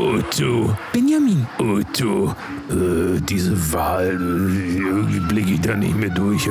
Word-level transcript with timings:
Otto, 0.00 0.74
Benjamin, 0.94 1.46
Otto, 1.58 2.34
äh, 2.70 3.20
diese 3.20 3.54
Wahl, 3.72 4.06
äh, 4.08 4.78
irgendwie 4.78 5.20
blicke 5.20 5.50
ich 5.52 5.60
da 5.60 5.76
nicht 5.76 5.94
mehr 5.94 6.08
durch. 6.08 6.48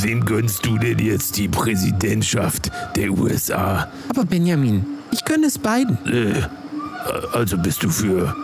Wem 0.00 0.24
gönnst 0.24 0.66
du 0.66 0.76
denn 0.78 0.98
jetzt 0.98 1.36
die 1.36 1.46
Präsidentschaft 1.46 2.72
der 2.96 3.10
USA? 3.12 3.88
aber 4.08 4.24
Benjamin, 4.24 4.84
ich 5.12 5.24
gönne 5.24 5.46
es 5.46 5.58
beiden. 5.58 5.96
Äh, 6.06 6.42
also 7.32 7.56
bist 7.56 7.84
du 7.84 7.88
für 7.88 8.34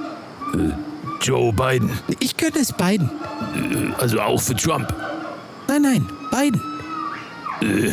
äh, 0.55 0.71
Joe 1.21 1.53
Biden, 1.53 1.91
Ich 2.21 2.37
gönne 2.37 2.59
es 2.61 2.73
beiden. 2.73 3.11
äh, 3.57 3.93
also 4.01 4.21
auch 4.21 4.41
für 4.41 4.55
Trump. 4.55 4.95
Nein, 5.67 5.83
nein, 5.83 6.07
beiden. 6.31 6.61
Äh, 7.61 7.91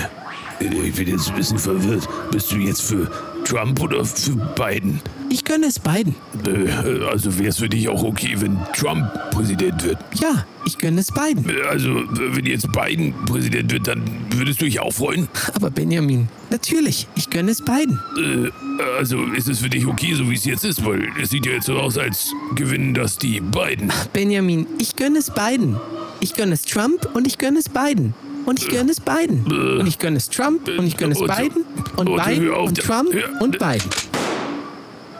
ich 0.60 0.96
bin 0.96 1.08
jetzt 1.08 1.30
ein 1.30 1.36
bisschen 1.36 1.58
verwirrt. 1.58 2.08
Bist 2.32 2.52
du 2.52 2.58
jetzt 2.58 2.84
für 2.84 3.10
Trump 3.46 3.80
oder 3.82 4.04
für 4.04 4.32
Biden? 4.56 5.00
Ich 5.30 5.44
gönne 5.46 5.68
es 5.68 5.80
beiden. 5.80 6.16
Äh, 6.46 6.70
also 7.10 7.38
wäre 7.38 7.50
es 7.50 7.58
für 7.58 7.70
dich 7.70 7.88
auch 7.88 8.04
okay, 8.04 8.36
wenn 8.38 8.58
Trump 8.76 9.06
Präsident 9.32 9.84
wird? 9.84 9.98
Ja, 10.16 10.46
ich 10.66 10.78
gönne 10.78 11.00
es 11.02 11.12
beiden. 11.12 11.48
Äh, 11.48 11.62
Also, 11.70 11.90
wenn 12.10 12.46
jetzt 12.46 12.72
Biden 12.72 13.14
Präsident 13.26 13.72
wird, 13.72 13.88
dann 13.88 14.02
würdest 14.32 14.62
du 14.62 14.66
dich 14.66 14.80
auch 14.80 14.92
freuen? 14.94 15.28
Aber 15.54 15.70
Benjamin, 15.70 16.28
natürlich, 16.50 17.08
ich 17.16 17.30
gönne 17.30 17.52
es 17.52 17.62
beiden. 17.62 18.00
Äh, 18.18 18.50
also 18.98 19.24
ist 19.38 19.48
es 19.48 19.60
für 19.60 19.70
dich 19.70 19.86
okay, 19.86 20.14
so 20.16 20.30
wie 20.30 20.36
es 20.36 20.46
jetzt 20.46 20.66
ist? 20.66 20.84
Weil 20.86 21.08
es 21.22 21.30
sieht 21.30 21.46
ja 21.46 21.54
jetzt 21.54 21.66
so 21.68 21.76
aus, 21.78 21.98
als 21.98 22.32
gewinnen 22.56 22.94
das 22.94 23.18
die 23.18 23.40
beiden. 23.42 23.92
Benjamin, 24.12 24.66
ich 24.80 24.96
gönne 24.96 25.20
es 25.20 25.30
beiden. 25.32 25.78
Ich 26.20 26.34
gönne 26.34 26.54
es 26.54 26.64
Trump 26.64 27.08
und 27.14 27.28
ich 27.28 27.38
gönne 27.38 27.60
es 27.60 27.70
beiden. 27.70 28.14
Und 28.46 28.60
ich 28.62 28.70
gönne 28.70 28.92
es 28.92 29.00
beiden. 29.00 29.46
Und 29.80 29.88
ich 29.88 30.00
gönne 30.00 30.18
es 30.18 30.30
Trump 30.30 30.68
und 30.68 30.86
ich 30.86 30.98
gönne 30.98 31.14
es 31.14 31.20
Biden 31.20 31.66
und 31.96 32.16
Biden 32.16 32.52
und 32.52 32.78
Trump 32.78 33.16
und 33.40 33.60
Biden. 33.60 33.90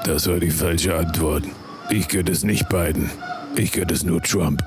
Das 0.04 0.28
war 0.28 0.40
die 0.40 0.52
falsche 0.52 0.96
Antwort. 0.96 1.44
Ich 1.90 2.08
gönne 2.08 2.32
es 2.32 2.44
nicht 2.44 2.70
Biden. 2.70 3.10
Ich 3.56 3.72
gönne 3.72 3.94
es 3.94 4.04
nur 4.04 4.22
Trump. 4.22 4.62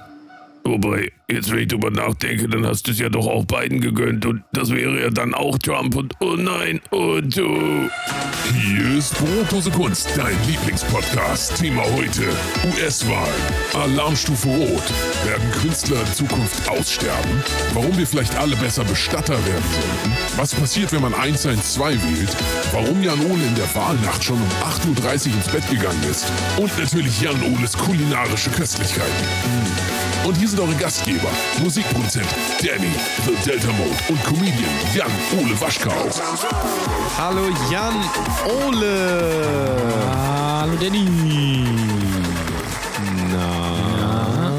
Wobei, 0.69 1.11
jetzt 1.31 1.51
wenn 1.51 1.61
ich 1.61 1.69
drüber 1.69 1.91
nachdenke, 1.91 2.47
dann 2.47 2.67
hast 2.67 2.87
du 2.87 2.91
es 2.91 2.99
ja 2.99 3.09
doch 3.09 3.27
auch 3.27 3.47
Biden 3.47 3.81
gegönnt 3.81 4.27
und 4.27 4.45
das 4.53 4.71
wäre 4.71 5.01
ja 5.01 5.09
dann 5.09 5.33
auch 5.33 5.57
Trump 5.57 5.97
und 5.97 6.13
oh 6.21 6.37
nein, 6.37 6.79
Otto. 6.91 7.89
Hier 8.55 8.99
ist 8.99 9.17
Brotlose 9.17 9.71
Kunst, 9.71 10.11
dein 10.15 10.37
Lieblingspodcast. 10.47 11.57
Thema 11.57 11.83
heute: 11.97 12.25
US-Wahl. 12.77 13.33
Alarmstufe 13.83 14.49
Rot. 14.49 14.83
Werden 15.25 15.51
Künstler 15.63 16.01
in 16.01 16.13
Zukunft 16.13 16.69
aussterben? 16.69 17.43
Warum 17.73 17.97
wir 17.97 18.07
vielleicht 18.07 18.37
alle 18.37 18.57
besser 18.57 18.85
Bestatter 18.85 19.39
werden 19.47 19.65
sollten? 19.73 20.17
Was 20.37 20.55
passiert, 20.55 20.93
wenn 20.93 21.01
man 21.01 21.15
112 21.15 21.97
wählt? 22.15 22.37
Warum 22.73 23.03
Jan 23.03 23.21
Ole 23.21 23.43
in 23.43 23.55
der 23.55 23.75
Wahlnacht 23.75 24.23
schon 24.23 24.37
um 24.37 24.49
8.30 25.03 25.29
Uhr 25.29 25.35
ins 25.35 25.49
Bett 25.49 25.69
gegangen 25.71 26.03
ist? 26.11 26.31
Und 26.59 26.77
natürlich 26.79 27.23
Jan 27.23 27.41
Oles 27.43 27.77
kulinarische 27.77 28.51
Köstlichkeiten. 28.51 29.25
Und 30.29 30.37
hier 30.37 30.49
sind 30.49 30.58
eure 30.59 30.75
Gastgeber: 30.75 31.29
Musikproduzent 31.63 32.27
Danny, 32.61 32.91
The 33.25 33.51
Delta 33.51 33.69
Mode 33.73 33.91
und 34.09 34.25
Comedian 34.25 34.71
Jan 34.95 35.11
Ole 35.39 35.61
Waschkau. 35.61 35.93
Hallo 37.17 37.43
Jan 37.71 37.95
Ole. 38.67 39.37
Hallo 40.07 40.73
Danny. 40.81 41.05
Na. 43.33 44.51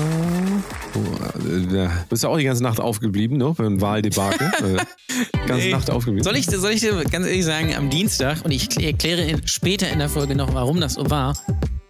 Oh, 0.95 1.75
äh, 1.75 1.89
bist 2.09 2.23
du 2.23 2.27
auch 2.27 2.37
die 2.37 2.43
ganze 2.45 2.63
Nacht 2.63 2.79
aufgeblieben, 2.79 3.37
ne? 3.37 3.53
Beim 3.57 3.81
Wahldebakel. 3.81 4.51
Äh, 5.11 5.47
ganze 5.47 5.65
Nee. 5.65 5.71
Nacht 5.71 5.89
aufgeblieben. 5.89 6.23
Soll 6.23 6.37
ich, 6.37 6.45
soll 6.45 6.71
ich 6.71 6.79
dir 6.79 6.93
ganz 7.03 7.25
ehrlich 7.25 7.43
sagen, 7.43 7.75
am 7.75 7.89
Dienstag, 7.89 8.45
und 8.45 8.51
ich 8.51 8.81
erkläre 8.81 9.37
später 9.45 9.89
in 9.89 9.99
der 9.99 10.07
Folge 10.07 10.35
noch, 10.35 10.53
warum 10.53 10.79
das 10.79 10.93
so 10.93 11.09
war, 11.09 11.35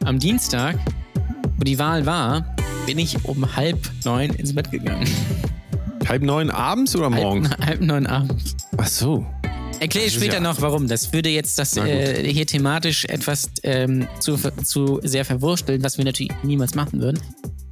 am 0.04 0.18
Dienstag, 0.18 0.78
wo 1.60 1.64
die 1.66 1.78
Wahl 1.78 2.06
war, 2.06 2.56
bin 2.86 2.98
ich 2.98 3.26
um 3.26 3.58
halb 3.58 3.78
neun 4.06 4.30
ins 4.30 4.56
Bett 4.56 4.72
gegangen. 4.72 5.06
Halb 6.08 6.22
neun 6.22 6.50
abends 6.50 6.95
oder 6.95 7.10
morgens? 7.10 7.50
Halb, 7.50 7.66
halb 7.66 7.82
neun 7.82 8.08
abends. 8.08 8.56
Ach 8.78 8.88
so. 8.88 9.28
Erkläre 9.82 10.08
ich 10.08 10.14
später 10.14 10.36
ja- 10.36 10.39
noch, 10.39 10.61
warum. 10.61 10.88
Das 10.88 11.11
würde 11.11 11.28
jetzt 11.28 11.60
das 11.60 11.76
äh, 11.76 12.23
hier 12.32 12.45
thematisch 12.48 13.04
etwas 13.06 13.52
ähm, 13.64 14.08
zu, 14.22 14.38
zu 14.64 15.02
sehr 15.04 15.26
verwursteln, 15.26 15.83
was 15.83 15.98
wir 15.98 16.06
natürlich 16.06 16.32
niemals 16.44 16.76
machen 16.76 17.02
würden. 17.02 17.20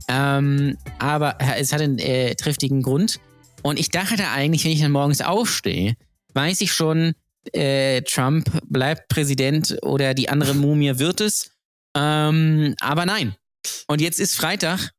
Ähm, 0.10 0.78
aber 1.00 1.38
es 1.58 1.72
hat 1.72 1.80
einen 1.80 1.98
äh, 2.00 2.36
triftigen 2.36 2.82
Grund. 2.84 3.22
Und 3.64 3.80
ich 3.80 3.90
dachte 3.90 4.28
eigentlich, 4.30 4.66
wenn 4.66 4.72
ich 4.72 4.82
dann 4.82 4.92
morgens 4.92 5.22
aufstehe, 5.22 5.96
weiß 6.34 6.60
ich 6.60 6.74
schon, 6.74 7.14
äh, 7.54 8.02
Trump 8.02 8.50
bleibt 8.66 9.08
Präsident 9.08 9.78
oder 9.82 10.14
die 10.14 10.28
andere 10.28 10.54
Mumie 10.56 11.00
wird 11.00 11.22
es. 11.22 11.52
Ähm, 11.96 12.76
aber 12.82 13.06
nein. 13.06 13.36
Und 13.88 14.02
jetzt 14.02 14.20
ist 14.20 14.36
Freitag, 14.36 14.92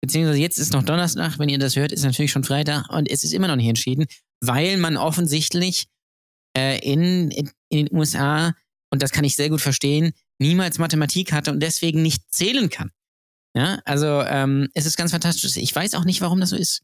beziehungsweise 0.00 0.38
jetzt 0.38 0.58
ist 0.58 0.72
noch 0.72 0.82
Donnerstag, 0.82 1.38
wenn 1.38 1.48
ihr 1.48 1.58
das 1.58 1.76
hört, 1.76 1.92
ist 1.92 2.04
natürlich 2.04 2.32
schon 2.32 2.44
Freitag 2.44 2.88
und 2.90 3.10
es 3.10 3.24
ist 3.24 3.32
immer 3.32 3.48
noch 3.48 3.56
nicht 3.56 3.68
entschieden, 3.68 4.06
weil 4.40 4.76
man 4.76 4.96
offensichtlich 4.96 5.86
äh, 6.56 6.78
in, 6.80 7.30
in, 7.30 7.50
in 7.70 7.86
den 7.86 7.96
USA, 7.96 8.54
und 8.90 9.02
das 9.02 9.10
kann 9.12 9.24
ich 9.24 9.34
sehr 9.36 9.50
gut 9.50 9.60
verstehen, 9.60 10.12
niemals 10.38 10.78
Mathematik 10.78 11.32
hatte 11.32 11.50
und 11.50 11.60
deswegen 11.60 12.02
nicht 12.02 12.22
zählen 12.32 12.68
kann. 12.70 12.90
Ja, 13.56 13.80
also 13.84 14.22
ähm, 14.22 14.68
es 14.74 14.84
ist 14.84 14.96
ganz 14.96 15.12
fantastisch. 15.12 15.56
Ich 15.56 15.74
weiß 15.74 15.94
auch 15.94 16.04
nicht, 16.04 16.20
warum 16.20 16.40
das 16.40 16.50
so 16.50 16.56
ist. 16.56 16.82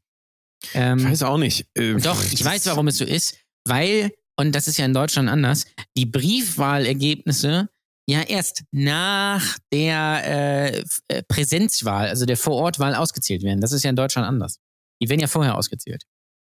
Ähm, 0.75 0.99
Ich 0.99 1.05
weiß 1.05 1.23
auch 1.25 1.39
nicht. 1.39 1.67
Äh, 1.75 1.95
doch, 1.97 2.23
ich 2.33 2.45
weiß, 2.45 2.67
warum 2.67 2.87
es 2.89 2.99
so 2.99 3.05
ist, 3.05 3.37
weil, 3.65 4.13
und 4.37 4.53
das 4.55 4.69
ist 4.69 4.79
ja 4.79 4.85
in 4.85 4.95
Deutschland 4.95 5.29
anders, 5.29 5.67
die 5.97 6.07
Briefwahlergebnisse 6.07 7.69
ja 8.11 8.23
erst 8.23 8.65
nach 8.73 9.59
der 9.73 10.23
äh, 10.25 10.85
äh, 11.09 11.23
Präsenzwahl, 11.23 12.09
also 12.09 12.27
der 12.27 12.37
Vorortwahl 12.37 12.95
ausgezählt 12.95 13.43
werden. 13.43 13.61
Das 13.61 13.73
ist 13.73 13.83
ja 13.83 13.91
in 13.91 13.97
Deutschland 13.97 14.27
anders. 14.27 14.59
Die 15.03 15.09
werden 15.09 15.21
ja 15.21 15.27
vorher 15.27 15.57
ausgezählt. 15.57 16.03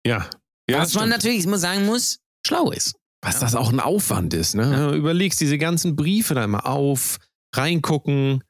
Ja. 0.06 0.28
ja 0.68 0.78
Was 0.78 0.94
man 0.94 1.08
natürlich 1.08 1.44
immer 1.44 1.58
sagen 1.58 1.84
muss, 1.86 2.20
schlau 2.46 2.70
ist. 2.70 2.94
Was 3.20 3.40
das 3.40 3.54
auch 3.54 3.70
ein 3.72 3.80
Aufwand 3.80 4.32
ist, 4.32 4.54
ne? 4.54 4.90
Du 4.90 4.96
Überlegst 4.96 5.40
diese 5.40 5.58
ganzen 5.58 5.96
Briefe 5.96 6.34
da 6.34 6.44
immer 6.44 6.66
auf, 6.66 7.18
reingucken. 7.54 8.44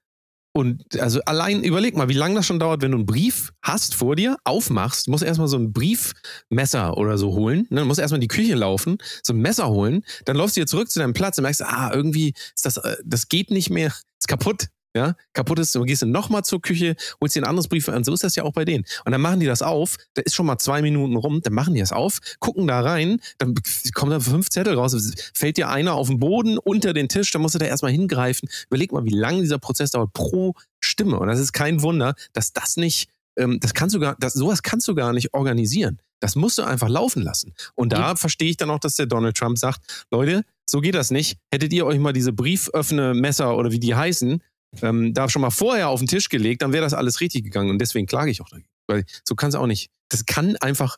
Und 0.58 0.98
also 0.98 1.20
allein 1.20 1.62
überleg 1.62 1.96
mal, 1.96 2.08
wie 2.08 2.14
lange 2.14 2.34
das 2.34 2.44
schon 2.44 2.58
dauert, 2.58 2.82
wenn 2.82 2.90
du 2.90 2.96
einen 2.96 3.06
Brief 3.06 3.52
hast 3.62 3.94
vor 3.94 4.16
dir, 4.16 4.36
aufmachst, 4.42 5.06
musst 5.06 5.22
erstmal 5.22 5.46
so 5.46 5.56
ein 5.56 5.72
Briefmesser 5.72 6.96
oder 6.96 7.16
so 7.16 7.30
holen. 7.30 7.68
Ne? 7.70 7.84
Musst 7.84 8.00
erstmal 8.00 8.16
in 8.16 8.22
die 8.22 8.26
Küche 8.26 8.56
laufen, 8.56 8.98
so 9.22 9.34
ein 9.34 9.38
Messer 9.38 9.68
holen, 9.68 10.04
dann 10.24 10.36
läufst 10.36 10.56
du 10.56 10.60
wieder 10.60 10.66
zurück 10.66 10.90
zu 10.90 10.98
deinem 10.98 11.12
Platz 11.12 11.38
und 11.38 11.42
merkst, 11.42 11.62
ah, 11.62 11.92
irgendwie 11.94 12.34
ist 12.56 12.66
das, 12.66 12.76
äh, 12.78 12.96
das 13.04 13.28
geht 13.28 13.52
nicht 13.52 13.70
mehr, 13.70 13.92
ist 14.18 14.26
kaputt. 14.26 14.66
Ja, 14.96 15.14
kaputt 15.34 15.58
ist, 15.58 15.74
du 15.74 15.82
gehst 15.84 16.02
dann 16.02 16.10
nochmal 16.10 16.44
zur 16.44 16.62
Küche, 16.62 16.96
holst 17.20 17.36
dir 17.36 17.42
ein 17.42 17.48
anderes 17.48 17.68
Brief 17.68 17.88
und 17.88 18.04
so 18.04 18.14
ist 18.14 18.24
das 18.24 18.36
ja 18.36 18.42
auch 18.44 18.52
bei 18.52 18.64
denen. 18.64 18.84
Und 19.04 19.12
dann 19.12 19.20
machen 19.20 19.38
die 19.38 19.46
das 19.46 19.60
auf, 19.60 19.96
da 20.14 20.22
ist 20.22 20.34
schon 20.34 20.46
mal 20.46 20.58
zwei 20.58 20.80
Minuten 20.80 21.16
rum, 21.16 21.40
dann 21.42 21.52
machen 21.52 21.74
die 21.74 21.80
das 21.80 21.92
auf, 21.92 22.18
gucken 22.40 22.66
da 22.66 22.80
rein, 22.80 23.20
dann 23.36 23.54
kommen 23.94 24.12
da 24.12 24.20
fünf 24.20 24.48
Zettel 24.48 24.74
raus, 24.74 24.96
fällt 25.34 25.58
dir 25.58 25.68
einer 25.68 25.94
auf 25.94 26.08
den 26.08 26.18
Boden 26.18 26.58
unter 26.58 26.94
den 26.94 27.08
Tisch, 27.08 27.30
dann 27.30 27.42
musst 27.42 27.54
du 27.54 27.58
da 27.58 27.66
erstmal 27.66 27.92
hingreifen. 27.92 28.48
Überleg 28.68 28.92
mal, 28.92 29.04
wie 29.04 29.14
lange 29.14 29.42
dieser 29.42 29.58
Prozess 29.58 29.90
dauert 29.90 30.12
pro 30.14 30.54
Stimme. 30.80 31.18
Und 31.18 31.28
das 31.28 31.38
ist 31.38 31.52
kein 31.52 31.82
Wunder, 31.82 32.14
dass 32.32 32.52
das 32.52 32.76
nicht, 32.76 33.10
ähm, 33.36 33.60
das 33.60 33.74
kannst 33.74 33.94
du 33.94 34.00
gar, 34.00 34.16
das, 34.18 34.32
sowas 34.32 34.62
kannst 34.62 34.88
du 34.88 34.94
gar 34.94 35.12
nicht 35.12 35.34
organisieren. 35.34 35.98
Das 36.20 36.34
musst 36.34 36.58
du 36.58 36.62
einfach 36.62 36.88
laufen 36.88 37.22
lassen. 37.22 37.54
Und 37.74 37.92
da 37.92 38.16
verstehe 38.16 38.50
ich 38.50 38.56
dann 38.56 38.70
auch, 38.70 38.80
dass 38.80 38.96
der 38.96 39.06
Donald 39.06 39.36
Trump 39.36 39.58
sagt, 39.58 40.06
Leute, 40.10 40.44
so 40.68 40.80
geht 40.80 40.94
das 40.94 41.10
nicht. 41.10 41.38
Hättet 41.52 41.72
ihr 41.72 41.86
euch 41.86 41.98
mal 41.98 42.12
diese 42.12 42.32
Brieföffne-Messer 42.32 43.56
oder 43.56 43.70
wie 43.70 43.78
die 43.78 43.94
heißen, 43.94 44.42
ähm, 44.82 45.14
da 45.14 45.28
schon 45.28 45.42
mal 45.42 45.50
vorher 45.50 45.88
auf 45.88 46.00
den 46.00 46.08
Tisch 46.08 46.28
gelegt, 46.28 46.62
dann 46.62 46.72
wäre 46.72 46.82
das 46.82 46.94
alles 46.94 47.20
richtig 47.20 47.44
gegangen. 47.44 47.70
Und 47.70 47.78
deswegen 47.78 48.06
klage 48.06 48.30
ich 48.30 48.40
auch 48.40 48.48
dagegen. 48.48 48.68
Weil 48.86 49.04
so 49.24 49.34
kann 49.34 49.48
es 49.50 49.54
auch 49.54 49.66
nicht. 49.66 49.90
Das 50.08 50.26
kann 50.26 50.56
einfach, 50.56 50.96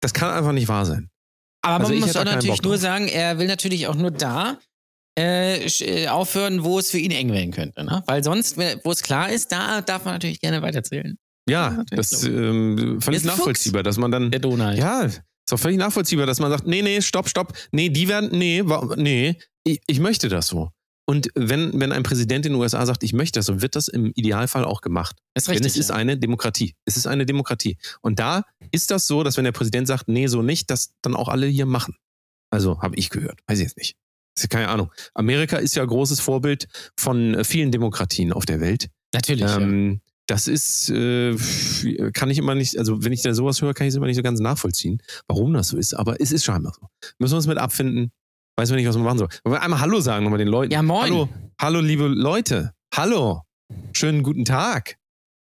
das 0.00 0.12
kann 0.12 0.30
einfach 0.30 0.52
nicht 0.52 0.68
wahr 0.68 0.86
sein. 0.86 1.10
Aber 1.62 1.84
Also 1.84 1.92
man 1.94 2.00
muss 2.00 2.16
auch 2.16 2.24
natürlich 2.24 2.62
nur 2.62 2.78
sagen, 2.78 3.08
er 3.08 3.38
will 3.38 3.46
natürlich 3.46 3.86
auch 3.86 3.94
nur 3.94 4.10
da 4.10 4.58
äh, 5.18 5.66
äh, 5.66 6.08
aufhören, 6.08 6.64
wo 6.64 6.78
es 6.78 6.90
für 6.90 6.98
ihn 6.98 7.10
eng 7.10 7.32
werden 7.32 7.50
könnte. 7.50 7.84
Ne? 7.84 8.02
Weil 8.06 8.24
sonst, 8.24 8.56
wo 8.56 8.90
es 8.90 9.02
klar 9.02 9.30
ist, 9.30 9.52
da 9.52 9.80
darf 9.82 10.04
man 10.04 10.14
natürlich 10.14 10.40
gerne 10.40 10.62
weiterzählen. 10.62 11.18
Ja, 11.48 11.82
das 11.90 12.10
so. 12.10 12.28
ähm, 12.28 13.00
völlig 13.00 13.20
ist 13.20 13.26
ein 13.26 13.30
Fuchs. 13.30 13.38
nachvollziehbar, 13.38 13.82
dass 13.82 13.96
man 13.96 14.10
dann. 14.10 14.30
Der 14.30 14.40
Donald. 14.40 14.78
Ja, 14.78 15.02
ist 15.02 15.22
doch 15.48 15.58
völlig 15.58 15.78
nachvollziehbar, 15.78 16.26
dass 16.26 16.38
man 16.38 16.50
sagt, 16.50 16.66
nee, 16.66 16.80
nee, 16.82 17.00
stopp, 17.00 17.28
stopp, 17.28 17.52
nee, 17.72 17.88
die 17.88 18.08
werden, 18.08 18.30
nee, 18.32 18.62
nee, 18.96 19.36
ich, 19.64 19.80
ich 19.86 20.00
möchte 20.00 20.28
das 20.28 20.46
so. 20.46 20.70
Und 21.10 21.28
wenn, 21.34 21.72
wenn 21.80 21.90
ein 21.90 22.04
Präsident 22.04 22.46
in 22.46 22.52
den 22.52 22.60
USA 22.60 22.86
sagt, 22.86 23.02
ich 23.02 23.12
möchte 23.12 23.40
das 23.40 23.46
so, 23.46 23.60
wird 23.60 23.74
das 23.74 23.88
im 23.88 24.12
Idealfall 24.14 24.64
auch 24.64 24.80
gemacht. 24.80 25.16
ist 25.34 25.48
Denn 25.48 25.54
richtig. 25.54 25.72
es 25.72 25.76
ist 25.76 25.88
ja. 25.88 25.96
eine 25.96 26.16
Demokratie. 26.16 26.76
Es 26.84 26.96
ist 26.96 27.08
eine 27.08 27.26
Demokratie. 27.26 27.78
Und 28.00 28.20
da 28.20 28.44
ist 28.70 28.92
das 28.92 29.08
so, 29.08 29.24
dass 29.24 29.36
wenn 29.36 29.42
der 29.42 29.50
Präsident 29.50 29.88
sagt, 29.88 30.06
nee, 30.06 30.28
so 30.28 30.40
nicht, 30.40 30.70
das 30.70 30.94
dann 31.02 31.16
auch 31.16 31.26
alle 31.28 31.48
hier 31.48 31.66
machen. 31.66 31.96
Also 32.50 32.80
habe 32.80 32.94
ich 32.94 33.10
gehört. 33.10 33.40
Weiß 33.48 33.58
ich 33.58 33.64
jetzt 33.64 33.76
nicht. 33.76 33.96
Ist 34.36 34.44
ja 34.44 34.48
keine 34.48 34.68
Ahnung. 34.68 34.92
Amerika 35.12 35.56
ist 35.56 35.74
ja 35.74 35.84
großes 35.84 36.20
Vorbild 36.20 36.68
von 36.96 37.34
äh, 37.34 37.42
vielen 37.42 37.72
Demokratien 37.72 38.32
auf 38.32 38.46
der 38.46 38.60
Welt. 38.60 38.88
natürlich. 39.12 39.40
ja. 39.40 39.58
Ähm, 39.58 40.02
das 40.28 40.46
ist, 40.46 40.90
äh, 40.90 41.34
kann 42.12 42.30
ich 42.30 42.38
immer 42.38 42.54
nicht, 42.54 42.78
also 42.78 43.02
wenn 43.02 43.12
ich 43.12 43.22
da 43.22 43.34
sowas 43.34 43.60
höre, 43.60 43.74
kann 43.74 43.88
ich 43.88 43.94
es 43.94 43.96
immer 43.96 44.06
nicht 44.06 44.14
so 44.14 44.22
ganz 44.22 44.38
nachvollziehen, 44.38 45.02
warum 45.26 45.52
das 45.54 45.66
so 45.66 45.76
ist. 45.76 45.92
Aber 45.92 46.20
es 46.20 46.30
ist 46.30 46.44
scheinbar 46.44 46.72
so. 46.72 46.86
Müssen 47.18 47.32
wir 47.32 47.38
uns 47.38 47.48
mit 47.48 47.58
abfinden. 47.58 48.12
Weiß 48.60 48.68
man 48.68 48.76
nicht, 48.76 48.88
was 48.88 48.96
man 48.96 49.06
machen 49.06 49.16
soll. 49.16 49.28
Wollen 49.42 49.54
wir 49.54 49.62
einmal 49.62 49.80
Hallo 49.80 50.00
sagen 50.00 50.24
nochmal 50.24 50.38
den 50.38 50.48
Leuten? 50.48 50.70
Ja, 50.70 50.82
moin. 50.82 51.10
Hallo, 51.10 51.28
hallo 51.58 51.80
liebe 51.80 52.08
Leute. 52.08 52.74
Hallo, 52.94 53.40
schönen 53.94 54.22
guten 54.22 54.44
Tag. 54.44 54.98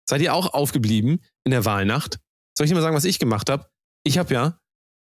Seid 0.10 0.22
ihr 0.22 0.34
auch 0.34 0.54
aufgeblieben 0.54 1.20
in 1.44 1.52
der 1.52 1.66
Wahlnacht? 1.66 2.20
Soll 2.58 2.64
ich 2.64 2.72
dir 2.72 2.76
mal 2.76 2.82
sagen, 2.82 2.96
was 2.96 3.04
ich 3.04 3.20
gemacht 3.20 3.50
habe? 3.50 3.66
Ich 4.06 4.18
habe 4.18 4.34
ja 4.34 4.59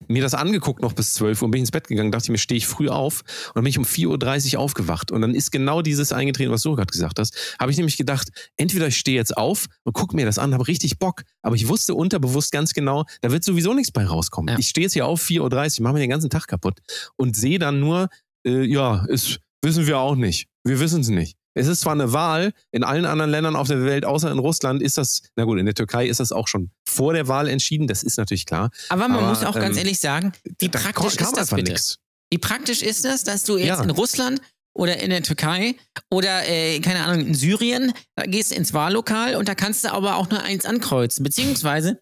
mir 0.09 0.23
das 0.23 0.35
angeguckt 0.35 0.83
noch 0.83 0.93
bis 0.93 1.15
12 1.15 1.41
Uhr 1.41 1.47
und 1.47 1.51
bin 1.51 1.61
ins 1.61 1.71
Bett 1.71 1.89
gegangen, 1.89 2.11
dachte 2.11 2.25
ich 2.25 2.31
mir, 2.31 2.39
stehe 2.39 2.57
ich 2.57 2.67
früh 2.67 2.89
auf 2.89 3.21
und 3.49 3.57
dann 3.57 3.65
bin 3.65 3.71
ich 3.71 3.79
um 3.79 3.85
4.30 3.85 4.55
Uhr 4.55 4.61
aufgewacht 4.61 5.13
und 5.13 5.21
dann 5.21 5.35
ist 5.35 5.51
genau 5.53 5.83
dieses 5.83 6.13
eingetreten, 6.13 6.51
was 6.51 6.63
du 6.63 6.75
gerade 6.75 6.91
gesagt 6.91 7.19
hast. 7.19 7.57
Habe 7.59 7.71
ich 7.71 7.77
nämlich 7.77 7.97
gedacht, 7.97 8.29
entweder 8.57 8.89
ich 8.89 8.97
stehe 8.97 9.17
jetzt 9.17 9.37
auf 9.37 9.67
und 9.85 9.93
gucke 9.93 10.17
mir 10.17 10.27
das 10.27 10.39
an, 10.39 10.55
habe 10.55 10.67
richtig 10.69 10.99
Bock, 10.99 11.23
aber 11.43 11.55
ich 11.55 11.69
wusste 11.69 11.95
unterbewusst 11.95 12.53
ganz 12.53 12.73
genau, 12.73 13.05
da 13.21 13.31
wird 13.31 13.45
sowieso 13.45 13.75
nichts 13.75 13.93
bei 13.93 14.05
rauskommen. 14.05 14.55
Ja. 14.55 14.59
Ich 14.59 14.69
stehe 14.69 14.85
jetzt 14.85 14.95
hier 14.95 15.07
auf 15.07 15.23
4.30 15.23 15.79
Uhr, 15.79 15.83
mache 15.85 15.95
mir 15.95 16.01
den 16.01 16.11
ganzen 16.11 16.31
Tag 16.31 16.47
kaputt 16.47 16.81
und 17.17 17.37
sehe 17.37 17.59
dann 17.59 17.81
nur, 17.81 18.09
äh, 18.47 18.65
ja, 18.65 19.05
es 19.11 19.39
wissen 19.63 19.87
wir 19.87 19.99
auch 19.99 20.17
nicht. 20.17 20.49
Wir 20.65 20.81
wissen 20.81 21.01
es 21.01 21.09
nicht. 21.09 21.37
Es 21.55 21.67
ist 21.67 21.81
zwar 21.81 21.93
eine 21.95 22.13
Wahl, 22.13 22.53
in 22.71 22.85
allen 22.85 23.05
anderen 23.05 23.31
Ländern 23.31 23.57
auf 23.57 23.67
der 23.69 23.85
Welt, 23.85 24.05
außer 24.05 24.31
in 24.31 24.39
Russland, 24.39 24.83
ist 24.83 24.99
das, 24.99 25.23
na 25.37 25.45
gut, 25.45 25.59
in 25.59 25.67
der 25.67 25.75
Türkei 25.75 26.07
ist 26.07 26.21
das 26.21 26.31
auch 26.33 26.47
schon 26.49 26.71
vor 26.89 27.13
der 27.13 27.27
Wahl 27.29 27.49
entschieden, 27.49 27.87
das 27.87 28.03
ist 28.03 28.19
natürlich 28.19 28.47
klar. 28.47 28.71
Aber 28.89 29.09
man 29.09 29.19
Aber, 29.19 29.29
muss 29.31 29.45
auch 29.45 29.55
ganz 29.55 29.77
ähm, 29.77 29.85
ehrlich 29.85 30.01
sagen, 30.01 30.33
wie 30.59 30.69
Da 30.69 30.79
praktisch 30.79 31.17
ist 31.17 31.37
das 31.37 31.51
bitte? 31.51 31.73
nix. 31.73 31.99
Wie 32.33 32.39
praktisch 32.39 32.83
ist 32.83 33.05
das, 33.05 33.25
dass 33.25 33.43
du 33.43 33.57
jetzt 33.59 33.67
Ja. 33.67 33.83
in 33.83 33.91
Russland 33.91 34.41
oder 34.73 35.01
in 35.03 35.11
der 35.11 35.23
Türkei 35.25 35.75
oder, 36.11 36.49
äh, 36.49 36.79
keine 36.79 37.05
Ahnung, 37.05 37.27
in 37.27 37.35
Syrien, 37.35 37.93
da 38.15 38.25
gehst 38.27 38.53
du 38.53 38.55
ins 38.55 38.73
Wahllokal 38.73 39.35
und 39.35 39.49
da 39.49 39.57
kannst 39.57 39.83
du 39.85 39.93
aber 39.93 40.15
auch 40.17 40.31
nur 40.31 40.41
eins 40.43 40.65
ankreuzen. 40.65 41.25
Beziehungsweise, 41.25 42.01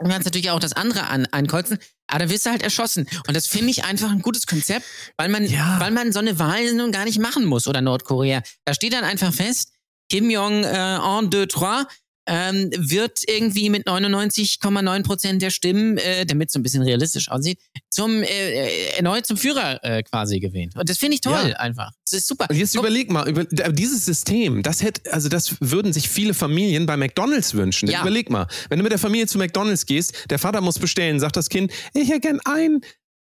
du 0.00 0.08
kannst 0.08 0.24
natürlich 0.24 0.50
auch 0.50 0.60
das 0.60 0.72
andere 0.72 1.08
an, 1.08 1.26
ankreuzen, 1.30 1.78
aber 2.06 2.24
da 2.24 2.30
wirst 2.30 2.46
du 2.46 2.50
halt 2.50 2.62
erschossen. 2.62 3.06
Und 3.26 3.36
das 3.36 3.46
finde 3.46 3.70
ich 3.70 3.84
einfach 3.84 4.10
ein 4.10 4.22
gutes 4.22 4.46
Konzept, 4.46 4.84
weil 5.16 5.28
man, 5.28 5.44
Ja. 5.44 5.78
weil 5.80 5.90
man 5.90 6.12
so 6.12 6.18
eine 6.18 6.38
Wahl 6.38 6.72
nun 6.74 6.92
gar 6.92 7.04
nicht 7.04 7.18
machen 7.18 7.44
muss 7.44 7.66
oder 7.68 7.80
Nordkorea. 7.80 8.42
Da 8.64 8.74
steht 8.74 8.92
dann 8.92 9.04
einfach 9.04 9.32
fest, 9.32 9.72
Kim 10.10 10.30
Jong 10.30 10.64
äh, 10.64 10.66
1, 10.66 11.30
2, 11.30 11.46
3 11.46 11.84
ähm, 12.26 12.70
wird 12.76 13.20
irgendwie 13.26 13.70
mit 13.70 13.86
99,9 13.86 15.02
Prozent 15.02 15.42
der 15.42 15.50
Stimmen, 15.50 15.98
äh, 15.98 16.26
damit 16.26 16.48
es 16.48 16.52
so 16.52 16.58
ein 16.58 16.62
bisschen 16.62 16.82
realistisch 16.82 17.30
aussieht, 17.30 17.58
zum 17.88 18.22
äh, 18.22 18.26
äh, 18.26 18.96
erneut 18.96 19.26
zum 19.26 19.36
Führer 19.36 19.82
äh, 19.82 20.02
quasi 20.02 20.38
gewählt. 20.40 20.74
Und 20.76 20.88
das 20.88 20.98
finde 20.98 21.14
ich 21.14 21.20
toll 21.20 21.48
Ja. 21.48 21.56
einfach. 21.56 21.90
Das 22.04 22.20
ist 22.20 22.28
super. 22.28 22.46
Und 22.50 22.56
jetzt 22.56 22.74
Guck, 22.74 22.82
überleg 22.84 23.10
mal, 23.10 23.28
über, 23.28 23.44
dieses 23.44 24.04
System, 24.04 24.62
das 24.62 24.82
hätte, 24.82 25.12
also 25.12 25.28
das 25.28 25.56
würden 25.60 25.92
sich 25.92 26.08
viele 26.08 26.34
Familien 26.34 26.86
bei 26.86 26.96
McDonalds 26.96 27.54
wünschen. 27.54 27.88
Ja. 27.88 28.02
Überleg 28.02 28.30
mal, 28.30 28.46
wenn 28.68 28.78
du 28.78 28.82
mit 28.82 28.92
der 28.92 28.98
Familie 28.98 29.26
zu 29.26 29.38
McDonalds 29.38 29.86
gehst, 29.86 30.14
der 30.30 30.38
Vater 30.38 30.60
muss 30.60 30.78
bestellen, 30.78 31.20
sagt 31.20 31.36
das 31.36 31.48
Kind, 31.48 31.72
ich 31.94 32.08
hätte 32.08 32.20
gern 32.20 32.40
ein 32.44 32.80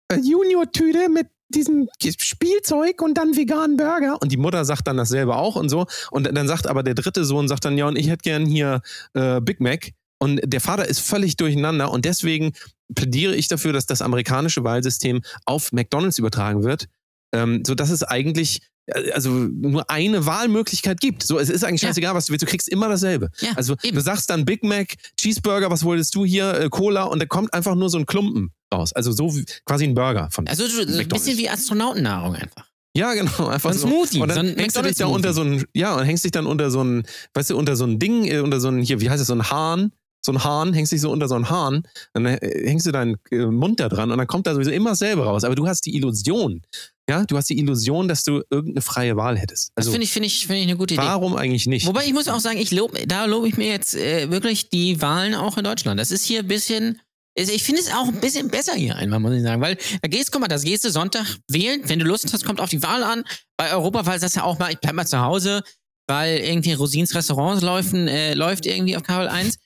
äh, 0.08 0.16
Junior-Tüte 0.16 1.08
mit 1.08 1.28
diesem 1.48 1.88
Spielzeug 2.00 3.02
und 3.02 3.14
dann 3.14 3.36
veganen 3.36 3.76
Burger. 3.76 4.18
Und 4.20 4.32
die 4.32 4.36
Mutter 4.36 4.64
sagt 4.64 4.86
dann 4.86 4.96
dasselbe 4.96 5.36
auch 5.36 5.56
und 5.56 5.68
so. 5.68 5.86
Und 6.10 6.30
dann 6.32 6.48
sagt 6.48 6.66
aber 6.66 6.82
der 6.82 6.94
dritte 6.94 7.24
Sohn, 7.24 7.48
sagt 7.48 7.64
dann, 7.64 7.78
ja, 7.78 7.86
und 7.86 7.96
ich 7.96 8.08
hätte 8.08 8.22
gern 8.22 8.46
hier 8.46 8.82
äh, 9.14 9.40
Big 9.40 9.60
Mac. 9.60 9.92
Und 10.18 10.40
der 10.44 10.60
Vater 10.60 10.88
ist 10.88 11.00
völlig 11.00 11.36
durcheinander 11.36 11.90
und 11.90 12.04
deswegen 12.04 12.52
plädiere 12.94 13.34
ich 13.34 13.48
dafür, 13.48 13.72
dass 13.72 13.86
das 13.86 14.00
amerikanische 14.00 14.64
Wahlsystem 14.64 15.22
auf 15.44 15.72
McDonalds 15.72 16.18
übertragen 16.18 16.62
wird, 16.62 16.86
ähm, 17.32 17.62
so 17.66 17.74
dass 17.74 17.90
es 17.90 18.02
eigentlich 18.02 18.62
also 19.12 19.30
nur 19.30 19.88
eine 19.90 20.26
Wahlmöglichkeit 20.26 21.00
gibt. 21.00 21.22
So, 21.22 21.38
es 21.38 21.48
ist 21.48 21.64
eigentlich 21.64 21.82
Ja. 21.82 21.88
scheißegal, 21.88 22.14
was 22.14 22.26
du 22.26 22.32
willst. 22.32 22.42
Du 22.42 22.46
kriegst 22.46 22.68
immer 22.68 22.88
dasselbe. 22.88 23.30
Ja, 23.40 23.50
also 23.56 23.76
eben. 23.82 23.96
du 23.96 24.02
sagst 24.02 24.28
dann 24.30 24.44
Big 24.44 24.62
Mac, 24.62 24.94
Cheeseburger, 25.18 25.70
was 25.70 25.84
wolltest 25.84 26.14
du 26.14 26.24
hier, 26.24 26.52
äh, 26.54 26.68
Cola 26.68 27.04
und 27.04 27.20
da 27.20 27.26
kommt 27.26 27.52
einfach 27.54 27.74
nur 27.74 27.88
so 27.90 27.98
ein 27.98 28.06
Klumpen 28.06 28.50
raus. 28.72 28.92
Also 28.92 29.12
so 29.12 29.34
wie, 29.36 29.44
quasi 29.64 29.84
ein 29.84 29.94
Burger 29.94 30.28
von. 30.30 30.46
Also 30.48 30.66
so 30.66 30.82
ein 30.82 31.08
bisschen 31.08 31.38
wie 31.38 31.48
Astronautennahrung 31.48 32.34
einfach. 32.34 32.66
ja, 32.96 33.14
genau, 33.14 33.46
einfach 33.48 33.72
So 33.72 33.78
ein 33.78 33.80
so. 33.80 33.88
Smoothie, 33.88 34.20
Und 34.20 34.28
so 34.30 34.34
dann 34.36 34.46
ein 34.48 34.56
hängst 34.58 34.76
du 34.76 34.82
dich 34.82 34.96
da 34.96 35.06
unter 35.06 35.32
so 35.32 35.42
ein, 35.42 35.64
ja, 35.74 35.94
und 35.96 36.04
hängst 36.04 36.24
dich 36.24 36.32
dann 36.32 36.46
unter 36.46 36.70
so 36.70 36.82
ein, 36.82 37.04
weißt 37.34 37.50
du, 37.50 37.56
unter 37.56 37.76
so 37.76 37.84
ein 37.84 37.98
Ding, 37.98 38.24
äh, 38.26 38.38
unter 38.40 38.60
so 38.60 38.68
ein, 38.68 38.80
hier, 38.82 39.00
wie 39.00 39.10
heißt 39.10 39.20
das, 39.20 39.28
so 39.28 39.34
ein 39.34 39.50
Hahn, 39.50 39.92
so 40.24 40.32
ein 40.32 40.42
Hahn, 40.42 40.72
hängst 40.72 40.92
dich 40.92 41.00
so 41.00 41.10
unter 41.10 41.28
so 41.28 41.34
ein 41.34 41.50
Hahn, 41.50 41.82
dann 42.12 42.26
äh, 42.26 42.38
hängst 42.68 42.86
du 42.86 42.92
deinen 42.92 43.16
äh, 43.30 43.46
Mund 43.46 43.80
da 43.80 43.88
dran 43.88 44.10
und 44.10 44.18
dann 44.18 44.26
kommt 44.26 44.46
da 44.46 44.54
sowieso 44.54 44.70
immer 44.70 44.90
dasselbe 44.90 45.24
raus. 45.24 45.44
Aber 45.44 45.54
du 45.54 45.66
hast 45.66 45.82
die 45.86 45.94
Illusion, 45.96 46.62
ja, 47.08 47.24
du 47.24 47.36
hast 47.36 47.50
die 47.50 47.58
Illusion, 47.58 48.08
dass 48.08 48.24
du 48.24 48.42
irgendeine 48.50 48.80
freie 48.80 49.16
Wahl 49.16 49.36
hättest. 49.36 49.70
Das 49.74 49.84
Also, 49.86 49.92
finde 49.92 50.04
ich, 50.04 50.12
finde 50.12 50.26
ich, 50.26 50.46
finde 50.46 50.60
ich 50.62 50.68
eine 50.68 50.76
gute 50.76 50.94
Idee. 50.94 51.02
warum 51.02 51.36
eigentlich 51.36 51.66
nicht? 51.66 51.86
Wobei 51.86 52.06
ich 52.06 52.14
muss 52.14 52.28
auch 52.28 52.40
sagen, 52.40 52.58
ich 52.58 52.70
lob, 52.70 52.96
da 53.06 53.26
lobe 53.26 53.46
ich 53.48 53.56
mir 53.56 53.68
jetzt 53.68 53.94
äh, 53.94 54.30
wirklich 54.30 54.70
die 54.70 55.00
Wahlen 55.02 55.34
auch 55.34 55.58
in 55.58 55.64
Deutschland. 55.64 56.00
Das 56.00 56.10
ist 56.10 56.24
hier 56.24 56.40
ein 56.40 56.48
bisschen, 56.48 57.00
ich 57.36 57.62
finde 57.62 57.82
es 57.82 57.92
auch 57.92 58.06
ein 58.08 58.20
bisschen 58.20 58.48
besser 58.48 58.72
hier 58.74 58.96
einmal, 58.96 59.20
muss 59.20 59.34
ich 59.34 59.42
sagen. 59.42 59.60
Weil 59.60 59.76
da 60.00 60.08
gehst, 60.08 60.32
guck 60.32 60.40
mal, 60.40 60.48
das 60.48 60.62
gehst 60.62 60.84
du 60.84 60.90
Sonntag 60.90 61.26
wählen, 61.48 61.82
wenn 61.86 61.98
du 61.98 62.06
Lust 62.06 62.32
hast, 62.32 62.44
kommt 62.46 62.60
auf 62.60 62.70
die 62.70 62.82
Wahl 62.82 63.02
an. 63.02 63.24
Bei 63.58 63.72
Europawahl 63.72 64.14
ist 64.16 64.22
das 64.24 64.36
ja 64.36 64.44
auch 64.44 64.58
mal, 64.58 64.70
ich 64.72 64.78
bleib 64.78 64.94
mal 64.94 65.06
zu 65.06 65.20
Hause, 65.20 65.62
weil 66.06 66.38
irgendwie 66.38 66.72
Rosins 66.72 67.14
Restaurants 67.14 67.62
laufen, 67.62 68.08
äh, 68.08 68.34
läuft 68.34 68.66
irgendwie 68.66 68.96
auf 68.96 69.02
Kabel 69.02 69.28
1. 69.28 69.56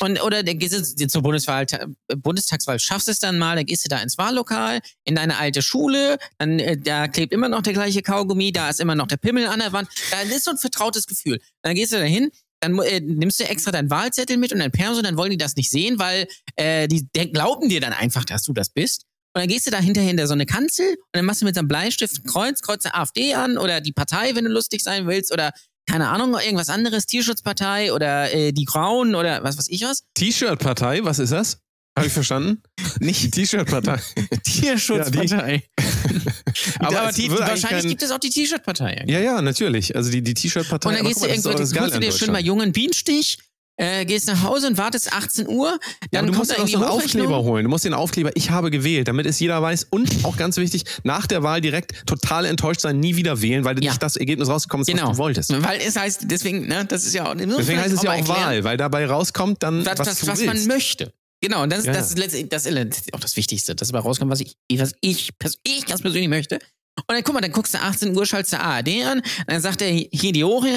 Und, 0.00 0.22
oder 0.22 0.42
dann 0.42 0.58
gehst 0.58 1.00
du 1.00 1.06
zur 1.06 1.22
Bundeswahl, 1.22 1.66
äh, 1.70 2.16
Bundestagswahl, 2.16 2.78
schaffst 2.78 3.08
es 3.08 3.18
dann 3.18 3.38
mal, 3.38 3.56
dann 3.56 3.66
gehst 3.66 3.84
du 3.84 3.88
da 3.88 3.98
ins 4.00 4.18
Wahllokal, 4.18 4.80
in 5.04 5.16
deine 5.16 5.36
alte 5.38 5.62
Schule, 5.62 6.18
dann 6.38 6.58
äh, 6.58 6.76
da 6.76 7.08
klebt 7.08 7.32
immer 7.32 7.48
noch 7.48 7.62
der 7.62 7.72
gleiche 7.72 8.02
Kaugummi, 8.02 8.52
da 8.52 8.70
ist 8.70 8.80
immer 8.80 8.94
noch 8.94 9.06
der 9.06 9.16
Pimmel 9.16 9.46
an 9.46 9.58
der 9.58 9.72
Wand. 9.72 9.88
Da 10.10 10.20
ist 10.22 10.44
so 10.44 10.52
ein 10.52 10.58
vertrautes 10.58 11.06
Gefühl. 11.06 11.40
Dann 11.62 11.74
gehst 11.74 11.92
du 11.92 11.96
da 11.96 12.04
hin, 12.04 12.30
dann 12.60 12.78
äh, 12.80 13.00
nimmst 13.00 13.40
du 13.40 13.44
extra 13.44 13.72
deinen 13.72 13.90
Wahlzettel 13.90 14.36
mit 14.36 14.52
und 14.52 14.60
dein 14.60 14.72
Perso, 14.72 15.02
dann 15.02 15.16
wollen 15.16 15.30
die 15.30 15.36
das 15.36 15.56
nicht 15.56 15.70
sehen, 15.70 15.98
weil 15.98 16.26
äh, 16.56 16.88
die 16.88 17.06
glauben 17.32 17.68
dir 17.68 17.80
dann 17.80 17.92
einfach, 17.92 18.24
dass 18.24 18.42
du 18.42 18.52
das 18.52 18.70
bist. 18.70 19.04
Und 19.36 19.40
dann 19.40 19.48
gehst 19.48 19.66
du 19.66 19.72
da 19.72 19.80
hinterher 19.80 20.08
hinter 20.08 20.28
so 20.28 20.32
eine 20.32 20.46
Kanzel 20.46 20.90
und 20.90 21.08
dann 21.12 21.24
machst 21.24 21.42
du 21.42 21.44
mit 21.44 21.56
so 21.56 21.58
einem 21.58 21.68
Bleistift 21.68 22.18
ein 22.18 22.30
Kreuz, 22.30 22.62
kreuzt 22.62 22.86
eine 22.86 22.94
AfD 22.94 23.34
an 23.34 23.58
oder 23.58 23.80
die 23.80 23.92
Partei, 23.92 24.36
wenn 24.36 24.44
du 24.44 24.50
lustig 24.50 24.80
sein 24.82 25.08
willst 25.08 25.32
oder 25.32 25.52
keine 25.86 26.08
Ahnung, 26.08 26.34
irgendwas 26.34 26.68
anderes, 26.70 27.06
Tierschutzpartei 27.06 27.92
oder 27.92 28.32
äh, 28.32 28.52
die 28.52 28.64
Grauen 28.64 29.14
oder 29.14 29.42
was 29.44 29.58
weiß 29.58 29.68
ich 29.68 29.82
was. 29.82 30.04
T-Shirt-Partei, 30.14 31.04
was 31.04 31.18
ist 31.18 31.32
das? 31.32 31.58
Habe 31.96 32.08
ich 32.08 32.12
verstanden? 32.12 32.62
Nicht 33.00 33.32
T-Shirt-Partei. 33.32 34.00
Tierschutzpartei. 34.44 35.62
aber 36.80 36.98
Aber 36.98 37.10
es 37.10 37.16
die, 37.16 37.30
wahrscheinlich 37.30 37.62
kein- 37.62 37.88
gibt 37.88 38.02
es 38.02 38.10
auch 38.10 38.18
die 38.18 38.30
T-Shirt-Partei. 38.30 39.04
Ja, 39.06 39.20
ja, 39.20 39.42
natürlich. 39.42 39.94
Also 39.94 40.10
die, 40.10 40.22
die 40.22 40.34
T-Shirt-Partei. 40.34 40.88
Und 40.88 40.94
dann 40.94 41.00
aber 41.02 41.08
gehst 41.10 41.22
du 41.24 41.28
irgendwo, 41.28 41.50
holst 41.50 41.94
du 41.94 42.00
dir 42.00 42.12
schön 42.12 42.32
mal 42.32 42.44
jungen 42.44 42.72
Bienenstich, 42.72 43.38
äh, 43.76 44.04
gehst 44.04 44.26
nach 44.28 44.42
Hause 44.42 44.68
und 44.68 44.78
wartest 44.78 45.12
18 45.12 45.48
Uhr, 45.48 45.70
Ja, 45.70 45.78
dann 46.12 46.24
aber 46.24 46.32
du 46.32 46.38
musst 46.38 46.50
da 46.50 46.54
ja 46.56 46.60
so 46.66 46.72
irgendwie 46.74 46.84
einen. 46.84 47.00
Aufkleber 47.02 47.42
holen. 47.42 47.64
Du 47.64 47.70
musst 47.70 47.84
den 47.84 47.94
Aufkleber, 47.94 48.30
ich 48.34 48.50
habe 48.50 48.70
gewählt, 48.70 49.08
damit 49.08 49.26
es 49.26 49.40
jeder 49.40 49.60
weiß. 49.60 49.88
Und 49.90 50.24
auch 50.24 50.36
ganz 50.36 50.56
wichtig, 50.56 50.84
nach 51.02 51.26
der 51.26 51.42
Wahl 51.42 51.60
direkt 51.60 52.06
total 52.06 52.44
enttäuscht 52.46 52.80
sein, 52.80 53.00
nie 53.00 53.16
wieder 53.16 53.42
wählen, 53.42 53.64
weil 53.64 53.82
Ja. 53.82 53.90
nicht 53.90 54.02
das 54.02 54.16
Ergebnis 54.16 54.48
rausgekommen 54.48 54.82
ist, 54.82 54.88
Genau. 54.88 55.08
was 55.08 55.16
du 55.16 55.22
wolltest. 55.22 55.62
Weil 55.62 55.80
es 55.80 55.96
heißt, 55.96 56.20
deswegen, 56.24 56.66
ne, 56.68 56.84
das 56.84 57.04
ist 57.04 57.14
ja 57.14 57.26
auch. 57.30 57.34
Deswegen 57.34 57.80
heißt 57.80 57.94
es 57.94 58.02
ja 58.02 58.12
auch 58.12 58.28
Wahl, 58.28 58.62
weil 58.64 58.76
dabei 58.76 59.06
rauskommt 59.06 59.62
dann, 59.62 59.84
Was, 59.84 59.98
was, 59.98 60.08
was, 60.08 60.26
was 60.26 60.42
man 60.44 60.66
möchte. 60.66 61.12
Genau, 61.40 61.62
und 61.62 61.70
das, 61.70 61.80
ist 61.80 61.86
Ja, 61.86 61.92
das, 61.92 62.08
ist 62.10 62.18
letztendlich, 62.18 62.48
das 62.50 62.66
auch 63.12 63.20
das 63.20 63.36
Wichtigste, 63.36 63.74
dass 63.74 63.88
dabei 63.88 64.02
rauskommt, 64.02 64.30
was 64.30 64.40
ich, 64.40 64.56
was 64.76 64.94
ich, 65.02 65.30
pers- 65.38 65.58
ich 65.62 65.84
ganz 65.84 66.00
persönlich 66.00 66.28
möchte. 66.30 66.58
Und 66.96 67.04
dann 67.08 67.24
guck 67.24 67.34
mal, 67.34 67.40
dann 67.40 67.50
guckst 67.52 67.74
du 67.74 67.78
18 67.78 68.16
Uhr, 68.16 68.24
schaltest 68.24 68.52
du 68.52 68.60
ARD 68.60 68.88
an, 69.04 69.22
dann 69.48 69.60
sagt 69.60 69.82
er 69.82 69.88
hier 69.88 70.32
die 70.32 70.44
Ohren, 70.44 70.68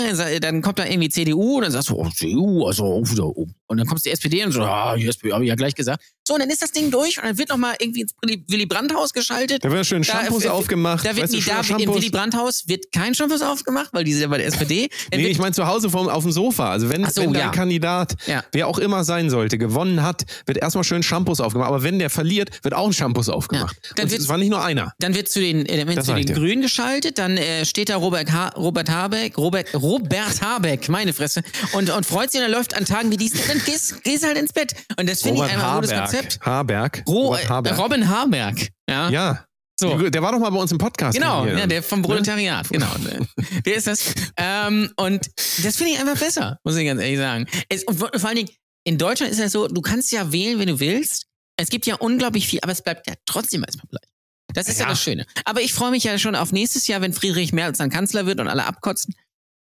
dann 0.42 0.62
kommt 0.64 0.80
da 0.80 0.86
irgendwie 0.86 1.10
CDU, 1.10 1.58
und 1.58 1.62
dann 1.64 1.72
sagst 1.72 1.90
du, 1.90 1.96
oh, 1.96 2.10
CDU, 2.10 2.66
also, 2.66 2.84
oh, 2.86 3.04
da 3.16 3.24
oben. 3.24 3.54
Und 3.68 3.78
dann 3.78 3.86
kommst 3.86 4.06
die 4.06 4.10
SPD 4.12 4.44
und 4.46 4.52
so, 4.52 4.62
ah, 4.64 4.96
die 4.96 5.06
SPD 5.06 5.32
habe 5.34 5.44
ich 5.44 5.50
ja 5.50 5.56
gleich 5.56 5.76
gesagt. 5.76 6.02
So, 6.26 6.34
und 6.34 6.40
dann 6.42 6.50
ist 6.50 6.62
das 6.62 6.72
Ding 6.72 6.90
durch 6.90 7.18
und 7.18 7.26
dann 7.26 7.38
wird 7.38 7.50
nochmal 7.50 7.76
irgendwie 7.80 8.02
ins 8.02 8.14
Willy- 8.48 8.66
Brandt-Haus 8.66 9.12
geschaltet. 9.14 9.64
Da 9.64 9.72
werden 9.72 9.86
schön 9.86 10.02
Da- 10.02 10.14
Shampoos 10.24 10.46
äh, 10.46 10.50
aufgemacht. 10.50 11.06
Da 11.06 11.10
wird 11.16 11.24
weißt 11.24 11.34
du, 11.34 11.38
nie, 11.38 11.44
da 11.44 11.58
im 11.60 11.64
Shampoos. 11.64 11.96
Willy 11.98 12.10
Brandt-Haus 12.10 12.64
wird 12.68 12.92
kein 12.92 13.14
Shampoos 13.14 13.42
aufgemacht, 13.42 13.90
weil 13.94 14.04
die 14.04 14.14
sind 14.14 14.24
ja 14.24 14.28
bei 14.30 14.38
der 14.38 14.48
SPD. 14.48 14.90
Dann 15.12 15.22
Nee, 15.22 15.28
ich 15.28 15.38
meine 15.40 15.54
zu 15.54 15.68
Hause 15.68 15.90
vom, 15.90 16.10
auf 16.10 16.24
dem 16.24 16.32
Sofa. 16.32 16.72
Also 16.72 16.90
wenn, 16.90 17.06
so, 17.10 17.22
wenn 17.22 17.34
dein 17.34 17.42
ja. 17.44 17.50
Kandidat, 17.52 18.16
Ja. 18.26 18.44
wer 18.54 18.68
auch 18.68 18.78
immer 18.80 19.04
sein 19.04 19.30
sollte, 19.30 19.58
gewonnen 19.58 20.02
hat, 20.04 20.24
wird 20.46 20.58
erstmal 20.58 20.84
schön 20.84 21.04
Shampoos 21.04 21.40
aufgemacht. 21.42 21.68
Aber 21.70 21.84
wenn 21.84 22.00
der 22.00 22.10
verliert, 22.10 22.64
wird 22.64 22.74
auch 22.74 22.88
ein 22.88 22.94
Shampoos 22.94 23.30
aufgemacht. 23.30 23.78
Dann 23.96 24.06
Und 24.06 24.14
es 24.14 24.28
war 24.30 24.38
nicht 24.38 24.50
nur 24.50 24.64
einer. 24.64 24.94
Dann 25.00 25.14
wird 25.16 25.30
zu 25.30 25.40
den, 25.40 25.66
äh, 25.66 25.86
ich 26.10 26.26
den 26.26 26.36
dir. 26.36 26.42
Grünen 26.42 26.62
geschaltet, 26.62 27.18
dann 27.18 27.38
äh, 27.38 27.66
steht 27.66 27.90
da 27.90 27.98
Robert, 27.98 28.32
ha 28.32 28.50
Robert 28.50 28.90
Habeck, 28.90 29.38
Robert, 29.38 29.74
Robert 29.74 30.42
Habeck, 30.42 30.90
meine 30.90 31.14
Fresse, 31.14 31.44
und, 31.74 31.90
und 31.90 32.06
freut 32.06 32.32
sich 32.32 32.42
und 32.42 32.48
er 32.48 32.52
läuft 32.52 32.76
an 32.76 32.86
Tagen 32.86 33.12
wie 33.12 33.18
diesen, 33.18 33.40
dann 33.48 33.62
gehst, 33.66 34.04
gehst 34.04 34.26
halt 34.26 34.38
ins 34.38 34.54
Bett. 34.54 34.74
Und 35.00 35.10
das 35.10 35.22
finde 35.22 35.46
ich 35.46 35.52
einfach 35.52 35.76
ein 35.76 35.82
gutes. 35.82 35.94
Konzept. 35.98 36.40
Haberg. 36.42 37.04
Ro 37.08 37.28
Robert 37.28 37.44
äh, 37.44 37.48
Haberg. 37.48 37.78
Robin 37.78 38.10
Haberg. 38.10 38.70
Ja. 38.90 39.10
Ja. 39.10 39.44
So. 39.80 40.10
Der 40.10 40.22
war 40.24 40.32
doch 40.32 40.40
mal 40.40 40.50
bei 40.50 40.58
uns 40.60 40.72
im 40.72 40.80
Podcast. 40.80 41.16
Genau, 41.16 41.46
hier. 41.46 41.60
ja, 41.60 41.68
der 41.68 41.84
vom 41.84 42.02
Proletariat, 42.02 42.68
genau. 42.70 42.88
Der 43.66 43.76
ist 43.76 43.86
das. 43.86 44.12
Ähm, 44.36 44.92
und 44.96 45.28
das 45.64 45.76
finde 45.78 45.94
ich 45.94 46.00
einfach 46.00 46.18
besser, 46.18 46.58
muss 46.64 46.76
ich 46.76 46.86
ganz 46.86 47.00
ehrlich 47.00 47.20
sagen. 47.20 47.46
Es, 47.70 47.84
vor 47.84 48.10
allen 48.24 48.38
Dingen, 48.38 48.50
in 48.86 48.98
Deutschland 48.98 49.32
ist 49.32 49.40
es 49.40 49.52
so, 49.52 49.68
du 49.68 49.82
kannst 49.82 50.12
ja 50.12 50.32
wählen, 50.32 50.58
wenn 50.60 50.68
du 50.68 50.80
willst. 50.80 51.28
Es 51.58 51.70
gibt 51.70 51.86
ja 51.86 51.96
unglaublich 51.96 52.48
viel, 52.48 52.60
aber 52.64 52.72
es 52.72 52.82
bleibt 52.82 53.08
ja 53.08 53.14
trotzdem 53.26 53.64
erstmal 53.64 53.88
gleich. 53.90 54.17
Das 54.58 54.68
ist 54.68 54.80
ja. 54.80 54.86
Ja. 54.86 54.90
das 54.92 55.02
Schöne. 55.04 55.26
Aber 55.46 55.62
ich 55.62 55.74
freue 55.74 55.92
mich 55.92 56.04
ja 56.04 56.18
schon 56.18 56.36
auf 56.36 56.52
nächstes 56.52 56.88
Jahr, 56.88 57.00
wenn 57.02 57.14
Friedrich 57.14 57.54
Merz 57.54 57.78
dann 57.78 57.90
Kanzler 57.90 58.26
wird 58.26 58.40
und 58.40 58.48
alle 58.48 58.66
abkotzen. 58.66 59.14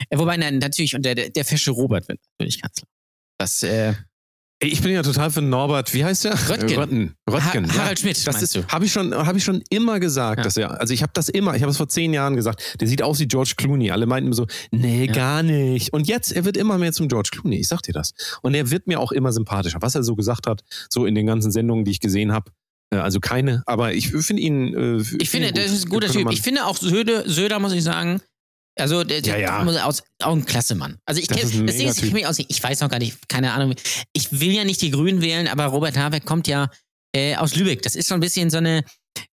Äh, 0.10 0.17
Wobei, 0.17 0.36
nein, 0.38 0.57
natürlich, 0.60 0.95
und 0.95 1.03
der, 1.05 1.15
der, 1.15 1.45
fesche 1.45 1.71
Robert 1.71 2.07
wird 2.07 2.19
natürlich 2.38 2.62
Kanzler. 2.62 2.88
Das, 3.38 3.63
äh, 3.63 3.93
Ich 4.63 4.81
bin 4.81 4.91
ja 4.91 5.01
total 5.01 5.31
für 5.31 5.41
Norbert, 5.41 5.93
wie 5.93 6.03
heißt 6.03 6.25
der? 6.25 6.33
Röttgen. 6.50 6.69
Äh, 6.69 6.75
Röttgen. 6.79 7.15
Röttgen. 7.29 7.71
Ha- 7.74 7.77
Harald 7.79 8.00
Schmidt, 8.00 8.27
Das 8.27 8.41
ist, 8.41 8.55
habe 8.67 8.86
ich 8.86 8.91
schon, 8.91 9.13
habe 9.15 9.38
ich 9.38 9.43
schon 9.43 9.63
immer 9.69 10.00
gesagt, 10.00 10.39
Ja. 10.39 10.43
dass 10.43 10.57
er, 10.57 10.79
also 10.79 10.93
ich 10.93 11.01
habe 11.03 11.12
das 11.15 11.29
immer, 11.29 11.55
ich 11.55 11.62
habe 11.62 11.71
es 11.71 11.77
vor 11.77 11.88
zehn 11.88 12.13
Jahren 12.13 12.36
gesagt, 12.36 12.75
der 12.81 12.88
sieht 12.88 13.01
aus 13.01 13.19
wie 13.19 13.27
George 13.27 13.53
Clooney. 13.57 13.89
Alle 13.91 14.05
meinten 14.05 14.27
immer 14.27 14.36
so, 14.36 14.45
nee, 14.71 15.05
Ja. 15.05 15.13
gar 15.13 15.41
nicht. 15.43 15.93
Und 15.93 16.07
jetzt, 16.07 16.31
er 16.31 16.45
wird 16.45 16.57
immer 16.57 16.77
mehr 16.77 16.91
zum 16.93 17.07
George 17.07 17.29
Clooney. 17.31 17.57
Ich 17.60 17.67
sag 17.69 17.81
dir 17.81 17.93
das. 17.93 18.13
Und 18.41 18.53
er 18.53 18.69
wird 18.69 18.88
mir 18.88 19.00
auch 19.00 19.12
immer 19.12 19.31
sympathischer. 19.31 19.77
Was 19.81 19.95
er 19.95 20.03
so 20.03 20.15
gesagt 20.15 20.45
hat, 20.48 20.62
so 20.89 21.05
in 21.05 21.15
den 21.15 21.25
ganzen 21.25 21.51
Sendungen, 21.51 21.86
die 21.86 21.91
ich 21.91 22.00
gesehen 22.00 22.31
habe, 22.31 22.51
also 22.91 23.19
keine, 23.19 23.63
aber 23.65 23.93
ich 23.93 24.10
finde 24.10 24.41
ihn. 24.41 24.74
Äh, 24.74 25.03
Ich 25.19 25.29
finde, 25.29 25.50
ihn 25.50 25.53
das 25.55 25.71
ist 25.71 25.86
ein 25.86 25.89
guter 25.89 26.10
Typ. 26.10 26.29
Ich 26.31 26.41
finde 26.41 26.65
auch 26.65 26.77
Söder, 26.77 27.27
Söder 27.29 27.60
muss 27.60 27.74
ich 27.74 27.83
sagen, 27.83 28.21
also 28.77 29.03
der, 29.03 29.21
der 29.21 29.39
Ja, 29.39 29.63
ja. 29.63 29.86
aus, 29.86 30.03
auch 30.21 30.33
ein 30.33 30.45
klasse 30.45 30.75
Mann. 30.75 30.98
Also 31.05 31.21
ich 31.21 31.27
Das 31.27 31.38
kenn, 31.38 31.67
ist 31.67 31.79
das 31.83 32.03
ich, 32.03 32.13
mich 32.13 32.25
aus, 32.25 32.39
ich 32.39 32.63
weiß 32.63 32.81
noch 32.81 32.89
gar 32.89 33.00
nicht, 33.00 33.27
keine 33.29 33.53
Ahnung. 33.53 33.75
Ich 34.13 34.39
will 34.39 34.51
ja 34.51 34.63
nicht 34.63 34.81
die 34.81 34.91
Grünen 34.91 35.21
wählen, 35.21 35.48
aber 35.48 35.65
Robert 35.65 35.98
Habeck 35.98 36.25
kommt 36.25 36.48
ja 36.48 36.69
äh, 37.15 37.36
aus 37.36 37.55
Lübeck. 37.55 37.81
Das 37.81 37.95
ist 37.95 38.07
so 38.07 38.13
ein 38.15 38.21
bisschen 38.21 38.50
so 38.50 38.57
eine, 38.57 38.83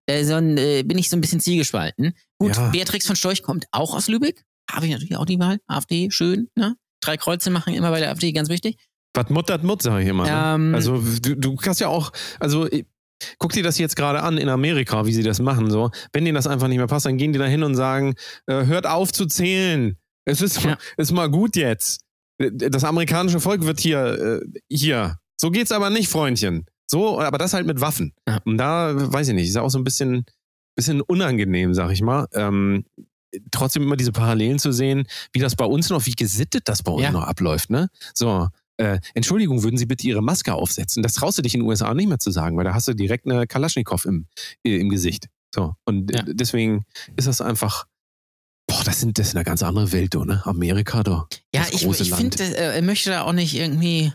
äh, 0.07 0.25
so 0.25 0.35
ein, 0.35 0.57
äh, 0.59 0.83
bin 0.83 0.99
ich 0.99 1.09
so 1.09 1.17
ein 1.17 1.21
bisschen 1.21 1.41
zielgespalten. 1.41 2.12
Gut, 2.38 2.57
Ja. 2.57 2.69
Beatrix 2.71 3.07
von 3.07 3.17
Storch 3.17 3.43
kommt 3.43 3.67
auch 3.73 3.95
aus 3.95 4.09
Lübeck. 4.09 4.43
Habe 4.71 4.87
ich 4.87 4.93
natürlich 4.93 5.17
auch 5.17 5.25
die 5.27 5.38
Wahl. 5.38 5.59
AfD, 5.67 6.11
schön, 6.11 6.49
ne? 6.57 6.75
Drei 7.00 7.17
Kreuze 7.17 7.50
machen 7.50 7.75
immer 7.75 7.91
bei 7.91 8.00
der 8.00 8.11
AfD, 8.11 8.33
ganz 8.33 8.49
wichtig. 8.49 8.77
Was 9.15 9.31
muttert 9.31 9.62
Mut, 9.65 9.83
sag 9.83 10.00
ich 10.03 10.09
immer. 10.09 10.25
Ne? 10.25 10.31
Ähm, 10.67 10.75
Also 10.75 10.99
du, 11.23 11.37
du 11.37 11.57
kannst 11.57 11.81
ja 11.81 11.88
auch, 11.88 12.12
also 12.41 12.69
guck 13.39 13.53
dir 13.53 13.63
das 13.63 13.79
jetzt 13.79 13.97
gerade 13.97 14.23
an 14.23 14.39
in 14.39 14.49
Amerika, 14.49 15.07
wie 15.07 15.13
sie 15.13 15.23
das 15.23 15.41
machen. 15.41 15.71
So, 15.71 15.91
wenn 16.13 16.25
denen 16.25 16.35
das 16.35 16.47
einfach 16.47 16.69
nicht 16.69 16.79
mehr 16.79 16.87
passt, 16.87 17.07
dann 17.07 17.19
gehen 17.19 17.33
die 17.33 17.39
da 17.39 17.47
hin 17.47 17.63
und 17.63 17.75
sagen, 17.75 18.15
äh, 18.47 18.67
hört 18.67 18.87
auf 18.87 19.13
zu 19.13 19.27
zählen. 19.27 19.97
Es 20.25 20.41
ist, 20.43 20.63
Ja. 20.63 20.77
ist 20.97 21.13
mal 21.13 21.29
gut 21.31 21.57
jetzt. 21.57 22.01
Das 22.39 22.85
amerikanische 22.85 23.41
Volk 23.41 23.65
wird 23.65 23.81
hier, 23.81 24.41
äh, 24.43 24.61
hier. 24.69 25.19
So 25.41 25.51
geht's 25.51 25.73
aber 25.73 25.91
nicht, 25.91 26.09
Freundchen. 26.09 26.67
So, 26.91 27.21
aber 27.21 27.39
das 27.39 27.53
halt 27.55 27.67
mit 27.67 27.81
Waffen. 27.81 28.15
Ja. 28.29 28.39
Und 28.45 28.59
da, 28.59 28.93
weiß 28.95 29.29
ich 29.29 29.35
nicht, 29.35 29.49
ist 29.49 29.57
auch 29.57 29.69
so 29.71 29.79
ein 29.79 29.85
bisschen, 29.85 30.25
bisschen 30.77 31.01
unangenehm, 31.01 31.75
sag 31.75 31.91
ich 31.91 32.01
mal. 32.03 32.27
Ähm, 32.33 32.85
trotzdem 33.51 33.83
immer 33.83 33.97
diese 33.97 34.13
Parallelen 34.13 34.59
zu 34.59 34.73
sehen, 34.73 35.07
wie 35.33 35.41
das 35.41 35.55
bei 35.57 35.65
uns 35.67 35.91
noch, 35.91 36.07
wie 36.07 36.13
gesittet 36.13 36.69
das 36.69 36.83
bei 36.83 36.93
uns 36.93 37.03
Ja. 37.03 37.11
noch 37.11 37.25
abläuft, 37.25 37.69
ne? 37.71 37.91
So, 38.15 38.49
äh, 38.79 38.99
Entschuldigung, 39.15 39.63
würden 39.63 39.77
Sie 39.77 39.87
bitte 39.87 40.07
Ihre 40.07 40.23
Maske 40.23 40.55
aufsetzen? 40.55 41.03
Das 41.03 41.15
traust 41.15 41.39
du 41.39 41.43
dich 41.43 41.55
in 41.55 41.61
den 41.61 41.69
USA 41.69 41.93
nicht 41.95 42.09
mehr 42.09 42.19
zu 42.19 42.31
sagen, 42.31 42.57
weil 42.57 42.65
da 42.65 42.75
hast 42.75 42.89
du 42.89 42.95
direkt 42.95 43.27
eine 43.27 43.47
Kalaschnikow 43.47 44.05
im, 44.07 44.27
äh, 44.65 44.79
im 44.79 44.89
Gesicht. 44.89 45.29
So, 45.55 45.75
und 45.85 46.15
Ja. 46.15 46.23
deswegen 46.23 46.85
ist 47.17 47.27
das 47.27 47.41
einfach, 47.41 47.87
boah, 48.69 48.83
das, 48.85 49.01
sind, 49.01 49.19
das 49.19 49.29
ist 49.29 49.35
eine 49.37 49.45
ganz 49.45 49.63
andere 49.63 49.93
Welt, 49.93 50.15
du, 50.15 50.25
ne? 50.25 50.43
Amerika, 50.45 51.03
du. 51.03 51.23
Ja, 51.55 51.67
ich, 51.73 51.85
ich 51.87 52.15
finde, 52.15 52.43
äh, 52.43 52.77
er 52.77 52.83
möchte 52.83 53.11
da 53.11 53.23
auch 53.23 53.33
nicht 53.33 53.55
irgendwie 53.55 54.13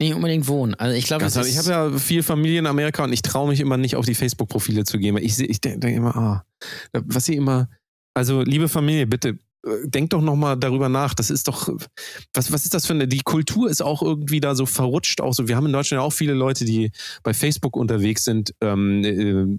nicht 0.00 0.14
unbedingt 0.14 0.48
wohnen. 0.48 0.74
Also 0.74 0.96
ich 0.96 1.04
glaube, 1.06 1.26
ich 1.26 1.58
habe 1.58 1.68
ja 1.68 1.98
viel 1.98 2.22
Familie 2.24 2.58
in 2.58 2.66
Amerika 2.66 3.04
und 3.04 3.12
ich 3.12 3.22
traue 3.22 3.48
mich 3.48 3.60
immer 3.60 3.76
nicht 3.76 3.94
auf 3.94 4.04
die 4.04 4.14
Facebook-Profile 4.16 4.84
zu 4.84 4.98
gehen, 4.98 5.14
weil 5.14 5.24
ich, 5.24 5.38
ich 5.38 5.60
denke 5.60 5.78
denk 5.78 5.96
immer, 5.96 6.16
ah, 6.16 6.44
was 6.92 7.26
sie 7.26 7.36
immer, 7.36 7.68
also 8.14 8.42
liebe 8.42 8.68
Familie, 8.68 9.06
bitte 9.06 9.38
denkt 9.84 10.12
doch 10.12 10.20
nochmal 10.20 10.56
darüber 10.56 10.88
nach. 10.88 11.14
Das 11.14 11.30
ist 11.30 11.48
doch, 11.48 11.68
was, 12.32 12.52
was 12.52 12.64
ist 12.64 12.74
das 12.74 12.86
für 12.86 12.94
eine, 12.94 13.08
die 13.08 13.20
Kultur 13.20 13.70
ist 13.70 13.82
auch 13.82 14.02
irgendwie 14.02 14.40
da 14.40 14.54
so 14.54 14.66
verrutscht, 14.66 15.20
auch 15.20 15.32
so, 15.32 15.48
wir 15.48 15.56
haben 15.56 15.66
in 15.66 15.72
Deutschland 15.72 16.02
auch 16.02 16.12
viele 16.12 16.34
Leute, 16.34 16.64
die 16.64 16.90
bei 17.22 17.34
Facebook 17.34 17.76
unterwegs 17.76 18.24
sind, 18.24 18.54
ähm, 18.60 19.04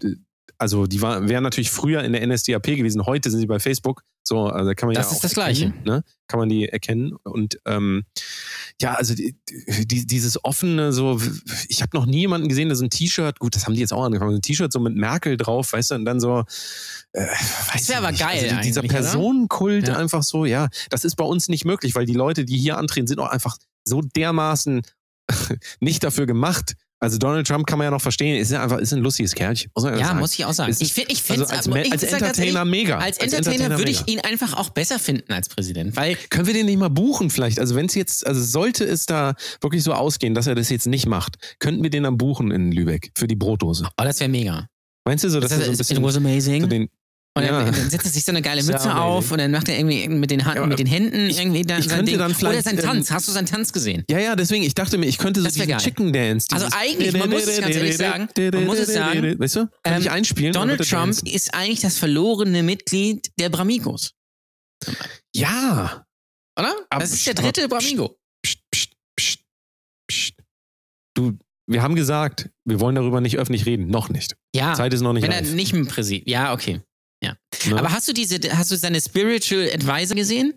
äh, 0.03 0.15
also 0.57 0.85
die 0.85 1.01
war, 1.01 1.27
wären 1.27 1.43
natürlich 1.43 1.71
früher 1.71 2.03
in 2.03 2.13
der 2.13 2.25
NSDAP 2.25 2.63
gewesen, 2.63 3.05
heute 3.05 3.29
sind 3.29 3.39
sie 3.39 3.47
bei 3.47 3.59
Facebook. 3.59 4.03
So, 4.25 4.45
also 4.47 4.69
da 4.69 4.73
kann 4.73 4.87
man 4.87 4.95
Das 4.95 5.07
ja 5.07 5.11
ist 5.11 5.17
auch 5.17 5.21
das 5.21 5.33
Gleiche. 5.33 5.73
Ne? 5.83 6.03
Kann 6.27 6.39
man 6.39 6.47
die 6.49 6.67
erkennen. 6.69 7.11
Und 7.23 7.59
ähm, 7.65 8.05
ja, 8.81 8.93
also 8.93 9.13
die, 9.15 9.35
die, 9.85 10.07
dieses 10.07 10.43
offene, 10.45 10.93
so, 10.93 11.19
ich 11.67 11.81
habe 11.81 11.95
noch 11.97 12.05
nie 12.05 12.19
jemanden 12.19 12.47
gesehen, 12.47 12.69
der 12.69 12.77
so 12.77 12.85
ein 12.85 12.89
T-Shirt, 12.89 13.39
gut, 13.39 13.55
das 13.55 13.65
haben 13.65 13.73
die 13.73 13.81
jetzt 13.81 13.91
auch 13.91 14.03
angefangen, 14.03 14.31
so 14.31 14.37
ein 14.37 14.41
T-Shirt 14.41 14.71
so 14.71 14.79
mit 14.79 14.95
Merkel 14.95 15.35
drauf, 15.35 15.73
weißt 15.73 15.91
du, 15.91 15.95
und 15.95 16.05
dann 16.05 16.19
so, 16.21 16.45
äh, 17.11 17.21
weiß 17.73 17.89
wär 17.89 17.95
ich 17.95 17.97
aber 17.97 18.11
nicht. 18.11 18.19
geil 18.21 18.43
Also 18.43 18.55
die- 18.55 18.61
dieser? 18.61 18.81
Personenkult 18.83 19.89
Ja. 19.89 19.97
einfach 19.97 20.23
so, 20.23 20.45
ja, 20.45 20.69
das 20.89 21.03
ist 21.03 21.15
bei 21.17 21.25
uns 21.25 21.49
nicht 21.49 21.65
möglich, 21.65 21.93
weil 21.95 22.05
die 22.05 22.13
Leute, 22.13 22.45
die 22.45 22.57
hier 22.57 22.77
antreten, 22.77 23.07
sind 23.07 23.19
auch 23.19 23.29
einfach 23.29 23.57
so 23.85 24.01
dermaßen 24.01 24.81
nicht 25.81 26.03
dafür 26.03 26.25
gemacht. 26.25 26.75
Also 27.03 27.17
Donald 27.17 27.45
Trump 27.45 27.67
kann 27.67 27.77
man 27.77 27.85
ja 27.85 27.91
noch 27.91 28.01
verstehen, 28.01 28.37
ist 28.37 28.51
ja 28.51 28.63
einfach, 28.63 28.77
ist 28.77 28.93
ein 28.93 28.99
lustiges 28.99 29.35
Kerlchen. 29.35 29.69
Muss 29.75 29.83
ja, 29.83 29.97
sagen. 29.97 30.19
muss 30.19 30.33
ich 30.33 30.45
auch 30.45 30.53
sagen. 30.53 30.71
Ist- 30.71 30.81
Ich 30.81 30.93
finde, 30.93 31.11
ich 31.11 31.29
also 31.29 31.45
als, 31.45 31.67
Ma- 31.67 31.75
als 31.91 32.03
Entertainer 32.03 32.63
mega. 32.65 32.97
als 32.97 33.17
Entertainer 33.17 33.77
würde 33.77 33.91
ich 33.91 34.07
ihn 34.07 34.19
einfach 34.21 34.53
auch 34.57 34.69
besser 34.69 34.99
finden 34.99 35.31
als 35.33 35.49
Präsident, 35.49 35.95
weil 35.97 36.15
Können 36.29 36.47
wir 36.47 36.53
den 36.53 36.65
nicht 36.65 36.79
mal 36.79 36.89
buchen 36.89 37.29
vielleicht? 37.29 37.59
Also 37.59 37.75
wenn 37.75 37.87
es 37.87 37.95
jetzt, 37.95 38.25
also 38.25 38.41
sollte 38.41 38.85
es 38.85 39.05
da 39.05 39.33
wirklich 39.61 39.83
so 39.83 39.93
ausgehen, 39.93 40.33
dass 40.33 40.47
er 40.47 40.55
das 40.55 40.69
jetzt 40.69 40.87
nicht 40.87 41.05
macht, 41.05 41.35
könnten 41.59 41.83
wir 41.83 41.89
den 41.89 42.03
dann 42.03 42.17
buchen 42.17 42.51
in 42.51 42.71
Lübeck 42.71 43.11
für 43.17 43.27
die 43.27 43.35
Brotdose. 43.35 43.85
oh, 43.99 44.03
das 44.03 44.19
wäre 44.21 44.29
mega. 44.29 44.67
Meinst 45.05 45.25
du 45.25 45.29
so, 45.29 45.41
dass 45.41 45.49
Das, 45.51 45.59
er 45.59 45.65
so 45.65 45.71
ein 45.71 45.77
bisschen 45.77 45.97
it 45.97 46.03
was 46.03 46.15
amazing. 46.15 46.61
so 46.61 46.67
den, 46.67 46.87
und 47.35 47.43
ja. 47.43 47.51
dann, 47.63 47.73
dann 47.73 47.89
setzt 47.89 48.05
er 48.05 48.11
sich 48.11 48.23
so 48.23 48.31
eine 48.31 48.41
geile 48.43 48.61
ja 48.61 48.65
Mütze 48.67 48.91
amazing. 48.91 49.01
auf 49.01 49.31
und 49.31 49.37
dann 49.39 49.49
macht 49.51 49.67
er 49.67 49.77
irgendwie 49.79 50.07
mit 50.07 50.29
den, 50.29 50.45
Hand, 50.45 50.55
Ja, 50.57 50.65
mit 50.67 50.77
den 50.77 50.85
Händen 50.85 51.29
ich- 51.29 51.39
irgendwie 51.39 51.63
dann 51.63 51.79
ich 51.79 51.87
sein 51.89 52.05
Ding. 52.05 52.19
dann 52.19 52.31
Oder 52.35 52.61
sein 52.61 52.77
ähm, 52.77 52.83
Tanz. 52.83 53.09
Hast 53.11 53.27
du 53.27 53.31
seinen 53.31 53.47
Tanz 53.47 53.73
gesehen? 53.73 54.03
ja, 54.09 54.19
ja, 54.19 54.35
deswegen, 54.35 54.63
ich 54.63 54.75
dachte 54.75 54.97
mir, 54.99 55.07
ich 55.07 55.17
könnte 55.17 55.41
so 55.41 55.47
diesen 55.47 55.67
geil. 55.67 55.79
Chicken 55.79 56.13
Dance. 56.13 56.47
Also 56.51 56.67
eigentlich, 56.71 57.11
man 57.17 57.29
muss 57.31 57.47
es 57.47 57.59
ganz 57.59 57.75
ehrlich 57.75 57.97
sagen, 57.97 58.27
man 58.53 58.65
muss 58.65 58.77
es 58.79 58.93
sagen, 58.93 59.39
weißt 59.39 59.55
du, 59.55 59.67
kann 59.81 59.93
ähm, 59.95 60.01
ich 60.01 60.11
einspielen? 60.11 60.53
Donald 60.53 60.87
Trump 60.87 61.17
ist 61.27 61.53
eigentlich 61.55 61.79
das 61.79 61.97
verlorene 61.97 62.61
Mitglied 62.61 63.31
der 63.39 63.49
Bramigos, 63.49 64.11
Ja. 65.35 66.05
oder? 66.59 66.75
Aber- 66.89 67.01
Das 67.01 67.13
ist 67.13 67.25
der 67.25 67.33
dritte 67.33 67.67
Bramigo. 67.67 68.15
Psst, 68.45 68.59
psst, 68.71 68.91
psst, 69.19 69.39
psst. 70.07 70.33
Du, 71.15 71.37
wir 71.67 71.81
haben 71.81 71.95
gesagt, 71.95 72.49
wir 72.65 72.79
wollen 72.79 72.95
darüber 72.95 73.21
nicht 73.21 73.37
öffentlich 73.37 73.65
reden. 73.65 73.87
Noch 73.87 74.09
nicht. 74.09 74.35
Ja, 74.55 74.73
Zeit 74.73 74.93
ist 74.93 75.01
noch 75.01 75.13
nicht 75.13 75.23
wenn 75.23 75.31
er 75.31 75.39
reif. 75.39 75.53
nicht 75.53 75.73
mit 75.73 75.87
Präsident. 75.87 76.27
Ja, 76.29 76.53
okay. 76.53 76.81
Ne? 77.23 77.79
Aber 77.79 77.91
hast 77.91 78.07
du 78.07 78.13
diese, 78.13 78.37
hast 78.55 78.71
du 78.71 78.75
seine 78.75 78.99
Spiritual 79.01 79.69
Advisor 79.73 80.15
gesehen? 80.15 80.53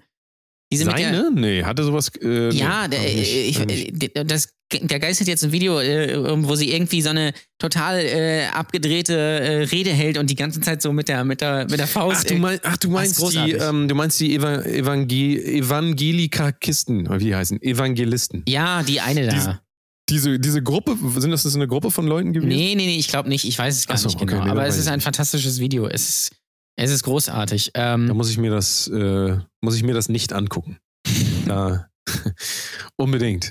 Diese 0.73 0.85
mit 0.85 0.99
der, 0.99 1.15
Seine? 1.15 1.31
Nee, 1.33 1.63
hatte 1.63 1.85
sowas. 1.85 2.11
Äh, 2.21 2.51
Ja, 2.51 2.89
der, 2.89 2.99
hab 2.99 3.07
ich 3.07 3.37
ich, 3.61 3.61
äh, 3.61 4.25
das, 4.25 4.49
der 4.73 4.99
geistert 4.99 5.29
jetzt 5.29 5.45
ein 5.45 5.53
Video, 5.53 5.79
äh, 5.81 6.19
wo 6.45 6.57
sie 6.57 6.73
irgendwie 6.73 7.01
so 7.03 7.11
eine 7.11 7.33
total 7.59 8.01
äh, 8.01 8.47
abgedrehte 8.47 9.15
äh, 9.17 9.63
Rede 9.67 9.91
hält 9.93 10.19
und 10.19 10.29
die 10.29 10.35
ganze 10.35 10.61
Zeit 10.61 10.83
so 10.83 10.93
mit 10.93 11.07
der, 11.09 11.23
mit 11.23 11.41
der, 11.41 11.69
mit 11.71 11.79
der 11.79 11.87
Faust. 11.87 12.23
Ach, 12.23 12.25
du, 12.25 12.35
mein, 12.39 12.59
ach, 12.65 12.77
du 12.79 12.91
meinst 12.91 13.23
die, 13.33 13.53
ähm, 13.53 13.87
du 13.87 13.95
meinst 13.95 14.19
die 14.19 14.35
Eva 14.35 14.63
Evangel 14.63 15.39
Evangelikakisten, 16.11 17.09
wie 17.21 17.25
die 17.25 17.35
heißen? 17.37 17.63
Evangelisten. 17.63 18.43
ja, 18.49 18.83
die 18.83 19.01
eine 19.01 19.27
da. 19.27 19.33
Diese- 19.35 19.61
Diese, 20.09 20.39
diese 20.39 20.63
Gruppe, 20.63 20.97
sind 21.19 21.31
das 21.33 21.53
eine 21.55 21.67
Gruppe 21.67 21.91
von 21.91 22.07
Leuten 22.07 22.33
gewesen? 22.33 22.49
nee, 22.49 22.75
nee, 22.77 22.87
nee, 22.87 22.97
ich 22.97 23.09
glaube 23.09 23.29
nicht. 23.29 23.45
Ich 23.45 23.59
weiß 23.59 23.77
es 23.77 23.87
gar 23.89 23.97
so, 23.99 24.07
nicht 24.09 24.17
okay, 24.17 24.27
genau. 24.27 24.45
nee, 24.45 24.51
aber 24.51 24.67
es 24.67 24.77
ist 24.77 24.87
ein 24.89 25.01
fantastisches 25.01 25.59
Video. 25.59 25.89
Es 25.89 26.09
ist, 26.09 26.31
es 26.77 26.91
ist 26.91 27.03
großartig. 27.05 27.71
Da 27.75 27.95
Ähm, 27.95 28.09
muss 28.09 28.31
ich 28.31 28.39
mir 28.39 28.51
das, 28.51 28.89
äh, 28.89 29.39
muss 29.63 29.77
ich 29.77 29.83
mir 29.83 29.95
das 29.95 30.09
nicht 30.09 30.33
angucken. 30.33 30.79
Da, 31.47 31.87
unbedingt. 32.97 33.51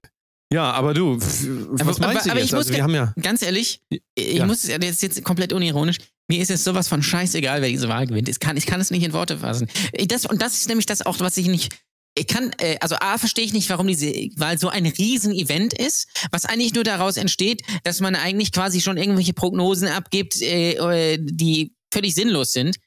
Ja, 0.54 0.72
aber 0.72 0.94
du, 0.94 1.18
was 1.20 1.44
Aber- 1.44 1.86
meinst 1.86 2.02
aber- 2.02 2.14
du 2.24 2.30
aber 2.32 2.40
jetzt? 2.40 2.46
ich 2.48 2.52
muss 2.52 2.54
Also, 2.68 2.74
wir 2.74 2.84
haben 2.84 2.94
ja, 2.94 3.14
ganz 3.22 3.42
ehrlich, 3.42 3.82
ich 4.16 4.34
Ja. 4.36 4.46
muss 4.46 4.64
es 4.64 4.70
jetzt, 4.70 5.02
jetzt 5.02 5.24
komplett 5.24 5.54
unironisch. 5.54 5.98
Mir 6.30 6.40
ist 6.42 6.52
es 6.52 6.64
sowas 6.64 6.88
von 6.88 7.02
scheißegal, 7.04 7.62
wer 7.62 7.70
diese 7.70 7.88
Wahl 7.88 8.06
gewinnt. 8.08 8.30
Ich 8.30 8.40
kann, 8.40 8.58
ich 8.58 8.66
kann 8.66 8.80
es 8.82 8.92
nicht 8.92 9.04
in 9.04 9.14
Worte 9.14 9.40
fassen. 9.40 9.68
Das, 10.08 10.26
und 10.26 10.42
das 10.42 10.54
ist 10.56 10.68
nämlich 10.68 10.86
das 10.86 11.06
auch, 11.06 11.20
was 11.20 11.38
ich 11.38 11.48
nicht. 11.48 11.76
Ich 12.18 12.28
kann, 12.28 12.52
äh, 12.60 12.78
also 12.80 12.96
A, 13.00 13.18
verstehe 13.18 13.44
ich 13.44 13.54
nicht, 13.54 13.70
warum 13.70 13.88
diese 13.88 14.08
Wahl 14.38 14.58
so 14.58 14.70
ein 14.70 14.86
Riesen-Event 14.86 15.74
ist, 15.74 16.08
was 16.32 16.46
eigentlich 16.46 16.74
nur 16.74 16.84
daraus 16.84 17.18
entsteht, 17.18 17.62
dass 17.84 18.00
man 18.00 18.16
eigentlich 18.16 18.52
quasi 18.52 18.82
schon 18.82 18.98
irgendwelche 18.98 19.34
Prognosen 19.34 19.88
abgibt, 19.90 20.42
äh, 20.42 20.74
äh, 20.74 21.18
die 21.22 21.74
völlig 21.94 22.16
sinnlos 22.16 22.54
sind. 22.54 22.78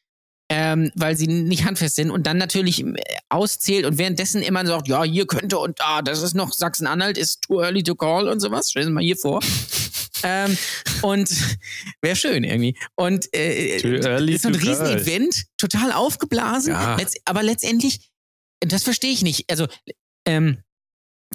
Ähm, 0.50 0.90
weil 0.94 1.14
sie 1.14 1.26
nicht 1.26 1.66
handfest 1.66 1.96
sind 1.96 2.10
und 2.10 2.26
dann 2.26 2.38
natürlich 2.38 2.82
äh, 2.82 2.94
auszählt 3.28 3.84
und 3.84 3.98
währenddessen 3.98 4.42
immer 4.42 4.64
sagt, 4.66 4.88
ja, 4.88 5.04
hier 5.04 5.26
könnte 5.26 5.58
und 5.58 5.78
da, 5.78 6.00
das 6.00 6.22
ist 6.22 6.34
noch 6.34 6.54
Sachsen-Anhalt, 6.54 7.18
ist 7.18 7.42
too 7.42 7.60
early 7.60 7.82
to 7.82 7.94
call 7.94 8.28
und 8.28 8.40
sowas. 8.40 8.70
Stellen 8.70 8.86
Sie 8.86 8.92
mal 8.92 9.04
hier 9.04 9.18
vor. 9.18 9.40
ähm, 10.22 10.56
und 11.02 11.30
wäre 12.00 12.16
schön 12.16 12.44
irgendwie. 12.44 12.78
Und 12.94 13.28
äh, 13.36 13.76
ist 13.76 14.42
so 14.42 14.48
ein. 14.48 14.54
Riesen-Event, 14.54 15.44
total 15.58 15.92
aufgeblasen, 15.92 16.72
Ja. 16.72 16.96
letzt, 16.96 17.18
aber 17.26 17.42
letztendlich, 17.42 18.10
das 18.60 18.84
verstehe 18.84 19.12
ich 19.12 19.22
nicht. 19.22 19.50
Also, 19.50 19.66
ähm, 20.26 20.62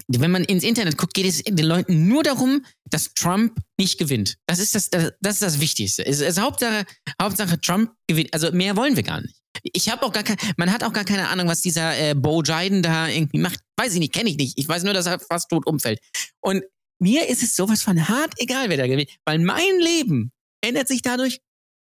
wenn 0.07 0.31
man 0.31 0.43
ins 0.43 0.63
Internet 0.63 0.97
guckt, 0.97 1.13
geht 1.13 1.25
es 1.25 1.43
den 1.43 1.65
Leuten 1.65 2.07
nur 2.07 2.23
darum, 2.23 2.65
dass 2.89 3.13
Trump 3.13 3.57
nicht 3.77 3.97
gewinnt. 3.97 4.37
Das 4.47 4.59
ist 4.59 4.75
das, 4.75 4.89
das, 4.89 5.13
das, 5.21 5.35
ist 5.35 5.41
das 5.41 5.59
Wichtigste. 5.59 6.05
Es 6.05 6.19
ist 6.19 6.39
Hauptsache, 6.39 6.85
Hauptsache 7.21 7.59
Trump 7.59 7.91
gewinnt. 8.07 8.33
Also 8.33 8.51
mehr 8.51 8.75
wollen 8.75 8.95
wir 8.95 9.03
gar 9.03 9.21
nicht. 9.21 9.35
Ich 9.61 9.89
habe 9.89 10.03
auch 10.03 10.11
gar 10.11 10.23
kein, 10.23 10.37
man 10.57 10.71
hat 10.71 10.83
auch 10.83 10.93
gar 10.93 11.05
keine 11.05 11.29
Ahnung, 11.29 11.47
was 11.47 11.61
dieser 11.61 11.97
äh, 11.97 12.15
Bo 12.15 12.41
Jiden 12.41 12.81
da 12.81 13.07
irgendwie 13.07 13.37
macht. 13.37 13.59
Weiß 13.77 13.93
ich 13.93 13.99
nicht, 13.99 14.13
kenne 14.13 14.29
ich 14.29 14.37
nicht. 14.37 14.57
Ich 14.57 14.67
weiß 14.67 14.83
nur, 14.83 14.93
dass 14.93 15.05
er 15.05 15.19
fast 15.19 15.49
tot 15.49 15.67
umfällt. 15.67 15.99
Und 16.41 16.63
mir 16.99 17.27
ist 17.29 17.43
es 17.43 17.55
sowas 17.55 17.81
von 17.81 18.07
hart 18.07 18.33
egal, 18.37 18.69
wer 18.69 18.77
da 18.77 18.87
gewinnt, 18.87 19.09
weil 19.25 19.39
mein 19.39 19.79
Leben 19.79 20.31
ändert 20.61 20.87
sich 20.87 21.01
dadurch 21.01 21.39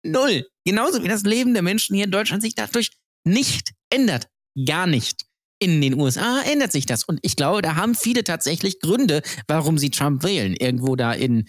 null. 0.04 0.48
Genauso 0.66 1.04
wie 1.04 1.08
das 1.08 1.24
Leben 1.24 1.54
der 1.54 1.64
Menschen 1.64 1.96
hier 1.96 2.06
in 2.06 2.12
Deutschland 2.12 2.42
sich 2.42 2.56
dadurch 2.56 2.92
nicht 3.26 3.74
ändert. 3.90 4.28
Gar 4.66 4.88
nicht. 4.88 5.26
In 5.60 5.82
den 5.82 6.00
USA 6.00 6.42
ändert 6.42 6.72
sich 6.72 6.86
das. 6.86 7.04
Und 7.04 7.20
ich 7.22 7.36
glaube, 7.36 7.62
da 7.62 7.76
haben 7.76 7.96
viele 7.96 8.24
tatsächlich 8.24 8.80
Gründe, 8.80 9.22
warum 9.48 9.78
sie 9.78 9.90
Trump 9.90 10.24
wählen. 10.24 10.54
Irgendwo 10.54 10.96
da 10.96 11.14
in, 11.14 11.48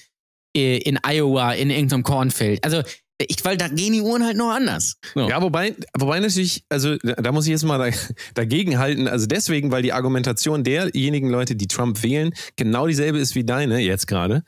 äh, 0.56 0.78
in 0.78 0.98
Iowa, 1.06 1.52
in 1.52 1.70
irgendeinem 1.70 2.02
Kornfeld. 2.02 2.64
Also, 2.64 2.82
ich, 3.20 3.44
weil 3.44 3.56
da 3.56 3.66
gehen 3.66 3.92
die 3.92 4.00
Uhren 4.00 4.24
halt 4.24 4.36
noch 4.36 4.50
anders. 4.50 4.96
So. 5.14 5.28
Ja, 5.28 5.42
wobei, 5.42 5.74
wobei 5.96 6.20
natürlich, 6.20 6.64
also 6.68 6.96
da 6.98 7.32
muss 7.32 7.46
ich 7.46 7.50
jetzt 7.50 7.64
mal 7.64 7.90
da, 7.90 7.96
dagegen 8.34 8.78
halten. 8.78 9.08
Also 9.08 9.26
deswegen, 9.26 9.72
weil 9.72 9.82
die 9.82 9.92
Argumentation 9.92 10.62
derjenigen 10.62 11.28
Leute, 11.28 11.56
die 11.56 11.66
Trump 11.66 12.02
wählen, 12.02 12.32
genau 12.54 12.86
dieselbe 12.86 13.18
ist 13.18 13.34
wie 13.34 13.44
deine 13.44 13.80
jetzt 13.80 14.06
gerade. 14.06 14.44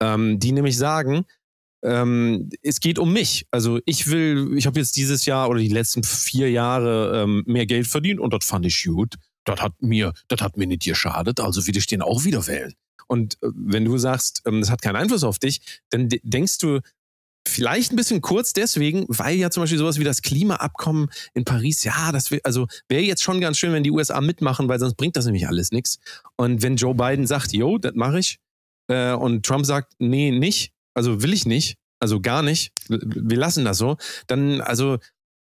Ähm, 0.00 0.38
die 0.38 0.52
nämlich 0.52 0.78
sagen, 0.78 1.26
ähm, 1.84 2.48
es 2.62 2.80
geht 2.80 2.98
um 2.98 3.12
mich. 3.12 3.46
Also 3.50 3.78
ich 3.84 4.08
will, 4.08 4.56
ich 4.56 4.66
habe 4.66 4.80
jetzt 4.80 4.96
dieses 4.96 5.26
Jahr 5.26 5.48
oder 5.48 5.60
die 5.60 5.68
letzten 5.68 6.02
vier 6.02 6.50
Jahre 6.50 7.22
ähm, 7.22 7.44
mehr 7.46 7.66
Geld 7.66 7.86
verdient 7.86 8.20
und 8.20 8.32
das 8.32 8.44
fand 8.44 8.66
ich 8.66 8.84
gut. 8.84 9.14
Das 9.44 9.60
hat 9.60 9.74
mir, 9.80 10.12
das 10.28 10.40
hat 10.40 10.56
mir 10.56 10.66
nicht 10.66 10.82
geschadet, 10.82 11.40
also 11.40 11.66
will 11.66 11.76
ich 11.76 11.86
den 11.86 12.00
auch 12.00 12.24
wieder 12.24 12.46
wählen. 12.46 12.74
Und 13.06 13.34
äh, 13.42 13.48
wenn 13.54 13.84
du 13.84 13.98
sagst, 13.98 14.42
ähm, 14.46 14.60
das 14.60 14.70
hat 14.70 14.80
keinen 14.80 14.96
Einfluss 14.96 15.24
auf 15.24 15.38
dich, 15.38 15.60
dann 15.90 16.08
de 16.08 16.20
denkst 16.24 16.58
du 16.58 16.80
vielleicht 17.46 17.92
ein 17.92 17.96
bisschen 17.96 18.22
kurz 18.22 18.54
deswegen, 18.54 19.04
weil 19.08 19.36
ja 19.36 19.50
zum 19.50 19.62
Beispiel 19.62 19.78
sowas 19.78 19.98
wie 19.98 20.04
das 20.04 20.22
Klimaabkommen 20.22 21.10
in 21.34 21.44
Paris, 21.44 21.84
ja, 21.84 22.10
das 22.10 22.30
wär, 22.30 22.40
also 22.44 22.66
wäre 22.88 23.02
jetzt 23.02 23.22
schon 23.22 23.42
ganz 23.42 23.58
schön, 23.58 23.74
wenn 23.74 23.82
die 23.82 23.90
USA 23.90 24.22
mitmachen, 24.22 24.68
weil 24.68 24.78
sonst 24.78 24.96
bringt 24.96 25.16
das 25.16 25.26
nämlich 25.26 25.46
alles 25.46 25.70
nichts. 25.70 25.98
Und 26.36 26.62
wenn 26.62 26.76
Joe 26.76 26.94
Biden 26.94 27.26
sagt, 27.26 27.52
yo, 27.52 27.76
das 27.76 27.92
mache 27.94 28.20
ich, 28.20 28.38
äh, 28.88 29.12
und 29.12 29.44
Trump 29.44 29.66
sagt, 29.66 29.92
nee, 29.98 30.30
nicht, 30.30 30.73
also 30.94 31.22
will 31.22 31.32
ich 31.32 31.46
nicht, 31.46 31.76
also 32.00 32.20
gar 32.20 32.42
nicht, 32.42 32.70
wir 32.88 33.36
lassen 33.36 33.64
das 33.64 33.78
so, 33.78 33.96
dann, 34.26 34.60
also 34.60 34.98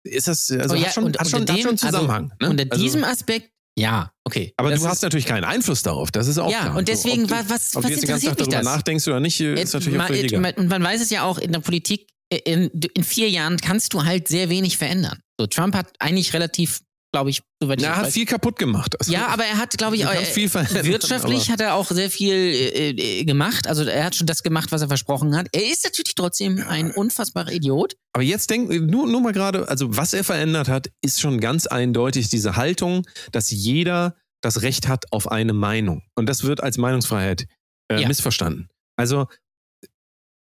ist 0.03 0.27
das, 0.27 0.51
also 0.51 0.75
Oh 0.75 0.77
ja, 0.77 0.85
hat, 0.87 0.93
schon, 0.93 1.03
und- 1.05 1.17
hat, 1.19 1.29
schon, 1.29 1.39
unter 1.41 1.53
hat 1.53 1.59
schon 1.61 1.75
dem- 1.75 1.85
also 1.85 1.97
Zusammenhang. 1.97 2.31
ne? 2.41 2.49
Unter 2.49 2.65
also, 2.69 2.83
diesem 2.83 3.03
Aspekt, 3.03 3.49
ja, 3.77 4.11
okay. 4.23 4.53
aber 4.57 4.69
Das 4.69 4.79
du 4.81 4.87
hast 4.87 5.01
natürlich 5.01 5.25
keinen 5.25 5.43
Einfluss 5.43 5.81
darauf, 5.81 6.11
das 6.11 6.27
ist 6.27 6.37
auch 6.37 6.51
Ja, 6.51 6.61
klar. 6.61 6.75
und 6.77 6.87
deswegen, 6.87 7.23
ob 7.23 7.29
du, 7.29 7.33
wa- 7.35 7.43
was- 7.47 7.75
ob 7.75 7.83
was 7.83 7.89
du 7.89 7.93
jetzt 7.93 8.03
den 8.03 8.07
ganzen 8.09 8.25
Tag 8.27 8.31
interessiert 8.33 8.37
mich 8.39 8.47
darüber 8.47 8.57
das? 8.57 8.65
nachdenkst 8.65 9.07
oder 9.07 9.19
nicht, 9.19 9.39
ist 9.41 9.73
Äh, 9.73 9.77
natürlich 9.77 9.99
auch 9.99 10.07
ma- 10.09 10.15
äh, 10.15 10.21
egal. 10.21 10.41
man- 10.41 10.53
Und 10.53 10.67
man 10.69 10.83
weiß 10.83 11.01
es 11.01 11.09
ja 11.09 11.23
auch 11.23 11.37
in 11.39 11.51
der 11.51 11.59
Politik, 11.59 12.07
äh, 12.31 12.37
in, 12.45 12.69
in 12.93 13.03
vier 13.03 13.29
Jahren 13.29 13.57
kannst 13.57 13.93
du 13.93 14.03
halt 14.05 14.27
sehr 14.27 14.49
wenig 14.49 14.77
verändern. 14.77 15.19
So, 15.39 15.47
Trump 15.47 15.75
hat 15.75 15.91
eigentlich 15.99 16.33
relativ, 16.33 16.79
glaube 17.15 17.29
ich, 17.29 17.41
soweit 17.61 17.79
Na, 17.81 17.87
er 17.87 17.95
hat 17.95 18.05
weiß- 18.07 18.11
viel 18.11 18.25
kaputt 18.25 18.59
gemacht. 18.59 18.99
Also, 18.99 19.11
Ja, 19.13 19.27
aber 19.27 19.45
er 19.45 19.57
hat, 19.57 19.77
glaube 19.77 19.95
ich, 19.95 20.03
äh, 20.03 20.05
wirtschaftlich 20.85 21.49
hat 21.49 21.61
er 21.61 21.75
auch 21.75 21.89
sehr 21.89 22.11
viel 22.11 22.33
äh, 22.33 22.89
äh, 22.89 23.23
gemacht. 23.23 23.67
Also 23.67 23.83
er 23.85 24.03
hat 24.03 24.15
schon 24.15 24.27
das 24.27 24.43
gemacht, 24.43 24.73
was 24.73 24.81
er 24.81 24.89
versprochen 24.89 25.35
hat. 25.37 25.47
Er 25.53 25.63
ist 25.65 25.85
natürlich 25.85 26.15
trotzdem 26.15 26.61
ein 26.67 26.91
unfassbarer 26.91 27.51
Idiot. 27.53 27.95
Aber 28.13 28.23
jetzt 28.23 28.49
denk 28.49 28.69
nur, 28.69 29.07
nur 29.07 29.21
mal 29.21 29.31
gerade, 29.31 29.69
also 29.69 29.95
was 29.95 30.13
er 30.13 30.25
verändert 30.25 30.67
hat, 30.67 30.89
ist 31.01 31.21
schon 31.21 31.39
ganz 31.39 31.67
eindeutig 31.67 32.27
diese 32.27 32.57
Haltung, 32.57 33.07
dass 33.31 33.49
jeder 33.49 34.15
das 34.41 34.61
Recht 34.61 34.87
hat 34.89 35.05
auf 35.11 35.31
eine 35.31 35.53
Meinung. 35.53 36.01
Und 36.15 36.27
das 36.27 36.43
wird 36.43 36.61
als 36.61 36.77
Meinungsfreiheit 36.77 37.47
äh, 37.89 38.01
Ja. 38.01 38.07
missverstanden. 38.09 38.67
Also 38.97 39.27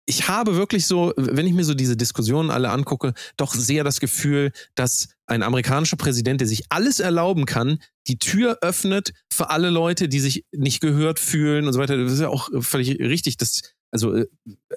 ich 0.06 0.28
habe 0.28 0.56
wirklich 0.56 0.86
so, 0.86 1.14
wenn 1.18 1.48
ich 1.48 1.54
mir 1.54 1.64
so 1.64 1.74
diese 1.74 1.98
Diskussionen 1.98 2.52
alle 2.52 2.70
angucke, 2.70 3.14
doch 3.38 3.54
sehr 3.54 3.84
das 3.84 4.00
Gefühl, 4.00 4.52
dass 4.76 5.10
ein 5.26 5.42
amerikanischer 5.42 5.98
Präsident, 5.98 6.42
der 6.42 6.48
sich 6.48 6.66
alles 6.70 7.00
erlauben 7.00 7.46
kann, 7.46 7.80
die 8.08 8.20
Tür 8.20 8.60
öffnet 8.62 9.14
für 9.32 9.50
alle 9.50 9.72
Leute, 9.72 10.08
die 10.08 10.20
sich 10.20 10.46
nicht 10.52 10.80
gehört 10.80 11.20
fühlen 11.20 11.66
und 11.66 11.74
so 11.74 11.80
weiter. 11.80 11.98
Das 11.98 12.12
ist 12.12 12.20
ja 12.20 12.30
auch 12.30 12.50
völlig 12.62 13.00
richtig. 13.00 13.38
Das, 13.38 13.74
also, 13.90 14.14
äh, 14.14 14.28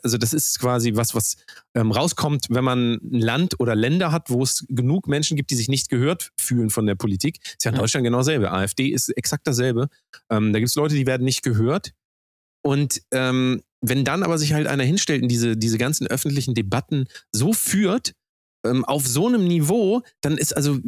also 0.03 0.17
das 0.17 0.33
ist 0.33 0.59
quasi 0.59 0.95
was, 0.95 1.15
was 1.15 1.37
ähm, 1.75 1.93
rauskommt, 1.93 2.47
wenn 2.49 2.65
man 2.65 2.95
ein 2.95 3.21
Land 3.21 3.61
oder 3.61 3.75
Länder 3.75 4.13
hat, 4.13 4.31
wo 4.31 4.43
es 4.43 4.65
genug 4.71 5.09
Menschen 5.09 5.37
gibt, 5.37 5.51
die 5.51 5.57
sich 5.57 5.69
nicht 5.69 5.91
gehört 5.91 6.31
fühlen 6.39 6.71
von 6.71 6.87
der 6.87 6.95
Politik. 6.95 7.41
Ist 7.45 7.65
ja 7.65 7.73
in. 7.73 7.79
Deutschland 7.79 8.05
genau 8.05 8.19
dasselbe. 8.19 8.51
AfD 8.51 8.89
ist 8.89 9.11
exakt 9.11 9.47
dasselbe. 9.47 9.89
Ähm, 10.31 10.55
da 10.55 10.59
gibt 10.59 10.71
es 10.71 10.75
Leute, 10.75 10.95
die 10.95 11.07
werden 11.07 11.25
nicht 11.25 11.43
gehört. 11.43 11.93
Und 12.69 13.01
ähm, 13.13 13.63
wenn 13.81 14.05
dann 14.05 14.23
aber 14.23 14.37
sich 14.37 14.53
halt 14.53 14.67
einer 14.67 14.85
hinstellt 14.85 15.23
und 15.23 15.31
diese, 15.31 15.57
diese 15.57 15.79
ganzen 15.79 16.07
öffentlichen 16.07 16.53
Debatten 16.53 17.07
so 17.33 17.55
führt, 17.55 18.13
ähm, 18.63 18.85
auf 18.85 19.07
so 19.07 19.27
einem 19.27 19.49
Niveau, 19.49 20.03
dann 20.21 20.37
ist 20.37 20.55
also, 20.55 20.79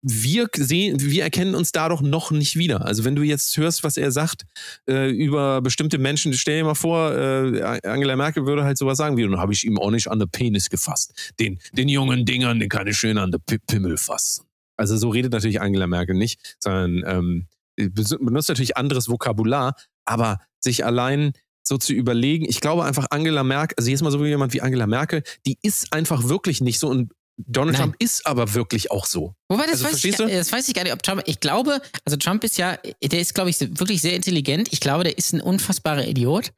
wir 0.00 0.48
sehen, 0.56 0.98
wir 1.02 1.22
erkennen 1.22 1.54
uns 1.54 1.70
da 1.70 1.90
doch 1.90 2.00
noch 2.00 2.30
nicht 2.30 2.56
wieder. 2.56 2.86
Also 2.86 3.04
wenn 3.04 3.14
du 3.14 3.20
jetzt 3.20 3.54
hörst, 3.58 3.84
was 3.84 3.98
er 3.98 4.10
sagt 4.10 4.46
äh, 4.88 5.10
über 5.10 5.60
bestimmte 5.60 5.98
Menschen, 5.98 6.32
stell 6.32 6.60
dir 6.60 6.64
mal 6.64 6.74
vor, 6.74 7.12
äh, 7.12 7.60
Angela 7.86 8.16
Merkel 8.16 8.46
würde 8.46 8.64
halt 8.64 8.78
sowas 8.78 8.96
sagen 8.96 9.18
wie, 9.18 9.24
dann 9.24 9.36
habe 9.36 9.52
ich 9.52 9.64
ihm 9.64 9.78
auch 9.78 9.90
nicht 9.90 10.08
an 10.08 10.20
den 10.20 10.30
Penis 10.30 10.70
gefasst. 10.70 11.34
Den, 11.38 11.58
den 11.72 11.90
jungen 11.90 12.24
Dingern, 12.24 12.58
den 12.58 12.70
kann 12.70 12.86
ich 12.86 12.96
schön 12.96 13.18
an 13.18 13.32
den 13.32 13.42
P 13.44 13.58
Pimmel 13.58 13.98
fassen. 13.98 14.46
Also 14.78 14.96
so 14.96 15.10
redet 15.10 15.32
natürlich 15.32 15.60
Angela 15.60 15.88
Merkel 15.88 16.16
nicht, 16.16 16.56
sondern 16.58 17.02
ähm, 17.06 17.48
benutzt 17.78 18.48
natürlich 18.48 18.76
anderes 18.76 19.08
Vokabular, 19.08 19.74
aber 20.08 20.38
sich 20.60 20.84
allein 20.84 21.32
so 21.62 21.76
zu 21.76 21.92
überlegen, 21.92 22.46
ich 22.48 22.60
glaube 22.60 22.84
einfach 22.84 23.06
Angela 23.10 23.44
Merkel, 23.44 23.74
also 23.78 23.90
jetzt 23.90 24.02
mal 24.02 24.10
so 24.10 24.24
jemand 24.24 24.54
wie 24.54 24.62
Angela 24.62 24.86
Merkel, 24.86 25.22
die 25.46 25.58
ist 25.62 25.92
einfach 25.92 26.24
wirklich 26.24 26.60
nicht 26.60 26.78
so 26.78 26.88
und 26.88 27.12
Donald 27.46 27.74
Nein. 27.74 27.82
Trump 27.82 27.96
ist 28.00 28.26
aber 28.26 28.54
wirklich 28.54 28.90
auch 28.90 29.06
so. 29.06 29.34
Wobei, 29.48 29.66
das, 29.66 29.84
Also, 29.84 29.84
weiß 29.84 30.04
ich, 30.04 30.16
das 30.16 30.52
weiß 30.52 30.66
ich 30.66 30.74
gar 30.74 30.82
nicht, 30.82 30.92
ob 30.92 31.02
Trump, 31.02 31.22
ich 31.26 31.38
glaube, 31.38 31.80
also 32.04 32.16
Trump 32.16 32.42
ist 32.42 32.58
ja, 32.58 32.76
der 32.76 33.20
ist, 33.20 33.34
glaube 33.34 33.50
ich, 33.50 33.60
wirklich 33.60 34.02
sehr 34.02 34.14
intelligent. 34.14 34.72
Ich 34.72 34.80
glaube, 34.80 35.04
der 35.04 35.16
ist 35.16 35.32
ein 35.32 35.40
unfassbarer 35.40 36.06
Idiot. 36.06 36.50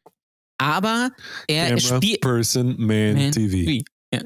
Aber 0.56 1.10
er 1.48 1.78
spielt. 1.78 2.20
Person, 2.20 2.76
Man, 2.78 3.14
Man, 3.14 3.32
TV. 3.32 3.84
Ja. 4.12 4.22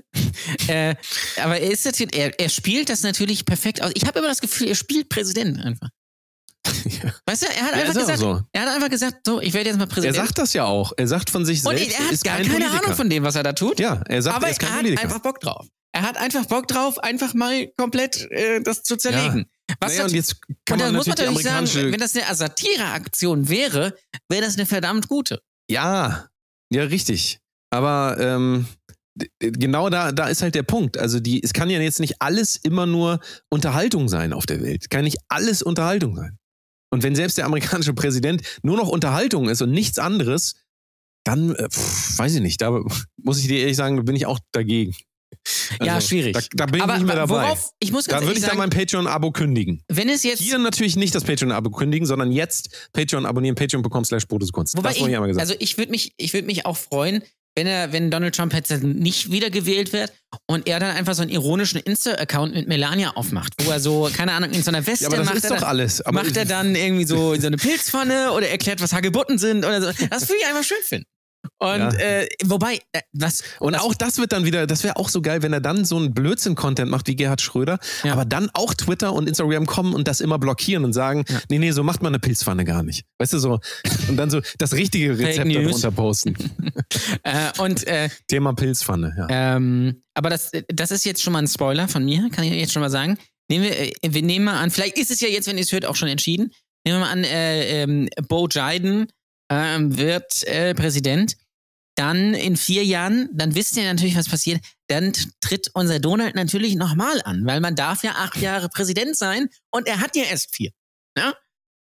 äh, 0.68 0.94
aber 1.42 1.58
er 1.58 1.70
ist 1.70 1.84
natürlich, 1.84 2.16
er, 2.16 2.38
er 2.38 2.48
spielt 2.48 2.88
das 2.88 3.02
natürlich 3.02 3.44
perfekt 3.44 3.82
aus. 3.82 3.90
Ich 3.94 4.06
habe 4.06 4.20
immer 4.20 4.28
das 4.28 4.40
Gefühl, 4.40 4.68
er 4.68 4.74
spielt 4.74 5.08
Präsident 5.08 5.60
einfach. 5.60 5.88
Ja. 6.84 7.12
Weißt 7.26 7.42
du, 7.42 7.46
er 7.46 7.62
hat 7.64 7.72
Ja, 7.74 7.80
einfach 7.82 7.94
gesagt, 7.94 8.18
so. 8.18 8.40
er 8.52 8.62
hat 8.62 8.68
einfach 8.74 8.88
gesagt, 8.90 9.16
so, 9.26 9.40
ich 9.40 9.52
werde 9.54 9.68
jetzt 9.70 9.78
mal 9.78 9.84
Er 9.84 9.88
Präsident. 9.88 10.16
sagt 10.16 10.38
das 10.38 10.52
ja 10.52 10.64
auch. 10.64 10.92
Er 10.96 11.06
sagt 11.08 11.30
von 11.30 11.44
sich 11.44 11.64
und 11.64 11.76
selbst, 11.76 11.98
er 11.98 12.04
hat 12.06 12.12
ist 12.12 12.24
gar 12.24 12.36
kein 12.36 12.46
keine 12.46 12.58
Politiker. 12.58 12.84
Ahnung 12.84 12.96
von 12.96 13.10
dem, 13.10 13.22
was 13.24 13.34
er 13.36 13.42
da 13.42 13.52
tut. 13.52 13.78
Ja, 13.80 14.00
er 14.06 14.22
sagt, 14.22 14.36
aber 14.36 14.46
er 14.46 14.52
ist 14.52 14.58
kein 14.60 14.68
er 14.68 14.72
hat 14.74 14.80
Politiker. 14.80 15.02
einfach 15.02 15.18
Bock 15.20 15.40
drauf. 15.40 15.66
Er 15.92 16.02
hat 16.02 16.16
einfach 16.16 16.44
Bock 16.46 16.66
drauf, 16.68 16.98
einfach 16.98 17.34
mal 17.34 17.68
komplett 17.76 18.28
äh, 18.30 18.60
das 18.60 18.82
zu 18.82 18.96
zerlegen. 18.96 19.46
Was 19.80 19.92
naja, 19.92 20.02
nat- 20.04 20.10
und 20.10 20.16
jetzt 20.16 20.40
kann 20.42 20.74
und 20.74 20.78
dann 20.80 20.86
man 20.88 20.94
muss 20.96 21.06
man 21.06 21.16
natürlich 21.16 21.42
sagen, 21.42 21.92
wenn 21.92 22.00
das 22.00 22.14
eine 22.16 22.34
Satireaktion 22.34 23.48
wäre, 23.48 23.94
wäre 24.28 24.42
das 24.44 24.56
eine 24.56 24.66
verdammt 24.66 25.08
gute. 25.08 25.40
Ja, 25.70 26.28
ja, 26.70 26.82
richtig. 26.84 27.38
Aber 27.70 28.16
ähm, 28.20 28.66
genau 29.38 29.88
da, 29.90 30.12
da 30.12 30.28
ist 30.28 30.42
halt 30.42 30.54
der 30.54 30.62
Punkt. 30.64 30.98
Also 30.98 31.20
die, 31.20 31.42
es 31.42 31.52
kann 31.52 31.70
ja 31.70 31.78
jetzt 31.80 32.00
nicht 32.00 32.20
alles 32.20 32.56
immer 32.56 32.86
nur 32.86 33.20
Unterhaltung 33.48 34.08
sein 34.08 34.32
auf 34.32 34.46
der 34.46 34.60
Welt. 34.62 34.82
Es 34.82 34.88
kann 34.88 35.04
nicht 35.04 35.18
alles 35.28 35.62
Unterhaltung 35.62 36.16
sein. 36.16 36.36
Und 36.94 37.02
wenn 37.02 37.14
selbst 37.14 37.36
der 37.36 37.44
amerikanische 37.44 37.92
Präsident 37.92 38.42
nur 38.62 38.76
noch 38.76 38.88
Unterhaltung 38.88 39.48
ist 39.48 39.60
und 39.60 39.70
nichts 39.70 39.98
anderes, 39.98 40.54
dann 41.24 41.54
äh, 41.56 41.68
weiß 41.68 42.36
ich 42.36 42.40
nicht. 42.40 42.62
Da 42.62 42.82
muss 43.16 43.40
ich 43.40 43.48
dir 43.48 43.58
ehrlich 43.58 43.76
sagen, 43.76 44.02
bin 44.04 44.16
ich 44.16 44.26
auch 44.26 44.38
dagegen. 44.52 44.94
Ja, 45.82 46.00
schwierig. 46.00 46.34
Da, 46.34 46.40
da 46.52 46.66
bin 46.66 46.76
ich 46.76 46.82
Aber 46.82 46.94
nicht 46.94 47.06
mehr 47.06 47.16
dabei. 47.16 47.42
worauf, 47.46 47.72
ich 47.80 47.90
muss 47.90 48.06
ganz 48.06 48.20
da 48.20 48.26
würde 48.26 48.38
ich 48.38 48.42
dann 48.42 48.50
sagen, 48.50 48.58
mein 48.58 48.70
Patreon-Abo 48.70 49.32
kündigen. 49.32 49.82
wenn 49.88 50.08
es 50.08 50.22
jetzt 50.22 50.40
Hier 50.40 50.58
natürlich 50.58 50.96
nicht 50.96 51.14
das 51.14 51.24
Patreon-Abo 51.24 51.70
kündigen, 51.70 52.06
sondern 52.06 52.30
jetzt 52.30 52.90
Patreon 52.92 53.26
abonnieren, 53.26 53.56
patreon.com 53.56 54.04
slash. 54.04 54.24
Wobei 54.28 54.38
Das 54.38 54.54
wollte 54.54 54.98
ich 54.98 55.04
einmal 55.04 55.28
ich, 55.28 55.34
gesagt. 55.34 55.40
also 55.40 55.54
ich 55.58 55.76
würde 55.76 55.90
mich, 55.90 56.14
ich 56.16 56.32
würde 56.32 56.46
mich 56.46 56.64
auch 56.66 56.76
freuen, 56.76 57.22
wenn 57.56 57.66
er, 57.66 57.92
wenn 57.92 58.10
Donald 58.10 58.34
Trump 58.34 58.52
jetzt 58.52 58.70
nicht 58.82 59.30
wiedergewählt 59.30 59.92
wird 59.92 60.12
und 60.46 60.66
er 60.66 60.80
dann 60.80 60.96
einfach 60.96 61.14
so 61.14 61.22
einen 61.22 61.30
ironischen 61.30 61.80
Insta-Account 61.80 62.54
mit 62.54 62.66
Melania 62.68 63.10
aufmacht, 63.10 63.52
wo 63.62 63.70
er 63.70 63.80
so, 63.80 64.10
keine 64.12 64.32
Ahnung, 64.32 64.50
in 64.50 64.62
so 64.62 64.70
einer 64.70 64.86
Weste 64.86 65.04
ja, 65.04 65.08
aber 65.08 65.18
das 65.18 65.26
macht, 65.26 65.36
ist 65.36 65.44
er 65.44 65.50
doch 65.50 65.56
dann, 65.58 65.68
alles. 65.68 66.00
Aber 66.02 66.22
macht 66.22 66.36
er 66.36 66.44
dann 66.44 66.74
irgendwie 66.74 67.04
so, 67.04 67.34
so 67.36 67.46
eine 67.46 67.56
Pilzpfanne 67.56 68.32
oder 68.32 68.48
erklärt, 68.48 68.80
was 68.80 68.92
Hagebutten 68.92 69.38
sind 69.38 69.64
oder 69.64 69.80
so. 69.80 69.86
Das 70.10 70.28
würde 70.28 70.40
ich 70.40 70.46
einfach 70.46 70.64
schön 70.64 70.82
finden. 70.82 71.06
Und 71.58 71.78
Ja. 71.78 71.90
äh, 71.92 72.28
wobei, 72.44 72.80
äh, 72.92 73.00
was, 73.12 73.42
Und 73.60 73.74
was, 73.74 73.82
auch 73.82 73.94
das 73.94 74.18
wird 74.18 74.32
dann 74.32 74.44
wieder, 74.44 74.66
das 74.66 74.82
wäre 74.84 74.96
auch 74.96 75.08
so 75.08 75.22
geil, 75.22 75.42
wenn 75.42 75.52
er 75.52 75.60
dann 75.60 75.84
so 75.84 75.96
einen 75.96 76.12
Blödsinn-Content 76.14 76.90
macht 76.90 77.06
wie 77.08 77.16
Gerhard 77.16 77.40
Schröder, 77.40 77.78
Ja. 78.02 78.12
aber 78.12 78.24
dann 78.24 78.50
auch 78.54 78.74
Twitter 78.74 79.12
und 79.12 79.28
Instagram 79.28 79.66
kommen 79.66 79.94
und 79.94 80.08
das 80.08 80.20
immer 80.20 80.38
blockieren 80.38 80.84
und 80.84 80.92
sagen, 80.92 81.24
Ja. 81.28 81.40
nee, 81.50 81.58
nee, 81.58 81.70
so 81.72 81.82
macht 81.82 82.02
man 82.02 82.10
eine 82.10 82.18
Pilzpfanne 82.18 82.64
gar 82.64 82.82
nicht. 82.82 83.04
Weißt 83.18 83.32
du 83.32 83.38
so? 83.38 83.60
Und 84.08 84.16
dann 84.16 84.30
so 84.30 84.40
das 84.58 84.72
richtige 84.74 85.18
Rezept 85.18 85.54
darunter 85.54 85.90
posten. 85.90 86.34
äh, 87.22 87.50
und 87.58 87.86
äh, 87.86 88.08
Thema 88.28 88.52
Pilzpfanne, 88.54 89.14
ja. 89.16 89.26
Ähm, 89.56 90.02
aber 90.14 90.30
das, 90.30 90.50
das 90.68 90.90
ist 90.90 91.04
jetzt 91.04 91.22
schon 91.22 91.32
mal 91.32 91.40
ein 91.40 91.48
Spoiler 91.48 91.88
von 91.88 92.04
mir, 92.04 92.28
kann 92.30 92.44
ich 92.44 92.52
jetzt 92.52 92.72
schon 92.72 92.82
mal 92.82 92.90
sagen. 92.90 93.18
Nehmen 93.50 93.64
wir, 93.64 93.78
äh, 93.78 93.92
wir 94.08 94.22
nehmen 94.22 94.46
mal 94.46 94.58
an, 94.60 94.70
vielleicht 94.70 94.98
ist 94.98 95.10
es 95.10 95.20
ja 95.20 95.28
jetzt, 95.28 95.46
wenn 95.46 95.56
ihr 95.58 95.64
es 95.64 95.72
hört, 95.72 95.84
auch 95.86 95.96
schon 95.96 96.08
entschieden. 96.08 96.50
Nehmen 96.86 96.98
wir 96.98 97.04
mal 97.06 97.10
an, 97.12 97.24
äh, 97.24 97.82
ähm, 97.82 98.08
Bo 98.28 98.46
Biden 98.46 99.06
ähm, 99.50 99.96
wird 99.96 100.42
äh, 100.44 100.74
Präsident. 100.74 101.36
Dann 101.96 102.34
in 102.34 102.56
vier 102.56 102.84
Jahren, 102.84 103.28
dann 103.32 103.54
wisst 103.54 103.76
ihr 103.76 103.84
natürlich, 103.84 104.16
was 104.16 104.28
passiert. 104.28 104.60
Dann 104.88 105.12
tritt 105.40 105.70
unser 105.74 106.00
Donald 106.00 106.34
natürlich 106.34 106.74
nochmal 106.74 107.20
an, 107.24 107.46
weil 107.46 107.60
man 107.60 107.76
darf 107.76 108.02
ja 108.02 108.12
acht 108.16 108.36
Jahre 108.36 108.68
Präsident 108.68 109.16
sein 109.16 109.48
und 109.70 109.86
er 109.86 110.00
hat 110.00 110.16
ja 110.16 110.24
erst 110.24 110.54
vier. 110.54 110.72
Ja? 111.16 111.34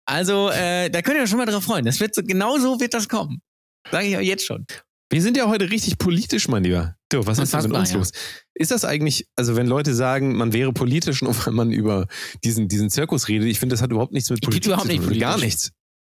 Also, 0.05 0.49
äh, 0.49 0.89
da 0.89 1.01
könnt 1.01 1.17
ihr 1.17 1.23
euch 1.23 1.29
schon 1.29 1.37
mal 1.37 1.45
drauf 1.45 1.63
freuen. 1.63 1.85
Das 1.85 2.01
wird 2.01 2.13
so, 2.13 2.21
genau 2.21 2.57
so 2.57 2.81
wird 2.81 2.93
das 2.93 3.07
kommen. 3.07 3.41
Sage 3.89 4.07
ich 4.07 4.17
euch 4.17 4.27
jetzt 4.27 4.45
schon. 4.45 4.65
Wir 5.09 5.21
sind 5.21 5.37
ja 5.37 5.47
heute 5.47 5.69
richtig 5.69 5.97
politisch, 5.99 6.47
mein 6.47 6.63
Lieber. 6.63 6.95
Du, 7.09 7.25
was 7.25 7.37
ist 7.37 7.53
denn 7.53 7.61
mit 7.63 7.73
uns 7.73 7.91
ja. 7.91 7.97
los? 7.97 8.11
Ist 8.55 8.71
das 8.71 8.83
eigentlich, 8.83 9.27
also 9.35 9.55
wenn 9.55 9.67
Leute 9.67 9.93
sagen, 9.93 10.35
man 10.35 10.53
wäre 10.53 10.73
politisch, 10.73 11.21
nur 11.21 11.35
weil 11.45 11.53
man 11.53 11.71
über 11.71 12.07
diesen, 12.43 12.67
diesen 12.67 12.89
Zirkus 12.89 13.27
redet, 13.27 13.47
ich 13.47 13.59
finde, 13.59 13.73
das 13.73 13.81
hat 13.81 13.91
überhaupt 13.91 14.11
nichts 14.11 14.29
mit 14.29 14.41
Politik 14.41 14.63
zu 14.63 14.75
tun. 14.75 14.87
nicht 14.87 15.19
Gar 15.19 15.33
politisch. 15.33 15.41
nichts. 15.45 15.71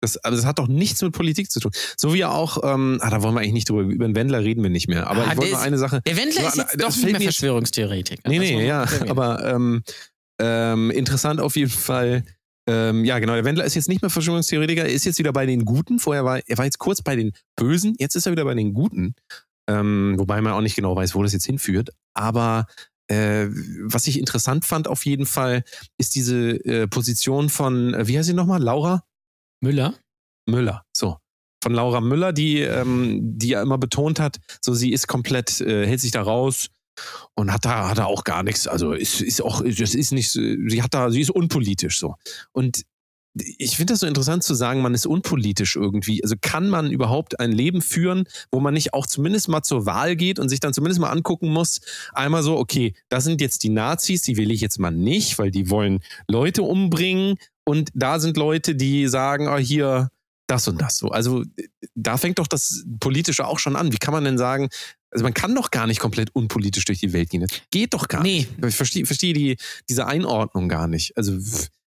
Das, 0.05 0.17
also 0.17 0.37
das 0.37 0.45
hat 0.45 0.59
doch 0.59 0.67
nichts 0.67 1.01
mit 1.01 1.11
Politik 1.13 1.51
zu 1.51 1.59
tun. 1.59 1.71
So 1.97 2.13
wie 2.13 2.23
auch, 2.25 2.59
ähm, 2.63 2.99
ah, 3.01 3.09
da 3.09 3.23
wollen 3.23 3.33
wir 3.33 3.41
eigentlich 3.41 3.53
nicht 3.53 3.69
drüber, 3.69 3.81
über 3.81 4.05
den 4.07 4.15
Wendler 4.15 4.43
reden 4.43 4.63
wir 4.63 4.69
nicht 4.69 4.87
mehr. 4.87 5.07
Aber 5.07 5.25
Ah, 5.25 5.31
ich 5.31 5.37
wollte 5.37 5.51
nur 5.51 5.61
eine 5.61 5.77
Sache. 5.77 6.01
Der 6.05 6.17
Wendler 6.17 6.41
Nur 6.41 6.49
ist 6.49 6.57
jetzt 6.57 6.81
doch 6.81 6.95
nicht 6.95 7.11
mehr 7.11 7.21
Verschwörungstheoretiker. 7.21 8.29
Nee, 8.29 8.39
nee, 8.39 8.65
ja, 8.65 8.85
aber 9.07 9.43
ähm, 9.45 9.83
ähm, 10.39 10.91
interessant 10.91 11.39
auf 11.41 11.55
jeden 11.55 11.71
Fall. 11.71 12.23
Ähm, 12.67 13.05
ja, 13.05 13.19
genau. 13.19 13.33
Der 13.33 13.45
Wendler 13.45 13.65
ist 13.65 13.75
jetzt 13.75 13.89
nicht 13.89 14.01
mehr 14.01 14.09
Verschwörungstheoretiker, 14.09 14.83
er 14.83 14.91
ist 14.91 15.05
jetzt 15.05 15.19
wieder 15.19 15.33
bei 15.33 15.45
den 15.45 15.65
Guten. 15.65 15.99
Vorher 15.99 16.25
war 16.25 16.39
er 16.45 16.57
war 16.57 16.65
jetzt 16.65 16.79
kurz 16.79 17.01
bei 17.01 17.15
den 17.15 17.31
Bösen, 17.55 17.95
jetzt 17.99 18.15
ist 18.15 18.25
er 18.25 18.31
wieder 18.31 18.45
bei 18.45 18.55
den 18.55 18.73
Guten. 18.73 19.15
Ähm, 19.67 20.15
wobei 20.17 20.41
man 20.41 20.53
auch 20.53 20.61
nicht 20.61 20.75
genau 20.75 20.95
weiß, 20.95 21.15
wo 21.15 21.23
das 21.23 21.33
jetzt 21.33 21.45
hinführt. 21.45 21.89
Aber 22.13 22.67
äh, 23.07 23.47
was 23.81 24.07
ich 24.07 24.19
interessant 24.19 24.65
fand 24.65 24.87
auf 24.87 25.05
jeden 25.05 25.25
Fall, 25.25 25.63
ist 25.97 26.15
diese 26.15 26.51
äh, 26.65 26.87
Position 26.87 27.49
von, 27.49 27.93
äh, 27.93 28.07
wie 28.07 28.17
heißt 28.17 28.27
sie 28.27 28.33
nochmal? 28.33 28.61
Laura 28.61 29.03
Müller? 29.65 29.95
Müller. 30.47 30.85
So. 30.93 31.17
Von 31.63 31.73
Laura 31.73 31.99
Müller, 31.99 32.33
die, 32.33 32.59
ähm, 32.59 33.19
die 33.39 33.49
ja 33.49 33.61
immer 33.63 33.79
betont 33.79 34.19
hat, 34.19 34.37
so 34.61 34.75
sie 34.75 34.91
ist 34.91 35.07
komplett, 35.07 35.59
äh, 35.61 35.87
hält 35.87 35.99
sich 35.99 36.11
da 36.11 36.21
raus 36.21 36.67
und 37.33 37.51
hat 37.51 37.65
da, 37.65 37.89
hat 37.89 37.97
da 37.97 38.05
auch 38.05 38.23
gar 38.23 38.43
nichts. 38.43 38.67
Also 38.67 38.93
ist, 38.93 39.21
ist 39.21 39.41
auch, 39.41 39.63
das 39.63 39.95
ist 39.95 40.11
nicht, 40.11 40.31
sie 40.31 40.83
hat 40.83 40.93
da, 40.93 41.09
sie 41.09 41.21
ist 41.21 41.31
unpolitisch 41.31 41.99
so. 41.99 42.15
Und 42.51 42.83
ich 43.37 43.75
finde 43.75 43.93
das 43.93 43.99
so 43.99 44.07
interessant 44.07 44.43
zu 44.43 44.53
sagen, 44.53 44.81
man 44.81 44.93
ist 44.93 45.05
unpolitisch 45.05 45.75
irgendwie. 45.75 46.23
Also 46.23 46.35
kann 46.39 46.69
man 46.69 46.91
überhaupt 46.91 47.39
ein 47.39 47.51
Leben 47.51 47.81
führen, 47.81 48.25
wo 48.51 48.59
man 48.59 48.73
nicht 48.73 48.93
auch 48.93 49.05
zumindest 49.05 49.49
mal 49.49 49.61
zur 49.63 49.85
Wahl 49.85 50.15
geht 50.15 50.39
und 50.39 50.49
sich 50.49 50.59
dann 50.61 50.73
zumindest 50.73 51.01
mal 51.01 51.09
angucken 51.09 51.49
muss, 51.49 51.81
einmal 52.13 52.43
so, 52.43 52.57
okay, 52.57 52.93
das 53.09 53.25
sind 53.25 53.41
jetzt 53.41 53.63
die 53.63 53.69
Nazis, 53.69 54.21
die 54.21 54.37
will 54.37 54.51
ich 54.51 54.61
jetzt 54.61 54.79
mal 54.79 54.91
nicht, 54.91 55.37
weil 55.37 55.51
die 55.51 55.69
wollen 55.69 55.99
Leute 56.27 56.63
umbringen 56.63 57.35
und 57.65 57.89
da 57.93 58.19
sind 58.19 58.37
Leute, 58.37 58.75
die 58.75 59.07
sagen, 59.07 59.47
ah, 59.47 59.57
hier, 59.57 60.11
das 60.47 60.67
und 60.67 60.79
das 60.81 60.97
so. 60.97 61.09
Also 61.09 61.43
da 61.95 62.17
fängt 62.17 62.39
doch 62.39 62.47
das 62.47 62.85
Politische 62.99 63.47
auch 63.47 63.59
schon 63.59 63.75
an. 63.75 63.91
Wie 63.91 63.97
kann 63.97 64.13
man 64.13 64.23
denn 64.23 64.37
sagen, 64.37 64.69
also 65.11 65.23
man 65.23 65.33
kann 65.33 65.55
doch 65.55 65.71
gar 65.71 65.87
nicht 65.87 65.99
komplett 65.99 66.29
unpolitisch 66.35 66.85
durch 66.85 66.99
die 66.99 67.13
Welt 67.13 67.29
gehen. 67.31 67.41
Das 67.41 67.49
geht 67.71 67.93
doch 67.93 68.07
gar 68.07 68.21
Nee. 68.21 68.47
nicht. 68.59 68.65
Ich 68.65 68.75
verstehe 68.75 69.05
verstehe 69.05 69.33
die, 69.33 69.57
diese 69.89 70.05
Einordnung 70.05 70.69
gar 70.69 70.87
nicht. 70.87 71.17
Also 71.17 71.33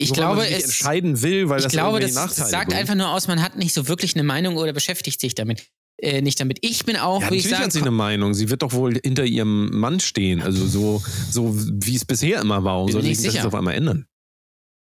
Ich 0.03 0.09
man 0.11 0.17
glaube, 0.19 0.41
nicht 0.41 0.51
es, 0.51 0.63
entscheiden 0.65 1.21
will, 1.21 1.49
weil 1.49 1.57
ich 1.59 1.63
das 1.63 1.73
glaube, 1.73 1.99
das 1.99 2.13
Nachteile 2.13 2.49
sagt 2.49 2.67
bringt. 2.69 2.79
einfach 2.79 2.95
nur 2.95 3.09
aus, 3.09 3.27
man 3.27 3.41
hat 3.41 3.57
nicht 3.57 3.73
so 3.73 3.87
wirklich 3.87 4.15
eine 4.15 4.23
Meinung 4.23 4.57
oder 4.57 4.73
beschäftigt 4.73 5.19
sich 5.19 5.35
damit. 5.35 5.67
Äh, 6.01 6.21
nicht 6.21 6.39
damit. 6.39 6.57
Ich 6.61 6.85
bin 6.85 6.97
auch, 6.97 7.21
Ja, 7.21 7.31
wie 7.31 7.35
ich 7.35 7.47
sagen, 7.47 7.65
hat 7.65 7.71
sie 7.71 7.81
eine 7.81 7.91
Meinung. 7.91 8.33
Sie 8.33 8.49
wird 8.49 8.61
doch 8.61 8.73
wohl 8.73 8.99
hinter 9.03 9.25
ihrem 9.25 9.69
Mann 9.77 9.99
stehen. 9.99 10.41
Also 10.41 10.65
so, 10.67 11.03
so 11.29 11.53
wie 11.55 11.95
es 11.95 12.03
bisher 12.03 12.41
immer 12.41 12.63
war. 12.63 12.81
Und 12.81 12.91
soll 12.91 13.03
sich 13.03 13.33
das 13.33 13.45
auf 13.45 13.55
einmal 13.55 13.75
ändern. 13.75 14.07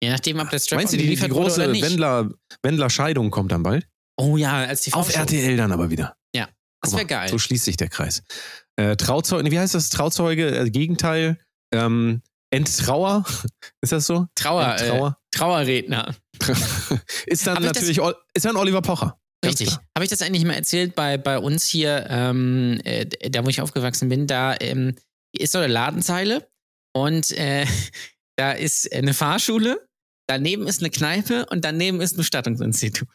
je 0.01 0.09
nachdem, 0.09 0.39
ob 0.39 0.49
das 0.49 0.65
Strap 0.65 0.79
Meinst 0.79 0.93
du, 0.93 0.97
die, 0.97 1.15
die 1.15 1.27
große 1.27 1.67
nicht. 1.67 1.83
Wendler, 1.83 2.31
Wendler-Scheidung 2.63 3.29
kommt 3.29 3.51
dann 3.51 3.61
bald? 3.61 3.87
Oh 4.17 4.37
ja, 4.37 4.53
als 4.65 4.81
die 4.81 4.93
Auf 4.93 5.13
RTL 5.13 5.57
dann 5.57 5.71
aber 5.71 5.89
wieder. 5.89 6.15
Ja, 6.33 6.47
das 6.81 6.93
wäre 6.93 7.05
geil. 7.05 7.29
So 7.29 7.37
schließt 7.37 7.65
sich 7.65 7.77
der 7.77 7.89
Kreis. 7.89 8.23
Äh, 8.77 8.95
Trauzeuge, 8.95 9.51
wie 9.51 9.59
heißt 9.59 9.75
das? 9.75 9.89
Trauzeuge, 9.89 10.57
äh, 10.57 10.69
Gegenteil, 10.69 11.37
ähm, 11.73 12.21
Enttrauer, 12.51 13.25
ist 13.81 13.91
das 13.91 14.05
so? 14.07 14.27
Trauer, 14.35 14.65
äh, 14.75 14.81
Enttrauer. 14.81 15.17
Trauerredner. 15.31 16.15
ist 17.25 17.47
dann 17.47 17.55
das- 17.55 17.63
natürlich, 17.73 18.01
Ol- 18.01 18.15
ist 18.33 18.45
dann 18.45 18.55
Oliver 18.55 18.81
Pocher. 18.81 19.17
Richtig. 19.43 19.71
Habe 19.97 20.03
ich 20.03 20.09
das 20.09 20.21
eigentlich 20.21 20.45
mal 20.45 20.53
erzählt 20.53 20.93
bei, 20.93 21.17
bei 21.17 21.39
uns 21.39 21.65
hier, 21.65 22.05
ähm, 22.09 22.79
äh, 22.83 23.05
da 23.29 23.43
wo 23.43 23.49
ich 23.49 23.59
aufgewachsen 23.61 24.07
bin, 24.07 24.27
da 24.27 24.55
ähm, 24.59 24.95
ist 25.35 25.53
so 25.53 25.57
eine 25.57 25.67
Ladenzeile 25.67 26.47
und 26.95 27.31
äh, 27.31 27.65
da 28.37 28.51
ist 28.51 28.91
eine 28.93 29.15
Fahrschule, 29.15 29.87
daneben 30.29 30.67
ist 30.67 30.81
eine 30.81 30.91
Kneipe 30.91 31.47
und 31.47 31.65
daneben 31.65 32.01
ist 32.01 32.13
ein 32.13 32.17
Bestattungsinstitut. 32.17 33.07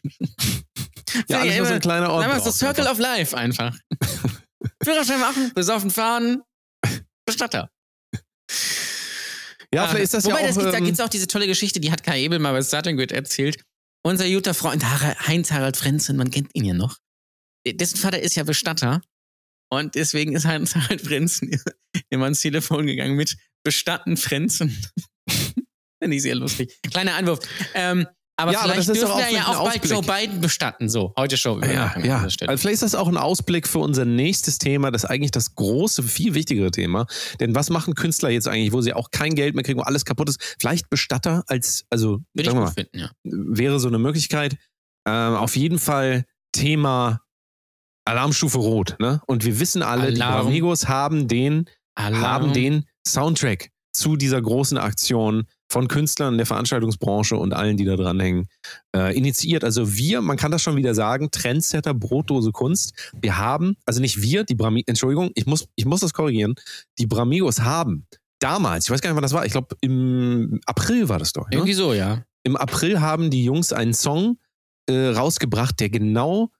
Ja, 1.29 1.41
alles 1.41 1.57
nur 1.59 1.67
so 1.67 1.75
ein 1.75 1.81
kleiner 1.81 2.11
Ort. 2.11 2.25
Einfach 2.25 2.43
so 2.45 2.51
Circle 2.51 2.89
einfach. 2.89 2.93
of 2.95 2.99
Life 2.99 3.37
einfach. 3.37 3.77
Führerschein 4.83 5.21
machen, 5.21 5.53
besoffen 5.55 5.91
fahren, 5.91 6.43
Bestatter. 7.25 7.71
Ja, 9.77 9.85
Ah, 9.85 9.89
vielleicht 9.89 10.05
ist 10.05 10.15
das 10.15 10.25
Wobei, 10.25 10.43
ja 10.45 10.51
auch. 10.51 10.55
gibt, 10.55 10.67
da 10.73 10.79
ähm, 10.79 10.85
gibt 10.85 10.99
es 10.99 11.05
auch 11.05 11.09
diese 11.09 11.27
tolle 11.27 11.47
Geschichte, 11.47 11.81
die 11.81 11.91
hat 11.93 12.03
Kai 12.03 12.23
Ebel 12.23 12.39
mal 12.39 12.53
bei 12.53 12.63
Starting 12.63 12.99
erzählt. 12.99 13.63
Unser 14.05 14.29
guter 14.29 14.55
Freund 14.55 14.83
Har- 14.85 15.27
Heinz 15.27 15.51
Harald 15.51 15.77
Frenzen, 15.77 16.17
man 16.17 16.31
kennt 16.31 16.51
ihn 16.55 16.65
ja 16.65 16.75
noch. 16.75 16.97
Dessen 17.67 17.97
Vater 17.99 18.21
ist 18.21 18.37
ja 18.37 18.45
Bestatter. 18.45 19.03
Und 19.71 19.95
deswegen 19.97 20.35
ist 20.35 20.45
Heinz 20.45 20.75
Harald 20.77 21.01
Frenzen 21.03 21.51
immer 22.11 22.25
ans 22.25 22.41
Telefon 22.41 22.87
gegangen 22.87 23.17
mit 23.17 23.37
Bestatten 23.65 24.17
Frenzen. 24.17 24.81
Finde 26.03 26.17
ich 26.17 26.23
sehr 26.23 26.37
lustig. 26.37 26.79
Kleiner 26.91 27.15
Einwurf. 27.17 27.41
Ähm, 27.75 28.07
aber 28.39 28.53
Ja, 28.53 28.61
aber 28.61 28.73
vielleicht 28.73 28.89
das 28.91 28.97
ist 28.97 29.03
dürfen 29.03 29.19
wir 29.19 29.31
ja 29.31 29.47
auch 29.47 29.69
bald. 29.69 29.85
Joe 29.85 30.03
Biden 30.03 30.41
bestatten. 30.41 30.89
So, 30.89 31.15
heute 31.17 31.37
Show. 31.37 31.59
Ja, 31.61 31.99
ja. 31.99 32.19
Also 32.19 32.37
vielleicht 32.39 32.67
ist 32.67 32.83
das 32.83 32.95
auch 32.95 33.09
ein 33.09 33.17
Ausblick 33.17 33.67
für 33.67 33.79
unser 33.79 34.05
nächstes 34.05 34.59
Thema, 34.59 34.91
das 34.91 35.05
ist 35.05 35.11
eigentlich 35.11 35.31
das 35.31 35.55
große, 35.55 36.03
viel 36.03 36.35
wichtigere 36.35 36.71
Thema. 36.71 37.07
Denn 37.41 37.55
was 37.55 37.71
machen 37.71 37.95
Künstler 37.95 38.29
jetzt 38.31 38.47
eigentlich, 38.47 38.73
wo 38.73 38.83
sie 38.83 38.93
auch 38.93 39.11
kein 39.11 39.35
Geld 39.35 39.55
mehr 39.55 39.65
kriegen, 39.65 39.79
wo 39.79 39.85
alles 39.85 40.05
kaputt 40.05 40.29
ist? 40.29 40.57
Vielleicht 40.59 40.91
Bestatter 40.91 41.45
als, 41.47 41.85
also 41.89 42.11
Würde 42.11 42.23
ich 42.35 42.47
sagen 42.47 42.59
wir 42.59 42.65
mal, 42.65 42.73
finden, 42.73 42.99
ja. 42.99 43.11
wäre 43.25 43.81
so 43.81 43.89
eine 43.89 43.99
Möglichkeit. 43.99 44.57
Ähm, 45.07 45.35
auf 45.35 45.57
jeden 45.57 45.79
Fall 45.79 46.27
Thema 46.53 47.21
Alarmstufe 48.05 48.59
Rot. 48.59 48.97
Ne? 48.99 49.21
Und 49.27 49.45
wir 49.45 49.59
wissen 49.59 49.83
alle, 49.83 50.13
die 50.13 50.21
Alarm. 50.21 50.47
Bramigos 50.47 50.89
haben 50.89 51.27
den, 51.29 51.69
Alarm. 51.95 52.23
haben 52.23 52.53
den 52.53 52.87
Soundtrack 53.07 53.71
zu 53.93 54.17
dieser 54.17 54.41
großen 54.43 54.79
Aktion 54.79 55.47
von 55.69 55.89
Künstlern 55.89 56.37
der 56.37 56.47
Veranstaltungsbranche 56.47 57.37
und 57.37 57.53
allen, 57.53 57.77
die 57.77 57.85
da 57.85 57.97
dranhängen, 57.97 58.47
äh, 58.95 59.17
initiiert. 59.17 59.65
Also 59.65 59.97
wir, 59.97 60.23
man 60.23 60.37
kann 60.37 60.53
das 60.53 60.63
schon 60.63 60.77
wieder 60.77 60.95
sagen, 60.95 61.31
Trendsetter 61.31 61.95
Brotdose 61.95 62.53
Kunst. 62.53 63.13
Wir 63.21 63.37
haben, 63.37 63.77
also 63.85 64.01
nicht 64.01 64.23
wir, 64.23 64.45
die 64.45 64.55
Brami, 64.55 64.85
Entschuldigung, 64.87 65.31
ich 65.35 65.47
muss, 65.47 65.69
ich 65.75 65.85
muss 65.85 66.01
das 66.01 66.13
korrigieren. 66.13 66.55
Die 66.99 67.07
Bramigos 67.07 67.61
haben 67.61 68.07
damals, 68.39 68.87
ich 68.87 68.91
weiß 68.91 69.01
gar 69.01 69.11
nicht, 69.11 69.17
wann 69.17 69.23
das 69.23 69.33
war, 69.33 69.45
ich 69.45 69.53
glaube 69.53 69.77
im 69.81 70.61
April 70.67 71.09
war 71.09 71.19
das 71.19 71.33
doch. 71.33 71.49
Ne? 71.49 71.57
Irgendwie 71.57 71.75
so, 71.75 71.93
ja. 71.93 72.23
Im 72.45 72.57
April 72.57 73.01
haben 73.01 73.31
die 73.31 73.45
Jungs 73.45 73.73
einen 73.73 73.95
Song 73.95 74.39
äh, 74.89 75.09
rausgebracht, 75.09 75.81
der 75.81 75.91
genau, 75.91 76.51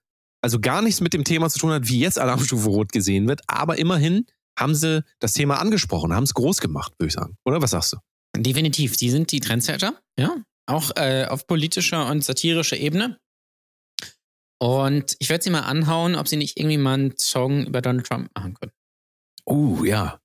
also 0.41 0.59
gar 0.59 0.81
nichts 0.81 1.01
mit 1.01 1.13
dem 1.13 1.23
Thema 1.23 1.49
zu 1.49 1.59
tun 1.59 1.71
hat, 1.71 1.87
wie 1.87 1.99
jetzt 1.99 2.19
Alarmstufe 2.19 2.67
Rot 2.67 2.91
gesehen 2.91 3.27
wird, 3.27 3.41
aber 3.47 3.77
immerhin 3.77 4.25
haben 4.57 4.75
sie 4.75 5.03
das 5.19 5.33
Thema 5.33 5.59
angesprochen, 5.61 6.13
haben 6.13 6.23
es 6.23 6.33
groß 6.33 6.59
gemacht, 6.59 6.93
würde 6.97 7.07
ich 7.07 7.13
sagen. 7.13 7.37
Oder 7.45 7.61
was 7.61 7.71
sagst 7.71 7.93
du? 7.93 7.97
Definitiv, 8.37 8.97
die 8.97 9.09
sind 9.09 9.31
die 9.31 9.39
Trendsetter, 9.39 9.99
ja. 10.19 10.35
Auch 10.69 10.91
äh, 10.95 11.25
auf 11.25 11.47
politischer 11.47 12.09
und 12.09 12.23
satirischer 12.23 12.77
Ebene. 12.77 13.17
Und 14.59 15.15
ich 15.19 15.29
werde 15.29 15.43
sie 15.43 15.49
mal 15.49 15.61
anhauen, 15.61 16.15
ob 16.15 16.27
sie 16.27 16.35
nicht 16.35 16.57
irgendwie 16.57 16.77
mal 16.77 16.95
einen 16.95 17.17
Song 17.17 17.65
über 17.67 17.81
Donald 17.81 18.07
Trump 18.07 18.29
machen 18.35 18.55
können. 18.55 18.71
Oh 19.45 19.83
ja. 19.83 20.19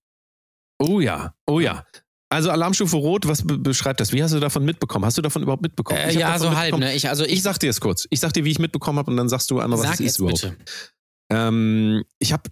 Oh 0.79 1.01
ja. 1.01 1.35
Oh 1.47 1.61
ja. 1.61 1.85
Also 2.31 2.51
Alarmstufe 2.51 2.97
Rot, 2.97 3.29
was 3.29 3.47
be 3.47 3.59
beschreibt 3.59 4.01
das? 4.01 4.13
Wie 4.13 4.23
hast 4.23 4.33
du 4.33 4.41
davon 4.41 4.65
mitbekommen? 4.65 5.05
Hast 5.05 5.19
du 5.19 5.23
davon 5.23 5.43
überhaupt 5.43 5.63
mitbekommen? 5.63 6.01
Äh, 6.01 6.15
ja, 6.19 6.39
so 6.39 6.57
halb, 6.57 6.79
ne? 6.79 6.95
Ich, 6.95 7.09
also 7.09 7.25
Ich 7.25 7.33
ich, 7.35 7.43
sag 7.43 7.59
dir 7.59 7.69
es 7.69 7.81
kurz. 7.81 8.07
Ich 8.09 8.21
sag 8.21 8.33
dir, 8.33 8.45
wie 8.45 8.51
ich 8.51 8.59
mitbekommen 8.59 8.99
habe 8.99 9.11
und 9.11 9.19
dann 9.19 9.29
sagst 9.29 9.51
du 9.51 9.61
einmal, 9.61 9.79
was 9.79 9.87
sag 9.87 9.95
es 10.01 10.01
ist 10.01 10.19
überhaupt. 10.19 10.41
bitte. 10.41 10.57
Ähm, 11.31 12.05
ich 12.19 12.33
habe 12.33 12.51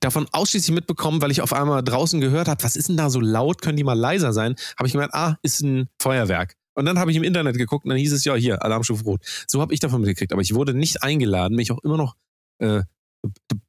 davon 0.00 0.26
ausschließlich 0.32 0.74
mitbekommen, 0.74 1.22
weil 1.22 1.30
ich 1.30 1.42
auf 1.42 1.52
einmal 1.52 1.82
draußen 1.82 2.20
gehört 2.20 2.48
habe, 2.48 2.62
was 2.62 2.76
ist 2.76 2.88
denn 2.88 2.96
da 2.96 3.10
so 3.10 3.20
laut, 3.20 3.62
können 3.62 3.76
die 3.76 3.84
mal 3.84 3.98
leiser 3.98 4.32
sein? 4.32 4.56
Habe 4.78 4.86
ich 4.86 4.92
gemerkt, 4.92 5.14
ah, 5.14 5.36
ist 5.42 5.60
ein 5.60 5.88
Feuerwerk. 6.00 6.56
Und 6.74 6.84
dann 6.84 6.98
habe 6.98 7.10
ich 7.10 7.16
im 7.16 7.22
Internet 7.22 7.56
geguckt 7.56 7.84
und 7.84 7.90
dann 7.90 7.98
hieß 7.98 8.12
es 8.12 8.24
ja 8.24 8.34
hier, 8.34 8.62
Alarmstufe 8.62 9.04
Rot. 9.04 9.22
So 9.46 9.60
habe 9.60 9.72
ich 9.72 9.80
davon 9.80 10.00
mitgekriegt, 10.02 10.32
aber 10.32 10.42
ich 10.42 10.54
wurde 10.54 10.74
nicht 10.74 11.02
eingeladen, 11.02 11.56
bin 11.56 11.62
ich 11.62 11.72
auch 11.72 11.82
immer 11.82 11.96
noch, 11.96 12.16
äh, 12.58 12.82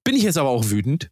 bin 0.03 0.15
ich 0.15 0.23
jetzt 0.23 0.38
aber 0.38 0.49
auch 0.49 0.69
wütend. 0.69 1.10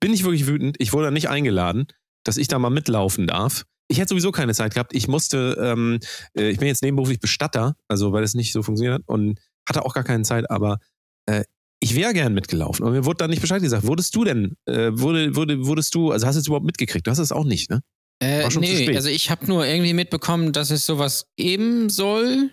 Bin 0.00 0.12
ich 0.12 0.24
wirklich 0.24 0.46
wütend. 0.46 0.76
Ich 0.78 0.92
wurde 0.92 1.10
nicht 1.10 1.28
eingeladen, 1.28 1.86
dass 2.24 2.36
ich 2.36 2.48
da 2.48 2.58
mal 2.58 2.70
mitlaufen 2.70 3.26
darf. 3.26 3.64
Ich 3.88 3.98
hätte 3.98 4.10
sowieso 4.10 4.30
keine 4.30 4.54
Zeit 4.54 4.74
gehabt. 4.74 4.94
Ich 4.94 5.08
musste, 5.08 5.56
ähm, 5.60 6.00
äh, 6.36 6.50
ich 6.50 6.58
bin 6.58 6.68
jetzt 6.68 6.82
nebenberuflich 6.82 7.20
Bestatter, 7.20 7.76
also 7.88 8.12
weil 8.12 8.22
es 8.22 8.34
nicht 8.34 8.52
so 8.52 8.62
funktioniert 8.62 8.94
hat 9.00 9.02
und 9.06 9.40
hatte 9.68 9.84
auch 9.84 9.94
gar 9.94 10.04
keine 10.04 10.22
Zeit, 10.22 10.50
aber 10.50 10.78
äh, 11.26 11.44
ich 11.80 11.96
wäre 11.96 12.12
gern 12.12 12.34
mitgelaufen. 12.34 12.84
Und 12.84 12.92
mir 12.92 13.04
wurde 13.04 13.18
dann 13.18 13.30
nicht 13.30 13.40
Bescheid 13.40 13.62
gesagt. 13.62 13.86
Wurdest 13.86 14.14
du 14.14 14.24
denn, 14.24 14.56
äh, 14.66 14.90
wurde, 14.92 15.34
wurde, 15.34 15.66
wurdest 15.66 15.94
du, 15.94 16.12
also 16.12 16.26
hast 16.26 16.36
du 16.36 16.40
es 16.40 16.46
überhaupt 16.46 16.66
mitgekriegt? 16.66 17.06
Du 17.06 17.10
hast 17.10 17.18
es 17.18 17.32
auch 17.32 17.44
nicht, 17.44 17.70
ne? 17.70 17.80
Äh, 18.22 18.46
nee, 18.58 18.94
also 18.94 19.08
ich 19.08 19.30
habe 19.30 19.46
nur 19.46 19.66
irgendwie 19.66 19.94
mitbekommen, 19.94 20.52
dass 20.52 20.70
es 20.70 20.84
sowas 20.84 21.26
geben 21.36 21.88
soll. 21.88 22.50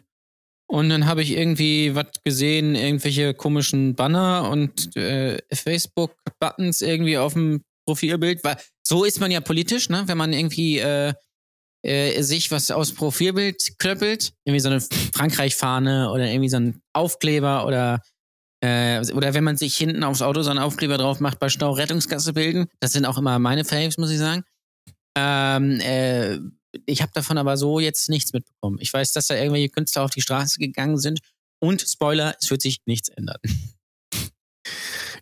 Und 0.70 0.90
dann 0.90 1.06
habe 1.06 1.22
ich 1.22 1.32
irgendwie 1.32 1.94
was 1.94 2.08
gesehen, 2.24 2.76
irgendwelche 2.76 3.34
komischen 3.34 3.96
Banner 3.96 4.50
und 4.50 4.96
äh, 4.96 5.38
Facebook-Buttons 5.54 6.82
irgendwie 6.82 7.18
auf 7.18 7.34
dem 7.34 7.64
Profilbild. 7.86 8.44
Weil 8.44 8.58
so 8.82 9.04
ist 9.04 9.20
man 9.20 9.32
ja 9.32 9.42
politisch, 9.42 9.90
ne? 9.90 10.04
Wenn 10.08 10.18
man 10.18 10.32
irgendwie 10.32 10.80
äh, 10.80 11.14
äh, 11.84 12.22
sich 12.22 12.52
was 12.52 12.72
aus 12.72 12.94
Profilbild 12.94 13.78
klöppelt, 13.78 14.34
irgendwie 14.46 14.60
so 14.62 14.70
eine 14.70 14.82
Frankreich-Fahne 14.82 16.12
oder 16.12 16.30
irgendwie 16.30 16.50
so 16.50 16.58
ein 16.58 16.82
Aufkleber 16.94 17.66
oder 17.66 18.02
Äh, 18.62 19.06
oder 19.12 19.34
wenn 19.34 19.44
man 19.44 19.58
sich 19.58 19.76
hinten 19.78 20.04
aufs 20.04 20.22
Auto 20.22 20.42
so 20.42 20.50
einen 20.50 20.60
Aufkleber 20.60 20.98
drauf 20.98 21.20
macht, 21.20 21.40
bei 21.40 21.50
Stau 21.50 21.72
Rettungsgasse 21.72 22.34
bilden. 22.34 22.68
Das 22.80 22.94
sind 22.94 23.06
auch 23.06 23.18
immer 23.18 23.38
meine 23.40 23.66
Faves, 23.66 23.98
muss 23.98 24.12
ich 24.12 24.18
sagen. 24.18 24.44
Ähm, 25.16 25.80
äh, 25.80 26.40
ich 26.86 27.02
habe 27.02 27.12
davon 27.14 27.38
aber 27.38 27.58
so 27.58 27.80
jetzt 27.80 28.10
nichts 28.10 28.34
mitbekommen. 28.34 28.78
Ich 28.82 28.94
weiß, 28.94 29.14
dass 29.14 29.28
da 29.28 29.36
irgendwelche 29.36 29.70
Künstler 29.70 30.04
auf 30.04 30.12
die 30.12 30.22
Straße 30.22 30.60
gegangen 30.60 30.98
sind. 30.98 31.20
Und 31.60 31.82
Spoiler, 31.82 32.36
es 32.40 32.50
wird 32.50 32.62
sich 32.62 32.82
nichts 32.86 33.10
ändern. 33.10 33.38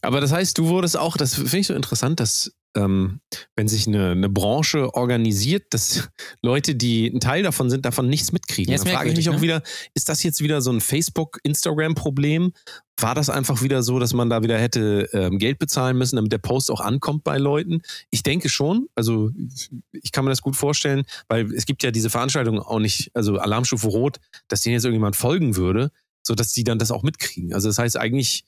Aber 0.02 0.22
das 0.22 0.32
heißt, 0.32 0.58
du 0.58 0.68
wurdest 0.68 0.98
auch, 0.98 1.18
das 1.18 1.36
finde 1.36 1.58
ich 1.58 1.68
so 1.68 1.74
interessant, 1.74 2.20
dass 2.20 2.55
ähm, 2.76 3.22
wenn 3.56 3.68
sich 3.68 3.88
eine, 3.88 4.12
eine 4.12 4.30
Branche 4.30 4.94
organisiert, 4.94 5.68
dass 5.72 6.10
Leute, 6.42 6.76
die 6.76 7.08
ein 7.08 7.20
Teil 7.20 7.44
davon 7.44 7.70
sind, 7.70 7.86
davon 7.86 8.10
nichts 8.10 8.32
mitkriegen. 8.32 8.72
Ja, 8.72 8.76
ist 8.76 8.86
da 8.86 8.92
frage 8.92 9.10
ich 9.10 9.16
mich 9.16 9.26
merkwürdig, 9.26 9.40
auch 9.40 9.60
wieder, 9.60 9.64
ist 9.94 10.10
das 10.10 10.24
jetzt 10.24 10.42
wieder 10.42 10.62
so 10.62 10.72
ein 10.72 10.82
Facebook-Instagram-Problem? 10.82 12.54
War 13.00 13.16
das 13.16 13.30
einfach 13.30 13.62
wieder 13.62 13.84
so, 13.84 14.00
dass 14.00 14.14
man 14.14 14.30
da 14.30 14.42
wieder 14.44 14.58
hätte 14.58 15.10
ähm, 15.12 15.38
Geld 15.38 15.60
bezahlen 15.60 15.98
müssen, 15.98 16.16
damit 16.16 16.32
der 16.32 16.38
Post 16.38 16.72
auch 16.72 16.80
ankommt 16.82 17.24
bei 17.24 17.38
Leuten? 17.38 17.82
Ich 18.10 18.24
denke 18.24 18.50
schon. 18.50 18.88
Also 18.96 19.32
ich 19.92 20.12
kann 20.12 20.24
mir 20.24 20.32
das 20.32 20.42
gut 20.42 20.56
vorstellen, 20.56 21.04
weil 21.28 21.54
es 21.54 21.66
gibt 21.66 21.84
ja 21.84 21.92
diese 21.92 22.10
Veranstaltung 22.10 22.60
auch 22.60 22.80
nicht, 22.80 23.12
also 23.14 23.38
Alarmstufe 23.38 23.88
Rot, 23.88 24.18
dass 24.48 24.62
denen 24.62 24.74
jetzt 24.74 24.86
irgendjemand 24.86 25.16
folgen 25.16 25.58
würde, 25.58 25.92
sodass 26.24 26.54
die 26.54 26.64
dann 26.64 26.80
das 26.80 26.92
auch 26.92 27.04
mitkriegen. 27.04 27.54
Also 27.54 27.68
das 27.68 27.78
heißt 27.78 27.98
eigentlich, 27.98 28.46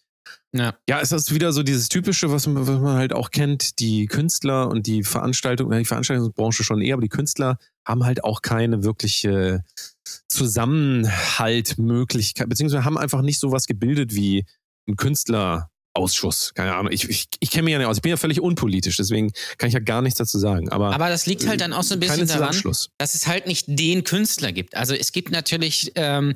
Ja. 0.53 0.75
ja, 0.89 1.01
es 1.01 1.11
ist 1.11 1.33
wieder 1.33 1.51
so 1.51 1.61
dieses 1.61 1.89
Typische, 1.89 2.31
was 2.31 2.47
man, 2.47 2.67
was 2.67 2.79
man 2.79 2.95
halt 2.95 3.13
auch 3.13 3.31
kennt. 3.31 3.79
Die 3.79 4.05
Künstler 4.05 4.69
und 4.69 4.87
die 4.87 5.03
Veranstaltung, 5.03 5.69
die 5.71 5.85
Veranstaltungsbranche 5.85 6.63
schon 6.63 6.81
eher, 6.81 6.93
aber 6.93 7.01
die 7.01 7.09
Künstler 7.09 7.57
haben 7.85 8.05
halt 8.05 8.23
auch 8.23 8.41
keine 8.41 8.83
wirkliche 8.83 9.63
Zusammenhaltmöglichkeit, 10.27 12.49
beziehungsweise 12.49 12.85
haben 12.85 12.97
einfach 12.97 13.21
nicht 13.21 13.39
sowas 13.39 13.65
gebildet 13.65 14.15
wie 14.15 14.45
ein 14.87 14.95
Künstlerausschuss. 14.95 16.53
Keine 16.53 16.75
Ahnung. 16.75 16.91
Ich, 16.91 17.09
ich, 17.09 17.27
ich 17.39 17.51
kenne 17.51 17.63
mich 17.63 17.73
ja 17.73 17.79
nicht 17.79 17.87
aus. 17.87 17.97
Ich 17.97 18.01
bin 18.01 18.11
ja 18.11 18.17
völlig 18.17 18.41
unpolitisch, 18.41 18.97
deswegen 18.97 19.31
kann 19.57 19.67
ich 19.67 19.73
ja 19.73 19.79
gar 19.79 20.01
nichts 20.01 20.17
dazu 20.17 20.39
sagen. 20.39 20.69
Aber, 20.69 20.93
Aber 20.93 21.09
das 21.09 21.25
liegt 21.25 21.47
halt 21.47 21.61
dann 21.61 21.73
auch 21.73 21.83
so 21.83 21.95
ein 21.95 21.99
bisschen 21.99 22.27
daran, 22.27 22.55
dass 22.97 23.15
es 23.15 23.27
halt 23.27 23.47
nicht 23.47 23.65
den 23.67 24.03
Künstler 24.03 24.53
gibt. 24.53 24.75
Also 24.75 24.93
es 24.93 25.11
gibt 25.11 25.31
natürlich 25.31 25.91
ähm, 25.95 26.35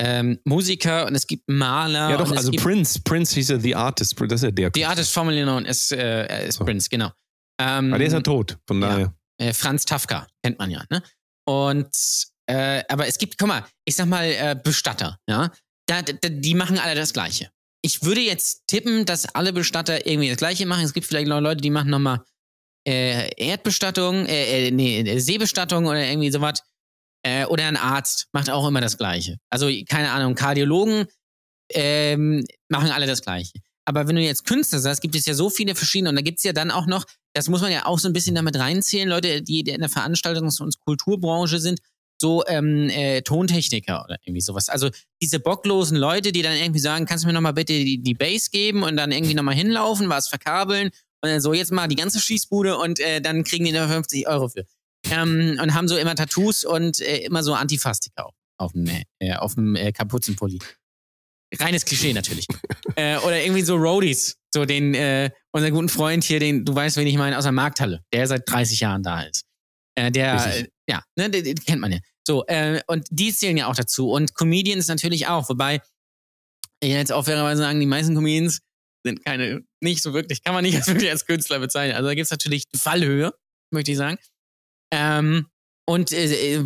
ähm, 0.00 0.38
Musiker 0.44 1.06
und 1.06 1.14
es 1.14 1.26
gibt 1.26 1.48
Maler. 1.48 2.10
Ja, 2.10 2.16
doch, 2.16 2.30
also 2.30 2.50
Prince, 2.52 3.00
Prince 3.02 3.34
hieß 3.34 3.48
ja 3.50 3.58
The 3.58 3.74
Artist, 3.74 4.14
das 4.20 4.32
ist 4.32 4.42
ja 4.44 4.50
der. 4.50 4.70
Künstler. 4.70 4.88
Artist 4.90 5.12
formerly 5.12 5.42
known 5.42 5.66
as, 5.66 5.90
äh, 5.90 6.46
as 6.48 6.54
So. 6.56 6.64
Prince, 6.64 6.88
genau. 6.88 7.10
Ähm, 7.60 7.88
Aber 7.88 7.98
der 7.98 8.06
ist 8.06 8.12
ja 8.12 8.20
tot, 8.20 8.56
von 8.66 8.80
ja. 8.80 8.88
daher. 8.88 9.14
äh, 9.40 9.52
Franz 9.52 9.84
Tafka, 9.84 10.26
kennt 10.42 10.58
man 10.58 10.70
ja, 10.70 10.84
ne? 10.90 11.02
Und 11.46 11.90
äh, 12.46 12.82
aber 12.88 13.06
es 13.06 13.18
gibt, 13.18 13.36
guck 13.38 13.48
mal, 13.48 13.64
ich 13.84 13.96
sag 13.96 14.06
mal, 14.06 14.24
äh, 14.24 14.56
Bestatter, 14.62 15.18
ja, 15.28 15.50
da, 15.86 16.02
da, 16.02 16.28
die 16.28 16.54
machen 16.54 16.78
alle 16.78 16.94
das 16.94 17.12
Gleiche. 17.12 17.50
Ich 17.82 18.02
würde 18.02 18.20
jetzt 18.20 18.66
tippen, 18.66 19.04
dass 19.06 19.34
alle 19.34 19.52
Bestatter 19.52 20.06
irgendwie 20.06 20.28
das 20.28 20.38
Gleiche 20.38 20.66
machen. 20.66 20.84
Es 20.84 20.92
gibt 20.92 21.06
vielleicht 21.06 21.28
noch 21.28 21.40
Leute, 21.40 21.60
die 21.60 21.70
machen 21.70 21.90
nochmal 21.90 22.20
äh, 22.86 23.30
Erdbestattung, 23.36 24.26
äh, 24.26 24.68
äh, 24.68 24.70
nee, 24.70 25.00
äh, 25.00 25.18
Seebestattung 25.18 25.86
oder 25.86 26.04
irgendwie 26.04 26.30
sowas. 26.30 26.62
Äh, 27.22 27.46
oder 27.46 27.66
ein 27.66 27.76
Arzt 27.76 28.28
macht 28.32 28.50
auch 28.50 28.66
immer 28.66 28.80
das 28.80 28.96
Gleiche. 28.96 29.38
Also, 29.50 29.68
keine 29.88 30.10
Ahnung, 30.10 30.34
Kardiologen 30.34 31.06
ähm, 31.70 32.44
machen 32.68 32.90
alle 32.90 33.06
das 33.06 33.22
Gleiche. 33.22 33.52
Aber 33.84 34.06
wenn 34.06 34.16
du 34.16 34.22
jetzt 34.22 34.44
Künstler 34.44 34.80
sagst, 34.80 35.00
gibt 35.00 35.14
es 35.14 35.24
ja 35.24 35.32
so 35.32 35.48
viele 35.48 35.74
verschiedene 35.74 36.10
und 36.10 36.16
da 36.16 36.22
gibt 36.22 36.38
es 36.38 36.44
ja 36.44 36.52
dann 36.52 36.70
auch 36.70 36.86
noch, 36.86 37.06
das 37.32 37.48
muss 37.48 37.62
man 37.62 37.72
ja 37.72 37.86
auch 37.86 37.98
so 37.98 38.08
ein 38.08 38.12
bisschen 38.12 38.34
damit 38.34 38.58
reinzählen, 38.58 39.08
Leute, 39.08 39.40
die 39.40 39.60
in 39.60 39.80
der 39.80 39.88
Veranstaltungs- 39.88 40.60
und 40.60 40.78
Kulturbranche 40.80 41.58
sind, 41.58 41.80
so 42.20 42.44
ähm, 42.48 42.90
äh, 42.90 43.22
Tontechniker 43.22 44.04
oder 44.04 44.18
irgendwie 44.26 44.40
sowas. 44.40 44.68
Also 44.68 44.90
diese 45.22 45.40
bocklosen 45.40 45.96
Leute, 45.96 46.32
die 46.32 46.42
dann 46.42 46.56
irgendwie 46.56 46.80
sagen, 46.80 47.06
kannst 47.06 47.24
du 47.24 47.28
mir 47.28 47.32
nochmal 47.32 47.54
bitte 47.54 47.72
die, 47.72 48.02
die 48.02 48.14
Bass 48.14 48.50
geben 48.50 48.82
und 48.82 48.96
dann 48.96 49.12
irgendwie 49.12 49.34
nochmal 49.34 49.54
hinlaufen, 49.54 50.08
was 50.08 50.28
verkabeln 50.28 50.90
und 51.22 51.30
dann 51.30 51.40
so 51.40 51.52
jetzt 51.52 51.72
mal 51.72 51.88
die 51.88 51.96
ganze 51.96 52.20
Schießbude 52.20 52.76
und 52.76 53.00
äh, 53.00 53.20
dann 53.20 53.44
kriegen 53.44 53.64
die 53.64 53.72
da 53.72 53.88
50 53.88 54.28
Euro 54.28 54.48
für. 54.48 54.64
Ähm, 55.10 55.58
und 55.60 55.74
haben 55.74 55.88
so 55.88 55.96
immer 55.96 56.14
Tattoos 56.14 56.64
und 56.64 57.00
äh, 57.00 57.18
immer 57.18 57.42
so 57.42 57.54
Antifastika 57.54 58.22
auf, 58.22 58.34
auf 58.58 58.72
dem, 58.72 58.88
äh, 59.18 59.34
auf 59.34 59.54
dem 59.54 59.76
äh, 59.76 59.92
Kapuzenpulli. 59.92 60.58
Reines 61.58 61.84
Klischee 61.84 62.12
natürlich. 62.12 62.46
äh, 62.96 63.16
oder 63.18 63.42
irgendwie 63.42 63.62
so 63.62 63.76
Roadies. 63.76 64.36
So 64.52 64.64
den, 64.64 64.94
äh, 64.94 65.30
unseren 65.52 65.72
guten 65.72 65.88
Freund 65.88 66.24
hier, 66.24 66.40
den, 66.40 66.64
du 66.64 66.74
weißt, 66.74 66.96
wen 66.96 67.06
ich 67.06 67.16
meine, 67.16 67.36
aus 67.36 67.44
der 67.44 67.52
Markthalle, 67.52 68.02
der 68.12 68.26
seit 68.26 68.48
30 68.48 68.80
Jahren 68.80 69.02
da 69.02 69.22
ist. 69.22 69.44
Äh, 69.94 70.10
der, 70.10 70.66
ja, 70.88 71.02
ne, 71.16 71.30
den, 71.30 71.44
den 71.44 71.56
kennt 71.56 71.80
man 71.80 71.92
ja. 71.92 71.98
So, 72.26 72.44
äh, 72.46 72.80
und 72.86 73.06
die 73.10 73.32
zählen 73.32 73.56
ja 73.56 73.66
auch 73.66 73.74
dazu. 73.74 74.10
Und 74.10 74.34
Comedians 74.34 74.88
natürlich 74.88 75.26
auch, 75.26 75.48
wobei 75.48 75.80
ich 76.80 76.90
jetzt 76.90 77.12
auch 77.12 77.24
fairerweise 77.24 77.62
sagen, 77.62 77.80
die 77.80 77.86
meisten 77.86 78.14
Comedians 78.14 78.60
sind 79.04 79.24
keine, 79.24 79.62
nicht 79.80 80.02
so 80.02 80.12
wirklich, 80.12 80.42
kann 80.42 80.54
man 80.54 80.64
nicht 80.64 80.76
als 80.76 80.88
wirklich 80.88 81.10
als 81.10 81.26
Künstler 81.26 81.58
bezeichnen. 81.58 81.96
Also 81.96 82.08
da 82.08 82.14
gibt 82.14 82.26
es 82.26 82.30
natürlich 82.30 82.64
Fallhöhe, 82.76 83.32
möchte 83.70 83.92
ich 83.92 83.96
sagen. 83.96 84.18
Ähm, 84.92 85.46
und 85.86 86.12
äh, 86.12 86.56
äh, 86.56 86.64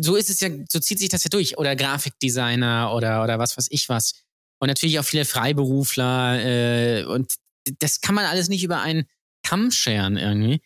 so 0.00 0.16
ist 0.16 0.30
es 0.30 0.40
ja, 0.40 0.48
so 0.68 0.78
zieht 0.78 0.98
sich 0.98 1.08
das 1.08 1.24
ja 1.24 1.28
durch. 1.30 1.58
Oder 1.58 1.74
Grafikdesigner 1.76 2.92
oder, 2.94 3.22
oder 3.22 3.38
was 3.38 3.56
weiß 3.56 3.68
ich 3.70 3.88
was. 3.88 4.14
Und 4.60 4.68
natürlich 4.68 4.98
auch 4.98 5.04
viele 5.04 5.24
Freiberufler. 5.24 6.44
Äh, 6.44 7.04
und 7.04 7.34
das 7.78 8.00
kann 8.00 8.14
man 8.14 8.24
alles 8.26 8.48
nicht 8.48 8.62
über 8.64 8.80
einen 8.80 9.04
Kamm 9.44 9.70
scheren 9.70 10.16
irgendwie. 10.16 10.60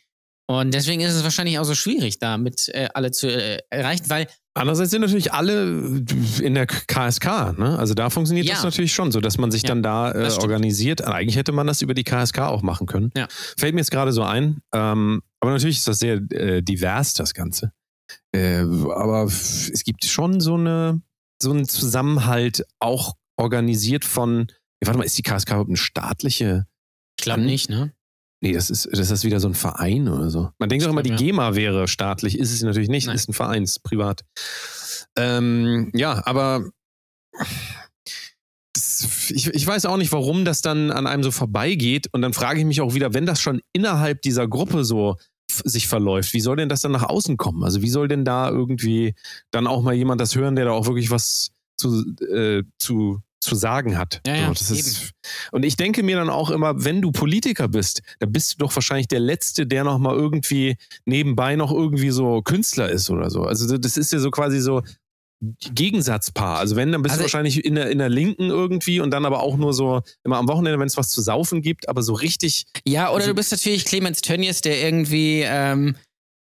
Und 0.46 0.74
deswegen 0.74 1.00
ist 1.00 1.14
es 1.14 1.24
wahrscheinlich 1.24 1.58
auch 1.58 1.64
so 1.64 1.74
schwierig, 1.74 2.18
damit 2.18 2.68
äh, 2.68 2.88
alle 2.92 3.10
zu 3.12 3.28
äh, 3.28 3.60
erreichen, 3.70 4.10
weil 4.10 4.26
Andererseits 4.56 4.92
sind 4.92 5.00
natürlich 5.00 5.32
alle 5.32 6.04
in 6.40 6.54
der 6.54 6.66
KSK, 6.66 7.58
ne? 7.58 7.76
Also 7.76 7.94
da 7.94 8.08
funktioniert 8.08 8.46
Ja. 8.46 8.54
das 8.54 8.62
natürlich 8.62 8.92
schon, 8.92 9.10
so 9.10 9.20
dass 9.20 9.36
man 9.36 9.50
sich 9.50 9.62
Ja, 9.62 9.70
dann 9.70 9.82
da 9.82 10.12
äh, 10.12 10.30
organisiert. 10.34 11.02
Eigentlich 11.02 11.34
hätte 11.34 11.50
man 11.50 11.66
das 11.66 11.82
über 11.82 11.92
die 11.92 12.04
KSK 12.04 12.38
auch 12.38 12.62
machen 12.62 12.86
können. 12.86 13.10
Ja. 13.16 13.26
Fällt 13.58 13.74
mir 13.74 13.80
jetzt 13.80 13.90
gerade 13.90 14.12
so 14.12 14.22
ein. 14.22 14.60
Ähm, 14.72 15.22
aber 15.44 15.52
natürlich 15.52 15.78
ist 15.78 15.88
das 15.88 15.98
sehr 15.98 16.14
äh, 16.30 16.62
divers, 16.62 17.14
das 17.14 17.34
Ganze. 17.34 17.72
Äh, 18.34 18.60
aber 18.60 19.24
es 19.24 19.82
gibt 19.84 20.04
schon 20.04 20.40
so 20.40 20.54
eine 20.54 21.00
so 21.42 21.50
einen 21.50 21.66
Zusammenhalt, 21.66 22.64
auch 22.78 23.14
organisiert 23.36 24.04
von. 24.04 24.46
Ja, 24.82 24.86
warte 24.88 24.98
mal, 24.98 25.04
ist 25.04 25.18
die 25.18 25.22
KSK 25.22 25.50
überhaupt 25.50 25.70
eine 25.70 25.76
staatliche? 25.76 26.66
ich 27.18 27.24
glaube 27.24 27.42
nicht, 27.42 27.70
ne? 27.70 27.92
Nee, 28.42 28.52
das 28.52 28.68
ist, 28.68 28.88
das 28.92 29.10
ist 29.10 29.24
wieder 29.24 29.40
so 29.40 29.48
ein 29.48 29.54
Verein 29.54 30.08
oder 30.08 30.28
so. 30.28 30.50
Man 30.58 30.68
denkt 30.68 30.84
doch 30.84 30.90
immer, 30.90 31.02
die 31.02 31.10
Ja. 31.10 31.16
GEMA 31.16 31.54
wäre 31.54 31.88
staatlich. 31.88 32.38
Ist 32.38 32.52
es 32.52 32.62
natürlich 32.62 32.90
nicht. 32.90 33.06
Nein. 33.06 33.16
Ist 33.16 33.28
ein 33.28 33.32
Verein, 33.32 33.62
ist 33.62 33.82
privat. 33.82 34.22
Ähm, 35.16 35.90
ja, 35.94 36.26
aber 36.26 36.68
das, 38.74 39.30
ich, 39.30 39.46
ich 39.46 39.66
weiß 39.66 39.86
auch 39.86 39.96
nicht, 39.96 40.12
warum 40.12 40.44
das 40.44 40.60
dann 40.60 40.90
an 40.90 41.06
einem 41.06 41.22
so 41.22 41.30
vorbeigeht. 41.30 42.08
Und 42.12 42.20
dann 42.22 42.34
frage 42.34 42.58
ich 42.58 42.66
mich 42.66 42.80
auch 42.80 42.94
wieder, 42.94 43.14
wenn 43.14 43.24
das 43.26 43.40
schon 43.40 43.62
innerhalb 43.72 44.20
dieser 44.22 44.46
Gruppe 44.48 44.84
so 44.84 45.16
sich 45.64 45.88
verläuft, 45.88 46.32
wie 46.34 46.40
soll 46.40 46.56
denn 46.56 46.68
das 46.68 46.80
dann 46.80 46.92
nach 46.92 47.02
außen 47.04 47.36
kommen? 47.36 47.64
Also 47.64 47.82
wie 47.82 47.90
soll 47.90 48.08
denn 48.08 48.24
da 48.24 48.48
irgendwie 48.48 49.14
dann 49.50 49.66
auch 49.66 49.82
mal 49.82 49.94
jemand 49.94 50.20
das 50.20 50.34
hören, 50.34 50.56
der 50.56 50.66
da 50.66 50.70
auch 50.72 50.86
wirklich 50.86 51.10
was 51.10 51.50
zu, 51.76 52.04
äh, 52.30 52.62
zu, 52.78 53.20
zu 53.40 53.54
sagen 53.54 53.98
hat? 53.98 54.20
Ja, 54.26 54.36
ja, 54.36 54.54
so, 54.54 54.74
ist, 54.74 55.12
und 55.52 55.64
ich 55.64 55.76
denke 55.76 56.02
mir 56.02 56.16
dann 56.16 56.30
auch 56.30 56.50
immer, 56.50 56.84
wenn 56.84 57.02
du 57.02 57.12
Politiker 57.12 57.68
bist, 57.68 58.02
dann 58.18 58.32
bist 58.32 58.54
du 58.54 58.56
doch 58.58 58.74
wahrscheinlich 58.74 59.08
der 59.08 59.20
Letzte, 59.20 59.66
der 59.66 59.84
noch 59.84 59.98
mal 59.98 60.14
irgendwie 60.14 60.76
nebenbei 61.04 61.56
noch 61.56 61.72
irgendwie 61.72 62.10
so 62.10 62.42
Künstler 62.42 62.90
ist 62.90 63.10
oder 63.10 63.30
so. 63.30 63.42
Also 63.42 63.78
das 63.78 63.96
ist 63.96 64.12
ja 64.12 64.18
so 64.18 64.30
quasi 64.30 64.60
so 64.60 64.82
Gegensatzpaar. 65.74 66.58
Also 66.58 66.76
wenn, 66.76 66.92
dann 66.92 67.02
bist 67.02 67.12
Also- 67.12 67.20
du 67.22 67.24
wahrscheinlich 67.24 67.64
in 67.64 67.74
der, 67.74 67.90
in 67.90 67.98
der 67.98 68.08
Linken 68.08 68.50
irgendwie 68.50 69.00
und 69.00 69.10
dann 69.10 69.24
aber 69.24 69.42
auch 69.42 69.56
nur 69.56 69.72
so 69.74 70.00
immer 70.24 70.38
am 70.38 70.48
Wochenende, 70.48 70.78
wenn 70.78 70.86
es 70.86 70.96
was 70.96 71.08
zu 71.10 71.20
saufen 71.20 71.62
gibt, 71.62 71.88
aber 71.88 72.02
so 72.02 72.14
richtig, 72.14 72.66
Ja, 72.86 73.08
oder 73.08 73.16
Also- 73.16 73.28
du 73.28 73.34
bist 73.34 73.52
natürlich 73.52 73.84
Clemens 73.84 74.20
Tönnies, 74.20 74.60
der 74.60 74.80
irgendwie 74.82 75.42
ähm, 75.44 75.96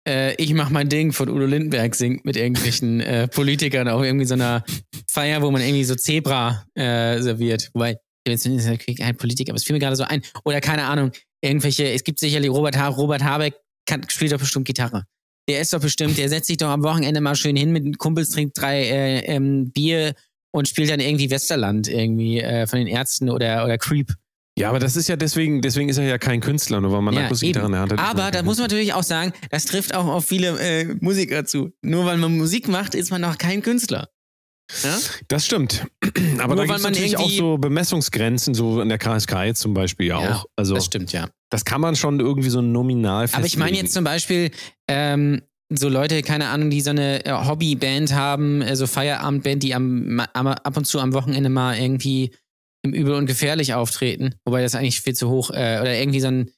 äh, 0.09 0.35
Ich 0.43 0.55
mach 0.55 0.71
mein 0.71 0.89
Ding 0.89 1.13
von 1.13 1.29
Udo 1.29 1.45
Lindenberg 1.45 1.95
singt 1.95 2.25
mit 2.25 2.37
irgendwelchen 2.37 3.01
äh, 3.01 3.29
Politikern 3.29 3.89
auf 3.89 4.03
irgendwie 4.03 4.25
so 4.27 4.35
einer 4.35 4.65
Feier, 5.11 5.43
wo 5.43 5.51
man 5.51 5.61
irgendwie 5.61 5.85
so 5.85 5.95
Zebra 5.95 6.65
äh, 6.75 7.21
serviert. 7.21 7.71
Wobei, 7.75 7.97
Clemens 8.25 8.43
Tönnies 8.43 8.65
ist 8.67 8.99
kein 8.99 9.17
Politiker, 9.17 9.53
aber 9.53 9.57
es 9.57 9.65
fiel 9.65 9.75
mir 9.75 9.81
gerade 9.81 9.97
so 9.97 10.05
ein. 10.05 10.23
Oder 10.45 10.61
keine 10.61 10.85
Ahnung, 10.85 11.13
irgendwelche, 11.43 11.91
es 11.91 12.05
gibt 12.05 12.19
sicherlich 12.21 12.51
Robert, 12.51 12.77
ha 12.79 12.89
Robert 12.89 13.23
Habeck, 13.23 13.55
kann, 13.87 14.03
spielt 14.09 14.33
doch 14.33 14.39
bestimmt 14.39 14.67
Gitarre. 14.67 15.05
Der 15.49 15.61
ist 15.61 15.73
doch 15.73 15.81
bestimmt, 15.81 16.19
der 16.19 16.29
setzt 16.29 16.47
sich 16.49 16.59
doch 16.59 16.69
am 16.69 16.83
Wochenende 16.83 17.21
mal 17.21 17.35
schön 17.35 17.57
hin 17.57 17.73
mit 17.73 17.99
Kumpels, 17.99 18.29
trinkt 18.31 18.61
drei 18.61 18.83
äh, 18.83 19.21
ähm, 19.21 19.71
Bier 19.73 20.15
und 20.51 20.69
spielt 20.69 20.91
dann 20.91 21.01
irgendwie 21.01 21.31
Westerland 21.31 21.89
irgendwie 21.89 22.41
äh, 22.41 22.67
von 22.67 22.79
den 22.79 22.87
Ärzten 22.87 23.31
oder, 23.31 23.65
oder 23.65 23.79
Creep. 23.79 24.13
ja, 24.59 24.69
aber 24.69 24.79
das 24.79 24.95
ist 24.97 25.09
ja 25.09 25.17
deswegen, 25.17 25.63
deswegen 25.63 25.89
ist 25.89 25.97
er 25.97 26.05
ja 26.05 26.19
kein 26.19 26.41
Künstler, 26.41 26.81
nur 26.83 26.93
weil 26.93 27.01
man 27.01 27.15
Ja, 27.15 27.25
Akustikgitarre 27.25 27.67
in 27.67 27.73
der 27.73 27.81
Hand 27.81 27.93
hat. 27.93 27.99
Aber 27.99 28.31
da 28.31 28.43
muss 28.43 28.59
man 28.59 28.65
natürlich 28.65 28.93
auch 28.93 29.03
sagen, 29.03 29.33
das 29.51 29.65
trifft 29.65 29.95
auch 29.95 30.07
auf 30.07 30.27
viele 30.27 30.59
äh, 30.61 30.85
Musiker 31.01 31.47
zu. 31.47 31.71
Nur 31.81 32.05
weil 32.05 32.19
man 32.19 32.37
Musik 32.37 32.69
macht, 32.69 32.95
ist 32.95 33.11
man 33.11 33.23
noch 33.23 33.39
kein 33.39 33.63
Künstler. 33.63 34.09
Ja? 34.83 34.99
Das 35.29 35.47
stimmt. 35.47 35.87
Aber 36.39 36.55
Nur 36.55 36.57
da 36.57 36.65
gibt 36.65 36.79
es 36.79 36.85
natürlich 36.85 37.17
auch 37.17 37.31
so 37.31 37.59
Bemessungsgrenzen, 37.59 38.55
so 38.55 38.81
in 38.81 38.89
der 38.89 38.99
KSK 38.99 39.45
jetzt 39.45 39.61
zum 39.61 39.75
Beispiel 39.75 40.09
ja, 40.09 40.19
auch. 40.19 40.47
Also 40.57 40.75
Das 40.75 40.85
das, 40.85 40.87
stimmt, 40.87 41.13
ja. 41.13 41.29
kann 41.65 41.81
man 41.81 41.97
schon 41.97 42.21
irgendwie 42.21 42.51
so 42.51 42.61
nominal 42.61 43.29
festlegen. 43.29 43.43
Aber 43.43 43.47
ich 43.47 43.57
meine 43.57 43.77
jetzt 43.77 43.95
zum 43.95 44.05
Beispiel 44.05 44.51
ähm, 44.89 45.43
so 45.71 45.89
Leute, 45.89 46.23
keine 46.23 46.49
Ahnung, 46.49 46.71
die 46.71 46.81
so 46.81 46.91
eine 46.91 47.25
äh, 47.25 47.33
Hobbyband 47.33 48.13
haben, 48.15 48.63
äh, 48.63 48.77
so 48.77 48.87
Feierabendband, 48.87 49.63
die 49.63 49.75
am, 49.75 50.21
am, 50.33 50.47
ab 50.47 50.77
und 50.77 50.87
zu 50.87 51.01
am 51.01 51.13
Wochenende 51.13 51.49
mal 51.49 51.79
irgendwie 51.79 52.35
im 52.83 52.93
Übel 52.93 53.15
und 53.15 53.27
gefährlich 53.27 53.75
auftreten, 53.75 54.35
wobei 54.45 54.63
das 54.63 54.75
eigentlich 54.75 55.01
viel 55.01 55.15
zu 55.15 55.29
hoch, 55.29 55.51
äh, 55.51 55.79
oder 55.81 55.95
irgendwie 55.95 56.21
so 56.21 56.29
ein, 56.29 56.51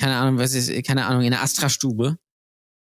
keine 0.00 0.16
Ahnung, 0.16 0.38
was 0.38 0.54
ist, 0.54 0.70
keine 0.86 1.06
Ahnung, 1.06 1.22
in 1.22 1.30
der 1.30 1.42
Astra-Stube. 1.42 2.16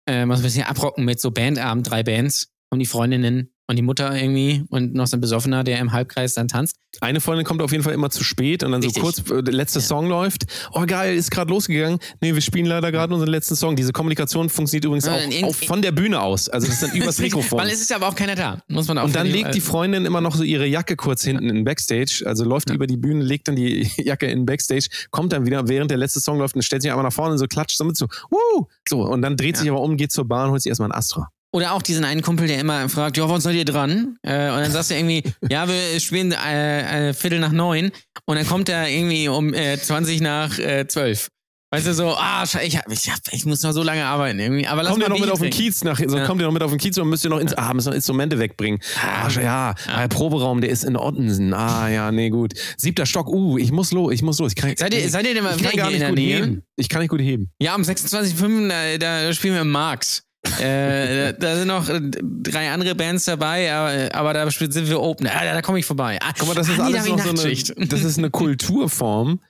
Äh, 0.06 0.28
was 0.28 0.40
ein 0.40 0.44
bisschen 0.44 0.64
abrocken 0.64 1.06
mit 1.06 1.20
so 1.20 1.32
Bandabend, 1.32 1.90
drei 1.90 2.04
Bands, 2.04 2.52
und 2.70 2.80
die 2.80 2.86
Freundinnen 2.86 3.52
und 3.68 3.76
die 3.76 3.84
Mutter 3.84 4.16
irgendwie 4.20 4.64
und 4.70 4.96
noch 4.96 5.06
so 5.06 5.16
ein 5.16 5.22
Besoffener, 5.22 5.64
der 5.64 5.78
im 5.80 5.92
Halbkreis 5.92 6.34
dann 6.34 6.48
tanzt. 6.48 6.76
Eine 7.02 7.22
Freundin 7.22 7.46
kommt 7.46 7.62
auf 7.62 7.72
jeden 7.72 7.84
Fall 7.84 7.94
immer 7.94 8.10
zu 8.10 8.24
spät 8.24 8.64
und 8.64 8.72
dann 8.72 8.82
Richtig. 8.82 8.96
so 8.96 9.02
kurz, 9.24 9.30
äh, 9.30 9.44
der 9.44 9.54
letzte 9.54 9.80
Song 9.80 10.08
läuft. 10.10 10.46
Oh 10.74 10.86
geil, 10.88 11.16
ist 11.16 11.30
gerade 11.30 11.52
losgegangen. 11.52 12.00
Nee, 12.20 12.34
wir 12.34 12.42
spielen 12.42 12.66
leider 12.66 12.92
gerade 12.92 13.14
unseren 13.14 13.30
letzten 13.30 13.56
Song. 13.56 13.76
Diese 13.76 13.92
Kommunikation 13.92 14.50
funktioniert 14.50 14.86
übrigens 14.86 15.06
Ja, 15.06 15.14
auch, 15.14 15.20
in- 15.22 15.46
auch 15.46 15.54
von 15.54 15.84
der 15.84 15.92
Bühne 15.92 16.20
aus. 16.20 16.50
Also 16.50 16.66
das 16.66 16.82
ist 16.82 16.84
dann 16.92 16.98
übers 17.00 17.20
Mikrofon. 17.20 17.60
Weil 17.60 17.70
es 17.70 17.80
ist 17.82 17.94
aber 17.94 18.08
auch 18.08 18.16
keiner 18.16 18.34
da, 18.34 18.60
muss 18.70 18.88
man 18.88 18.98
auch 18.98 19.04
Und 19.04 19.16
dann 19.16 19.28
legt 19.28 19.54
die 19.54 19.62
Freundin 19.62 20.06
immer 20.08 20.20
noch 20.20 20.36
so 20.36 20.42
ihre 20.42 20.66
Jacke 20.66 20.96
kurz 20.96 21.24
hinten 21.24 21.48
in 21.48 21.64
Backstage, 21.64 22.24
also 22.26 22.44
läuft 22.46 22.72
über 22.72 22.88
die 22.88 22.98
Bühne, 22.98 23.24
legt 23.24 23.48
dann 23.48 23.56
die 23.56 23.88
Jacke 23.98 24.26
in 24.26 24.48
Backstage, 24.48 24.88
kommt 25.12 25.32
dann 25.32 25.46
wieder, 25.46 25.68
während 25.68 25.92
der 25.92 26.00
letzte 26.00 26.22
Song 26.22 26.40
läuft 26.40 26.56
und 26.56 26.64
stellt 26.64 26.82
sich 26.82 26.90
einmal 26.90 27.06
nach 27.06 27.14
vorne 27.14 27.34
und 27.34 27.38
so 27.38 27.46
klatscht 27.46 27.78
so 27.78 27.84
mit 27.84 27.98
so, 27.98 28.08
Woo! 28.32 28.66
so 28.90 29.02
und 29.04 29.22
dann 29.22 29.38
dreht 29.38 29.58
sich 29.58 29.70
aber 29.70 29.82
um, 29.82 29.96
geht 29.96 30.12
zur 30.12 30.28
Bahn, 30.28 30.50
holt 30.50 30.64
sich 30.64 30.72
erstmal 30.72 30.90
ein 30.90 30.98
Astra. 30.98 31.30
Oder 31.52 31.74
auch 31.74 31.82
diesen 31.82 32.06
einen 32.06 32.22
Kumpel, 32.22 32.48
der 32.48 32.60
immer 32.60 32.88
fragt, 32.90 33.18
ja, 33.18 33.28
wann 33.28 33.42
seid 33.42 33.56
ihr 33.56 33.66
dran? 33.66 34.18
Äh, 34.22 34.50
und 34.52 34.60
dann 34.62 34.72
sagst 34.72 34.92
du 34.92 34.96
irgendwie, 34.96 35.24
ja, 35.50 35.68
wir 35.68 36.00
spielen 36.00 36.32
äh, 36.32 37.10
äh, 37.10 37.14
Viertel 37.14 37.40
nach 37.40 37.52
neun. 37.52 37.92
Und 38.26 38.36
dann 38.36 38.46
kommt 38.48 38.70
er 38.70 38.88
irgendwie 38.88 39.28
um 39.30 39.54
äh, 39.54 39.78
20 39.80 40.22
nach 40.22 40.60
äh, 40.60 40.88
zwölf. 40.88 41.30
Weißt 41.72 41.86
du, 41.86 41.94
so, 41.94 42.16
ah, 42.16 42.44
ich, 42.64 42.78
hab, 42.78 42.92
ich, 42.92 43.12
hab, 43.12 43.20
ich 43.32 43.46
muss 43.46 43.62
noch 43.62 43.74
so 43.74 43.84
lange 43.84 44.04
arbeiten 44.04 44.40
irgendwie. 44.40 44.66
Aber 44.66 44.84
Kommt 44.86 45.04
ihr 45.04 45.10
noch 45.10 45.20
mit 45.20 45.30
auf 45.30 45.40
den. 45.40 45.52
Kiez 45.52 45.84
nach, 45.84 46.00
so 46.04 46.18
Ja. 46.18 46.26
kommt 46.26 46.42
ihr 46.42 46.48
noch 46.48 46.52
mit 46.54 46.64
auf 46.64 46.72
den 46.72 46.80
Kiez 46.80 46.98
und 46.98 47.10
müsst 47.10 47.24
ihr 47.26 47.30
noch, 47.30 47.40
ins, 47.40 47.54
ah, 47.54 47.72
müssen 47.76 47.90
noch 47.90 47.96
Instrumente 47.96 48.40
wegbringen. 48.40 48.80
Ah, 49.04 49.28
ja, 49.30 49.76
der 49.88 50.08
Proberaum, 50.08 50.62
der 50.62 50.72
ist 50.72 50.84
in 50.84 50.98
Ottensen. 50.98 51.54
Ah, 51.54 51.88
ja, 51.90 52.12
nee, 52.12 52.32
gut. 52.32 52.54
Siebter 52.78 53.06
Stock, 53.06 53.28
uh, 53.28 53.60
ich 53.60 53.72
muss 53.72 53.92
los, 53.92 54.12
ich 54.14 54.24
muss 54.24 54.40
los. 54.40 54.54
Ich 54.54 54.56
kann, 54.56 54.76
Seid 54.76 54.96
ihr, 54.96 55.08
seid 55.10 55.28
ihr 55.28 55.36
denn 55.36 55.44
mal 55.44 55.56
ich 55.56 55.62
kann 55.62 55.76
gar 55.76 55.90
nicht 55.92 56.02
der 56.02 56.10
gut 56.10 56.18
Nähe? 56.18 56.38
heben. 56.38 56.64
Ich 56.76 56.90
kann 56.90 57.02
nicht 57.02 57.12
gut 57.12 57.22
heben. 57.22 57.52
Ja, 57.62 57.76
am 57.76 57.84
26.05. 57.84 58.98
Da, 58.98 58.98
da 58.98 59.34
spielen 59.34 59.54
wir 59.54 59.62
im 59.62 59.70
Marx. 59.70 60.24
Äh, 60.60 61.34
da, 61.38 61.56
sind 61.58 61.68
noch 61.68 61.90
äh, 61.90 62.00
drei 62.02 62.72
andere 62.72 62.96
Bands 62.96 63.26
dabei, 63.26 63.74
aber, 63.74 64.16
aber 64.16 64.34
da 64.34 64.50
sind 64.50 64.88
wir 64.88 65.02
open. 65.02 65.28
Ah, 65.28 65.44
da, 65.44 65.54
da 65.54 65.62
komme 65.62 65.80
ich 65.80 65.86
vorbei. 65.86 66.18
Ah, 66.22 66.32
Guck 66.38 66.48
mal, 66.48 66.54
das 66.54 66.70
ist 66.70 66.80
ah, 66.80 66.86
alles 66.86 67.08
noch 67.08 67.18
ich 67.46 67.66
so 67.66 67.74
eine, 67.76 67.88
das 67.88 68.04
ist 68.04 68.18
eine 68.18 68.30
Kulturform, 68.30 69.42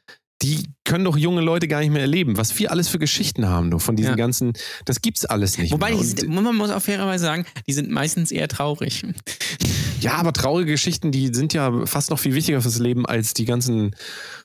die 0.42 0.64
können 0.86 1.04
doch 1.04 1.18
junge 1.18 1.42
Leute 1.42 1.68
gar 1.68 1.82
nicht 1.82 1.92
mehr 1.92 2.02
erleben. 2.02 2.38
Was 2.38 2.58
wir 2.58 2.72
alles 2.72 2.88
für 2.88 2.98
Geschichten 2.98 3.48
haben, 3.48 3.72
doch 3.72 3.82
von 3.82 3.96
diesen 3.96 4.12
Ja. 4.12 4.16
ganzen, 4.16 4.54
das 4.86 5.02
gibt's 5.02 5.26
alles 5.26 5.58
nicht 5.58 5.72
Wobei, 5.74 5.94
sind, 5.98 6.30
man 6.30 6.56
muss 6.56 6.70
auch 6.72 6.82
fairerweise 6.82 7.26
sagen, 7.26 7.46
die 7.68 7.74
sind 7.74 7.90
meistens 7.92 8.32
eher 8.32 8.48
traurig. 8.48 9.06
ja, 10.00 10.14
aber 10.14 10.32
traurige 10.32 10.72
Geschichten, 10.72 11.12
die 11.12 11.34
sind 11.34 11.54
ja 11.54 11.86
fast 11.86 12.10
noch 12.10 12.20
viel 12.20 12.34
wichtiger 12.34 12.62
fürs 12.62 12.80
Leben 12.80 13.06
als 13.06 13.34
die 13.34 13.46
ganzen 13.46 13.96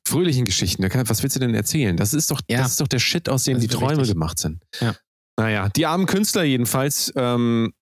fröhlichen 0.06 0.44
Geschichten. 0.44 0.82
Was 1.08 1.22
willst 1.22 1.36
du 1.36 1.40
denn 1.40 1.54
erzählen? 1.54 1.96
Das 1.96 2.12
ist 2.12 2.30
doch, 2.30 2.40
Ja. 2.50 2.58
das 2.58 2.72
ist 2.72 2.80
doch 2.80 2.88
der 2.88 2.98
Shit, 2.98 3.28
aus 3.28 3.44
dem 3.44 3.54
Das 3.54 3.62
die 3.62 3.68
Träume 3.68 3.98
richtig. 3.98 4.14
gemacht 4.14 4.38
sind. 4.40 4.62
Ja. 4.80 4.94
Naja, 5.38 5.68
die 5.68 5.86
armen 5.86 6.06
Künstler 6.06 6.44
jedenfalls. 6.44 7.12
Ähm, 7.16 7.72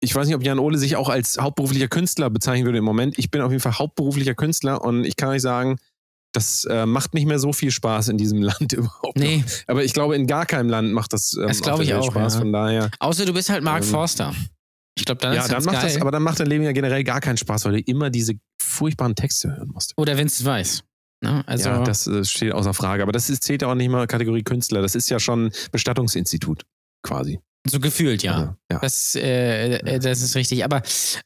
ich 0.00 0.14
weiß 0.14 0.26
nicht, 0.26 0.36
ob 0.36 0.42
Jan 0.42 0.58
Ole 0.58 0.78
sich 0.78 0.96
auch 0.96 1.08
als 1.08 1.38
hauptberuflicher 1.38 1.88
Künstler 1.88 2.30
bezeichnen 2.30 2.66
würde 2.66 2.78
im 2.78 2.84
Moment. 2.84 3.18
Ich 3.18 3.30
bin 3.30 3.40
auf 3.40 3.50
jeden 3.50 3.62
Fall 3.62 3.78
hauptberuflicher 3.78 4.34
Künstler 4.34 4.82
und 4.82 5.04
ich 5.04 5.16
kann 5.16 5.30
euch 5.30 5.42
sagen, 5.42 5.78
das 6.32 6.64
äh, 6.66 6.84
macht 6.84 7.14
nicht 7.14 7.26
mehr 7.26 7.38
so 7.38 7.52
viel 7.52 7.70
Spaß 7.70 8.08
in 8.08 8.18
diesem 8.18 8.42
Land 8.42 8.72
überhaupt. 8.72 9.16
Nee, 9.18 9.38
Noch. 9.38 9.52
Aber 9.68 9.84
ich 9.84 9.94
glaube, 9.94 10.16
in 10.16 10.26
gar 10.26 10.44
keinem 10.46 10.68
Land 10.68 10.92
macht 10.92 11.12
das, 11.12 11.34
ähm, 11.34 11.46
Das 11.48 11.58
auf 11.58 11.62
glaub 11.62 11.76
der 11.78 11.86
ich 11.86 11.94
auch, 11.94 12.10
Spaß. 12.10 12.34
ja. 12.34 12.40
Von 12.40 12.52
daher, 12.52 12.90
außer 12.98 13.24
du 13.24 13.32
bist 13.32 13.48
halt 13.48 13.62
Mark 13.64 13.82
Ähm, 13.82 13.88
Forster. 13.88 14.34
Ich 14.98 15.04
glaube, 15.04 15.20
dann 15.20 15.34
ja, 15.34 15.42
ist 15.42 15.48
dann 15.48 15.56
das 15.56 15.64
macht 15.66 15.76
geil. 15.80 15.92
das, 15.92 16.00
aber 16.00 16.10
dann 16.10 16.22
macht 16.22 16.40
dein 16.40 16.46
Leben 16.46 16.64
ja 16.64 16.72
generell 16.72 17.04
gar 17.04 17.20
keinen 17.20 17.36
Spaß, 17.36 17.64
weil 17.66 17.72
du 17.72 17.80
immer 17.80 18.10
diese 18.10 18.34
furchtbaren 18.60 19.14
Texte 19.14 19.54
hören 19.56 19.68
musst. 19.72 19.92
Oder 19.96 20.16
Vincent 20.18 20.46
Weiss. 20.46 20.82
Ne? 21.22 21.42
Also, 21.46 21.68
ja, 21.70 21.82
das 21.82 22.06
äh, 22.06 22.24
steht 22.24 22.52
außer 22.52 22.74
Frage. 22.74 23.02
Aber 23.02 23.12
das 23.12 23.30
ist, 23.30 23.42
zählt 23.44 23.62
ja 23.62 23.68
auch 23.68 23.74
nicht 23.74 23.88
mal 23.90 24.06
Kategorie 24.06 24.42
Künstler. 24.42 24.82
Das 24.82 24.94
ist 24.94 25.08
ja 25.08 25.18
schon 25.20 25.50
Bestattungsinstitut 25.72 26.62
quasi. 27.06 27.38
so 27.68 27.80
gefühlt, 27.80 28.22
ja. 28.22 28.56
ja. 28.70 28.78
Das, 28.80 29.14
äh, 29.14 29.76
äh, 29.76 29.98
das 29.98 30.22
ist 30.22 30.36
richtig. 30.36 30.64
Aber 30.64 30.82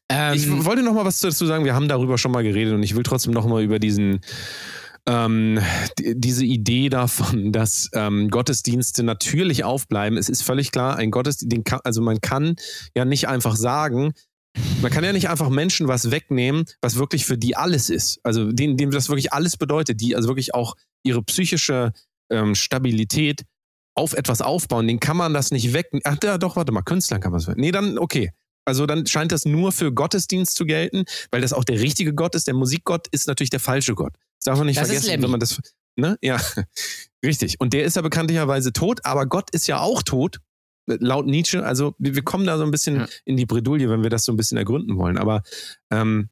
ähm, 0.09 0.35
Ich 0.35 0.65
wollte 0.65 0.83
noch 0.83 0.95
mal 0.95 1.05
was 1.05 1.21
dazu 1.21 1.47
sagen. 1.47 1.65
Wir 1.65 1.75
haben 1.75 1.89
darüber 1.89 2.19
schon 2.19 2.33
mal 2.33 2.43
geredet 2.43 2.75
und 2.75 2.83
ich 2.83 2.95
will 2.95 3.03
trotzdem 3.03 3.33
noch 3.33 3.47
mal 3.47 3.63
über 3.63 3.79
diesen 3.79 4.21
ähm, 5.07 5.59
die, 5.99 6.15
diese 6.19 6.45
Idee 6.45 6.89
davon, 6.89 7.53
dass 7.53 7.91
ähm, 7.95 8.29
Gottesdienste 8.31 9.03
natürlich 9.03 9.65
aufbleiben. 9.65 10.19
Es 10.19 10.29
ist 10.29 10.43
völlig 10.43 10.73
klar, 10.73 10.97
ein 10.97 11.11
Gottesdienst, 11.11 11.53
den 11.53 11.65
kann, 11.65 11.81
also 11.85 12.03
man 12.03 12.21
kann 12.21 12.57
ja 12.95 13.05
nicht 13.05 13.29
einfach 13.29 13.57
sagen, 13.57 14.13
man 14.83 14.91
kann 14.91 15.05
ja 15.05 15.13
nicht 15.13 15.29
einfach 15.29 15.49
Menschen 15.49 15.89
was 15.89 16.11
wegnehmen, 16.11 16.65
was 16.81 16.97
wirklich 16.97 17.25
für 17.25 17.39
die 17.39 17.57
alles 17.57 17.89
ist. 17.89 18.21
Also 18.25 18.51
denen, 18.53 18.77
denen 18.77 18.93
das 18.93 19.09
wirklich 19.09 19.33
alles 19.33 19.57
bedeutet, 19.57 20.01
die 20.01 20.17
also 20.17 20.29
wirklich 20.29 20.55
auch 20.55 20.75
ihre 21.03 21.23
psychische 21.23 21.93
ähm, 22.31 22.55
Stabilität 22.55 23.43
auf 23.95 24.13
etwas 24.15 24.41
aufbauen. 24.41 24.87
Den 24.87 25.01
kann 25.01 25.17
man 25.17 25.35
das 25.35 25.51
nicht 25.51 25.73
weg. 25.73 25.89
Ach 26.05 26.17
ja, 26.23 26.39
doch, 26.39 26.57
warte 26.57 26.73
mal, 26.73 26.83
Künstlern 26.83 27.21
kann 27.21 27.33
man 27.33 27.41
es 27.41 27.47
weg. 27.47 27.57
Nee, 27.57 27.73
dann 27.73 27.99
okay. 27.99 28.31
Also 28.65 28.87
dann 28.87 29.07
scheint 29.07 29.33
das 29.33 29.45
nur 29.47 29.73
für 29.73 29.93
Gottesdienst 29.93 30.55
zu 30.55 30.65
gelten, 30.65 31.05
weil 31.31 31.41
das 31.41 31.53
auch 31.53 31.65
der 31.65 31.81
richtige 31.81 32.15
Gott 32.15 32.35
ist. 32.35 32.47
Der 32.47 32.55
Musikgott 32.55 33.09
ist 33.09 33.27
natürlich 33.27 33.51
der 33.51 33.59
falsche 33.61 33.95
Gott. 33.95 34.13
Das 34.39 34.45
darf 34.45 34.59
man 34.59 34.67
nicht 34.67 34.79
Das 34.79 34.89
vergessen, 34.89 35.23
wenn 35.23 35.31
man 35.31 35.41
das. 35.41 35.61
Ne? 35.97 36.17
Ja, 36.23 36.41
richtig. 37.25 37.59
Und 37.59 37.73
der 37.73 37.85
ist 37.85 37.97
ja 37.97 38.03
bekanntlicherweise 38.03 38.73
tot, 38.73 39.01
aber 39.05 39.27
Gott 39.27 39.51
ist 39.51 39.67
ja 39.67 39.81
auch 39.81 40.03
tot, 40.03 40.39
laut 40.87 41.27
Nietzsche. 41.27 41.65
Also 41.65 41.95
wir, 41.99 42.23
kommen 42.23 42.47
da 42.47 42.59
so 42.59 42.65
ein 42.65 42.71
bisschen 42.71 42.97
Ja. 42.97 43.07
in 43.25 43.37
die 43.37 43.47
Bredouille, 43.47 43.89
wenn 43.89 44.03
wir 44.03 44.11
das 44.11 44.25
so 44.25 44.33
ein 44.33 44.37
bisschen 44.37 44.59
ergründen 44.59 44.97
wollen. 44.99 45.19
Aber 45.19 45.43
ähm, 45.91 46.29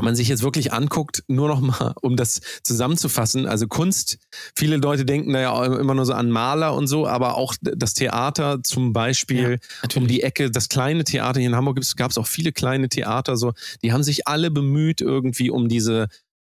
man 0.00 0.16
sich 0.16 0.28
jetzt 0.28 0.42
wirklich 0.42 0.72
anguckt, 0.72 1.22
nur 1.28 1.48
noch 1.48 1.60
mal, 1.60 1.92
um 2.00 2.16
das 2.16 2.40
zusammenzufassen, 2.62 3.46
also 3.46 3.66
Kunst, 3.66 4.18
viele 4.56 4.76
Leute 4.78 5.04
denken 5.04 5.32
da 5.32 5.40
ja 5.40 5.64
immer 5.64 5.94
nur 5.94 6.06
so 6.06 6.14
an 6.14 6.30
Maler 6.30 6.74
und 6.74 6.86
so, 6.86 7.06
aber 7.06 7.36
auch 7.36 7.54
das 7.60 7.94
Theater 7.94 8.62
zum 8.62 8.92
Beispiel 8.92 9.58
um 9.94 10.06
die 10.06 10.22
Ecke, 10.22 10.50
das 10.50 10.68
kleine 10.68 11.04
Theater 11.04 11.40
hier 11.40 11.50
in 11.50 11.56
Hamburg 11.56 11.78
gab 11.96 12.10
es 12.10 12.18
auch 12.18 12.26
viele 12.26 12.52
kleine 12.52 12.88
Theater, 12.88 13.36
so, 13.36 13.52
die 13.82 13.92
haben 13.92 14.02
sich 14.02 14.26
alle 14.26 14.50
bemüht 14.50 15.00
irgendwie 15.00 15.50
um 15.50 15.68
diese 15.68 16.08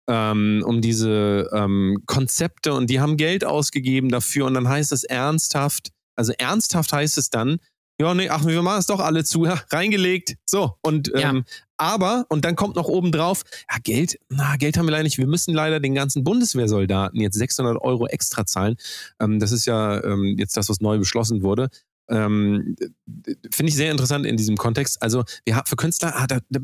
ähm, 0.08 0.64
um 0.66 0.80
diese 0.80 1.48
ähm, 1.52 2.02
Konzepte 2.06 2.74
und 2.74 2.90
die 2.90 3.00
haben 3.00 3.16
Geld 3.16 3.44
ausgegeben 3.44 4.08
dafür 4.08 4.46
und 4.46 4.54
dann 4.54 4.68
heißt 4.68 4.92
es 4.92 5.04
ernsthaft, 5.04 5.90
also 6.16 6.32
ernsthaft 6.36 6.92
heißt 6.92 7.18
es 7.18 7.30
dann, 7.30 7.58
ja, 8.00 8.12
nee, 8.14 8.28
ach, 8.28 8.44
wir 8.44 8.62
machen 8.62 8.80
es 8.80 8.86
doch 8.86 9.00
alle 9.00 9.24
zu, 9.24 9.44
ja, 9.46 9.60
reingelegt, 9.70 10.34
so 10.44 10.76
und 10.82 11.12
Ja. 11.14 11.42
Aber, 11.82 12.26
und 12.28 12.44
dann 12.44 12.54
kommt 12.54 12.76
noch 12.76 12.86
oben 12.86 13.10
drauf, 13.10 13.42
ja, 13.68 13.78
Geld, 13.82 14.18
na, 14.28 14.56
Geld 14.56 14.78
haben 14.78 14.86
wir 14.86 14.92
leider 14.92 15.02
nicht. 15.02 15.18
Wir 15.18 15.26
müssen 15.26 15.52
leider 15.52 15.80
den 15.80 15.96
ganzen 15.96 16.22
Bundeswehrsoldaten 16.22 17.20
jetzt 17.20 17.36
600 17.36 17.82
Euro 17.82 18.06
extra 18.06 18.46
zahlen. 18.46 18.76
Ähm, 19.20 19.40
das 19.40 19.50
ist 19.50 19.66
ja 19.66 20.02
ähm, 20.04 20.36
jetzt 20.38 20.56
das, 20.56 20.68
was 20.68 20.80
neu 20.80 20.98
beschlossen 20.98 21.42
wurde. 21.42 21.70
Ähm, 22.08 22.76
Finde 23.50 23.70
ich 23.70 23.74
sehr 23.74 23.90
interessant 23.90 24.26
in 24.26 24.36
diesem 24.36 24.56
Kontext. 24.56 25.02
Also, 25.02 25.24
wir 25.44 25.56
haben 25.56 25.66
für 25.66 25.76
Künstler, 25.76 26.14
ah, 26.14 26.26
da, 26.28 26.38
da, 26.50 26.60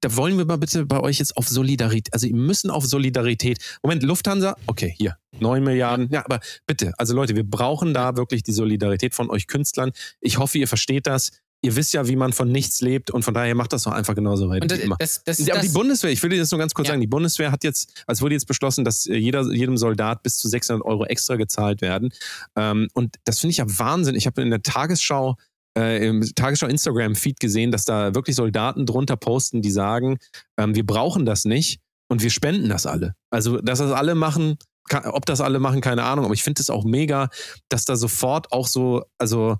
da, 0.00 0.16
wollen 0.16 0.38
wir 0.38 0.46
mal 0.46 0.58
bitte 0.58 0.86
bei 0.86 1.00
euch 1.00 1.18
jetzt 1.18 1.36
auf 1.36 1.48
Solidarität, 1.48 2.14
also, 2.14 2.26
wir 2.26 2.34
müssen 2.34 2.70
auf 2.70 2.86
Solidarität. 2.86 3.58
Moment, 3.82 4.02
Lufthansa, 4.04 4.56
okay, 4.66 4.94
hier, 4.96 5.16
9 5.40 5.62
Milliarden. 5.62 6.08
Ja, 6.10 6.24
aber 6.24 6.40
bitte, 6.66 6.92
also 6.98 7.14
Leute, 7.14 7.36
wir 7.36 7.44
brauchen 7.44 7.94
da 7.94 8.16
wirklich 8.16 8.42
die 8.42 8.52
Solidarität 8.52 9.14
von 9.14 9.28
euch 9.28 9.46
Künstlern. 9.46 9.92
Ich 10.20 10.38
hoffe, 10.38 10.58
ihr 10.58 10.68
versteht 10.68 11.06
das. 11.06 11.30
Ihr 11.66 11.74
wisst 11.74 11.92
ja, 11.94 12.06
wie 12.06 12.14
man 12.14 12.32
von 12.32 12.50
nichts 12.52 12.80
lebt 12.80 13.10
und 13.10 13.24
von 13.24 13.34
daher 13.34 13.54
macht 13.56 13.72
das 13.72 13.82
doch 13.82 13.92
einfach 13.92 14.14
genauso 14.14 14.48
weiter 14.48 14.68
das, 14.68 14.78
wie 14.78 14.82
immer. 14.82 14.96
das, 15.00 15.24
das, 15.24 15.38
Ja, 15.38 15.54
aber 15.54 15.62
die 15.64 15.68
Bundeswehr, 15.70 16.12
ich 16.12 16.22
will 16.22 16.30
dir 16.30 16.38
das 16.38 16.50
nur 16.52 16.60
ganz 16.60 16.74
kurz 16.74 16.86
Ja. 16.86 16.92
sagen, 16.92 17.00
die 17.00 17.08
Bundeswehr 17.08 17.50
hat 17.50 17.64
jetzt, 17.64 18.04
also 18.06 18.22
wurde 18.22 18.34
jetzt 18.36 18.46
beschlossen, 18.46 18.84
dass 18.84 19.06
äh, 19.06 19.16
jeder, 19.16 19.42
jedem 19.52 19.76
Soldat 19.76 20.22
bis 20.22 20.38
zu 20.38 20.48
600 20.48 20.84
Euro 20.86 21.04
extra 21.06 21.34
gezahlt 21.34 21.80
werden. 21.80 22.10
Ähm, 22.54 22.86
und 22.94 23.16
das 23.24 23.40
finde 23.40 23.50
ich 23.50 23.56
ja 23.56 23.64
Wahnsinn. 23.66 24.14
Ich 24.14 24.26
habe 24.26 24.40
in 24.42 24.50
der 24.50 24.62
Tagesschau, 24.62 25.34
äh, 25.76 26.06
im 26.06 26.22
Tagesschau 26.36 26.68
Instagram-Feed 26.68 27.40
gesehen, 27.40 27.72
dass 27.72 27.84
da 27.84 28.14
wirklich 28.14 28.36
Soldaten 28.36 28.86
drunter 28.86 29.16
posten, 29.16 29.60
die 29.60 29.72
sagen, 29.72 30.18
ähm, 30.56 30.74
wir 30.76 30.86
brauchen 30.86 31.26
das 31.26 31.44
nicht 31.44 31.80
und 32.08 32.22
wir 32.22 32.30
spenden 32.30 32.68
das 32.68 32.86
alle. 32.86 33.14
Also, 33.30 33.60
dass 33.60 33.80
das 33.80 33.90
alle 33.90 34.14
machen, 34.14 34.56
ka- 34.88 35.10
ob 35.12 35.26
das 35.26 35.40
alle 35.40 35.58
machen, 35.58 35.80
keine 35.80 36.04
Ahnung, 36.04 36.24
aber 36.24 36.34
ich 36.34 36.44
finde 36.44 36.62
es 36.62 36.70
auch 36.70 36.84
mega, 36.84 37.28
dass 37.68 37.84
da 37.84 37.96
sofort 37.96 38.52
auch 38.52 38.68
so, 38.68 39.02
also 39.18 39.56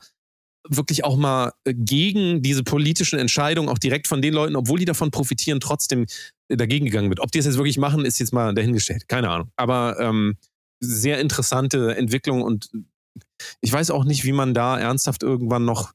wirklich 0.68 1.04
auch 1.04 1.16
mal 1.16 1.52
äh, 1.64 1.74
gegen 1.74 2.42
diese 2.42 2.62
politischen 2.62 3.18
Entscheidungen, 3.18 3.68
auch 3.68 3.78
direkt 3.78 4.06
von 4.06 4.22
den 4.22 4.34
Leuten, 4.34 4.56
obwohl 4.56 4.78
die 4.78 4.84
davon 4.84 5.10
profitieren, 5.10 5.60
trotzdem 5.60 6.06
äh, 6.48 6.56
dagegen 6.56 6.86
gegangen 6.86 7.08
wird. 7.08 7.20
Ob 7.20 7.32
die 7.32 7.38
es 7.38 7.46
jetzt 7.46 7.56
wirklich 7.56 7.78
machen, 7.78 8.04
ist 8.04 8.18
jetzt 8.18 8.32
mal 8.32 8.54
dahingestellt. 8.54 9.08
Keine 9.08 9.30
Ahnung. 9.30 9.50
Aber 9.56 9.98
ähm, 10.00 10.36
sehr 10.80 11.20
interessante 11.20 11.96
Entwicklung 11.96 12.42
und 12.42 12.70
ich 13.60 13.72
weiß 13.72 13.90
auch 13.90 14.04
nicht, 14.04 14.24
wie 14.24 14.32
man 14.32 14.54
da 14.54 14.78
ernsthaft 14.78 15.22
irgendwann 15.22 15.64
noch 15.64 15.92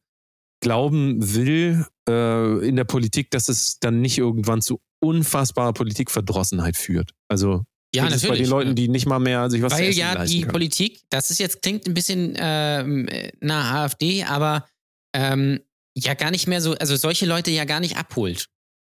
glauben 0.61 1.35
will 1.35 1.85
äh, 2.07 2.67
in 2.67 2.75
der 2.75 2.83
Politik, 2.83 3.31
dass 3.31 3.49
es 3.49 3.79
dann 3.79 4.01
nicht 4.01 4.17
irgendwann 4.17 4.61
zu 4.61 4.79
unfassbarer 5.03 5.73
Politikverdrossenheit 5.73 6.77
führt. 6.77 7.11
Also 7.27 7.63
ja, 7.93 8.03
spätestens 8.03 8.21
bei 8.21 8.27
natürlich. 8.29 8.47
den 8.47 8.51
Leuten, 8.51 8.75
die 8.75 8.87
nicht 8.87 9.05
mal 9.05 9.19
mehr 9.19 9.49
sich 9.49 9.61
was 9.61 9.73
Weil 9.73 9.91
ja 9.91 10.23
die 10.23 10.41
können. 10.41 10.51
Politik, 10.51 11.01
das 11.09 11.29
ist 11.29 11.39
jetzt, 11.39 11.61
klingt 11.61 11.87
ein 11.87 11.93
bisschen 11.93 12.35
ähm, 12.37 13.09
nach 13.41 13.73
AfD, 13.73 14.23
aber 14.23 14.65
ähm, 15.13 15.61
ja 15.95 16.13
gar 16.13 16.31
nicht 16.31 16.47
mehr 16.47 16.61
so, 16.61 16.73
also 16.75 16.95
solche 16.95 17.25
Leute 17.25 17.51
ja 17.51 17.65
gar 17.65 17.79
nicht 17.79 17.97
abholt. 17.97 18.47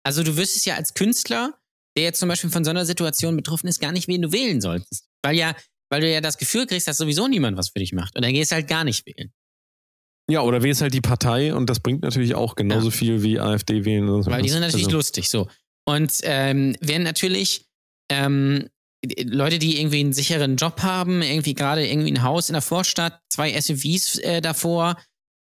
Also 0.04 0.22
du 0.22 0.36
wirst 0.36 0.56
es 0.56 0.64
ja 0.64 0.76
als 0.76 0.94
Künstler, 0.94 1.58
der 1.96 2.04
jetzt 2.04 2.20
zum 2.20 2.28
Beispiel 2.28 2.50
von 2.50 2.64
so 2.64 2.70
einer 2.70 2.86
Situation 2.86 3.36
betroffen 3.36 3.68
ist, 3.68 3.80
gar 3.80 3.92
nicht, 3.92 4.08
wen 4.08 4.22
du 4.22 4.32
wählen 4.32 4.60
solltest. 4.60 5.08
Weil 5.22 5.36
ja, 5.36 5.54
weil 5.90 6.00
du 6.00 6.10
ja 6.10 6.20
das 6.20 6.38
Gefühl 6.38 6.66
kriegst, 6.66 6.88
dass 6.88 6.98
sowieso 6.98 7.28
niemand 7.28 7.56
was 7.56 7.70
für 7.70 7.78
dich 7.78 7.92
macht. 7.92 8.16
Und 8.16 8.24
dann 8.24 8.32
gehst 8.32 8.50
du 8.52 8.56
halt 8.56 8.68
gar 8.68 8.84
nicht 8.84 9.06
wählen. 9.06 9.32
Ja, 10.30 10.42
oder 10.42 10.62
wählst 10.62 10.82
halt 10.82 10.92
die 10.92 11.00
Partei 11.00 11.54
und 11.54 11.70
das 11.70 11.80
bringt 11.80 12.02
natürlich 12.02 12.34
auch 12.34 12.54
genauso 12.54 12.88
Ja. 12.88 12.94
viel 12.94 13.22
wie 13.22 13.40
AfD 13.40 13.84
wählen. 13.84 14.08
Oder 14.08 14.22
so. 14.24 14.30
Weil 14.30 14.42
die 14.42 14.50
sind 14.50 14.60
natürlich 14.60 14.86
also, 14.86 14.96
lustig, 14.96 15.30
so. 15.30 15.48
Und 15.86 16.12
ähm, 16.22 16.76
werden 16.80 17.02
natürlich 17.02 17.66
ähm, 18.10 18.68
Leute, 19.22 19.58
die 19.58 19.80
irgendwie 19.80 20.00
einen 20.00 20.12
sicheren 20.12 20.56
Job 20.56 20.82
haben, 20.82 21.22
irgendwie 21.22 21.54
gerade 21.54 21.86
irgendwie 21.86 22.12
ein 22.12 22.22
Haus 22.22 22.50
in 22.50 22.52
der 22.52 22.62
Vorstadt, 22.62 23.20
zwei 23.30 23.58
SUVs 23.58 24.18
äh, 24.18 24.42
davor, 24.42 25.00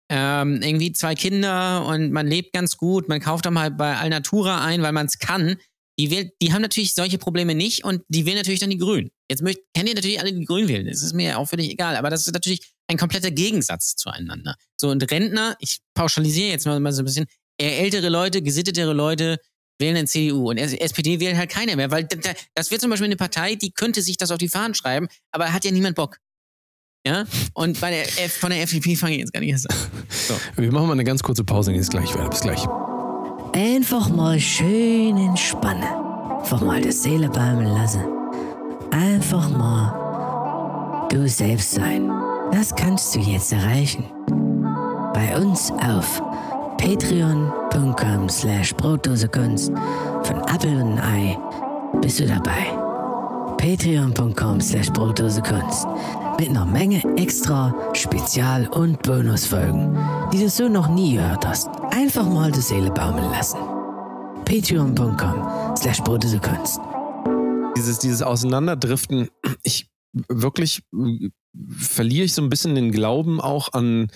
ähm, 0.09 0.61
irgendwie 0.61 0.91
zwei 0.91 1.15
Kinder 1.15 1.85
und 1.85 2.11
man 2.11 2.27
lebt 2.27 2.53
ganz 2.53 2.77
gut, 2.77 3.07
man 3.09 3.19
kauft 3.19 3.45
dann 3.45 3.53
mal 3.53 3.71
bei 3.71 3.95
Alnatura 3.97 4.63
ein, 4.63 4.81
weil 4.81 4.91
man 4.91 5.05
es 5.07 5.19
kann. 5.19 5.57
Die, 5.99 6.09
wählt, 6.09 6.31
die 6.41 6.51
haben 6.51 6.63
natürlich 6.63 6.95
solche 6.95 7.19
Probleme 7.19 7.53
nicht 7.53 7.83
und 7.83 8.01
die 8.07 8.25
wählen 8.25 8.37
natürlich 8.37 8.59
dann 8.59 8.71
die 8.71 8.79
Grünen. 8.79 9.11
Jetzt 9.29 9.43
möcht, 9.43 9.59
können 9.75 9.85
die 9.85 9.93
natürlich 9.93 10.19
alle 10.19 10.33
die 10.33 10.45
Grünen 10.45 10.67
wählen, 10.67 10.87
das 10.87 11.03
ist 11.03 11.13
mir 11.13 11.27
ja 11.29 11.37
auch 11.37 11.47
völlig 11.47 11.69
egal, 11.69 11.95
aber 11.95 12.09
das 12.09 12.25
ist 12.27 12.33
natürlich 12.33 12.73
ein 12.87 12.97
kompletter 12.97 13.29
Gegensatz 13.29 13.95
zueinander. 13.95 14.55
So, 14.75 14.89
und 14.89 15.09
Rentner, 15.11 15.55
ich 15.59 15.79
pauschalisiere 15.93 16.49
jetzt 16.49 16.65
mal, 16.65 16.79
mal 16.79 16.91
so 16.91 17.03
ein 17.03 17.05
bisschen, 17.05 17.27
eher 17.59 17.77
ältere 17.79 18.09
Leute, 18.09 18.41
gesittetere 18.41 18.93
Leute 18.93 19.37
wählen 19.79 19.93
den 19.95 20.07
CDU 20.07 20.49
und 20.49 20.57
SPD 20.57 21.19
wählen 21.19 21.37
halt 21.37 21.51
keiner 21.51 21.75
mehr, 21.75 21.91
weil 21.91 22.05
da- 22.05 22.15
da- 22.17 22.33
das 22.55 22.71
wird 22.71 22.81
zum 22.81 22.89
Beispiel 22.89 23.05
eine 23.05 23.15
Partei, 23.15 23.53
die 23.55 23.71
könnte 23.71 24.01
sich 24.01 24.17
das 24.17 24.31
auf 24.31 24.39
die 24.39 24.49
Fahnen 24.49 24.73
schreiben, 24.73 25.07
aber 25.31 25.53
hat 25.53 25.63
ja 25.63 25.69
niemand 25.71 25.95
Bock. 25.95 26.17
Ja? 27.05 27.25
Und 27.53 27.79
bei 27.81 27.89
der 27.91 28.03
F 28.03 28.37
von 28.37 28.49
der 28.49 28.61
FDP 28.61 28.95
fange 28.95 29.13
ich 29.13 29.19
jetzt 29.19 29.33
gar 29.33 29.41
nicht 29.41 29.51
erst 29.51 29.69
an. 29.69 29.77
Wir 30.55 30.71
machen 30.71 30.87
mal 30.87 30.93
eine 30.93 31.03
ganz 31.03 31.21
kurze 31.21 31.43
Pause 31.43 31.71
und 31.71 31.77
jetzt 31.77 31.91
gleich 31.91 32.13
weiter. 32.15 32.29
Bis 32.29 32.41
gleich. 32.41 32.65
Einfach 33.53 34.09
mal 34.09 34.39
schön 34.39 35.17
entspannen. 35.17 35.83
Einfach 36.39 36.61
mal 36.61 36.81
die 36.81 36.91
Seele 36.91 37.29
baumeln 37.29 37.73
lassen. 37.73 38.03
Einfach 38.91 39.49
mal 39.49 41.07
du 41.09 41.27
selbst 41.27 41.71
sein. 41.71 42.09
Das 42.51 42.73
kannst 42.73 43.15
du 43.15 43.19
jetzt 43.19 43.51
erreichen. 43.51 44.05
Bei 45.13 45.37
uns 45.37 45.71
auf 45.71 46.21
patreon.com 46.77 48.29
slash 48.29 48.73
brotdosekunst 48.75 49.71
von 50.23 50.41
Apple 50.53 50.83
und 50.83 50.99
Ei 50.99 51.37
bist 52.01 52.19
du 52.19 52.27
dabei. 52.27 52.82
Patreon.com 53.57 54.61
slash 54.61 54.89
brotdosekunst 54.91 55.87
mit 56.39 56.49
einer 56.49 56.65
Menge 56.65 57.01
extra 57.17 57.73
Spezial- 57.93 58.67
und 58.67 59.01
Bonusfolgen, 59.03 59.97
die 60.31 60.39
du 60.39 60.49
so 60.49 60.67
noch 60.67 60.89
nie 60.89 61.15
gehört 61.15 61.45
hast. 61.47 61.69
Einfach 61.91 62.27
mal 62.27 62.51
die 62.51 62.61
Seele 62.61 62.91
baumeln 62.91 63.29
lassen. 63.31 63.59
Patreon.com 64.45 65.75
slash 65.77 66.01
brotdosekunst. 66.01 66.79
Dieses, 67.77 67.99
dieses 67.99 68.21
Auseinanderdriften, 68.21 69.29
ich 69.63 69.89
wirklich 70.27 70.83
verliere 71.77 72.25
ich 72.25 72.33
so 72.33 72.41
ein 72.41 72.49
bisschen 72.49 72.73
den 72.75 72.91
Glauben 72.91 73.39
auch 73.39 73.73
an 73.73 74.07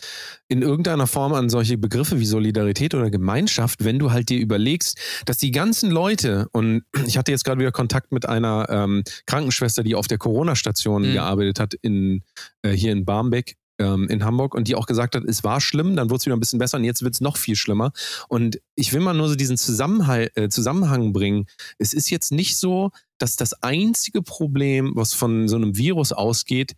in 0.48 0.62
irgendeiner 0.62 1.08
Form 1.08 1.34
an 1.34 1.50
solche 1.50 1.78
Begriffe 1.78 2.20
wie 2.20 2.26
Solidarität 2.26 2.96
oder 2.96 3.12
Gemeinschaft, 3.12 3.84
wenn 3.84 4.00
du 4.00 4.12
halt 4.12 4.30
dir 4.30 4.40
überlegst, 4.40 4.98
dass 5.26 5.38
die 5.38 5.52
ganzen 5.52 5.92
Leute 5.92 6.48
und 6.52 6.84
ich 7.06 7.18
hatte 7.18 7.32
jetzt 7.32 7.44
gerade 7.44 7.60
wieder 7.60 7.72
Kontakt 7.72 8.12
mit 8.12 8.28
einer 8.28 8.68
ähm, 8.70 9.04
Krankenschwester, 9.28 9.84
die 9.84 9.96
auf 9.96 10.08
der 10.08 10.18
Corona-Station 10.18 11.04
Mhm. 11.04 11.14
gearbeitet 11.14 11.60
hat 11.60 11.74
in 11.76 12.24
äh, 12.64 12.72
hier 12.72 12.92
in 12.92 13.06
Barmbek 13.06 13.56
ähm, 13.80 14.08
in 14.10 14.24
Hamburg 14.26 14.56
und 14.56 14.68
die 14.68 14.74
auch 14.76 14.88
gesagt 14.88 15.16
hat, 15.16 15.24
es 15.26 15.44
war 15.44 15.62
schlimm, 15.62 15.96
dann 15.96 16.10
wurde 16.10 16.18
es 16.18 16.26
wieder 16.26 16.36
ein 16.36 16.40
bisschen 16.40 16.58
besser 16.60 16.78
und 16.78 16.84
jetzt 16.84 17.04
wird 17.04 17.14
es 17.14 17.22
noch 17.22 17.38
viel 17.38 17.56
schlimmer. 17.56 17.92
Und 18.28 18.60
ich 18.76 18.94
will 18.94 19.02
mal 19.02 19.14
nur 19.14 19.30
so 19.30 19.36
diesen 19.36 19.58
Zusammenhang, 19.58 20.28
äh, 20.34 20.50
Zusammenhang 20.50 21.14
bringen. 21.14 21.46
Es 21.78 21.94
ist 21.94 22.10
jetzt 22.10 22.32
nicht 22.32 22.58
so, 22.58 22.90
dass 23.20 23.36
das 23.36 23.62
einzige 23.62 24.24
Problem, 24.24 24.94
was 24.96 25.14
von 25.14 25.48
so 25.48 25.56
einem 25.56 25.78
Virus 25.78 26.12
ausgeht, 26.12 26.74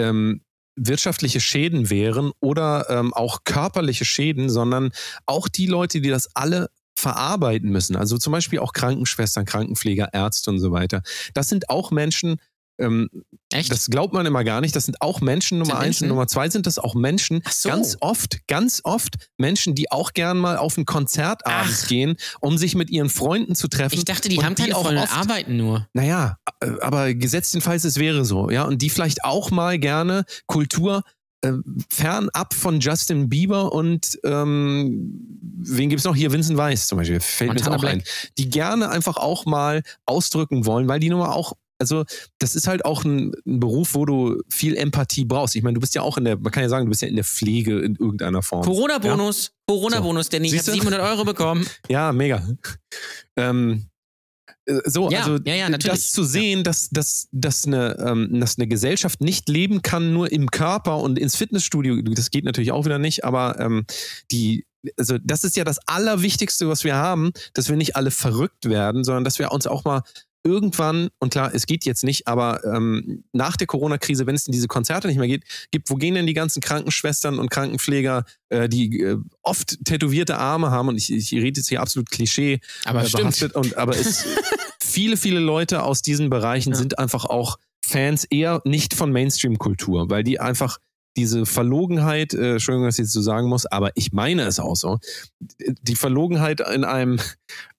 ähm, 0.00 0.42
wirtschaftliche 0.76 1.40
Schäden 1.40 1.90
wären 1.90 2.32
oder 2.40 2.88
ähm, 2.88 3.12
auch 3.12 3.44
körperliche 3.44 4.04
Schäden, 4.04 4.48
sondern 4.48 4.90
auch 5.26 5.48
die 5.48 5.66
Leute, 5.66 6.00
die 6.00 6.10
das 6.10 6.34
alle 6.34 6.70
verarbeiten 6.94 7.70
müssen. 7.70 7.96
Also 7.96 8.18
zum 8.18 8.32
Beispiel 8.32 8.58
auch 8.58 8.72
Krankenschwestern, 8.72 9.44
Krankenpfleger, 9.44 10.10
Ärzte 10.12 10.50
und 10.50 10.58
so 10.58 10.70
weiter. 10.70 11.02
Das 11.34 11.48
sind 11.48 11.70
auch 11.70 11.90
Menschen, 11.90 12.36
ähm, 12.80 13.08
Echt? 13.52 13.70
das 13.70 13.86
glaubt 13.86 14.12
man 14.14 14.26
immer 14.26 14.42
gar 14.44 14.60
nicht. 14.60 14.74
Das 14.74 14.84
sind 14.86 15.00
auch 15.02 15.20
Menschen. 15.20 15.58
Nummer 15.58 15.72
Sind 15.72 15.76
eins 15.76 15.84
Menschen? 15.86 16.04
und 16.04 16.08
Nummer 16.10 16.26
zwei 16.28 16.48
sind 16.50 16.66
das 16.66 16.78
auch 16.78 16.94
Menschen. 16.94 17.42
So. 17.50 17.68
Ganz 17.68 17.96
oft, 18.00 18.46
ganz 18.48 18.80
oft 18.84 19.16
Menschen, 19.38 19.74
die 19.74 19.90
auch 19.90 20.12
gern 20.12 20.38
mal 20.38 20.56
auf 20.56 20.76
ein 20.76 20.84
Konzert 20.86 21.46
abends 21.46 21.86
gehen, 21.86 22.16
um 22.40 22.58
sich 22.58 22.74
mit 22.74 22.90
ihren 22.90 23.10
Freunden 23.10 23.54
zu 23.54 23.68
treffen. 23.68 23.94
ich 23.96 24.04
dachte, 24.04 24.28
die 24.28 24.38
Und 24.38 24.44
haben 24.44 24.54
keine 24.54 24.76
auch 24.76 24.82
Freunde, 24.84 25.02
oft- 25.02 25.16
arbeiten 25.16 25.56
nur. 25.56 25.86
naja, 25.92 26.36
äh, 26.60 26.70
aber 26.80 27.14
gesetztenfalls 27.14 27.84
es 27.84 27.96
wäre 27.96 28.24
so, 28.24 28.50
ja, 28.50 28.64
und 28.64 28.82
die 28.82 28.90
vielleicht 28.90 29.24
auch 29.24 29.50
mal 29.50 29.78
gerne 29.78 30.24
Kultur 30.46 31.02
äh, 31.42 31.52
fernab 31.88 32.52
von 32.52 32.80
Justin 32.80 33.28
Bieber 33.30 33.72
und 33.72 34.18
ähm, 34.24 35.10
wen 35.62 35.88
gibt's 35.88 36.04
noch 36.04 36.14
hier? 36.14 36.32
Vincent 36.32 36.58
Weiss 36.58 36.86
zum 36.86 36.98
Beispiel, 36.98 37.18
fällt 37.20 37.48
Montana 37.52 37.70
mir 37.70 37.76
jetzt 37.76 37.84
auch 37.86 37.88
ein. 37.92 38.02
Die 38.38 38.50
gerne 38.50 38.90
einfach 38.90 39.16
auch 39.16 39.46
mal 39.46 39.82
ausdrücken 40.06 40.66
wollen, 40.66 40.86
weil 40.88 41.00
die 41.00 41.08
Nummer 41.10 41.34
auch 41.34 41.54
also 41.80 42.04
das 42.38 42.54
ist 42.54 42.66
halt 42.66 42.84
auch 42.84 43.04
ein, 43.04 43.32
ein 43.46 43.60
Beruf, 43.60 43.94
wo 43.94 44.04
du 44.04 44.40
viel 44.48 44.76
Empathie 44.76 45.24
brauchst. 45.24 45.56
Ich 45.56 45.62
meine, 45.62 45.74
du 45.74 45.80
bist 45.80 45.94
ja 45.94 46.02
auch 46.02 46.18
in 46.18 46.24
der, 46.24 46.38
man 46.38 46.52
kann 46.52 46.62
ja 46.62 46.68
sagen, 46.68 46.86
du 46.86 46.90
bist 46.90 47.02
ja 47.02 47.08
in 47.08 47.16
der 47.16 47.24
Pflege 47.24 47.80
in 47.80 47.96
irgendeiner 47.96 48.42
Form. 48.42 48.62
Corona-Bonus, 48.62 49.52
Corona-Bonus, 49.66 50.28
denn 50.28 50.44
ich 50.44 50.52
habe 50.52 50.62
Siehste? 50.62 50.72
700 50.72 51.00
Euro 51.00 51.24
bekommen. 51.24 51.66
Ja, 51.88 52.12
mega. 52.12 52.46
Ähm, 53.36 53.86
äh, 54.66 54.80
so, 54.84 55.10
Ja, 55.10 55.20
also 55.20 55.38
ja, 55.44 55.54
ja, 55.54 55.70
das 55.70 56.12
zu 56.12 56.24
sehen, 56.24 56.62
dass, 56.62 56.90
dass, 56.90 57.28
dass, 57.32 57.66
eine, 57.66 57.96
ähm, 57.98 58.40
dass 58.40 58.58
eine 58.58 58.68
Gesellschaft 58.68 59.20
nicht 59.20 59.48
leben 59.48 59.82
kann, 59.82 60.12
nur 60.12 60.30
im 60.30 60.50
Körper 60.50 60.98
und 60.98 61.18
ins 61.18 61.36
Fitnessstudio, 61.36 62.00
das 62.02 62.30
geht 62.30 62.44
natürlich 62.44 62.72
auch 62.72 62.84
wieder 62.84 62.98
nicht, 62.98 63.24
aber 63.24 63.58
ähm, 63.58 63.86
die, 64.30 64.66
also 64.96 65.16
das 65.22 65.44
ist 65.44 65.56
ja 65.56 65.64
das 65.64 65.78
Allerwichtigste, 65.86 66.68
was 66.68 66.84
wir 66.84 66.96
haben, 66.96 67.32
dass 67.54 67.68
wir 67.68 67.76
nicht 67.76 67.96
alle 67.96 68.10
verrückt 68.10 68.68
werden, 68.68 69.04
sondern 69.04 69.24
dass 69.24 69.38
wir 69.38 69.52
uns 69.52 69.66
auch 69.66 69.84
mal 69.84 70.02
irgendwann, 70.42 71.08
und 71.18 71.32
klar, 71.32 71.50
es 71.54 71.66
geht 71.66 71.84
jetzt 71.84 72.04
nicht, 72.04 72.26
aber 72.26 72.64
ähm, 72.64 73.24
nach 73.32 73.56
der 73.56 73.66
Corona-Krise, 73.66 74.26
wenn 74.26 74.34
es 74.34 74.46
in 74.46 74.52
diese 74.52 74.68
Konzerte 74.68 75.08
nicht 75.08 75.18
mehr 75.18 75.28
geht, 75.28 75.44
gibt, 75.70 75.90
wo 75.90 75.96
gehen 75.96 76.14
denn 76.14 76.26
die 76.26 76.34
ganzen 76.34 76.60
Krankenschwestern 76.60 77.38
und 77.38 77.50
Krankenpfleger, 77.50 78.24
äh, 78.48 78.68
die 78.68 79.00
äh, 79.00 79.18
oft 79.42 79.84
tätowierte 79.84 80.38
Arme 80.38 80.70
haben, 80.70 80.88
und 80.88 80.96
ich, 80.96 81.12
ich 81.12 81.32
rede 81.32 81.60
jetzt 81.60 81.68
hier 81.68 81.80
absolut 81.80 82.10
Klischee, 82.10 82.60
Aber 82.84 83.04
äh, 83.04 83.10
behaftet, 83.10 83.54
und, 83.54 83.76
aber 83.76 83.96
es, 83.96 84.24
viele, 84.80 85.16
viele 85.16 85.40
Leute 85.40 85.82
aus 85.82 86.02
diesen 86.02 86.30
Bereichen 86.30 86.72
Ja. 86.72 86.78
sind 86.78 86.98
einfach 86.98 87.24
auch 87.24 87.58
Fans 87.84 88.24
eher 88.24 88.62
nicht 88.64 88.94
von 88.94 89.10
Mainstream-Kultur, 89.12 90.10
weil 90.10 90.22
die 90.22 90.40
einfach 90.40 90.78
diese 91.16 91.44
Verlogenheit, 91.46 92.34
äh, 92.34 92.52
Entschuldigung, 92.52 92.86
dass 92.86 92.98
ich 92.98 93.04
jetzt 93.04 93.12
so 93.12 93.20
sagen 93.20 93.48
muss, 93.48 93.66
aber 93.66 93.90
ich 93.96 94.12
meine 94.12 94.42
es 94.42 94.60
auch 94.60 94.76
so, 94.76 94.98
die 95.58 95.96
Verlogenheit 95.96 96.60
in 96.60 96.84
einem 96.84 97.18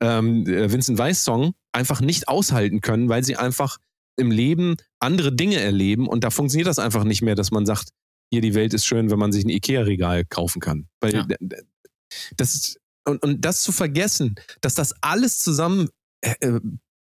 ähm, 0.02 0.46
äh, 0.48 0.72
Vincent 0.72 0.98
Weiss-Song 0.98 1.54
einfach 1.72 2.02
nicht 2.02 2.28
aushalten 2.28 2.82
können, 2.82 3.10
weil 3.10 3.24
sie 3.24 3.38
einfach 3.38 3.78
im 4.18 4.32
Leben 4.32 4.76
andere 5.00 5.34
Dinge 5.34 5.60
erleben 5.60 6.08
und 6.08 6.24
da 6.24 6.30
funktioniert 6.30 6.68
das 6.68 6.80
einfach 6.80 7.06
nicht 7.06 7.22
mehr, 7.22 7.36
dass 7.36 7.52
man 7.52 7.66
sagt, 7.66 7.90
hier 8.32 8.42
die 8.42 8.54
Welt 8.54 8.74
ist 8.74 8.86
schön, 8.86 9.10
wenn 9.10 9.20
man 9.20 9.32
sich 9.32 9.46
ein 9.46 9.50
Ikea-Regal 9.50 10.26
kaufen 10.26 10.60
kann. 10.60 10.88
Weil 11.00 11.14
Ja. 11.14 11.28
das 12.38 12.56
ist, 12.56 12.80
und, 13.06 13.24
und 13.24 13.44
das 13.44 13.62
zu 13.64 13.72
vergessen, 13.72 14.36
dass 14.62 14.76
das 14.76 14.94
alles 15.02 15.40
zusammen 15.40 15.90
äh, 16.22 16.36
äh, 16.42 16.60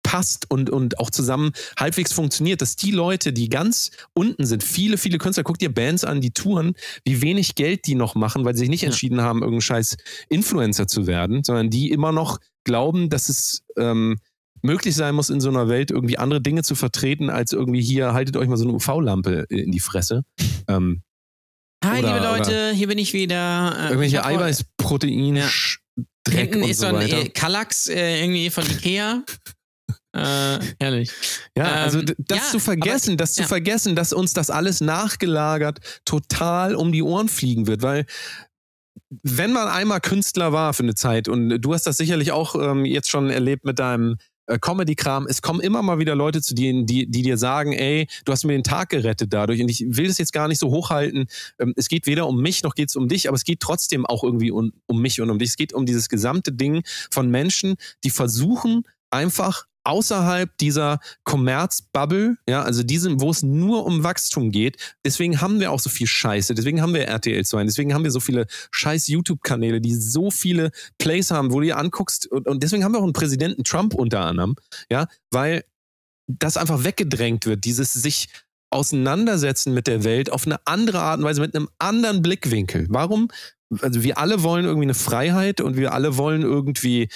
passt 0.09 0.51
und, 0.51 0.71
und 0.71 0.99
auch 0.99 1.11
zusammen 1.11 1.53
halbwegs 1.79 2.15
funktioniert, 2.15 2.63
dass 2.63 2.77
die 2.77 2.93
Leute, 2.93 3.31
die 3.35 3.51
ganz 3.51 3.91
unten 4.15 4.47
sind, 4.47 4.63
viele, 4.65 4.97
viele 4.97 5.19
Künstler, 5.19 5.45
guck 5.45 5.59
dir 5.59 5.73
Bands 5.73 6.03
an, 6.05 6.23
die 6.23 6.31
touren, 6.31 6.73
wie 7.05 7.21
wenig 7.21 7.57
Geld 7.57 7.87
die 7.87 7.95
noch 7.95 8.15
machen, 8.15 8.43
weil 8.47 8.55
sie 8.55 8.61
sich 8.61 8.71
nicht 8.71 8.83
Ja. 8.83 8.89
entschieden 8.89 9.21
haben, 9.21 9.41
irgendein 9.43 9.61
scheiß 9.61 9.99
Influencer 10.31 10.87
zu 10.87 11.07
werden, 11.07 11.45
sondern 11.45 11.69
die 11.69 11.91
immer 11.91 12.11
noch 12.13 12.39
glauben, 12.65 13.11
dass 13.11 13.29
es 13.29 13.63
ähm, 13.77 14.17
möglich 14.63 14.95
sein 14.95 15.15
muss, 15.15 15.29
in 15.29 15.43
so 15.43 15.51
einer 15.51 15.69
Welt 15.69 15.91
irgendwie 15.91 16.17
andere 16.17 16.41
Dinge 16.41 16.63
zu 16.63 16.75
vertreten, 16.75 17.29
als 17.29 17.53
irgendwie 17.53 17.83
hier, 17.83 18.15
haltet 18.15 18.39
euch 18.39 18.49
mal 18.49 18.57
so 18.57 18.65
eine 18.65 18.73
UV-Lampe 18.73 19.45
in 19.51 19.73
die 19.73 19.81
Fresse. 19.81 20.25
Ähm, 20.69 21.03
Hi, 21.85 21.99
Oder- 22.01 22.15
liebe 22.15 22.25
Leute, 22.27 22.73
hier 22.75 22.89
bin 22.89 22.97
ich 22.99 23.13
wieder. 23.13 23.73
Äh, 23.77 23.79
ich 23.79 23.85
irgendwelche 23.91 24.19
hab 24.19 24.25
heute- 24.27 24.39
Eiweißprotein, 24.39 25.37
Ja. 25.37 25.49
Dreck 26.25 26.39
Hinten 26.51 26.63
und 26.65 26.71
ist 26.71 26.81
so 26.81 26.87
ein 26.87 27.01
äh, 27.03 27.29
Kallax 27.29 27.89
äh, 27.89 28.21
irgendwie 28.23 28.49
von 28.51 28.65
Ikea. 28.65 29.23
äh, 30.13 30.59
herrlich. 30.81 31.11
Ja, 31.57 31.65
also 31.83 32.01
Ähm, 32.01 32.07
d- 32.07 32.15
das 32.19 32.39
ja, 32.39 32.45
zu 32.51 32.59
vergessen, 32.61 33.17
das 33.17 33.35
zu 33.35 33.43
ja. 33.43 33.47
vergessen, 33.49 33.95
dass 33.97 34.13
uns 34.13 34.33
das 34.33 34.51
alles 34.51 34.81
nachgelagert 34.81 35.79
total 36.05 36.75
um 36.75 36.93
die 36.93 37.03
Ohren 37.03 37.29
fliegen 37.29 37.67
wird, 37.67 37.83
weil 37.83 38.07
wenn 39.23 39.53
man 39.53 39.69
einmal 39.69 40.01
Künstler 40.01 40.53
war 40.53 40.75
für 40.75 40.83
eine 40.83 40.95
Zeit 40.95 41.29
und 41.29 41.61
du 41.61 41.73
hast 41.73 41.87
das 41.87 41.97
sicherlich 41.97 42.33
auch 42.33 42.55
ähm, 42.55 42.85
jetzt 42.85 43.09
schon 43.09 43.31
erlebt 43.31 43.65
mit 43.65 43.79
deinem 43.79 44.17
äh, 44.47 44.59
Comedy-Kram, 44.59 45.27
es 45.29 45.41
kommen 45.41 45.61
immer 45.61 45.83
mal 45.83 45.99
wieder 45.99 46.15
Leute 46.15 46.43
zu 46.43 46.55
dir, 46.55 46.73
die, 46.85 47.07
die 47.11 47.23
dir 47.23 47.39
sagen, 47.39 47.73
ey, 47.73 48.07
du 48.25 48.33
hast 48.33 48.45
mir 48.45 48.53
den 48.53 48.65
Tag 48.65 48.91
gerettet 48.91 49.33
dadurch 49.33 49.63
und 49.63 49.69
ich 49.71 49.85
will 49.89 50.09
das 50.09 50.19
jetzt 50.19 50.33
gar 50.35 50.49
nicht 50.49 50.59
so 50.59 50.71
hochhalten. 50.71 51.27
Ähm, 51.59 51.73
es 51.77 51.89
geht 51.89 52.07
weder 52.07 52.27
um 52.27 52.41
mich 52.43 52.63
noch 52.63 52.75
geht 52.75 52.91
es 52.91 52.97
um 52.97 53.09
dich, 53.09 53.29
aber 53.29 53.37
es 53.37 53.45
geht 53.45 53.61
trotzdem 53.61 54.05
auch 54.05 54.25
irgendwie 54.25 54.51
um, 54.51 54.73
um 54.87 55.01
mich 55.01 55.21
und 55.21 55.31
um 55.31 55.39
dich. 55.39 55.51
Es 55.51 55.57
geht 55.57 55.73
um 55.73 55.87
dieses 55.87 56.09
gesamte 56.11 56.53
Ding 56.53 56.83
von 57.11 57.31
Menschen, 57.31 57.77
die 58.05 58.11
versuchen 58.11 58.83
einfach 59.11 59.65
außerhalb 59.85 60.57
dieser 60.59 61.01
Kommerzbubble, 61.25 62.37
ja, 62.49 62.63
also 62.63 62.83
diesem, 62.83 63.21
wo 63.21 63.31
es 63.31 63.43
nur 63.43 63.87
um 63.87 64.05
Wachstum 64.05 64.51
geht. 64.51 64.77
Deswegen 65.05 65.41
haben 65.41 65.61
wir 65.61 65.73
auch 65.73 65.81
so 65.81 65.91
viel 65.91 66.07
Scheiße. 66.07 66.55
Deswegen 66.55 66.83
haben 66.83 66.95
wir 66.95 67.07
RTL 67.07 67.45
2. 67.45 67.65
Deswegen 67.65 67.95
haben 67.95 68.05
wir 68.05 68.11
so 68.11 68.21
viele 68.21 68.47
scheiß 68.71 69.09
YouTube-Kanäle, 69.09 69.81
die 69.81 69.95
so 69.95 70.31
viele 70.31 70.71
Plays 70.99 71.31
haben, 71.31 71.53
wo 71.53 71.61
du 71.61 71.67
dir 71.67 71.79
anguckst. 71.79 72.27
Und, 72.27 72.47
und 72.47 72.63
deswegen 72.63 72.85
haben 72.85 72.93
wir 72.93 72.99
auch 72.99 73.05
einen 73.05 73.13
Präsidenten 73.13 73.65
Trump 73.65 73.95
unter 73.95 74.21
anderem, 74.21 74.57
ja, 74.91 75.07
weil 75.31 75.65
das 76.27 76.57
einfach 76.57 76.85
weggedrängt 76.85 77.47
wird, 77.47 77.65
dieses 77.65 77.93
sich 77.95 78.29
auseinandersetzen 78.71 79.73
mit 79.73 79.87
der 79.87 80.05
Welt 80.05 80.31
auf 80.31 80.47
eine 80.47 80.59
andere 80.67 81.01
Art 81.01 81.19
und 81.19 81.25
Weise, 81.25 81.41
mit 81.41 81.55
einem 81.55 81.69
anderen 81.79 82.23
Blickwinkel. 82.23 82.87
Warum? 82.91 83.29
Also 83.81 84.03
wir 84.03 84.19
alle 84.19 84.43
wollen 84.43 84.65
irgendwie 84.65 84.87
eine 84.87 84.95
Freiheit 84.95 85.61
und 85.61 85.77
wir 85.77 85.93
alle 85.93 86.17
wollen 86.17 86.43
irgendwie 86.43 87.09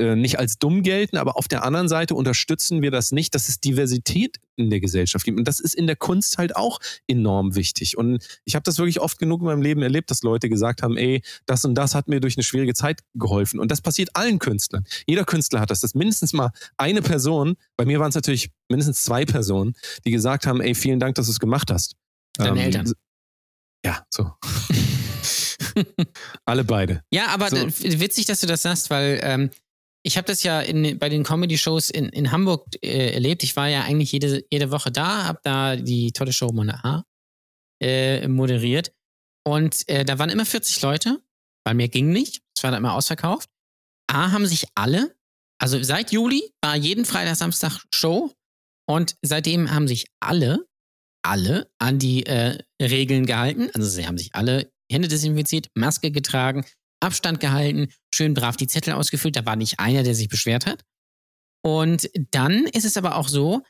äh, 0.00 0.16
nicht 0.16 0.38
als 0.38 0.58
dumm 0.58 0.82
gelten, 0.82 1.16
aber 1.16 1.36
auf 1.36 1.46
der 1.46 1.62
anderen 1.64 1.88
Seite 1.88 2.14
unterstützen 2.14 2.82
wir 2.82 2.90
das 2.90 3.12
nicht, 3.12 3.34
dass 3.34 3.48
es 3.48 3.60
Diversität 3.60 4.38
in 4.56 4.70
der 4.70 4.80
Gesellschaft 4.80 5.24
gibt. 5.24 5.38
Und 5.38 5.46
das 5.46 5.60
ist 5.60 5.74
in 5.74 5.86
der 5.86 5.96
Kunst 5.96 6.38
halt 6.38 6.56
auch 6.56 6.80
enorm 7.06 7.54
wichtig. 7.54 7.96
Und 7.96 8.24
ich 8.44 8.54
habe 8.54 8.62
das 8.64 8.78
wirklich 8.78 9.00
oft 9.00 9.18
genug 9.18 9.40
in 9.40 9.46
meinem 9.46 9.62
Leben 9.62 9.82
erlebt, 9.82 10.10
dass 10.10 10.22
Leute 10.22 10.48
gesagt 10.48 10.82
haben, 10.82 10.96
ey, 10.96 11.22
das 11.46 11.64
und 11.64 11.74
das 11.74 11.94
hat 11.94 12.08
mir 12.08 12.20
durch 12.20 12.36
eine 12.36 12.44
schwierige 12.44 12.74
Zeit 12.74 13.00
geholfen. 13.14 13.60
Und 13.60 13.70
das 13.70 13.80
passiert 13.80 14.10
allen 14.14 14.38
Künstlern. 14.38 14.84
Jeder 15.06 15.24
Künstler 15.24 15.60
hat 15.60 15.70
das, 15.70 15.80
dass 15.80 15.94
mindestens 15.94 16.32
mal 16.32 16.50
eine 16.76 17.02
Person, 17.02 17.56
bei 17.76 17.84
mir 17.84 18.00
waren 18.00 18.08
es 18.08 18.14
natürlich 18.14 18.50
mindestens 18.68 19.02
zwei 19.02 19.24
Personen, 19.24 19.74
die 20.04 20.10
gesagt 20.10 20.46
haben, 20.46 20.60
ey, 20.60 20.74
vielen 20.74 20.98
Dank, 21.00 21.14
dass 21.14 21.26
du 21.26 21.32
es 21.32 21.40
gemacht 21.40 21.70
hast. 21.70 21.94
Deine 22.36 22.50
Ähm, 22.60 22.66
Eltern. 22.66 22.92
Ja, 23.84 24.04
so. 24.10 24.30
Alle 26.44 26.64
beide. 26.64 27.02
Ja, 27.10 27.28
aber 27.28 27.48
So. 27.48 27.56
witzig, 27.56 28.26
dass 28.26 28.40
du 28.40 28.46
das 28.46 28.62
sagst, 28.62 28.90
weil 28.90 29.20
ähm, 29.22 29.50
ich 30.02 30.16
habe 30.16 30.26
das 30.26 30.42
ja 30.42 30.60
in, 30.60 30.98
bei 30.98 31.08
den 31.08 31.24
Comedy-Shows 31.24 31.90
in, 31.90 32.08
in 32.08 32.32
Hamburg 32.32 32.66
äh, 32.82 33.12
erlebt. 33.12 33.42
Ich 33.42 33.56
war 33.56 33.68
ja 33.68 33.82
eigentlich 33.82 34.12
jede, 34.12 34.44
jede 34.50 34.70
Woche 34.70 34.90
da, 34.90 35.24
habe 35.24 35.40
da 35.42 35.76
die 35.76 36.12
tolle 36.12 36.32
Show 36.32 36.50
Mona 36.52 36.80
A 36.82 37.04
äh, 37.82 38.26
moderiert. 38.26 38.92
Und 39.46 39.88
äh, 39.88 40.04
da 40.04 40.18
waren 40.18 40.30
immer 40.30 40.46
40 40.46 40.80
Leute, 40.82 41.20
weil 41.64 41.74
mehr 41.74 41.88
ging 41.88 42.10
nicht. 42.10 42.42
Es 42.56 42.62
war 42.62 42.70
da 42.70 42.78
immer 42.78 42.94
ausverkauft. 42.94 43.50
A 44.10 44.32
haben 44.32 44.46
sich 44.46 44.66
alle, 44.74 45.14
also 45.60 45.82
seit 45.82 46.12
Juli 46.12 46.42
war 46.62 46.76
jeden 46.76 47.04
Freitag, 47.04 47.36
Samstag 47.36 47.84
Show. 47.94 48.32
Und 48.88 49.16
seitdem 49.22 49.70
haben 49.70 49.86
sich 49.86 50.06
alle, 50.20 50.66
alle 51.22 51.70
an 51.78 51.98
die 51.98 52.26
äh, 52.26 52.58
Regeln 52.80 53.26
gehalten. 53.26 53.70
Also 53.74 53.88
sie 53.88 54.06
haben 54.06 54.18
sich 54.18 54.34
alle 54.34 54.72
Hände 54.90 55.08
desinfiziert, 55.08 55.68
Maske 55.74 56.10
getragen, 56.10 56.64
Abstand 57.00 57.40
gehalten, 57.40 57.92
schön 58.14 58.34
brav 58.34 58.56
die 58.56 58.66
Zettel 58.66 58.94
ausgefüllt. 58.94 59.36
Da 59.36 59.46
war 59.46 59.56
nicht 59.56 59.80
einer, 59.80 60.02
der 60.02 60.14
sich 60.14 60.28
beschwert 60.28 60.66
hat. 60.66 60.84
Und 61.62 62.10
dann 62.30 62.66
ist 62.66 62.84
es 62.84 62.96
aber 62.96 63.16
auch 63.16 63.28
so, 63.28 63.62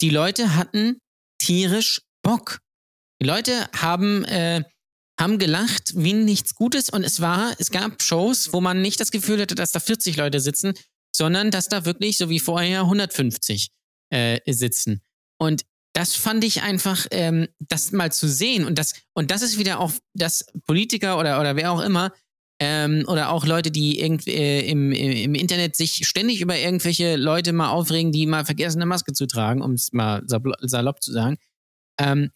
die 0.00 0.10
Leute 0.10 0.56
hatten 0.56 0.98
tierisch 1.38 2.02
Bock. 2.22 2.60
Die 3.20 3.26
Leute 3.26 3.68
haben, 3.76 4.24
äh, 4.24 4.62
haben 5.18 5.38
gelacht 5.38 5.92
wie 5.94 6.12
nichts 6.12 6.54
Gutes 6.54 6.90
und 6.90 7.04
es 7.04 7.20
war, 7.20 7.54
es 7.58 7.70
gab 7.70 8.02
Shows, 8.02 8.52
wo 8.52 8.60
man 8.60 8.82
nicht 8.82 9.00
das 9.00 9.10
Gefühl 9.10 9.40
hatte, 9.40 9.54
dass 9.54 9.72
da 9.72 9.80
40 9.80 10.16
Leute 10.16 10.40
sitzen, 10.40 10.74
sondern 11.14 11.50
dass 11.50 11.68
da 11.68 11.84
wirklich 11.84 12.18
so 12.18 12.28
wie 12.28 12.40
vorher 12.40 12.80
150 12.80 13.70
äh, 14.10 14.40
sitzen. 14.52 15.00
Und 15.38 15.64
das 15.94 16.16
fand 16.16 16.42
ich 16.42 16.62
einfach, 16.62 17.06
ähm, 17.12 17.46
das 17.60 17.92
mal 17.92 18.10
zu 18.10 18.28
sehen 18.28 18.64
und 18.66 18.78
das, 18.78 18.94
und 19.12 19.30
das 19.30 19.42
ist 19.42 19.58
wieder 19.58 19.78
auch, 19.78 19.92
dass 20.12 20.46
Politiker 20.66 21.18
oder, 21.18 21.40
oder 21.40 21.54
wer 21.54 21.70
auch 21.70 21.80
immer 21.80 22.12
ähm, 22.60 23.04
oder 23.08 23.30
auch 23.30 23.46
Leute, 23.46 23.70
die 23.70 24.00
irgendwie 24.00 24.30
äh, 24.30 24.68
im, 24.68 24.92
im 24.92 25.34
Internet 25.34 25.76
sich 25.76 26.06
ständig 26.06 26.40
über 26.40 26.56
irgendwelche 26.56 27.16
Leute 27.16 27.52
mal 27.52 27.70
aufregen, 27.70 28.12
die 28.12 28.26
mal 28.26 28.44
vergessen, 28.44 28.78
eine 28.78 28.86
Maske 28.86 29.12
zu 29.12 29.26
tragen, 29.26 29.60
um 29.60 29.72
es 29.72 29.92
mal 29.92 30.22
salopp, 30.26 31.02
zu 31.02 31.12
sagen. 31.12 31.36
Ähm, 31.98 32.30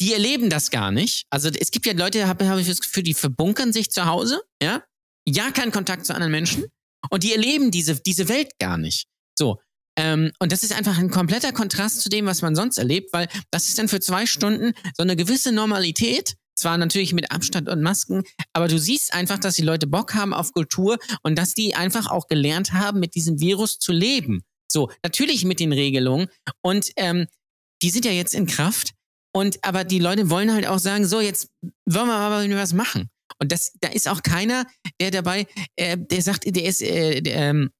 die 0.00 0.12
erleben 0.12 0.50
das 0.50 0.70
gar 0.70 0.90
nicht. 0.90 1.26
Also 1.30 1.48
es 1.48 1.70
gibt 1.70 1.86
ja 1.86 1.92
Leute, 1.92 2.26
habe 2.26 2.48
hab 2.48 2.58
ich 2.58 2.66
das 2.66 2.80
Gefühl, 2.80 3.02
die 3.02 3.14
verbunkern 3.14 3.72
sich 3.72 3.90
zu 3.90 4.06
Hause, 4.06 4.40
ja, 4.62 4.82
ja, 5.26 5.50
keinen 5.50 5.72
Kontakt 5.72 6.06
zu 6.06 6.14
anderen 6.14 6.32
Menschen 6.32 6.64
und 7.10 7.22
die 7.22 7.32
erleben 7.32 7.70
diese, 7.70 8.00
diese 8.00 8.28
Welt 8.28 8.58
gar 8.58 8.76
nicht. 8.76 9.06
So. 9.38 9.58
Ähm, 9.96 10.32
und 10.38 10.52
das 10.52 10.62
ist 10.62 10.72
einfach 10.72 10.98
ein 10.98 11.10
kompletter 11.10 11.52
Kontrast 11.52 12.00
zu 12.00 12.08
dem, 12.08 12.26
was 12.26 12.42
man 12.42 12.54
sonst 12.54 12.78
erlebt, 12.78 13.12
weil 13.12 13.28
das 13.50 13.68
ist 13.68 13.78
dann 13.78 13.88
für 13.88 14.00
zwei 14.00 14.26
Stunden 14.26 14.72
so 14.96 15.02
eine 15.02 15.16
gewisse 15.16 15.52
Normalität, 15.52 16.36
zwar 16.60 16.78
natürlich 16.78 17.12
mit 17.12 17.30
Abstand 17.30 17.68
und 17.68 17.82
Masken, 17.82 18.22
aber 18.52 18.68
du 18.68 18.78
siehst 18.78 19.12
einfach, 19.14 19.38
dass 19.38 19.56
die 19.56 19.62
Leute 19.62 19.86
Bock 19.86 20.14
haben 20.14 20.34
auf 20.34 20.52
Kultur 20.52 20.98
und 21.22 21.36
dass 21.36 21.54
die 21.54 21.74
einfach 21.74 22.10
auch 22.10 22.26
gelernt 22.28 22.72
haben, 22.72 23.00
mit 23.00 23.14
diesem 23.14 23.40
Virus 23.40 23.78
zu 23.78 23.92
leben. 23.92 24.42
So, 24.70 24.90
natürlich 25.02 25.44
mit 25.44 25.58
den 25.58 25.72
Regelungen 25.72 26.28
und 26.62 26.90
ähm, 26.96 27.26
die 27.82 27.90
sind 27.90 28.04
ja 28.04 28.12
jetzt 28.12 28.34
in 28.34 28.46
Kraft. 28.46 28.92
Und 29.32 29.62
aber 29.62 29.84
die 29.84 30.00
Leute 30.00 30.28
wollen 30.28 30.52
halt 30.52 30.66
auch 30.66 30.78
sagen, 30.78 31.06
so 31.06 31.20
jetzt 31.20 31.48
wollen 31.86 32.08
wir 32.08 32.14
aber 32.14 32.48
was 32.56 32.72
machen. 32.72 33.10
Und 33.38 33.52
das, 33.52 33.72
da 33.80 33.88
ist 33.88 34.08
auch 34.08 34.22
keiner, 34.22 34.66
der 35.00 35.10
dabei, 35.10 35.46
äh, 35.76 35.96
der 35.96 36.22
sagt, 36.22 36.44
der 36.44 36.64
ist 36.64 36.82
äh, 36.82 37.20
der, 37.20 37.36
ähm, 37.36 37.70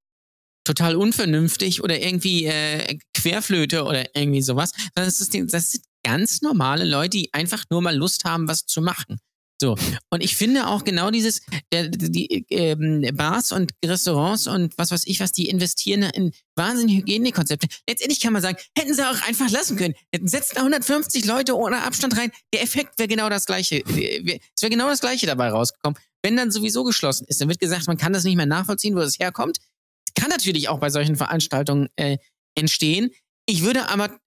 total 0.64 0.94
unvernünftig 0.94 1.82
oder 1.82 2.00
irgendwie 2.00 2.44
äh, 2.46 2.98
Querflöte 3.14 3.84
oder 3.84 4.14
irgendwie 4.14 4.42
sowas. 4.42 4.72
Das, 4.94 5.20
ist, 5.20 5.34
das 5.52 5.70
sind 5.70 5.84
ganz 6.10 6.42
normale 6.42 6.84
Leute, 6.84 7.18
die 7.18 7.32
einfach 7.32 7.64
nur 7.70 7.82
mal 7.82 7.96
Lust 7.96 8.24
haben, 8.24 8.48
was 8.48 8.66
zu 8.66 8.82
machen. 8.82 9.20
So. 9.60 9.76
Und 10.08 10.24
ich 10.24 10.36
finde 10.36 10.68
auch 10.68 10.84
genau 10.84 11.10
dieses, 11.10 11.42
der, 11.70 11.88
die 11.88 12.46
ähm, 12.48 13.04
Bars 13.14 13.52
und 13.52 13.72
Restaurants 13.84 14.46
und 14.46 14.76
was 14.78 14.90
weiß 14.90 15.06
ich 15.06 15.20
was, 15.20 15.32
die 15.32 15.48
investieren 15.48 16.02
in 16.02 16.32
wahnsinnige 16.56 17.02
Hygienekonzepte. 17.02 17.68
Letztendlich 17.88 18.20
kann 18.20 18.32
man 18.32 18.42
sagen, 18.42 18.56
hätten 18.76 18.94
sie 18.94 19.06
auch 19.06 19.22
einfach 19.28 19.50
lassen 19.50 19.76
können. 19.76 19.94
Setzen 20.22 20.54
da 20.54 20.62
150 20.62 21.26
Leute 21.26 21.56
ohne 21.56 21.82
Abstand 21.84 22.16
rein. 22.16 22.32
Der 22.54 22.62
Effekt 22.62 22.98
wäre 22.98 23.06
genau 23.06 23.28
das 23.28 23.44
gleiche. 23.44 23.84
Es 23.86 24.62
wäre 24.62 24.70
genau 24.70 24.88
das 24.88 25.00
gleiche 25.00 25.26
dabei 25.26 25.50
rausgekommen. 25.50 26.00
Wenn 26.22 26.36
dann 26.36 26.50
sowieso 26.50 26.82
geschlossen 26.82 27.26
ist, 27.28 27.40
dann 27.40 27.48
wird 27.48 27.60
gesagt, 27.60 27.86
man 27.86 27.98
kann 27.98 28.14
das 28.14 28.24
nicht 28.24 28.36
mehr 28.36 28.46
nachvollziehen, 28.46 28.96
wo 28.96 29.00
das 29.00 29.18
herkommt. 29.18 29.58
Kann 30.14 30.30
natürlich 30.30 30.70
auch 30.70 30.80
bei 30.80 30.90
solchen 30.90 31.16
Veranstaltungen 31.16 31.88
äh, 31.96 32.16
entstehen. 32.56 33.10
Ich 33.46 33.62
würde 33.62 33.90
aber 33.90 34.18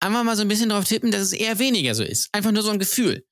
einfach 0.00 0.24
mal 0.24 0.36
so 0.36 0.42
ein 0.42 0.48
bisschen 0.48 0.68
drauf 0.70 0.84
tippen, 0.84 1.10
dass 1.10 1.22
es 1.22 1.32
eher 1.32 1.58
weniger 1.58 1.94
so 1.94 2.02
ist. 2.02 2.28
Einfach 2.32 2.52
nur 2.52 2.62
so 2.62 2.70
ein 2.70 2.78
Gefühl. 2.78 3.24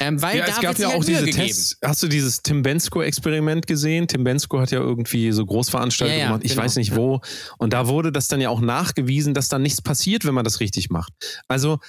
Ähm, 0.00 0.20
weil 0.22 0.38
Ja, 0.38 0.46
da 0.46 0.52
es 0.52 0.60
gab 0.60 0.78
ja 0.78 0.88
halt 0.88 0.96
auch 0.96 1.04
Mühe 1.06 1.16
diese 1.16 1.24
gegeben. 1.26 1.46
Tests. 1.46 1.76
Hast 1.84 2.02
du 2.02 2.08
dieses 2.08 2.42
Tim 2.42 2.62
Bensko-Experiment 2.62 3.66
gesehen? 3.66 4.08
Tim 4.08 4.24
Bensko 4.24 4.60
hat 4.60 4.70
ja 4.70 4.80
irgendwie 4.80 5.30
so 5.32 5.44
Großveranstaltungen 5.44 6.18
Ja, 6.18 6.24
ja, 6.24 6.30
gemacht, 6.30 6.44
ich 6.44 6.52
genau. 6.52 6.62
weiß 6.64 6.76
nicht 6.76 6.96
wo. 6.96 7.20
Und 7.58 7.74
da 7.74 7.86
wurde 7.86 8.10
das 8.10 8.28
dann 8.28 8.40
ja 8.40 8.48
auch 8.48 8.60
nachgewiesen, 8.62 9.34
dass 9.34 9.48
dann 9.48 9.60
nichts 9.62 9.82
passiert, 9.82 10.24
wenn 10.24 10.32
man 10.34 10.44
das 10.44 10.60
richtig 10.60 10.88
macht. 10.88 11.12
Also, 11.48 11.80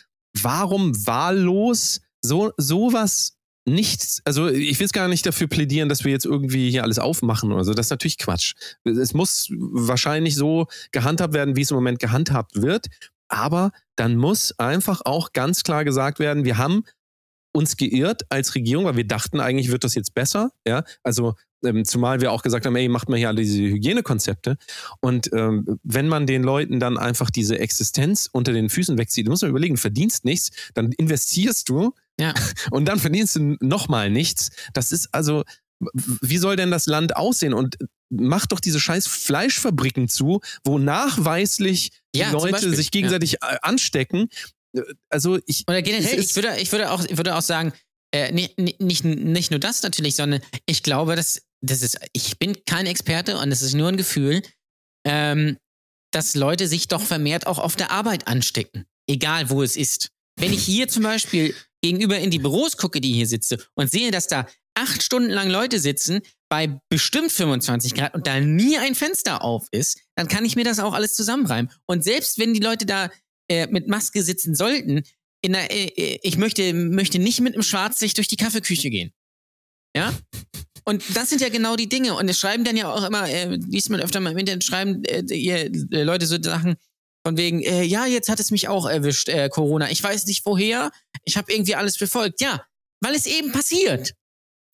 warum 0.42 1.06
wahllos 1.08 2.02
so 2.22 2.52
sowas 2.58 3.38
nichts, 3.66 4.22
also 4.26 4.48
ich 4.50 4.78
will 4.80 4.86
jetzt 4.86 4.94
gar 4.94 5.08
nicht 5.08 5.26
dafür 5.26 5.48
plädieren, 5.48 5.90
dass 5.90 6.04
wir 6.04 6.12
jetzt 6.12 6.26
irgendwie 6.26 6.70
hier 6.72 6.84
alles 6.84 7.00
aufmachen 7.00 7.52
oder 7.52 7.64
so. 7.64 7.74
Das 7.74 7.86
ist 7.86 7.92
natürlich 7.92 8.18
Quatsch. 8.18 8.56
Es 8.84 9.14
muss 9.14 9.48
wahrscheinlich 9.52 10.36
so 10.36 10.68
gehandhabt 10.92 11.34
werden, 11.34 11.56
wie 11.56 11.62
es 11.62 11.72
im 11.72 11.76
Moment 11.76 12.00
gehandhabt 12.00 12.62
wird. 12.62 12.88
Aber 13.30 13.72
dann 13.96 14.18
muss 14.18 14.58
einfach 14.60 15.02
auch 15.06 15.34
ganz 15.34 15.64
klar 15.64 15.86
gesagt 15.86 16.20
werden, 16.20 16.46
wir 16.46 16.58
haben 16.58 16.84
uns 17.54 17.78
geirrt 17.78 18.24
als 18.30 18.54
Regierung, 18.56 18.86
weil 18.86 18.98
wir 18.98 19.08
dachten 19.08 19.40
eigentlich 19.40 19.72
wird 19.72 19.84
das 19.84 19.96
jetzt 19.96 20.14
besser. 20.14 20.52
Ja, 20.68 20.84
also 21.04 21.36
ähm, 21.64 21.84
zumal 21.86 22.22
wir 22.22 22.32
auch 22.32 22.42
gesagt 22.42 22.66
haben, 22.66 22.76
ey, 22.76 22.88
macht 22.88 23.10
mal 23.10 23.18
hier 23.18 23.28
alle 23.28 23.42
diese 23.42 23.62
Hygienekonzepte. 23.62 24.58
Und 25.02 25.32
ähm, 25.34 25.80
wenn 25.84 26.08
man 26.08 26.26
den 26.26 26.44
Leuten 26.44 26.80
dann 26.80 26.98
einfach 26.98 27.30
diese 27.30 27.60
Existenz 27.60 28.30
unter 28.32 28.54
den 28.54 28.70
Füßen 28.70 28.98
wegzieht, 28.98 29.28
muss 29.28 29.42
man 29.42 29.52
überlegen, 29.52 29.78
verdienst 29.78 30.26
nichts, 30.26 30.52
dann 30.74 30.92
investierst 30.94 31.70
du 31.70 31.94
Ja. 32.20 32.34
und 32.72 32.86
dann 32.86 33.00
verdienst 33.00 33.36
du 33.36 33.58
nochmal 33.60 34.10
nichts. 34.10 34.52
Das 34.74 34.92
ist 34.92 35.14
also, 35.14 35.44
wie 36.04 36.38
soll 36.38 36.56
denn 36.56 36.72
das 36.72 36.86
Land 36.86 37.16
aussehen? 37.16 37.54
Und 37.54 37.78
mach 38.10 38.46
doch 38.46 38.60
diese 38.60 38.80
scheiß 38.80 39.08
Fleischfabriken 39.08 40.08
zu, 40.08 40.42
wo 40.64 40.78
nachweislich 40.78 41.92
Ja, 42.16 42.32
Leute 42.32 42.74
sich 42.76 42.92
gegenseitig 42.92 43.36
äh, 43.36 43.58
anstecken. 43.62 44.30
Äh, 44.76 44.82
Also 45.10 45.40
ich, 45.46 45.66
Oder 45.68 45.82
generell, 45.82 46.20
ich 46.20 46.36
würde, 46.36 46.58
ich 46.60 46.72
würde 46.72 46.92
auch, 46.92 47.04
ich 47.06 47.18
würde 47.18 47.36
auch 47.36 47.42
sagen, 47.42 47.74
äh, 48.14 48.32
ni- 48.32 48.50
ni- 48.58 48.76
nicht, 48.80 49.04
nicht 49.06 49.52
nur 49.52 49.60
das 49.60 49.84
natürlich, 49.84 50.16
sondern 50.16 50.42
ich 50.66 50.82
glaube, 50.84 51.16
dass 51.16 51.42
das 51.62 51.82
ist, 51.82 52.00
ich 52.14 52.40
bin 52.40 52.58
kein 52.66 52.86
Experte 52.86 53.38
und 53.38 53.52
es 53.52 53.62
ist 53.62 53.74
nur 53.74 53.90
ein 53.90 53.98
Gefühl, 53.98 54.42
ähm, 55.06 55.58
dass 56.12 56.34
Leute 56.36 56.68
sich 56.68 56.88
doch 56.88 57.02
vermehrt 57.02 57.46
auch 57.48 57.60
auf 57.60 57.76
der 57.76 57.92
Arbeit 57.92 58.28
anstecken, 58.28 58.86
egal 59.08 59.50
wo 59.50 59.62
es 59.62 59.76
ist. 59.76 60.10
Wenn 60.40 60.54
ich 60.54 60.64
hier 60.64 60.88
zum 60.88 61.04
Beispiel 61.04 61.54
gegenüber 61.84 62.18
in 62.18 62.32
die 62.32 62.40
Büros 62.40 62.78
gucke, 62.78 63.02
die 63.02 63.14
hier 63.14 63.28
sitze 63.28 63.58
und 63.76 63.92
sehe, 63.92 64.10
dass 64.12 64.28
da 64.28 64.48
acht 64.80 65.04
Stunden 65.04 65.30
lang 65.30 65.50
Leute 65.50 65.80
sitzen 65.80 66.22
bei 66.50 66.80
bestimmt 66.90 67.32
25 67.32 67.94
Grad 67.94 68.16
und 68.16 68.26
da 68.26 68.40
nie 68.40 68.78
ein 68.78 68.96
Fenster 68.96 69.44
auf 69.44 69.68
ist, 69.72 70.00
dann 70.16 70.28
kann 70.28 70.46
ich 70.46 70.56
mir 70.56 70.64
das 70.64 70.80
auch 70.80 70.94
alles 70.94 71.14
zusammenreimen. 71.14 71.72
Und 71.86 72.04
selbst 72.04 72.40
wenn 72.40 72.54
die 72.54 72.60
Leute 72.60 72.86
da 72.86 73.10
äh, 73.50 73.68
mit 73.68 73.88
Maske 73.88 74.24
sitzen 74.24 74.56
sollten, 74.56 75.04
der, 75.46 75.72
äh, 75.72 75.86
äh, 75.86 76.20
ich 76.24 76.38
möchte, 76.38 76.74
möchte 76.74 77.20
nicht 77.20 77.40
mit 77.42 77.54
einem 77.54 77.64
Schwarzlicht 77.64 78.18
durch 78.18 78.28
die 78.28 78.38
Kaffeeküche 78.38 78.90
gehen. 78.90 79.12
Ja? 79.96 80.14
Und 80.86 81.04
das 81.16 81.30
sind 81.30 81.42
ja 81.42 81.50
genau 81.50 81.76
die 81.76 81.90
Dinge. 81.90 82.16
Und 82.16 82.28
es 82.30 82.40
schreiben 82.40 82.64
dann 82.64 82.78
ja 82.78 82.92
auch 82.92 83.06
immer, 83.06 83.30
äh, 83.30 83.56
liest 83.56 83.90
man 83.90 84.02
öfter 84.02 84.20
mal 84.20 84.32
im 84.32 84.38
Internet, 84.38 84.64
schreiben 84.64 85.04
äh, 85.06 85.20
äh, 85.20 86.04
Leute 86.04 86.26
so 86.26 86.42
Sachen 86.42 86.76
von 87.26 87.38
wegen, 87.38 87.62
äh, 87.62 87.84
ja, 87.84 88.06
jetzt 88.06 88.30
hat 88.30 88.40
es 88.40 88.50
mich 88.50 88.68
auch 88.68 88.88
erwischt, 88.88 89.30
äh, 89.30 89.50
Corona. 89.50 89.92
Ich 89.92 90.02
weiß 90.02 90.26
nicht 90.26 90.46
woher. 90.46 90.92
Ich 91.26 91.38
habe 91.38 91.52
irgendwie 91.52 91.76
alles 91.76 91.98
befolgt. 91.98 92.42
Ja, 92.42 92.66
weil 93.02 93.14
es 93.14 93.26
eben 93.26 93.52
passiert. 93.52 94.14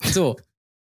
So. 0.02 0.36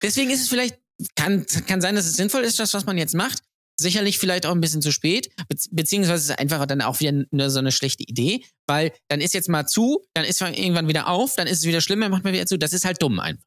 Deswegen 0.03 0.31
ist 0.31 0.41
es 0.41 0.49
vielleicht, 0.49 0.79
kann, 1.15 1.47
kann 1.67 1.81
sein, 1.81 1.95
dass 1.95 2.07
es 2.07 2.17
sinnvoll 2.17 2.45
ist, 2.45 2.59
das, 2.59 2.75
was 2.75 2.87
man 2.87 2.99
jetzt 2.99 3.15
macht. 3.15 3.43
Sicherlich 3.79 4.19
vielleicht 4.19 4.45
auch 4.45 4.53
ein 4.53 4.61
bisschen 4.61 4.83
zu 4.83 4.93
spät, 4.93 5.31
be 5.49 5.57
beziehungsweise 5.71 6.25
ist 6.25 6.31
es 6.31 6.39
einfach 6.39 6.67
dann 6.67 6.83
auch 6.83 7.01
wieder 7.01 7.25
nur 7.31 7.49
so 7.49 7.61
eine 7.61 7.73
schlechte 7.73 8.03
Idee, 8.03 8.45
weil 8.67 8.93
dann 9.09 9.23
ist 9.23 9.33
jetzt 9.33 9.49
mal 9.49 9.67
zu, 9.67 10.05
dann 10.13 10.27
ist 10.27 10.43
man 10.43 10.53
irgendwann 10.53 10.87
wieder 10.87 11.09
auf, 11.09 11.35
dann 11.35 11.47
ist 11.47 11.61
es 11.61 11.65
wieder 11.65 11.81
schlimmer, 11.81 12.11
macht 12.11 12.25
man 12.25 12.35
wieder 12.35 12.45
zu. 12.45 12.59
Das 12.59 12.75
ist 12.75 12.85
halt 12.85 13.01
dumm 13.01 13.19
einfach. 13.21 13.43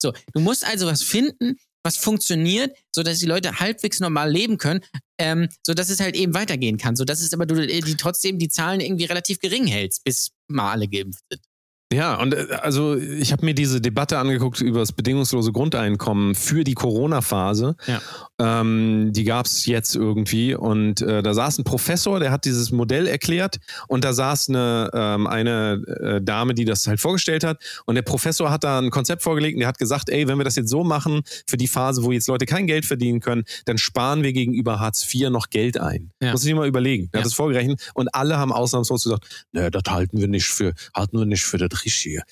So, 0.00 0.12
du 0.34 0.40
musst 0.40 0.66
also 0.66 0.86
was 0.86 1.02
finden, 1.02 1.56
was 1.82 1.96
funktioniert, 1.96 2.76
so 2.94 3.02
dass 3.02 3.18
die 3.18 3.26
Leute 3.26 3.60
halbwegs 3.60 4.00
normal 4.00 4.30
leben 4.30 4.58
können, 4.58 4.80
ähm, 5.18 5.48
so 5.66 5.72
dass 5.72 5.88
es 5.88 6.00
halt 6.00 6.16
eben 6.16 6.34
weitergehen 6.34 6.76
kann, 6.76 6.96
so 6.96 7.04
dass 7.04 7.20
es 7.20 7.32
aber 7.32 7.46
du 7.46 7.54
äh, 7.54 7.80
die 7.80 7.96
trotzdem 7.96 8.38
die 8.38 8.48
Zahlen 8.48 8.80
irgendwie 8.80 9.06
relativ 9.06 9.38
gering 9.40 9.66
hältst, 9.66 10.04
bis 10.04 10.32
mal 10.48 10.72
alle 10.72 10.86
geimpft 10.86 11.24
sind. 11.30 11.42
Ja, 11.90 12.20
und 12.20 12.34
äh, 12.34 12.46
also 12.60 12.96
ich 12.96 13.32
habe 13.32 13.46
mir 13.46 13.54
diese 13.54 13.80
Debatte 13.80 14.18
angeguckt 14.18 14.60
über 14.60 14.80
das 14.80 14.92
bedingungslose 14.92 15.52
Grundeinkommen 15.52 16.34
für 16.34 16.62
die 16.62 16.74
Corona-Phase. 16.74 17.76
Ja. 17.86 18.02
Ähm, 18.40 19.10
die 19.14 19.24
gab 19.24 19.46
es 19.46 19.64
jetzt 19.64 19.96
irgendwie 19.96 20.54
und 20.54 21.00
äh, 21.00 21.22
da 21.22 21.32
saß 21.32 21.58
ein 21.58 21.64
Professor, 21.64 22.20
der 22.20 22.30
hat 22.30 22.44
dieses 22.44 22.70
Modell 22.72 23.06
erklärt 23.06 23.56
und 23.88 24.04
da 24.04 24.12
saß 24.12 24.50
eine, 24.50 24.90
ähm, 24.92 25.26
eine 25.26 25.82
äh, 26.02 26.22
Dame, 26.22 26.52
die 26.54 26.64
das 26.66 26.86
halt 26.86 27.00
vorgestellt 27.00 27.42
hat 27.42 27.58
und 27.86 27.94
der 27.94 28.02
Professor 28.02 28.50
hat 28.50 28.64
da 28.64 28.78
ein 28.78 28.90
Konzept 28.90 29.22
vorgelegt 29.22 29.54
und 29.54 29.60
der 29.60 29.68
hat 29.68 29.78
gesagt, 29.78 30.10
ey, 30.10 30.28
wenn 30.28 30.36
wir 30.38 30.44
das 30.44 30.56
jetzt 30.56 30.68
so 30.70 30.84
machen 30.84 31.22
für 31.46 31.56
die 31.56 31.68
Phase, 31.68 32.02
wo 32.04 32.12
jetzt 32.12 32.28
Leute 32.28 32.44
kein 32.46 32.66
Geld 32.66 32.84
verdienen 32.84 33.20
können, 33.20 33.44
dann 33.64 33.78
sparen 33.78 34.22
wir 34.22 34.32
gegenüber 34.34 34.78
Hartz 34.78 35.02
IV 35.12 35.30
noch 35.30 35.48
Geld 35.48 35.80
ein. 35.80 36.10
Ja. 36.22 36.32
Muss 36.32 36.44
ich 36.44 36.54
mal 36.54 36.68
überlegen. 36.68 37.08
Er 37.12 37.18
Ja. 37.18 37.20
hat 37.20 37.26
das 37.26 37.34
vorgerechnet 37.34 37.90
und 37.94 38.14
alle 38.14 38.36
haben 38.36 38.52
ausnahmslos 38.52 39.04
gesagt, 39.04 39.26
ne, 39.52 39.70
das 39.70 39.82
halten 39.88 40.18
wir 40.20 40.28
nicht 40.28 40.46
für, 40.48 40.74
halten 40.94 41.18
wir 41.18 41.24
nicht 41.26 41.44
für 41.44 41.56
das 41.58 41.77
Richtige. 41.84 42.22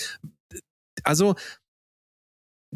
Also, 1.05 1.35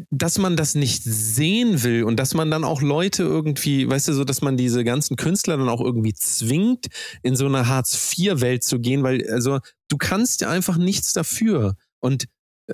dass 0.09 0.37
man 0.37 0.55
das 0.57 0.73
nicht 0.75 1.03
sehen 1.03 1.83
will 1.83 2.03
und 2.03 2.17
dass 2.17 2.33
man 2.33 2.49
dann 2.49 2.63
auch 2.63 2.81
Leute 2.81 3.23
irgendwie, 3.23 3.87
weißt 3.89 4.07
du, 4.07 4.13
so, 4.13 4.23
dass 4.23 4.41
man 4.41 4.57
diese 4.57 4.83
ganzen 4.83 5.15
Künstler 5.17 5.57
dann 5.57 5.69
auch 5.69 5.81
irgendwie 5.81 6.13
zwingt, 6.13 6.87
in 7.23 7.35
so 7.35 7.45
eine 7.45 7.67
Hartz-IV-Welt 7.67 8.63
zu 8.63 8.79
gehen, 8.79 9.03
weil, 9.03 9.29
also, 9.29 9.59
du 9.89 9.97
kannst 9.97 10.41
ja 10.41 10.49
einfach 10.49 10.77
nichts 10.77 11.13
dafür. 11.13 11.75
Und 11.99 12.25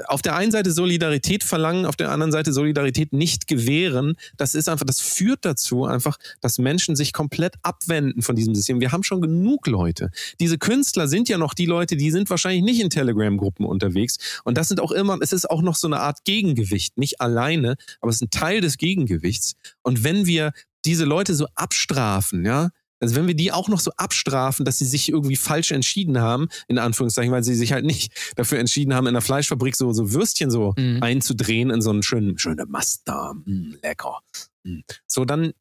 auf 0.05 0.21
der 0.21 0.35
einen 0.35 0.51
Seite 0.51 0.71
Solidarität 0.71 1.43
verlangen, 1.43 1.85
auf 1.85 1.95
der 1.95 2.11
anderen 2.11 2.31
Seite 2.31 2.53
Solidarität 2.53 3.13
nicht 3.13 3.47
gewähren, 3.47 4.15
das 4.37 4.55
ist 4.55 4.69
einfach, 4.69 4.85
das 4.85 4.99
führt 4.99 5.45
dazu 5.45 5.85
einfach, 5.85 6.17
dass 6.41 6.57
Menschen 6.57 6.95
sich 6.95 7.13
komplett 7.13 7.55
abwenden 7.61 8.21
von 8.21 8.35
diesem 8.35 8.55
System. 8.55 8.79
Wir 8.79 8.91
haben 8.91 9.03
schon 9.03 9.21
genug 9.21 9.67
Leute. 9.67 10.11
Diese 10.39 10.57
Künstler 10.57 11.07
sind 11.07 11.29
ja 11.29 11.37
noch 11.37 11.53
die 11.53 11.65
Leute, 11.65 11.97
die 11.97 12.11
sind 12.11 12.29
wahrscheinlich 12.29 12.63
nicht 12.63 12.81
in 12.81 12.89
Telegram-Gruppen 12.89 13.65
unterwegs. 13.65 14.41
Und 14.43 14.57
das 14.57 14.67
sind 14.67 14.79
auch 14.79 14.91
immer, 14.91 15.17
es 15.21 15.33
ist 15.33 15.49
auch 15.49 15.61
noch 15.61 15.75
so 15.75 15.87
eine 15.87 15.99
Art 15.99 16.23
Gegengewicht. 16.25 16.97
Nicht 16.97 17.21
alleine, 17.21 17.75
aber 18.01 18.09
es 18.09 18.17
ist 18.17 18.23
ein 18.23 18.29
Teil 18.29 18.61
des 18.61 18.77
Gegengewichts. 18.77 19.55
Und 19.81 20.03
wenn 20.03 20.25
wir 20.25 20.51
diese 20.85 21.05
Leute 21.05 21.35
so 21.35 21.47
abstrafen, 21.55 22.45
ja, 22.45 22.69
also 22.99 23.15
wenn 23.15 23.27
wir 23.27 23.35
die 23.35 23.51
auch 23.51 23.69
noch 23.69 23.79
so 23.79 23.91
abstrafen, 23.97 24.65
dass 24.65 24.79
sie 24.79 24.85
sich 24.85 25.09
irgendwie 25.09 25.35
falsch 25.35 25.71
entschieden 25.71 26.19
haben, 26.19 26.47
in 26.67 26.79
Anführungszeichen, 26.79 27.31
weil 27.31 27.43
sie 27.43 27.55
sich 27.55 27.71
halt 27.73 27.85
nicht 27.85 28.11
dafür 28.35 28.59
entschieden 28.59 28.93
haben, 28.93 29.07
in 29.07 29.13
der 29.13 29.21
Fleischfabrik 29.21 29.75
so, 29.75 29.93
so 29.93 30.11
Würstchen 30.13 30.49
so 30.51 30.73
Mhm. 30.77 31.03
einzudrehen 31.03 31.69
in 31.69 31.81
so 31.81 31.91
einen 31.91 32.03
schönen, 32.03 32.37
schöne 32.37 32.65
Masta, 32.65 33.33
mm, 33.33 33.75
lecker. 33.83 34.19
Mm. 34.63 34.79
So 35.05 35.25
dann, 35.25 35.53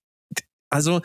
also 0.70 1.00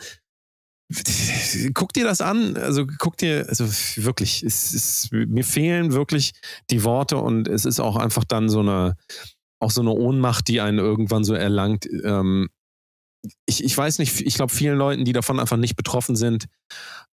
guck 1.74 1.92
dir 1.92 2.04
das 2.04 2.20
an, 2.20 2.56
also 2.56 2.86
guck 2.98 3.16
dir, 3.16 3.46
also 3.48 3.66
wirklich, 3.96 4.42
es 4.42 4.74
ist, 4.74 5.12
mir 5.12 5.44
fehlen 5.44 5.92
wirklich 5.92 6.32
die 6.70 6.84
Worte 6.84 7.16
und 7.16 7.48
es 7.48 7.64
ist 7.64 7.80
auch 7.80 7.96
einfach 7.96 8.24
dann 8.24 8.48
so 8.48 8.60
eine, 8.60 8.96
auch 9.58 9.70
so 9.70 9.80
eine 9.80 9.90
Ohnmacht, 9.92 10.48
die 10.48 10.60
einen 10.60 10.78
irgendwann 10.78 11.24
so 11.24 11.34
erlangt. 11.34 11.86
Ähm, 12.04 12.48
ich, 13.46 13.62
ich 13.62 13.76
weiß 13.76 13.98
nicht, 13.98 14.20
ich 14.20 14.34
glaube, 14.34 14.52
vielen 14.52 14.76
Leuten, 14.76 15.04
die 15.04 15.12
davon 15.12 15.38
einfach 15.38 15.56
nicht 15.56 15.76
betroffen 15.76 16.16
sind, 16.16 16.46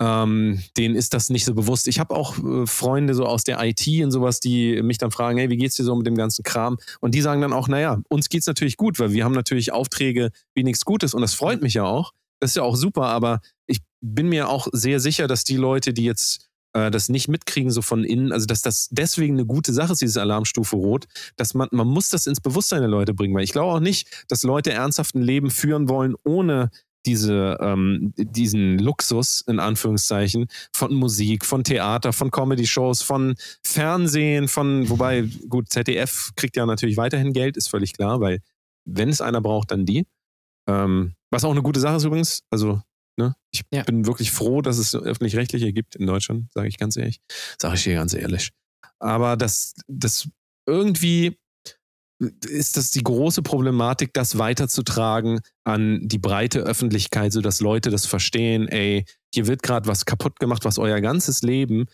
ähm, 0.00 0.62
denen 0.76 0.94
ist 0.94 1.12
das 1.12 1.28
nicht 1.28 1.44
so 1.44 1.54
bewusst. 1.54 1.88
Ich 1.88 1.98
habe 1.98 2.14
auch 2.14 2.38
äh, 2.38 2.66
Freunde 2.66 3.14
so 3.14 3.26
aus 3.26 3.44
der 3.44 3.62
IT 3.62 3.86
und 4.02 4.10
sowas, 4.10 4.40
die 4.40 4.80
mich 4.82 4.98
dann 4.98 5.10
fragen, 5.10 5.38
hey, 5.38 5.50
wie 5.50 5.56
geht's 5.56 5.76
dir 5.76 5.84
so 5.84 5.94
mit 5.96 6.06
dem 6.06 6.16
ganzen 6.16 6.42
Kram? 6.44 6.78
Und 7.00 7.14
die 7.14 7.20
sagen 7.20 7.42
dann 7.42 7.52
auch, 7.52 7.68
naja, 7.68 8.00
uns 8.08 8.28
geht's 8.28 8.46
natürlich 8.46 8.76
gut, 8.76 8.98
weil 8.98 9.12
wir 9.12 9.24
haben 9.24 9.34
natürlich 9.34 9.72
Aufträge 9.72 10.30
wie 10.54 10.64
nichts 10.64 10.84
Gutes 10.84 11.14
und 11.14 11.20
das 11.20 11.34
freut 11.34 11.60
mich 11.60 11.74
ja 11.74 11.84
auch. 11.84 12.12
Das 12.40 12.52
ist 12.52 12.56
ja 12.56 12.62
auch 12.62 12.76
super, 12.76 13.06
aber 13.06 13.40
ich 13.66 13.80
bin 14.00 14.28
mir 14.28 14.48
auch 14.48 14.68
sehr 14.72 15.00
sicher, 15.00 15.26
dass 15.26 15.44
die 15.44 15.56
Leute, 15.56 15.92
die 15.92 16.04
jetzt 16.04 16.48
äh, 16.86 16.90
das 16.90 17.08
nicht 17.08 17.28
mitkriegen, 17.28 17.70
so 17.70 17.82
von 17.82 18.04
innen, 18.04 18.32
also 18.32 18.46
dass 18.46 18.62
das 18.62 18.88
deswegen 18.90 19.34
eine 19.34 19.46
gute 19.46 19.72
Sache 19.72 19.92
ist, 19.92 20.02
diese 20.02 20.20
Alarmstufe 20.20 20.76
Rot, 20.76 21.06
dass 21.36 21.54
man, 21.54 21.68
man 21.72 21.88
muss 21.88 22.08
das 22.08 22.26
ins 22.26 22.40
Bewusstsein 22.40 22.80
der 22.80 22.88
Leute 22.88 23.14
bringen, 23.14 23.34
weil 23.34 23.44
ich 23.44 23.52
glaube 23.52 23.72
auch 23.72 23.80
nicht, 23.80 24.24
dass 24.28 24.42
Leute 24.42 24.72
ernsthaft 24.72 25.14
ein 25.14 25.22
Leben 25.22 25.50
führen 25.50 25.88
wollen, 25.88 26.14
ohne 26.24 26.70
diese, 27.06 27.56
ähm, 27.60 28.12
diesen 28.16 28.78
Luxus, 28.78 29.42
in 29.46 29.60
Anführungszeichen, 29.60 30.46
von 30.74 30.92
Musik, 30.94 31.44
von 31.44 31.64
Theater, 31.64 32.12
von 32.12 32.30
Comedy-Shows, 32.30 33.02
von 33.02 33.34
Fernsehen, 33.62 34.48
von, 34.48 34.88
wobei, 34.90 35.28
gut, 35.48 35.70
ZDF 35.70 36.32
kriegt 36.36 36.56
ja 36.56 36.66
natürlich 36.66 36.96
weiterhin 36.96 37.32
Geld, 37.32 37.56
ist 37.56 37.68
völlig 37.68 37.94
klar, 37.94 38.20
weil 38.20 38.40
wenn 38.84 39.08
es 39.08 39.20
einer 39.20 39.40
braucht, 39.40 39.70
dann 39.70 39.86
die. 39.86 40.06
Ähm, 40.68 41.14
was 41.30 41.44
auch 41.44 41.50
eine 41.50 41.62
gute 41.62 41.80
Sache 41.80 41.96
ist 41.96 42.04
übrigens, 42.04 42.42
also 42.50 42.82
ne, 43.18 43.34
ich 43.50 43.62
Ja. 43.72 43.82
bin 43.82 44.06
wirklich 44.06 44.30
froh, 44.30 44.62
dass 44.62 44.78
es 44.78 44.94
öffentlich-rechtliche 44.94 45.72
gibt 45.72 45.96
in 45.96 46.06
Deutschland, 46.06 46.50
sage 46.52 46.68
ich 46.68 46.78
ganz 46.78 46.96
ehrlich. 46.96 47.20
Sage 47.60 47.74
ich 47.74 47.84
hier 47.84 47.94
ganz 47.96 48.14
ehrlich. 48.14 48.50
Aber 48.98 49.36
das, 49.36 49.74
das 49.86 50.28
irgendwie 50.66 51.38
ist 52.48 52.76
das 52.76 52.90
die 52.90 53.04
große 53.04 53.42
Problematik, 53.42 54.12
das 54.12 54.38
weiterzutragen 54.38 55.40
an 55.64 56.00
die 56.02 56.18
breite 56.18 56.60
Öffentlichkeit, 56.60 57.32
sodass 57.32 57.60
Leute 57.60 57.90
das 57.90 58.06
verstehen, 58.06 58.66
ey, 58.68 59.04
hier 59.32 59.46
wird 59.46 59.62
gerade 59.62 59.86
was 59.86 60.04
kaputt 60.04 60.40
gemacht, 60.40 60.64
was 60.64 60.78
euer 60.78 61.00
ganzes 61.00 61.42
Leben 61.42 61.86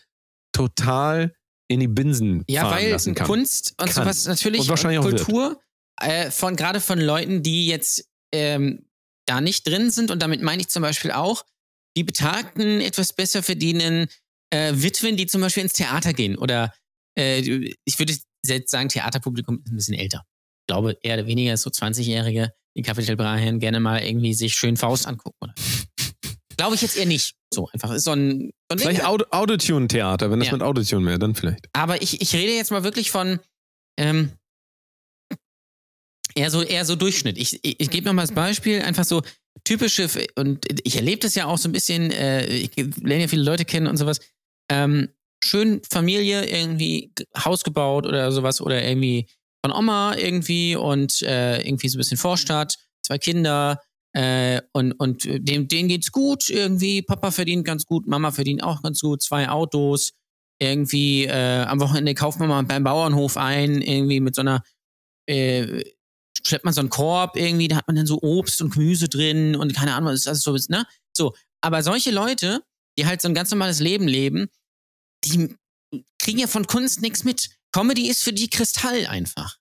total 0.51 1.33
in 1.67 1.79
die 1.79 1.87
Binsen 1.87 2.43
Ja, 2.49 2.61
fahren 2.61 2.75
weil 2.75 2.89
lassen 2.91 3.13
kann. 3.15 3.27
Kunst 3.27 3.75
und 3.79 3.89
Kann. 3.91 4.03
sowas 4.03 4.25
natürlich 4.25 4.61
Und 4.61 4.69
wahrscheinlich. 4.69 5.01
Kultur 5.01 5.59
äh, 6.01 6.31
von 6.31 6.55
gerade 6.55 6.79
von 6.79 6.99
Leuten, 6.99 7.43
die 7.43 7.67
jetzt 7.67 8.07
ähm, 8.33 8.85
da 9.25 9.41
nicht 9.41 9.67
drin 9.67 9.91
sind 9.91 10.11
und 10.11 10.21
damit 10.21 10.41
meine 10.41 10.61
ich 10.61 10.69
zum 10.69 10.81
Beispiel 10.81 11.11
auch 11.11 11.43
die 11.97 12.03
Betagten 12.03 12.81
etwas 12.81 13.13
besser 13.13 13.41
verdienen 13.43 14.07
äh, 14.51 14.73
Witwen, 14.75 15.17
die 15.17 15.25
zum 15.27 15.41
Beispiel 15.41 15.63
ins 15.63 15.73
Theater 15.73 16.13
gehen 16.13 16.37
oder 16.37 16.73
äh, 17.17 17.39
ich 17.85 17.99
würde 17.99 18.13
jetzt 18.45 18.69
sagen 18.71 18.89
Theaterpublikum 18.89 19.61
ist 19.65 19.71
ein 19.71 19.75
bisschen 19.77 19.95
älter. 19.95 20.23
Ich 20.63 20.67
glaube 20.73 20.97
eher 21.01 21.15
oder 21.15 21.27
weniger 21.27 21.55
so 21.57 21.69
20-Jährige, 21.69 22.51
die 22.77 22.81
Capital 22.81 23.15
Brahen 23.15 23.59
gerne 23.59 23.79
mal 23.79 24.01
irgendwie 24.03 24.33
sich 24.33 24.53
schön 24.55 24.77
Faust 24.77 25.07
angucken. 25.07 25.37
Oder? 25.41 25.53
Glaube 26.57 26.75
ich 26.75 26.81
jetzt 26.81 26.97
eher 26.97 27.05
nicht. 27.05 27.35
So 27.53 27.67
einfach 27.73 27.91
ist 27.91 28.03
so 28.03 28.11
ein, 28.11 28.51
so 28.69 28.75
ein. 28.75 28.79
Vielleicht 28.79 29.05
Auto- 29.05 29.25
Autotune-Theater, 29.31 30.31
wenn 30.31 30.39
das 30.39 30.47
Ja. 30.47 30.53
mit 30.53 30.61
Autotune 30.63 31.05
wäre, 31.07 31.19
dann 31.19 31.35
vielleicht. 31.35 31.67
Aber 31.73 32.01
ich, 32.01 32.21
ich 32.21 32.33
rede 32.33 32.53
jetzt 32.53 32.71
mal 32.71 32.83
wirklich 32.83 33.11
von 33.11 33.39
ähm, 33.97 34.31
eher 36.35 36.51
so 36.51 36.61
eher 36.61 36.85
so 36.85 36.95
Durchschnitt. 36.95 37.37
Ich, 37.37 37.59
ich, 37.63 37.79
ich 37.79 37.89
gebe 37.89 38.05
noch 38.05 38.13
mal 38.13 38.23
das 38.23 38.33
Beispiel, 38.33 38.81
einfach 38.81 39.05
so 39.05 39.21
typische 39.63 40.07
und 40.35 40.65
ich 40.83 40.95
erlebe 40.97 41.21
das 41.21 41.35
ja 41.35 41.45
auch 41.45 41.57
so 41.57 41.69
ein 41.69 41.71
bisschen. 41.71 42.11
Äh, 42.11 42.45
ich 42.45 42.75
lerne 42.75 43.23
ja 43.23 43.27
viele 43.27 43.43
Leute 43.43 43.65
kennen 43.65 43.87
und 43.87 43.97
sowas. 43.97 44.19
Ähm, 44.69 45.09
schön 45.43 45.81
Familie 45.89 46.45
irgendwie 46.45 47.11
Haus 47.37 47.63
gebaut 47.63 48.05
oder 48.05 48.31
sowas 48.31 48.61
oder 48.61 48.83
irgendwie 48.83 49.27
von 49.65 49.73
Oma 49.73 50.15
irgendwie 50.15 50.75
und 50.75 51.21
äh, 51.23 51.61
irgendwie 51.61 51.89
so 51.89 51.97
ein 51.97 51.99
bisschen 51.99 52.17
Vorstadt, 52.17 52.75
zwei 53.01 53.17
Kinder. 53.17 53.81
Äh, 54.13 54.61
und 54.71 54.93
und 54.93 55.25
dem, 55.25 55.67
denen 55.67 55.89
geht's 55.89 56.11
gut 56.11 56.49
irgendwie. 56.49 57.01
Papa 57.01 57.31
verdient 57.31 57.65
ganz 57.65 57.85
gut, 57.85 58.07
Mama 58.07 58.31
verdient 58.31 58.63
auch 58.63 58.81
ganz 58.81 59.01
gut, 59.01 59.21
zwei 59.21 59.49
Autos 59.49 60.13
irgendwie 60.59 61.25
äh, 61.25 61.63
am 61.63 61.79
Wochenende 61.79 62.13
kauft 62.13 62.39
man 62.39 62.49
mal 62.49 62.63
beim 62.63 62.83
Bauernhof 62.83 63.37
ein, 63.37 63.81
irgendwie 63.81 64.19
mit 64.19 64.35
so 64.35 64.41
einer, 64.41 64.63
äh, 65.27 65.83
schleppt 66.45 66.65
man 66.65 66.73
so 66.73 66.81
einen 66.81 66.89
Korb 66.89 67.35
irgendwie, 67.35 67.67
da 67.67 67.77
hat 67.77 67.87
man 67.87 67.95
dann 67.95 68.05
so 68.07 68.21
Obst 68.21 68.61
und 68.61 68.73
Gemüse 68.73 69.09
drin 69.09 69.55
und 69.55 69.73
keine 69.73 69.93
Ahnung, 69.95 70.09
was 70.09 70.15
ist 70.19 70.27
das 70.27 70.41
so, 70.41 70.55
ne? 70.69 70.85
So, 71.15 71.33
aber 71.61 71.81
solche 71.83 72.11
Leute, 72.11 72.61
die 72.97 73.05
halt 73.05 73.21
so 73.21 73.27
ein 73.27 73.33
ganz 73.33 73.51
normales 73.51 73.79
Leben 73.79 74.07
leben, 74.07 74.47
die 75.23 75.55
kriegen 76.19 76.39
ja 76.39 76.47
von 76.47 76.67
Kunst 76.67 77.01
nichts 77.01 77.23
mit. 77.23 77.49
Comedy 77.71 78.09
ist 78.09 78.23
für 78.23 78.33
die 78.33 78.49
Kristall 78.49 79.07
einfach. 79.07 79.57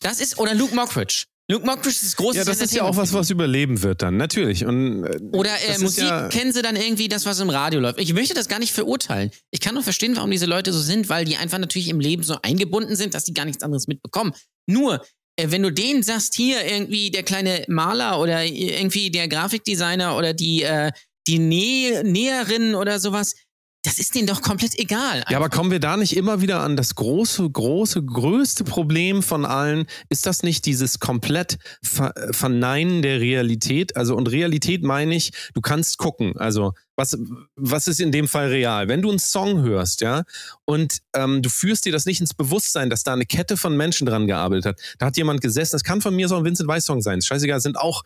Das 0.00 0.20
ist, 0.20 0.38
oder 0.38 0.54
Luke 0.54 0.74
Mockridge. 0.74 1.24
Luke 1.50 1.66
Mockridge 1.66 1.90
ist 1.90 2.04
das 2.04 2.16
große 2.16 2.38
Ja, 2.38 2.44
das 2.44 2.60
ist 2.60 2.72
ja 2.72 2.84
auch 2.84 2.96
was, 2.96 3.12
was 3.12 3.28
überleben 3.30 3.82
wird 3.82 4.02
dann, 4.02 4.16
natürlich. 4.16 4.64
Und, 4.64 5.04
äh, 5.04 5.18
oder 5.32 5.50
äh, 5.60 5.78
Musik 5.78 6.04
ja- 6.04 6.28
kennen 6.28 6.52
sie 6.52 6.62
dann 6.62 6.76
irgendwie 6.76 7.08
das, 7.08 7.26
was 7.26 7.40
im 7.40 7.50
Radio 7.50 7.80
läuft. 7.80 7.98
Ich 8.00 8.12
möchte 8.14 8.34
das 8.34 8.46
gar 8.48 8.60
nicht 8.60 8.72
verurteilen. 8.72 9.32
Ich 9.50 9.60
kann 9.60 9.74
nur 9.74 9.82
verstehen, 9.82 10.14
warum 10.16 10.30
diese 10.30 10.46
Leute 10.46 10.72
so 10.72 10.80
sind, 10.80 11.08
weil 11.08 11.24
die 11.24 11.36
einfach 11.36 11.58
natürlich 11.58 11.88
im 11.88 11.98
Leben 11.98 12.22
so 12.22 12.38
eingebunden 12.42 12.94
sind, 12.94 13.14
dass 13.14 13.24
die 13.24 13.34
gar 13.34 13.44
nichts 13.46 13.64
anderes 13.64 13.88
mitbekommen. 13.88 14.32
Nur, 14.66 15.04
wenn 15.36 15.62
du 15.62 15.70
denen 15.70 16.02
sagst, 16.02 16.34
hier 16.34 16.64
irgendwie 16.64 17.10
der 17.10 17.22
kleine 17.22 17.64
Maler 17.68 18.20
oder 18.20 18.44
irgendwie 18.44 19.10
der 19.10 19.28
Grafikdesigner 19.28 20.16
oder 20.16 20.34
die, 20.34 20.62
äh, 20.62 20.90
die 21.26 21.38
Nä 21.38 22.02
Näherin 22.02 22.74
oder 22.74 22.98
sowas, 22.98 23.34
das 23.82 23.98
ist 23.98 24.14
denen 24.14 24.26
doch 24.26 24.42
komplett 24.42 24.78
egal. 24.78 25.24
Ja, 25.30 25.38
aber 25.38 25.48
kommen 25.48 25.70
wir 25.70 25.80
da 25.80 25.96
nicht 25.96 26.16
immer 26.16 26.42
wieder 26.42 26.60
an 26.60 26.76
das 26.76 26.94
große, 26.94 27.48
große, 27.48 28.04
größte 28.04 28.64
Problem 28.64 29.22
von 29.22 29.46
allen? 29.46 29.86
Ist 30.10 30.26
das 30.26 30.42
nicht 30.42 30.66
dieses 30.66 30.98
komplett 30.98 31.56
Ver 31.82 32.12
Verneinen 32.32 33.00
der 33.00 33.20
Realität? 33.20 33.96
Also, 33.96 34.16
und 34.16 34.30
Realität 34.30 34.82
meine 34.82 35.14
ich, 35.14 35.30
du 35.54 35.62
kannst 35.62 35.96
gucken. 35.96 36.36
Also, 36.36 36.72
was, 36.96 37.16
was 37.56 37.88
ist 37.88 38.00
in 38.00 38.12
dem 38.12 38.28
Fall 38.28 38.48
real? 38.48 38.88
Wenn 38.88 39.00
du 39.00 39.08
einen 39.08 39.18
Song 39.18 39.62
hörst, 39.62 40.02
ja, 40.02 40.24
und 40.66 40.98
ähm, 41.14 41.40
du 41.40 41.48
führst 41.48 41.86
dir 41.86 41.92
das 41.92 42.04
nicht 42.04 42.20
ins 42.20 42.34
Bewusstsein, 42.34 42.90
dass 42.90 43.02
da 43.02 43.14
eine 43.14 43.24
Kette 43.24 43.56
von 43.56 43.74
Menschen 43.76 44.06
dran 44.06 44.26
gearbeitet 44.26 44.66
hat. 44.66 44.80
Da 44.98 45.06
hat 45.06 45.16
jemand 45.16 45.40
gesessen, 45.40 45.72
das 45.72 45.84
kann 45.84 46.02
von 46.02 46.14
mir 46.14 46.28
so 46.28 46.36
ein 46.36 46.44
Vincent 46.44 46.68
Weiss 46.68 46.84
Song 46.84 47.00
sein. 47.00 47.18
Ist 47.18 47.26
Scheißegal, 47.26 47.56
das 47.56 47.62
sind 47.62 47.78
auch 47.78 48.02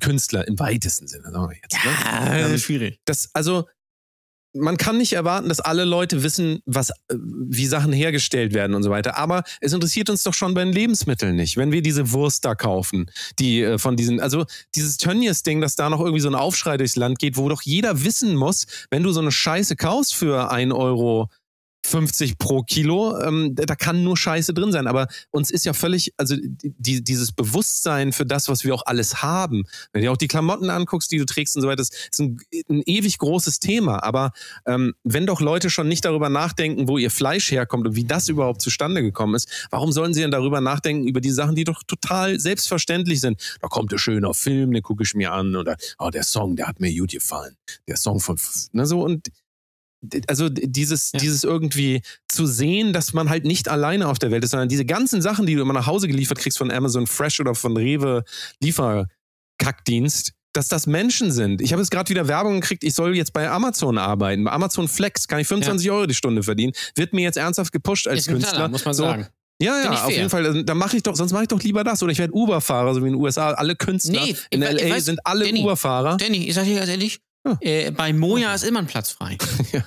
Künstler 0.00 0.46
im 0.48 0.58
weitesten 0.58 1.06
Sinne. 1.06 1.30
Sagen 1.30 1.50
wir 1.50 1.56
jetzt, 1.56 1.84
ne? 1.84 1.90
ja, 2.40 2.46
Ähm, 2.48 2.58
schwierig. 2.58 3.00
das, 3.04 3.28
also, 3.34 3.66
man 4.54 4.76
kann 4.76 4.98
nicht 4.98 5.12
erwarten, 5.12 5.48
dass 5.48 5.60
alle 5.60 5.84
Leute 5.84 6.22
wissen, 6.22 6.60
was, 6.64 6.90
äh, 6.90 7.14
wie 7.18 7.66
Sachen 7.66 7.92
hergestellt 7.92 8.54
werden 8.54 8.74
und 8.74 8.82
so 8.82 8.90
weiter. 8.90 9.16
Aber 9.18 9.42
es 9.60 9.72
interessiert 9.72 10.10
uns 10.10 10.22
doch 10.22 10.34
schon 10.34 10.54
bei 10.54 10.64
den 10.64 10.72
Lebensmitteln 10.72 11.36
nicht. 11.36 11.56
Wenn 11.56 11.72
wir 11.72 11.82
diese 11.82 12.12
Wurst 12.12 12.44
da 12.44 12.54
kaufen, 12.54 13.10
die 13.38 13.62
äh, 13.62 13.78
von 13.78 13.96
diesen, 13.96 14.20
also 14.20 14.46
dieses 14.74 14.96
Tönnies-Ding, 14.96 15.60
dass 15.60 15.76
da 15.76 15.90
noch 15.90 16.00
irgendwie 16.00 16.20
so 16.20 16.28
ein 16.28 16.34
Aufschrei 16.34 16.76
durchs 16.76 16.96
Land 16.96 17.18
geht, 17.18 17.36
wo 17.36 17.48
doch 17.48 17.62
jeder 17.62 18.04
wissen 18.04 18.34
muss, 18.34 18.66
wenn 18.90 19.02
du 19.02 19.12
so 19.12 19.20
eine 19.20 19.32
Scheiße 19.32 19.76
kaufst 19.76 20.14
für 20.14 20.50
1 20.50 20.72
Euro 20.72 21.28
50 21.88 22.38
pro 22.38 22.62
Kilo, 22.62 23.18
ähm, 23.20 23.54
da 23.54 23.74
kann 23.74 24.04
nur 24.04 24.16
Scheiße 24.16 24.54
drin 24.54 24.72
sein. 24.72 24.86
Aber 24.86 25.08
uns 25.30 25.50
ist 25.50 25.64
ja 25.64 25.72
völlig, 25.72 26.12
also 26.16 26.36
die, 26.38 27.02
dieses 27.02 27.32
Bewusstsein 27.32 28.12
für 28.12 28.26
das, 28.26 28.48
was 28.48 28.64
wir 28.64 28.74
auch 28.74 28.84
alles 28.86 29.22
haben. 29.22 29.64
Wenn 29.92 30.02
du 30.02 30.06
dir 30.06 30.12
auch 30.12 30.16
die 30.16 30.28
Klamotten 30.28 30.70
anguckst, 30.70 31.10
die 31.10 31.18
du 31.18 31.24
trägst 31.24 31.56
und 31.56 31.62
so 31.62 31.68
weiter, 31.68 31.78
das 31.78 31.90
ist 31.90 32.20
ein, 32.20 32.38
ein 32.68 32.82
ewig 32.84 33.18
großes 33.18 33.58
Thema. 33.58 34.02
Aber 34.02 34.32
ähm, 34.66 34.94
wenn 35.04 35.26
doch 35.26 35.40
Leute 35.40 35.70
schon 35.70 35.88
nicht 35.88 36.04
darüber 36.04 36.28
nachdenken, 36.28 36.88
wo 36.88 36.98
ihr 36.98 37.10
Fleisch 37.10 37.50
herkommt 37.50 37.86
und 37.86 37.96
wie 37.96 38.04
das 38.04 38.28
überhaupt 38.28 38.60
zustande 38.60 39.02
gekommen 39.02 39.34
ist, 39.34 39.48
warum 39.70 39.92
sollen 39.92 40.12
sie 40.12 40.20
denn 40.20 40.30
darüber 40.30 40.60
nachdenken, 40.60 41.08
über 41.08 41.20
die 41.20 41.30
Sachen, 41.30 41.54
die 41.54 41.64
doch 41.64 41.82
total 41.82 42.38
selbstverständlich 42.38 43.20
sind? 43.20 43.40
Da 43.60 43.68
kommt 43.68 43.92
ein 43.92 43.98
schöner 43.98 44.34
Film, 44.34 44.72
den 44.72 44.82
gucke 44.82 45.02
ich 45.02 45.14
mir 45.14 45.32
an 45.32 45.56
oder 45.56 45.76
oh, 45.98 46.10
der 46.10 46.24
Song, 46.24 46.56
der 46.56 46.68
hat 46.68 46.80
mir 46.80 46.94
gut 46.94 47.12
gefallen. 47.12 47.56
Der 47.86 47.96
Song 47.96 48.20
von, 48.20 48.38
ne, 48.72 48.86
so 48.86 49.02
und 49.02 49.28
also 50.28 50.48
dieses, 50.48 51.12
Ja. 51.12 51.18
dieses 51.20 51.44
irgendwie 51.44 52.02
zu 52.28 52.46
sehen, 52.46 52.92
dass 52.92 53.12
man 53.14 53.28
halt 53.28 53.44
nicht 53.44 53.68
alleine 53.68 54.08
auf 54.08 54.18
der 54.18 54.30
Welt 54.30 54.44
ist, 54.44 54.50
sondern 54.50 54.68
diese 54.68 54.84
ganzen 54.84 55.20
Sachen, 55.22 55.44
die 55.46 55.54
du 55.54 55.62
immer 55.62 55.72
nach 55.74 55.86
Hause 55.86 56.06
geliefert 56.08 56.38
kriegst 56.38 56.58
von 56.58 56.70
Amazon 56.70 57.06
Fresh 57.06 57.40
oder 57.40 57.54
von 57.54 57.76
Rewe 57.76 58.22
Lieferkackdienst, 59.58 60.32
dass 60.52 60.68
das 60.68 60.86
Menschen 60.86 61.30
sind. 61.30 61.60
Ich 61.60 61.72
habe 61.72 61.82
jetzt 61.82 61.90
gerade 61.90 62.08
wieder 62.10 62.26
Werbung 62.26 62.60
gekriegt, 62.60 62.82
ich 62.84 62.94
soll 62.94 63.16
jetzt 63.16 63.32
bei 63.32 63.48
Amazon 63.50 63.98
arbeiten. 63.98 64.44
Bei 64.44 64.52
Amazon 64.52 64.88
Flex 64.88 65.28
kann 65.28 65.40
ich 65.40 65.46
25 65.48 65.90
Euro 65.90 66.06
die 66.06 66.14
Stunde 66.14 66.42
verdienen. 66.42 66.72
Wird 66.94 67.12
mir 67.12 67.22
jetzt 67.22 67.36
ernsthaft 67.36 67.72
gepusht 67.72 68.08
als 68.08 68.26
Künstler. 68.26 68.50
Knaller, 68.52 68.68
muss 68.68 68.84
man 68.84 68.94
so, 68.94 69.04
sagen. 69.04 69.26
Ja, 69.60 69.82
ja, 69.82 70.04
auf 70.04 70.10
jeden 70.10 70.30
Fall. 70.30 70.46
Also, 70.46 70.62
Dann 70.62 70.78
mache 70.78 70.96
ich 70.96 71.02
doch, 71.02 71.16
sonst 71.16 71.32
mache 71.32 71.42
ich 71.42 71.48
doch 71.48 71.60
lieber 71.62 71.82
das. 71.82 72.00
Oder 72.02 72.12
ich 72.12 72.18
werde 72.18 72.32
Uber-Fahrer, 72.32 72.94
so 72.94 73.02
wie 73.02 73.08
in 73.08 73.14
den 73.14 73.20
USA. 73.20 73.50
Alle 73.52 73.74
Künstler 73.74 74.24
Nee, 74.24 74.36
in 74.50 74.62
ich 74.62 74.68
we- 74.68 74.72
LA 74.72 74.94
weiß, 74.94 75.04
sind 75.04 75.18
alle 75.24 75.52
Uber-Fahrer. 75.52 76.16
Danny, 76.16 76.46
ich 76.48 76.54
sag 76.54 76.64
dir 76.64 76.76
ganz 76.76 76.88
ehrlich, 76.88 77.18
Ja. 77.48 77.56
äh, 77.60 77.90
bei 77.90 78.12
Moja 78.12 78.54
ist 78.54 78.64
immer 78.64 78.80
ein 78.80 78.86
Platz 78.86 79.10
frei. 79.12 79.36
Ja. 79.72 79.82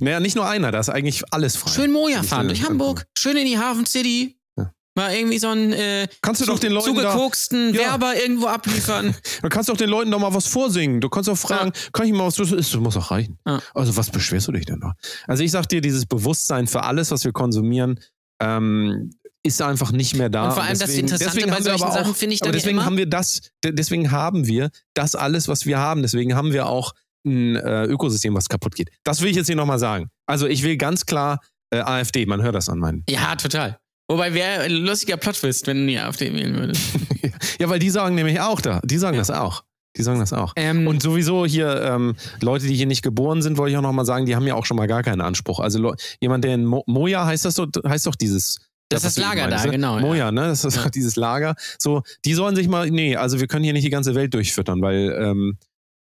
Naja, 0.00 0.20
nicht 0.20 0.36
nur 0.36 0.46
einer, 0.48 0.70
da 0.72 0.78
ist 0.80 0.88
eigentlich 0.88 1.22
alles 1.32 1.56
frei. 1.56 1.70
Schön 1.70 1.92
Moja 1.92 2.20
Ich 2.22 2.28
fahren 2.28 2.48
durch 2.48 2.62
Hamburg, 2.68 3.06
schön 3.18 3.36
in 3.36 3.46
die 3.46 3.58
Hafen 3.58 3.84
City. 3.86 4.38
Ja. 4.56 4.70
Mal 4.96 5.14
irgendwie 5.14 5.38
so 5.38 5.48
einen 5.48 5.72
äh, 5.72 6.06
Kannst 6.22 6.40
du 6.40 6.46
doch 6.46 6.58
den 6.60 6.70
Leuten 6.72 6.94
da, 6.94 7.02
zugekoksten 7.02 7.74
Ja. 7.74 7.80
Werber 7.80 8.14
irgendwo 8.20 8.46
abliefern. 8.46 9.14
du 9.42 9.48
kannst 9.48 9.68
doch 9.68 9.76
den 9.76 9.88
Leuten 9.90 10.10
doch 10.10 10.20
mal 10.20 10.32
was 10.34 10.46
vorsingen. 10.46 11.00
Du 11.00 11.08
kannst 11.08 11.28
auch 11.28 11.36
fragen, 11.38 11.72
kann 11.92 12.06
ich 12.06 12.12
mal 12.12 12.26
was, 12.26 12.36
das 12.36 12.74
muss 12.76 12.96
auch 12.96 13.10
reichen. 13.10 13.38
Also 13.74 13.96
was 13.96 14.10
beschwerst 14.10 14.46
du 14.48 14.52
dich 14.52 14.66
denn 14.66 14.80
da? 14.80 14.92
Also 15.26 15.42
ich 15.42 15.50
sag 15.50 15.68
dir, 15.68 15.80
dieses 15.80 16.06
Bewusstsein 16.06 16.66
für 16.68 16.84
alles, 16.84 17.10
was 17.10 17.24
wir 17.24 17.32
konsumieren, 17.32 17.98
ähm, 18.40 19.10
ist 19.46 19.60
einfach 19.60 19.92
nicht 19.92 20.14
mehr 20.16 20.30
da. 20.30 20.46
Und 20.48 20.52
vor 20.54 20.62
allem 20.62 20.78
das 20.78 20.90
Interessante 20.94 21.34
deswegen 21.36 21.50
bei 21.50 21.60
solchen 21.60 21.82
aber 21.82 21.92
auch, 21.92 21.96
Sachen 21.98 22.14
finde 22.14 22.34
ich 22.34 22.42
aber 22.42 22.52
dann 22.52 22.54
ja 22.54 22.60
deswegen 22.62 22.78
immer- 22.78 22.86
haben 22.86 22.96
wir 22.96 23.06
das, 23.06 23.40
de- 23.62 23.72
deswegen 23.72 24.10
haben 24.10 24.46
wir 24.46 24.70
das 24.94 25.14
alles, 25.14 25.48
was 25.48 25.66
wir 25.66 25.78
haben. 25.78 26.00
Deswegen 26.02 26.34
haben 26.34 26.52
wir 26.52 26.66
auch 26.66 26.92
ein 27.24 27.56
äh, 27.56 27.84
Ökosystem, 27.84 28.34
was 28.34 28.48
kaputt 28.48 28.74
geht. 28.74 28.90
Das 29.04 29.20
will 29.20 29.30
ich 29.30 29.36
jetzt 29.36 29.46
hier 29.46 29.56
nochmal 29.56 29.78
sagen. 29.78 30.08
Also 30.26 30.46
ich 30.46 30.62
will 30.62 30.76
ganz 30.76 31.06
klar 31.06 31.40
äh, 31.70 31.78
AfD, 31.80 32.26
man 32.26 32.42
hört 32.42 32.54
das 32.54 32.68
an 32.68 32.78
meinen. 32.78 33.04
ja, 33.08 33.34
total. 33.36 33.78
Wobei 34.10 34.34
wäre 34.34 34.60
ein 34.64 34.72
lustiger 34.72 35.16
Plot-Twist, 35.16 35.66
wenn 35.66 35.78
du 35.80 35.86
die 35.86 35.98
AfD 35.98 36.30
wählen 36.34 36.54
würdest. 36.56 36.82
ja, 37.58 37.68
weil 37.70 37.78
die 37.78 37.88
sagen 37.88 38.14
nämlich 38.14 38.38
auch 38.38 38.60
da, 38.60 38.80
die 38.84 38.98
sagen 38.98 39.16
das 39.16 39.30
auch. 39.30 39.64
Die 39.96 40.02
sagen 40.02 40.18
das 40.20 40.32
auch. 40.32 40.52
Ähm, 40.56 40.86
Und 40.86 41.02
sowieso 41.02 41.46
hier 41.46 41.80
ähm, 41.82 42.14
Leute, 42.42 42.66
die 42.66 42.74
hier 42.74 42.86
nicht 42.86 43.02
geboren 43.02 43.40
sind, 43.42 43.56
wollte 43.56 43.70
ich 43.72 43.78
auch 43.78 43.82
nochmal 43.82 44.04
sagen, 44.04 44.26
die 44.26 44.34
haben 44.36 44.46
ja 44.46 44.56
auch 44.56 44.66
schon 44.66 44.76
mal 44.76 44.88
gar 44.88 45.02
keinen 45.02 45.20
Anspruch. 45.22 45.60
Also 45.60 45.94
jemand, 46.20 46.44
der 46.44 46.54
in 46.54 46.64
Mo 46.66 46.82
Moja 46.86 47.24
heißt 47.24 47.44
das 47.44 47.54
so, 47.54 47.66
heißt 47.86 48.06
doch 48.06 48.14
dieses. 48.16 48.58
Das 48.90 49.04
ist 49.04 49.16
das 49.16 49.24
Lager 49.24 49.44
da, 49.44 49.50
meinst, 49.50 49.64
ne? 49.64 49.70
genau, 49.70 49.94
ja. 49.96 50.00
Moja, 50.02 50.32
ne? 50.32 50.42
Das 50.48 50.64
ist 50.64 50.76
Ja. 50.76 50.90
dieses 50.90 51.16
Lager. 51.16 51.54
So, 51.78 52.02
die 52.26 52.34
sollen 52.34 52.54
sich 52.56 52.68
mal, 52.68 52.90
nee, 52.90 53.16
also 53.16 53.40
wir 53.40 53.46
können 53.46 53.64
hier 53.64 53.72
nicht 53.72 53.86
die 53.86 53.90
ganze 53.90 54.14
Welt 54.14 54.34
durchfüttern, 54.34 54.82
weil 54.82 55.16
ähm, 55.18 55.56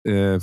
äh, 0.04 0.38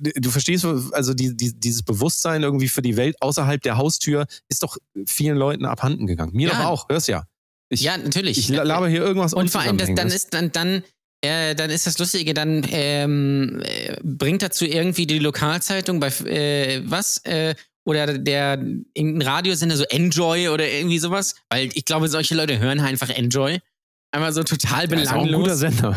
du 0.00 0.30
verstehst, 0.30 0.64
also 0.64 1.14
die, 1.14 1.36
die, 1.36 1.58
dieses 1.58 1.82
Bewusstsein 1.82 2.42
irgendwie 2.42 2.68
für 2.68 2.82
die 2.82 2.96
Welt 2.96 3.16
außerhalb 3.20 3.60
der 3.62 3.76
Haustür 3.76 4.26
ist 4.48 4.62
doch 4.62 4.76
vielen 5.06 5.36
Leuten 5.36 5.64
abhanden 5.64 6.06
gegangen. 6.06 6.32
Mir 6.34 6.48
Ja. 6.48 6.58
doch 6.58 6.64
auch, 6.66 6.88
hörst 6.88 7.08
ja. 7.08 7.24
Ich, 7.70 7.80
ja, 7.82 7.96
natürlich. 7.96 8.38
ich 8.38 8.48
laber 8.48 8.88
hier 8.88 9.02
irgendwas 9.02 9.34
Und 9.34 9.50
vor 9.50 9.62
allem, 9.62 9.78
das, 9.78 9.92
dann 9.94 10.08
ist 10.08 10.32
dann, 10.32 10.52
dann, 10.52 10.84
äh, 11.22 11.54
dann 11.54 11.70
ist 11.70 11.86
das 11.86 11.98
Lustige, 11.98 12.34
dann 12.34 12.64
ähm, 12.70 13.62
äh, 13.64 13.96
bringt 14.02 14.42
dazu 14.42 14.64
irgendwie 14.64 15.06
die 15.06 15.18
Lokalzeitung 15.18 15.98
bei 15.98 16.08
äh, 16.26 16.82
was? 16.84 17.18
Äh, 17.24 17.54
oder 17.86 18.18
der 18.18 18.64
irgendein 18.94 19.22
Radiosender 19.22 19.76
so 19.76 19.84
Enjoy 19.84 20.48
oder 20.48 20.68
irgendwie 20.68 20.98
sowas. 20.98 21.34
Weil 21.50 21.70
ich 21.74 21.84
glaube, 21.84 22.08
solche 22.08 22.34
Leute 22.34 22.58
hören 22.58 22.80
einfach 22.80 23.10
Enjoy. 23.10 23.58
Einmal 24.14 24.32
so 24.32 24.44
total 24.44 24.88
Ja, 24.88 24.96
ist 25.00 25.08
auch 25.12 25.24
ein 25.24 25.32
guter 25.32 25.56
belanglos. 25.56 25.58
Sender. 25.58 25.96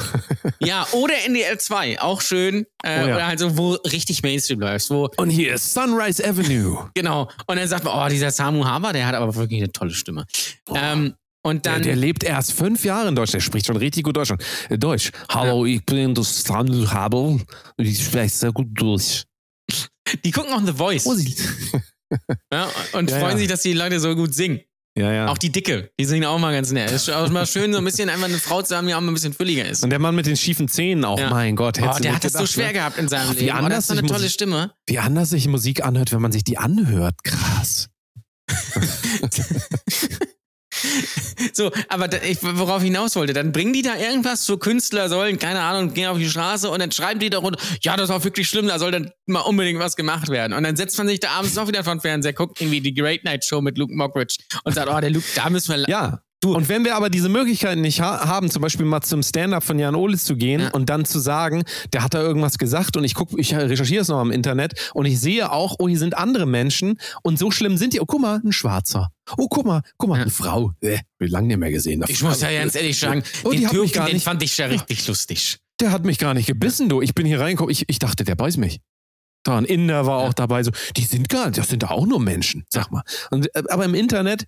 Ja, 0.59 0.87
oder 0.91 1.13
NDR 1.25 1.59
2, 1.59 2.01
auch 2.01 2.19
schön. 2.21 2.65
Äh, 2.83 3.03
Oh 3.03 3.07
ja. 3.09 3.15
Oder 3.15 3.27
halt 3.27 3.37
so, 3.39 3.55
wo 3.57 3.73
richtig 3.73 4.23
Mainstream 4.23 4.59
läuft, 4.59 4.89
wo 4.89 5.07
Und 5.17 5.29
hier 5.29 5.53
ist 5.53 5.71
Sunrise 5.73 6.27
Avenue. 6.27 6.89
Genau. 6.95 7.29
Und 7.45 7.57
dann 7.57 7.67
sagt 7.67 7.83
man, 7.83 7.93
oh, 7.95 8.09
dieser 8.09 8.31
Samu 8.31 8.65
Haber, 8.65 8.91
der 8.91 9.05
hat 9.05 9.13
aber 9.13 9.35
wirklich 9.35 9.59
eine 9.61 9.71
tolle 9.71 9.91
Stimme. 9.91 10.25
Ähm, 10.73 11.13
und 11.43 11.65
Der, 11.65 11.73
dann, 11.73 11.83
der 11.83 11.95
lebt 11.95 12.23
erst 12.23 12.53
fünf 12.53 12.83
Jahre 12.83 13.07
in 13.07 13.15
Deutschland. 13.15 13.35
Der 13.35 13.45
spricht 13.45 13.67
schon 13.67 13.77
richtig 13.77 14.03
gut 14.03 14.17
Deutsch. 14.17 14.33
Äh, 14.69 14.77
Deutsch. 14.79 15.11
Hallo, 15.29 15.65
ich 15.67 15.85
bin 15.85 16.15
der 16.15 16.23
Samuel 16.23 16.89
Habel. 16.89 17.39
Ich 17.77 18.03
spreche 18.03 18.33
sehr 18.35 18.51
gut 18.51 18.67
Deutsch. 18.71 19.25
die 20.25 20.31
gucken 20.31 20.51
auch 20.53 20.65
The 20.65 20.73
Voice. 20.73 21.05
Ja, 22.51 22.67
und 22.93 23.11
Ja, 23.11 23.19
freuen 23.19 23.31
ja. 23.33 23.37
sich, 23.37 23.47
dass 23.47 23.61
die 23.61 23.73
Leute 23.73 23.99
so 23.99 24.15
gut 24.15 24.33
singen. 24.33 24.61
Ja, 24.97 25.11
ja. 25.13 25.27
Auch 25.27 25.37
die 25.37 25.51
Dicke, 25.51 25.91
die 25.99 26.05
singen 26.05 26.25
auch 26.25 26.39
mal 26.39 26.51
ganz 26.51 26.71
nett. 26.71 26.89
Es 26.91 27.07
ist 27.07 27.13
auch 27.13 27.29
mal 27.29 27.45
schön, 27.45 27.71
so 27.71 27.77
ein 27.77 27.85
bisschen 27.85 28.09
einfach 28.09 28.25
eine 28.25 28.39
Frau 28.39 28.63
zu 28.63 28.75
haben, 28.75 28.87
die 28.87 28.95
auch 28.95 28.99
mal 29.01 29.11
ein 29.11 29.13
bisschen 29.13 29.33
fülliger 29.33 29.63
ist. 29.63 29.83
Und 29.83 29.91
der 29.91 29.99
Mann 29.99 30.15
mit 30.15 30.25
den 30.25 30.35
schiefen 30.35 30.67
Zähnen 30.67 31.05
auch. 31.05 31.19
Ja. 31.19 31.29
Mein 31.29 31.55
Gott. 31.55 31.77
Oh, 31.77 31.81
der 31.99 32.15
hat 32.15 32.23
das 32.23 32.33
so 32.33 32.39
gedacht, 32.39 32.51
schwer 32.53 32.67
ne? 32.67 32.73
gehabt 32.73 32.97
in 32.97 33.07
seinem 33.07 33.29
Ach, 33.29 33.35
wie 33.35 33.41
Leben. 33.41 33.51
Oh, 33.51 33.57
anders 33.59 33.75
das 33.75 33.83
ist 33.83 33.87
so 33.87 33.93
eine 33.93 34.01
tolle 34.07 34.19
Musik- 34.21 34.31
Stimme. 34.31 34.71
Wie 34.87 34.97
anders 34.97 35.29
sich 35.29 35.47
Musik 35.47 35.85
anhört, 35.85 36.11
wenn 36.11 36.21
man 36.21 36.31
sich 36.31 36.43
die 36.43 36.57
anhört. 36.57 37.23
Krass. 37.23 37.89
So, 41.53 41.71
aber 41.87 42.07
da, 42.07 42.17
ich, 42.23 42.39
worauf 42.41 42.81
ich 42.81 42.87
hinaus 42.87 43.15
wollte, 43.15 43.33
dann 43.33 43.51
bringen 43.51 43.73
die 43.73 43.81
da 43.81 43.95
irgendwas, 43.95 44.45
so 44.45 44.57
Künstler 44.57 45.07
sollen, 45.09 45.39
keine 45.39 45.61
Ahnung, 45.61 45.93
gehen 45.93 46.07
auf 46.07 46.17
die 46.17 46.29
Straße 46.29 46.69
und 46.69 46.79
dann 46.79 46.91
schreiben 46.91 47.19
die 47.19 47.29
darunter, 47.29 47.59
ja, 47.81 47.95
das 47.95 48.09
war 48.09 48.23
wirklich 48.23 48.49
schlimm, 48.49 48.67
da 48.67 48.79
soll 48.79 48.91
dann 48.91 49.11
mal 49.25 49.41
unbedingt 49.41 49.79
was 49.79 49.95
gemacht 49.95 50.29
werden. 50.29 50.53
Und 50.53 50.63
dann 50.63 50.75
setzt 50.75 50.97
man 50.97 51.07
sich 51.07 51.19
da 51.19 51.29
abends 51.31 51.55
noch 51.55 51.67
wieder 51.67 51.83
vor 51.83 51.95
den 51.95 52.01
Fernseher, 52.01 52.33
guckt 52.33 52.59
irgendwie 52.61 52.81
die 52.81 52.93
Great 52.93 53.23
Night 53.23 53.45
Show 53.45 53.61
mit 53.61 53.77
Luke 53.77 53.93
Mockridge 53.93 54.37
und 54.63 54.73
sagt, 54.73 54.89
oh, 54.89 54.99
der 54.99 55.09
Luke, 55.09 55.25
da 55.35 55.49
müssen 55.49 55.75
wir. 55.75 55.89
Ja. 55.89 56.21
Und 56.45 56.69
wenn 56.69 56.85
wir 56.85 56.95
aber 56.95 57.09
diese 57.09 57.29
Möglichkeit 57.29 57.79
nicht 57.79 57.99
ha 57.99 58.27
haben, 58.27 58.51
zum 58.51 58.61
Beispiel 58.61 58.85
mal 58.85 59.01
zum 59.01 59.23
Stand-up 59.23 59.63
von 59.63 59.79
Jan 59.79 59.95
Olis 59.95 60.23
zu 60.23 60.35
gehen 60.35 60.61
Ja. 60.61 60.69
und 60.69 60.87
dann 60.87 61.03
zu 61.03 61.17
sagen, 61.17 61.63
der 61.93 62.03
hat 62.03 62.13
da 62.13 62.21
irgendwas 62.21 62.59
gesagt 62.59 62.95
und 62.95 63.03
ich 63.03 63.15
guck, 63.15 63.29
ich 63.39 63.55
recherchiere 63.55 64.03
es 64.03 64.07
noch 64.07 64.21
im 64.21 64.29
Internet 64.31 64.91
und 64.93 65.07
ich 65.07 65.19
sehe 65.19 65.51
auch, 65.51 65.77
oh, 65.79 65.87
hier 65.87 65.97
sind 65.97 66.15
andere 66.15 66.45
Menschen 66.45 66.99
und 67.23 67.39
so 67.39 67.49
schlimm 67.49 67.75
sind 67.77 67.93
die. 67.93 68.01
Oh, 68.01 68.05
guck 68.05 68.21
mal, 68.21 68.39
ein 68.45 68.51
Schwarzer. 68.51 69.09
Oh, 69.35 69.47
guck 69.49 69.65
mal, 69.65 69.81
guck 69.97 70.09
mal, 70.09 70.17
Ja. 70.17 70.21
eine 70.21 70.31
Frau. 70.31 70.73
Äh, 70.81 70.99
ich 71.19 71.31
lange 71.31 71.47
nicht 71.47 71.57
mehr 71.57 71.71
gesehen. 71.71 72.03
Ich 72.07 72.21
muss 72.21 72.39
ja 72.41 72.51
ganz 72.51 72.75
ehrlich 72.75 72.99
sagen, 72.99 73.23
Oh, 73.43 73.51
den 73.51 73.67
Türken, 73.67 73.91
gar 73.93 74.05
den 74.05 74.13
nicht- 74.13 74.23
fand 74.23 74.43
ich 74.43 74.55
ja 74.57 74.67
richtig 74.67 75.07
lustig. 75.07 75.57
Der 75.79 75.91
hat 75.91 76.05
mich 76.05 76.19
gar 76.19 76.35
nicht 76.35 76.45
gebissen, 76.45 76.87
du. 76.87 77.01
Ich 77.01 77.15
bin 77.15 77.25
hier 77.25 77.39
reingekommen. 77.39 77.71
Ich, 77.71 77.85
ich 77.89 77.97
dachte, 77.97 78.23
der 78.23 78.35
beißt 78.35 78.57
mich. 78.57 78.79
Da 79.43 79.57
ein 79.57 79.65
Inder 79.65 80.05
war 80.05 80.19
auch 80.19 80.33
dabei. 80.33 80.61
So, 80.61 80.71
die 80.97 81.03
sind 81.03 81.29
gar 81.29 81.47
nicht, 81.47 81.57
das 81.57 81.69
sind 81.69 81.81
da 81.83 81.87
auch 81.89 82.05
nur 82.05 82.19
Menschen, 82.19 82.63
sag 82.69 82.91
mal. 82.91 83.01
Und, 83.31 83.47
äh, 83.55 83.63
aber 83.69 83.85
im 83.85 83.95
Internet, 83.95 84.45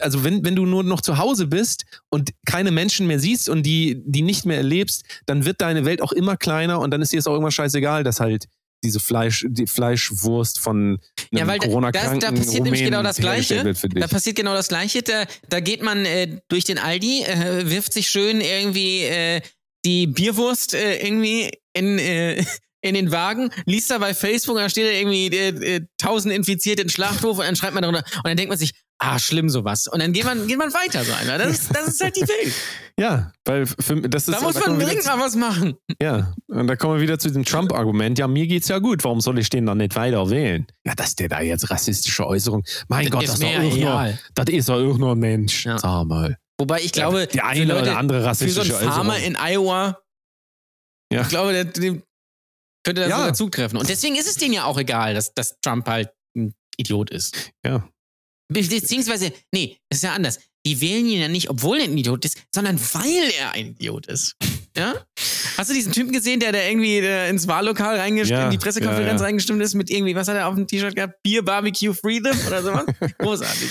also 0.00 0.24
wenn, 0.24 0.44
wenn 0.44 0.56
du 0.56 0.64
nur 0.66 0.82
noch 0.82 1.00
zu 1.00 1.18
Hause 1.18 1.46
bist 1.46 1.84
und 2.08 2.30
keine 2.46 2.70
Menschen 2.70 3.06
mehr 3.06 3.18
siehst 3.18 3.48
und 3.48 3.64
die, 3.64 4.02
die 4.04 4.22
nicht 4.22 4.46
mehr 4.46 4.56
erlebst, 4.56 5.04
dann 5.26 5.44
wird 5.44 5.60
deine 5.60 5.84
Welt 5.84 6.02
auch 6.02 6.12
immer 6.12 6.36
kleiner 6.36 6.80
und 6.80 6.90
dann 6.90 7.02
ist 7.02 7.12
dir 7.12 7.18
es 7.18 7.26
auch 7.26 7.32
irgendwann 7.32 7.52
scheißegal, 7.52 8.04
dass 8.04 8.20
halt 8.20 8.46
diese 8.84 9.00
Fleisch, 9.00 9.46
die 9.48 9.66
Fleischwurst 9.66 10.58
von 10.58 10.98
Ja, 11.30 11.46
weil 11.46 11.58
da, 11.58 11.68
da, 11.68 11.90
da 11.90 12.32
passiert 12.32 12.64
nämlich 12.64 12.80
Rumänen 12.80 12.84
genau 12.84 13.02
das 13.02 13.16
Gleiche. 13.16 13.74
Da 13.94 14.08
passiert 14.08 14.36
genau 14.36 14.54
das 14.54 14.68
Gleiche. 14.68 15.02
Da, 15.02 15.24
da 15.48 15.60
geht 15.60 15.82
man 15.82 16.04
äh, 16.04 16.40
durch 16.48 16.64
den 16.64 16.78
Aldi, 16.78 17.22
äh, 17.22 17.70
wirft 17.70 17.92
sich 17.92 18.08
schön 18.08 18.40
irgendwie 18.40 19.02
äh, 19.02 19.40
die 19.84 20.06
Bierwurst 20.06 20.74
äh, 20.74 20.96
irgendwie 20.96 21.52
in, 21.74 21.98
äh, 21.98 22.44
in 22.82 22.94
den 22.94 23.12
Wagen, 23.12 23.50
liest 23.64 23.90
da 23.90 23.98
bei 23.98 24.14
Facebook 24.14 24.56
da 24.56 24.68
steht 24.68 24.86
da 24.86 24.90
irgendwie 24.90 25.28
äh, 25.28 25.76
äh, 25.76 25.80
1000 26.00 26.34
Infizierte 26.34 26.82
in 26.82 26.88
Schlachthof 26.88 27.38
und 27.38 27.44
dann 27.44 27.56
schreibt 27.56 27.74
man 27.74 27.82
darunter 27.82 28.04
und 28.16 28.26
dann 28.26 28.36
denkt 28.36 28.50
man 28.50 28.58
sich, 28.58 28.72
ah, 29.02 29.18
schlimm 29.18 29.48
sowas. 29.48 29.86
Und 29.88 30.00
dann 30.00 30.12
geht 30.12 30.24
man, 30.24 30.46
geht 30.46 30.58
man 30.58 30.72
weiter 30.72 31.04
so 31.04 31.12
einer. 31.12 31.38
Das, 31.38 31.50
ist- 31.50 31.74
das 31.74 31.88
ist 31.88 32.00
halt 32.02 32.16
die 32.16 32.22
Welt. 32.22 32.52
Ja, 32.98 33.32
weil 33.44 33.66
für, 33.66 34.00
das 34.02 34.28
ist 34.28 34.34
Da 34.34 34.40
muss 34.42 34.54
man 34.54 34.62
kommen 34.62 34.78
wir 34.78 34.86
dringend 34.86 35.06
mal 35.06 35.18
was 35.18 35.34
machen. 35.34 35.74
Ja, 36.00 36.34
und 36.48 36.66
da 36.66 36.76
kommen 36.76 36.94
wir 36.96 37.00
wieder 37.02 37.18
zu 37.18 37.30
dem 37.30 37.44
Trump-Argument. 37.44 38.18
Ja, 38.18 38.28
mir 38.28 38.46
geht's 38.46 38.68
ja 38.68 38.78
gut. 38.78 39.02
Warum 39.04 39.20
soll 39.20 39.38
ich 39.38 39.48
den 39.48 39.66
dann 39.66 39.78
nicht 39.78 39.96
weiter 39.96 40.28
wählen? 40.30 40.66
Ja, 40.86 40.94
dass 40.94 41.16
der 41.16 41.28
da 41.28 41.40
jetzt 41.40 41.70
rassistische 41.70 42.26
Äußerung. 42.26 42.62
Mein 42.88 43.08
Gott, 43.10 43.24
das 43.24 43.34
ist, 43.34 43.42
doch 43.42 43.48
nur, 43.50 44.14
das 44.34 44.48
ist 44.48 44.68
doch 44.68 44.74
auch 44.74 44.98
nur 44.98 45.12
ein 45.12 45.18
Mensch. 45.18 45.64
Ja. 45.66 45.78
Sag 45.78 46.04
mal. 46.06 46.36
Wobei 46.60 46.80
ich 46.80 46.92
glaube, 46.92 47.26
die 47.26 47.38
für 47.38 47.44
eine 47.44 47.64
Leute, 47.64 47.82
oder 47.82 47.98
andere 47.98 48.18
für 48.18 48.22
so 48.24 48.28
rassistische 48.28 48.78
einen 48.78 48.92
Farmer 48.92 49.18
in 49.18 49.36
Iowa, 49.40 49.98
Ja. 51.12 51.22
ich 51.22 51.28
glaube, 51.28 51.52
der, 51.52 51.64
dem 51.64 52.02
könnte 52.84 53.00
das 53.02 53.10
Ja. 53.10 53.16
sogar 53.18 53.34
zutreffen. 53.34 53.78
Und 53.78 53.88
deswegen 53.88 54.16
ist 54.16 54.28
es 54.28 54.34
denen 54.36 54.52
ja 54.54 54.64
auch 54.64 54.78
egal, 54.78 55.14
dass, 55.14 55.32
dass 55.34 55.58
Trump 55.60 55.88
halt 55.88 56.10
ein 56.36 56.52
Idiot 56.76 57.10
ist. 57.10 57.50
Ja. 57.64 57.88
Beziehungsweise, 58.52 59.32
nee, 59.52 59.78
das 59.88 59.98
ist 59.98 60.04
ja 60.04 60.12
anders. 60.12 60.38
Die 60.64 60.80
wählen 60.80 61.06
ihn 61.06 61.20
ja 61.20 61.28
nicht, 61.28 61.50
obwohl 61.50 61.78
er 61.78 61.84
ein 61.84 61.98
Idiot 61.98 62.24
ist, 62.24 62.38
sondern 62.54 62.78
weil 62.94 63.30
er 63.38 63.52
ein 63.52 63.68
Idiot 63.70 64.06
ist. 64.06 64.36
Ja? 64.74 64.94
Hast 65.58 65.68
du 65.68 65.74
diesen 65.74 65.92
Typen 65.92 66.12
gesehen, 66.12 66.40
der 66.40 66.50
da 66.50 66.58
irgendwie 66.58 66.96
äh, 66.96 67.28
ins 67.28 67.46
Wahllokal 67.46 67.98
reingestimmt, 67.98 68.38
Ja, 68.38 68.44
in 68.46 68.52
die 68.52 68.56
Pressekonferenz 68.56 69.06
ja, 69.06 69.16
ja. 69.18 69.24
reingestimmt 69.24 69.60
ist 69.60 69.74
mit 69.74 69.90
irgendwie, 69.90 70.14
was 70.14 70.28
hat 70.28 70.36
er 70.36 70.48
auf 70.48 70.54
dem 70.54 70.66
T-Shirt 70.66 70.96
gehabt? 70.96 71.22
Bier, 71.22 71.44
Barbecue, 71.44 71.92
Freedom 71.92 72.34
oder 72.46 72.62
sowas? 72.62 72.86
Großartig. 73.18 73.70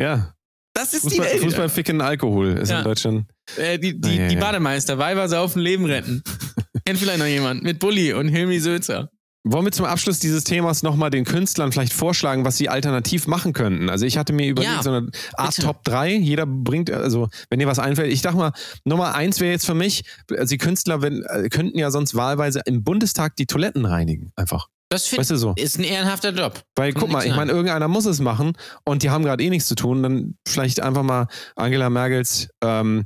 Ja. 0.00 0.34
Das 0.72 0.94
ist 0.94 1.04
die 1.04 1.16
Fußball, 1.16 1.26
Welt. 1.26 1.42
Fußball 1.42 1.68
ficken 1.68 2.00
Alkohol 2.00 2.56
ist 2.58 2.70
in 2.70 2.82
Deutschland. 2.82 3.26
Äh, 3.58 3.78
die 3.78 4.00
die, 4.00 4.16
ja, 4.16 4.28
die. 4.28 4.36
Bademeister, 4.36 4.96
Weiber 4.96 5.28
saufen, 5.28 5.60
Leben 5.60 5.84
retten. 5.84 6.22
Kennt 6.86 6.98
vielleicht 6.98 7.18
noch 7.18 7.26
jemand. 7.26 7.62
Mit 7.62 7.78
Bulli 7.78 8.14
und 8.14 8.28
Hilmi 8.28 8.58
Sölzer. 8.60 9.10
Wollen 9.46 9.66
wir 9.66 9.72
zum 9.72 9.84
Abschluss 9.84 10.18
dieses 10.20 10.44
Themas 10.44 10.82
nochmal 10.82 11.10
den 11.10 11.26
Künstlern 11.26 11.70
vielleicht 11.70 11.92
vorschlagen, 11.92 12.46
was 12.46 12.56
sie 12.56 12.70
alternativ 12.70 13.26
machen 13.26 13.52
könnten? 13.52 13.90
Also 13.90 14.06
ich 14.06 14.16
hatte 14.16 14.32
mir 14.32 14.48
überlegt, 14.48 14.74
Ja, 14.74 14.82
so 14.82 14.90
eine 14.90 15.10
Art 15.34 15.54
bitte. 15.54 15.66
Top 15.66 15.84
3. 15.84 16.14
Jeder 16.14 16.46
bringt, 16.46 16.90
also 16.90 17.28
wenn 17.50 17.58
dir 17.58 17.66
was 17.66 17.78
einfällt. 17.78 18.10
Ich 18.10 18.22
dachte 18.22 18.38
mal, 18.38 18.52
Nummer 18.84 19.14
eins 19.14 19.40
wäre 19.40 19.52
jetzt 19.52 19.66
für 19.66 19.74
mich, 19.74 20.04
also 20.30 20.50
die 20.50 20.58
Künstler 20.58 21.02
wenn, 21.02 21.22
äh, 21.24 21.50
könnten 21.50 21.78
ja 21.78 21.90
sonst 21.90 22.14
wahlweise 22.14 22.62
im 22.64 22.84
Bundestag 22.84 23.36
die 23.36 23.44
Toiletten 23.44 23.84
reinigen. 23.84 24.32
Einfach. 24.36 24.68
Das 24.88 25.08
finde 25.08 25.20
Weißt 25.20 25.30
du 25.32 25.36
so? 25.36 25.52
ist 25.56 25.78
ein 25.78 25.84
ehrenhafter 25.84 26.30
Job. 26.30 26.62
Weil 26.74 26.92
Kann 26.92 27.02
guck 27.02 27.10
mal, 27.10 27.26
ich 27.26 27.34
meine, 27.34 27.52
irgendeiner 27.52 27.88
muss 27.88 28.06
es 28.06 28.20
machen 28.20 28.52
und 28.84 29.02
die 29.02 29.10
haben 29.10 29.24
gerade 29.24 29.42
eh 29.42 29.50
nichts 29.50 29.68
zu 29.68 29.74
tun. 29.74 30.02
Dann 30.02 30.36
vielleicht 30.48 30.80
einfach 30.80 31.02
mal 31.02 31.26
Angela 31.56 31.90
Merkels 31.90 32.48
ähm, 32.62 33.04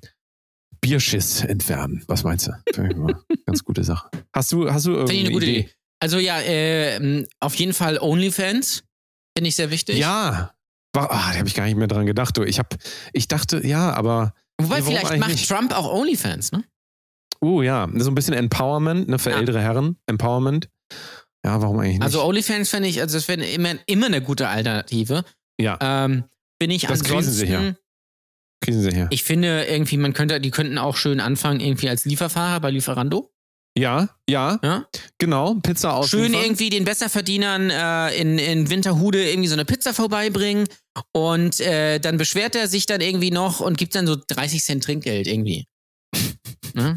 Bierschiss 0.81 1.43
entfernen. 1.45 2.05
Was 2.07 2.23
meinst 2.23 2.49
du? 2.49 2.53
Ganz 3.47 3.65
gute 3.65 3.83
Sache. 3.83 4.09
Hast 4.33 4.53
du, 4.53 4.71
hast 4.71 4.87
du 4.87 4.93
irgendwie 4.93 5.21
eine 5.21 5.31
gute 5.31 5.47
Idee. 5.47 5.71
Also 6.01 6.19
ja, 6.19 6.41
äh, 6.41 7.27
auf 7.41 7.55
jeden 7.57 7.75
Fall 7.75 7.99
OnlyFans. 8.01 8.85
Finde 9.37 9.49
ich 9.49 9.57
sehr 9.57 9.71
wichtig. 9.71 9.99
Ja. 9.99 10.55
War, 10.95 11.11
ah, 11.13 11.33
da 11.33 11.39
habe 11.39 11.49
ich 11.49 11.55
gar 11.55 11.65
nicht 11.65 11.77
mehr 11.77 11.87
dran 11.89 12.07
gedacht. 12.07 12.37
Du. 12.37 12.43
Ich, 12.45 12.59
hab, 12.59 12.75
ich 13.13 13.29
dachte, 13.29 13.65
ja, 13.67 13.93
aber, 13.93 14.33
Wobei 14.61 14.79
Ja, 14.79 14.85
vielleicht 14.85 15.19
macht 15.19 15.31
nicht? 15.31 15.49
Trump 15.49 15.73
auch 15.77 15.93
OnlyFans, 15.93 16.53
ne? 16.53 16.65
uh 17.41 17.63
ja, 17.63 17.89
so 17.95 18.11
ein 18.11 18.15
bisschen 18.17 18.35
Empowerment, 18.35 19.09
ne, 19.09 19.19
für 19.21 19.31
Ja. 19.31 19.39
ältere 19.39 19.61
Herren. 19.61 19.97
Empowerment. 20.07 20.69
Ja, 21.45 21.63
warum 21.63 21.79
eigentlich 21.79 21.95
nicht? 21.99 22.03
Also 22.03 22.25
OnlyFans 22.25 22.69
finde 22.71 22.89
ich, 22.89 23.01
also 23.01 23.17
das 23.17 23.29
wäre 23.29 23.45
immer, 23.45 23.75
immer 23.87 24.07
eine 24.07 24.21
gute 24.23 24.49
Alternative. 24.49 25.25
ja, 25.61 25.79
Ähm, 25.81 26.25
bin 26.59 26.71
ich 26.73 26.83
Das 26.87 27.05
kriegen 27.05 27.23
sie 27.23 27.47
ansonsten, 27.47 27.77
kriegen 28.61 28.83
sie 28.83 28.91
her. 28.91 29.07
ich 29.11 29.23
finde 29.23 29.65
irgendwie, 29.67 29.97
man 29.99 30.13
könnte, 30.15 30.41
die 30.41 30.51
könnten 30.51 30.79
auch 30.79 30.97
schön 30.97 31.21
anfangen, 31.21 31.61
irgendwie 31.61 31.89
als 31.89 32.05
Lieferfahrer 32.05 32.59
bei 32.59 32.71
Lieferando. 32.73 33.31
Ja, 33.79 34.09
ja, 34.29 34.59
Ja? 34.63 34.87
genau. 35.19 35.55
Pizza 35.63 35.95
aus. 35.95 36.11
Schön 36.11 36.35
irgendwie 36.35 36.71
den 36.71 36.85
Besserverdienern 36.85 37.71
äh, 37.71 38.17
in, 38.21 38.39
in 38.39 38.71
Winterhude 38.71 39.29
irgendwie 39.31 39.49
so 39.49 39.55
eine 39.55 39.65
Pizza 39.65 39.95
vorbeibringen 39.95 40.67
und 41.13 41.61
äh, 41.61 41.99
dann 42.01 42.19
beschwert 42.19 42.57
er 42.57 42.67
sich 42.69 42.87
dann 42.87 43.01
irgendwie 43.01 43.31
noch 43.31 43.61
und 43.61 43.79
gibt 43.79 43.95
dann 43.95 44.07
so 44.07 44.17
30 44.27 44.63
Cent 44.63 44.85
Trinkgeld 44.85 45.27
irgendwie. 45.27 45.67
ne? 46.75 46.95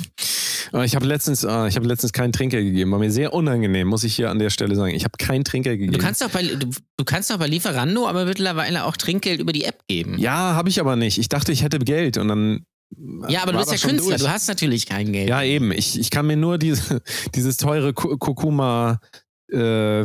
Äh, 0.73 0.85
Ich 0.85 0.95
habe 0.95 1.05
letztens, 1.05 1.43
äh, 1.43 1.67
ich 1.67 1.75
habe 1.75 1.85
letztens 1.87 2.13
kein 2.13 2.31
Trinkgeld 2.31 2.65
gegeben. 2.65 2.91
War 2.91 2.99
mir 2.99 3.11
sehr 3.11 3.33
unangenehm, 3.33 3.87
muss 3.87 4.03
ich 4.03 4.15
hier 4.15 4.29
an 4.29 4.39
der 4.39 4.49
Stelle 4.49 4.75
sagen. 4.75 4.95
Ich 4.95 5.03
habe 5.03 5.13
kein 5.17 5.43
Trinkgeld 5.43 5.79
gegeben. 5.79 5.93
Du 5.93 5.99
kannst 6.03 6.21
doch 6.21 6.29
bei 6.29 6.43
du, 6.43 6.67
du 6.97 7.05
kannst 7.05 7.29
doch 7.29 7.37
bei 7.37 7.47
Lieferando 7.47 8.07
aber 8.07 8.25
mittlerweile 8.25 8.85
auch 8.85 8.97
Trinkgeld 8.97 9.39
über 9.39 9.53
die 9.53 9.65
App 9.65 9.85
geben. 9.87 10.17
ja, 10.17 10.53
habe 10.55 10.69
ich 10.69 10.79
aber 10.79 10.95
nicht. 10.95 11.17
Ich 11.17 11.29
dachte, 11.29 11.51
ich 11.51 11.61
hätte 11.63 11.79
Geld 11.79 12.17
und 12.17 12.27
dann. 12.27 12.65
Ja, 13.29 13.43
aber 13.43 13.53
du 13.53 13.59
bist 13.59 13.71
ja 13.71 13.77
Künstler, 13.77 14.09
durch. 14.17 14.21
du 14.21 14.29
hast 14.29 14.47
natürlich 14.47 14.85
kein 14.85 15.11
Geld. 15.13 15.29
Ja, 15.29 15.43
eben. 15.43 15.71
Ich, 15.71 15.97
ich 15.99 16.09
kann 16.09 16.27
mir 16.27 16.35
nur 16.37 16.57
diese, 16.57 17.01
dieses 17.35 17.57
teure 17.57 17.93
Ku- 17.93 18.17
Kurkuma 18.17 18.99
äh, 19.51 20.03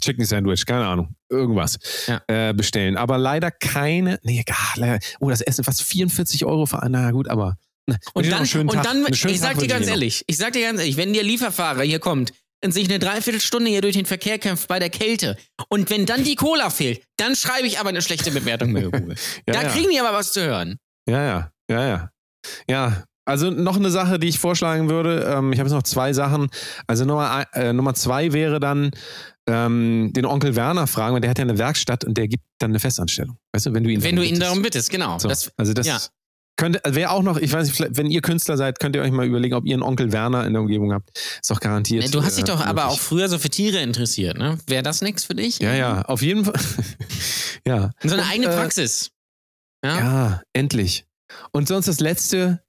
Chicken 0.00 0.24
Sandwich, 0.24 0.64
keine 0.66 0.86
Ahnung, 0.86 1.14
irgendwas 1.28 1.78
Ja. 2.06 2.22
äh, 2.28 2.52
bestellen. 2.54 2.96
Aber 2.96 3.18
leider 3.18 3.50
keine. 3.50 4.18
Nee, 4.22 4.42
gar, 4.44 4.56
leider, 4.76 4.98
oh, 5.20 5.28
das 5.30 5.40
Essen 5.40 5.64
fast 5.64 5.82
44 5.82 6.44
Euro 6.44 6.66
für. 6.66 6.80
Na 6.88 7.10
gut, 7.10 7.28
aber. 7.28 7.56
na, 7.86 7.96
wünsche 8.14 8.14
Und 8.14 8.30
dann, 8.30 8.68
und 8.68 8.74
Tag. 8.74 8.84
dann 8.84 9.06
ich 9.12 9.20
Tag 9.20 9.36
sag 9.36 9.58
dir 9.58 9.66
ganz 9.66 9.86
ehrlich, 9.88 10.24
ich 10.26 10.36
sag 10.36 10.52
dir 10.52 10.62
ganz 10.62 10.78
ehrlich, 10.80 10.96
wenn 10.96 11.12
der 11.12 11.22
Lieferfahrer 11.24 11.82
hier 11.82 11.98
kommt 11.98 12.32
und 12.64 12.72
sich 12.72 12.88
eine 12.88 12.98
Dreiviertelstunde 12.98 13.70
hier 13.70 13.80
durch 13.80 13.94
den 13.96 14.06
Verkehr 14.06 14.38
kämpft 14.38 14.68
bei 14.68 14.78
der 14.78 14.90
Kälte 14.90 15.36
und 15.68 15.90
wenn 15.90 16.06
dann 16.06 16.24
die 16.24 16.34
Cola 16.34 16.70
fehlt, 16.70 17.02
dann 17.16 17.36
schreibe 17.36 17.66
ich 17.66 17.78
aber 17.78 17.88
eine 17.90 18.02
schlechte 18.02 18.30
Bewertung 18.30 18.74
Google. 18.74 19.14
Ja, 19.46 19.54
da 19.54 19.62
ja. 19.62 19.68
kriegen 19.68 19.90
die 19.90 20.00
aber 20.00 20.12
was 20.12 20.32
zu 20.32 20.42
hören. 20.42 20.78
Ja, 21.08 21.24
ja, 21.24 21.50
ja, 21.70 21.86
ja. 21.86 22.10
Ja, 22.68 23.04
also 23.24 23.50
noch 23.50 23.76
eine 23.76 23.90
Sache, 23.90 24.18
die 24.18 24.28
ich 24.28 24.38
vorschlagen 24.38 24.88
würde. 24.88 25.22
Ähm, 25.34 25.52
ich 25.52 25.58
habe 25.58 25.68
jetzt 25.68 25.74
noch 25.74 25.82
zwei 25.82 26.12
Sachen. 26.12 26.48
Also 26.86 27.04
Nummer, 27.04 27.44
äh, 27.52 27.72
Nummer 27.74 27.92
zwei 27.94 28.32
wäre 28.32 28.58
dann 28.58 28.90
ähm, 29.46 30.12
den 30.14 30.24
Onkel 30.24 30.56
Werner 30.56 30.86
fragen, 30.86 31.14
weil 31.14 31.20
der 31.20 31.30
hat 31.30 31.38
ja 31.38 31.44
eine 31.44 31.58
Werkstatt 31.58 32.04
und 32.04 32.16
der 32.16 32.28
gibt 32.28 32.44
dann 32.58 32.70
eine 32.70 32.80
Festanstellung. 32.80 33.36
Weißt 33.52 33.66
du, 33.66 33.74
wenn 33.74 33.84
du 33.84 33.90
ihn 33.90 34.02
Wenn 34.02 34.16
du 34.16 34.22
ihn 34.22 34.30
bittest. 34.30 34.42
darum 34.42 34.62
bittest, 34.62 34.90
genau. 34.90 35.18
So, 35.18 35.28
Das, 35.28 35.50
also 35.58 35.74
das 35.74 35.86
ja. 35.86 35.98
könnte, 36.56 36.80
wäre 36.86 37.10
auch 37.10 37.22
noch, 37.22 37.36
ich 37.36 37.52
weiß 37.52 37.68
nicht, 37.68 37.96
wenn 37.98 38.06
ihr 38.06 38.22
Künstler 38.22 38.56
seid, 38.56 38.80
könnt 38.80 38.96
ihr 38.96 39.02
euch 39.02 39.10
mal 39.12 39.26
überlegen, 39.26 39.54
ob 39.54 39.66
ihr 39.66 39.74
einen 39.74 39.82
Onkel 39.82 40.10
Werner 40.10 40.46
in 40.46 40.54
der 40.54 40.62
Umgebung 40.62 40.94
habt. 40.94 41.10
Ist 41.18 41.50
doch 41.50 41.60
garantiert. 41.60 42.14
du 42.14 42.22
hast 42.22 42.36
dich 42.38 42.44
äh, 42.44 42.46
doch 42.46 42.64
aber 42.64 42.86
auch 42.86 42.98
früher 42.98 43.28
so 43.28 43.38
für 43.38 43.50
Tiere 43.50 43.78
interessiert, 43.80 44.38
ne? 44.38 44.58
Wäre 44.66 44.82
das 44.82 45.02
nichts 45.02 45.24
für 45.24 45.34
dich? 45.34 45.58
Ja, 45.58 45.74
ja, 45.74 46.02
auf 46.02 46.22
jeden 46.22 46.46
Fall. 46.46 46.54
ja. 47.66 47.90
So 48.02 48.14
eine 48.14 48.22
Und, 48.22 48.30
eigene 48.30 48.46
äh, 48.46 48.56
Praxis. 48.56 49.10
Ja. 49.84 49.98
Ja, 49.98 50.42
endlich. 50.52 51.06
Und 51.52 51.68
sonst 51.68 51.86
das 51.86 52.00
Letzte, 52.00 52.62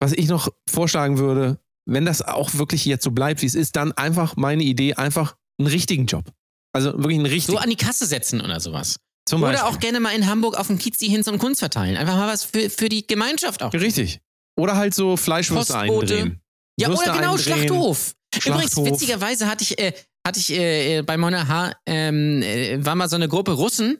was 0.00 0.12
ich 0.12 0.28
noch 0.28 0.48
vorschlagen 0.68 1.18
würde, 1.18 1.58
wenn 1.86 2.04
das 2.04 2.22
auch 2.22 2.54
wirklich 2.54 2.84
jetzt 2.84 3.04
so 3.04 3.10
bleibt, 3.10 3.42
wie 3.42 3.46
es 3.46 3.54
ist, 3.54 3.76
dann 3.76 3.92
einfach 3.92 4.36
meine 4.36 4.62
Idee, 4.62 4.94
einfach 4.94 5.36
einen 5.58 5.66
richtigen 5.68 6.06
Job. 6.06 6.32
Also 6.72 6.92
wirklich 6.92 7.16
einen 7.18 7.26
richtigen. 7.26 7.56
So 7.56 7.62
an 7.62 7.68
die 7.70 7.76
Kasse 7.76 8.06
setzen 8.06 8.40
oder 8.40 8.60
sowas. 8.60 8.96
zum 9.28 9.42
Oder 9.42 9.52
Beispiel. 9.52 9.68
auch 9.68 9.80
gerne 9.80 10.00
mal 10.00 10.14
in 10.14 10.26
Hamburg 10.26 10.56
auf 10.56 10.68
dem 10.68 10.78
Kiez 10.78 10.98
die 10.98 11.08
Hinz 11.08 11.26
und 11.26 11.38
Kunst 11.38 11.60
verteilen. 11.60 11.96
Einfach 11.96 12.16
mal 12.16 12.28
was 12.28 12.44
für, 12.44 12.70
für 12.70 12.88
die 12.88 13.06
Gemeinschaft 13.06 13.62
auch. 13.62 13.72
Richtig. 13.72 14.20
Oder 14.56 14.76
halt 14.76 14.94
so 14.94 15.16
Fleischwürste 15.16 15.72
Postbote. 15.74 16.14
eindrehen. 16.14 16.40
Ja, 16.78 16.88
Würste 16.88 17.10
oder 17.10 17.18
genau, 17.18 17.32
eindrehen. 17.32 17.56
Schlachthof. 17.56 18.14
Übrigens, 18.36 18.72
Schlachthof. 18.72 18.86
witzigerweise 18.86 19.48
hatte 19.48 19.64
ich, 19.64 19.78
äh, 19.78 19.92
hatte 20.26 20.38
ich 20.38 20.50
äh, 20.52 21.02
bei 21.02 21.16
Mona 21.16 21.48
H. 21.48 21.72
Ähm, 21.86 22.42
äh, 22.42 22.84
war 22.84 22.94
mal 22.94 23.08
so 23.08 23.16
eine 23.16 23.28
Gruppe 23.28 23.52
Russen, 23.52 23.98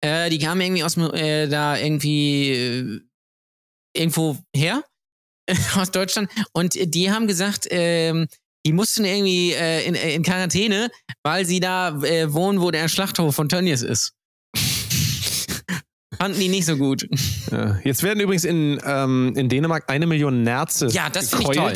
äh, 0.00 0.30
die 0.30 0.38
kamen 0.38 0.60
irgendwie 0.60 0.84
aus 0.84 0.96
äh, 0.96 1.48
da 1.48 1.76
irgendwie 1.78 2.50
äh, 2.50 3.00
irgendwo 3.96 4.38
her, 4.54 4.82
aus 5.76 5.90
Deutschland, 5.90 6.30
und 6.52 6.74
die 6.94 7.10
haben 7.10 7.26
gesagt, 7.26 7.66
ähm, 7.70 8.26
die 8.66 8.72
mussten 8.72 9.04
irgendwie 9.04 9.52
äh, 9.52 9.86
in, 9.86 9.94
in 9.94 10.22
Quarantäne, 10.22 10.90
weil 11.22 11.44
sie 11.44 11.60
da 11.60 11.90
äh, 12.02 12.32
wohnen, 12.32 12.60
wo 12.62 12.70
der 12.70 12.88
Schlachthof 12.88 13.34
von 13.34 13.48
Tönnies 13.48 13.82
ist. 13.82 14.14
Fanden 16.16 16.38
die 16.40 16.48
nicht 16.48 16.64
so 16.64 16.76
gut. 16.76 17.06
Ja. 17.50 17.78
Jetzt 17.84 18.02
werden 18.02 18.20
übrigens 18.20 18.44
in, 18.44 18.80
ähm, 18.84 19.34
in 19.36 19.48
Dänemark 19.48 19.90
eine 19.90 20.06
Million 20.06 20.42
Nerze 20.42 20.86
Ja, 20.88 21.10
das 21.10 21.30
finde 21.30 21.50
ich 21.52 21.58
toll. 21.58 21.72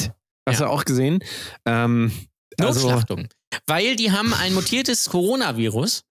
Hast 0.48 0.60
Ja. 0.60 0.66
du 0.66 0.72
auch 0.72 0.84
gesehen? 0.84 1.18
Ähm, 1.66 2.12
also, 2.58 2.80
Notschlachtung. 2.88 3.28
Weil 3.66 3.96
die 3.96 4.12
haben 4.12 4.32
ein 4.32 4.54
mutiertes 4.54 5.10
Coronavirus 5.10 6.04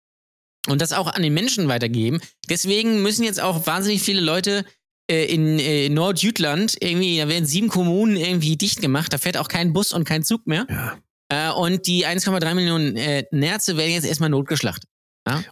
und 0.68 0.80
das 0.80 0.92
auch 0.92 1.06
an 1.06 1.22
den 1.22 1.34
Menschen 1.34 1.68
weitergeben. 1.68 2.20
Deswegen 2.48 3.02
müssen 3.02 3.24
jetzt 3.24 3.40
auch 3.40 3.66
wahnsinnig 3.66 4.02
viele 4.02 4.20
Leute 4.20 4.64
äh, 5.10 5.24
in 5.26 5.58
äh, 5.58 5.88
Nordjütland 5.88 6.76
irgendwie, 6.80 7.18
da 7.18 7.28
werden 7.28 7.46
sieben 7.46 7.68
Kommunen 7.68 8.16
irgendwie 8.16 8.56
dicht 8.56 8.80
gemacht, 8.80 9.12
da 9.12 9.18
fährt 9.18 9.36
auch 9.36 9.48
kein 9.48 9.72
Bus 9.72 9.92
und 9.92 10.04
kein 10.04 10.22
Zug 10.22 10.46
mehr. 10.46 10.66
ja. 10.70 10.96
Äh, 11.30 11.50
und 11.52 11.86
die 11.86 12.06
1,3 12.06 12.54
Millionen 12.54 12.96
äh, 12.96 13.24
Nerze 13.30 13.76
werden 13.78 13.92
jetzt 13.92 14.06
erstmal 14.06 14.28
notgeschlachtet. 14.30 14.88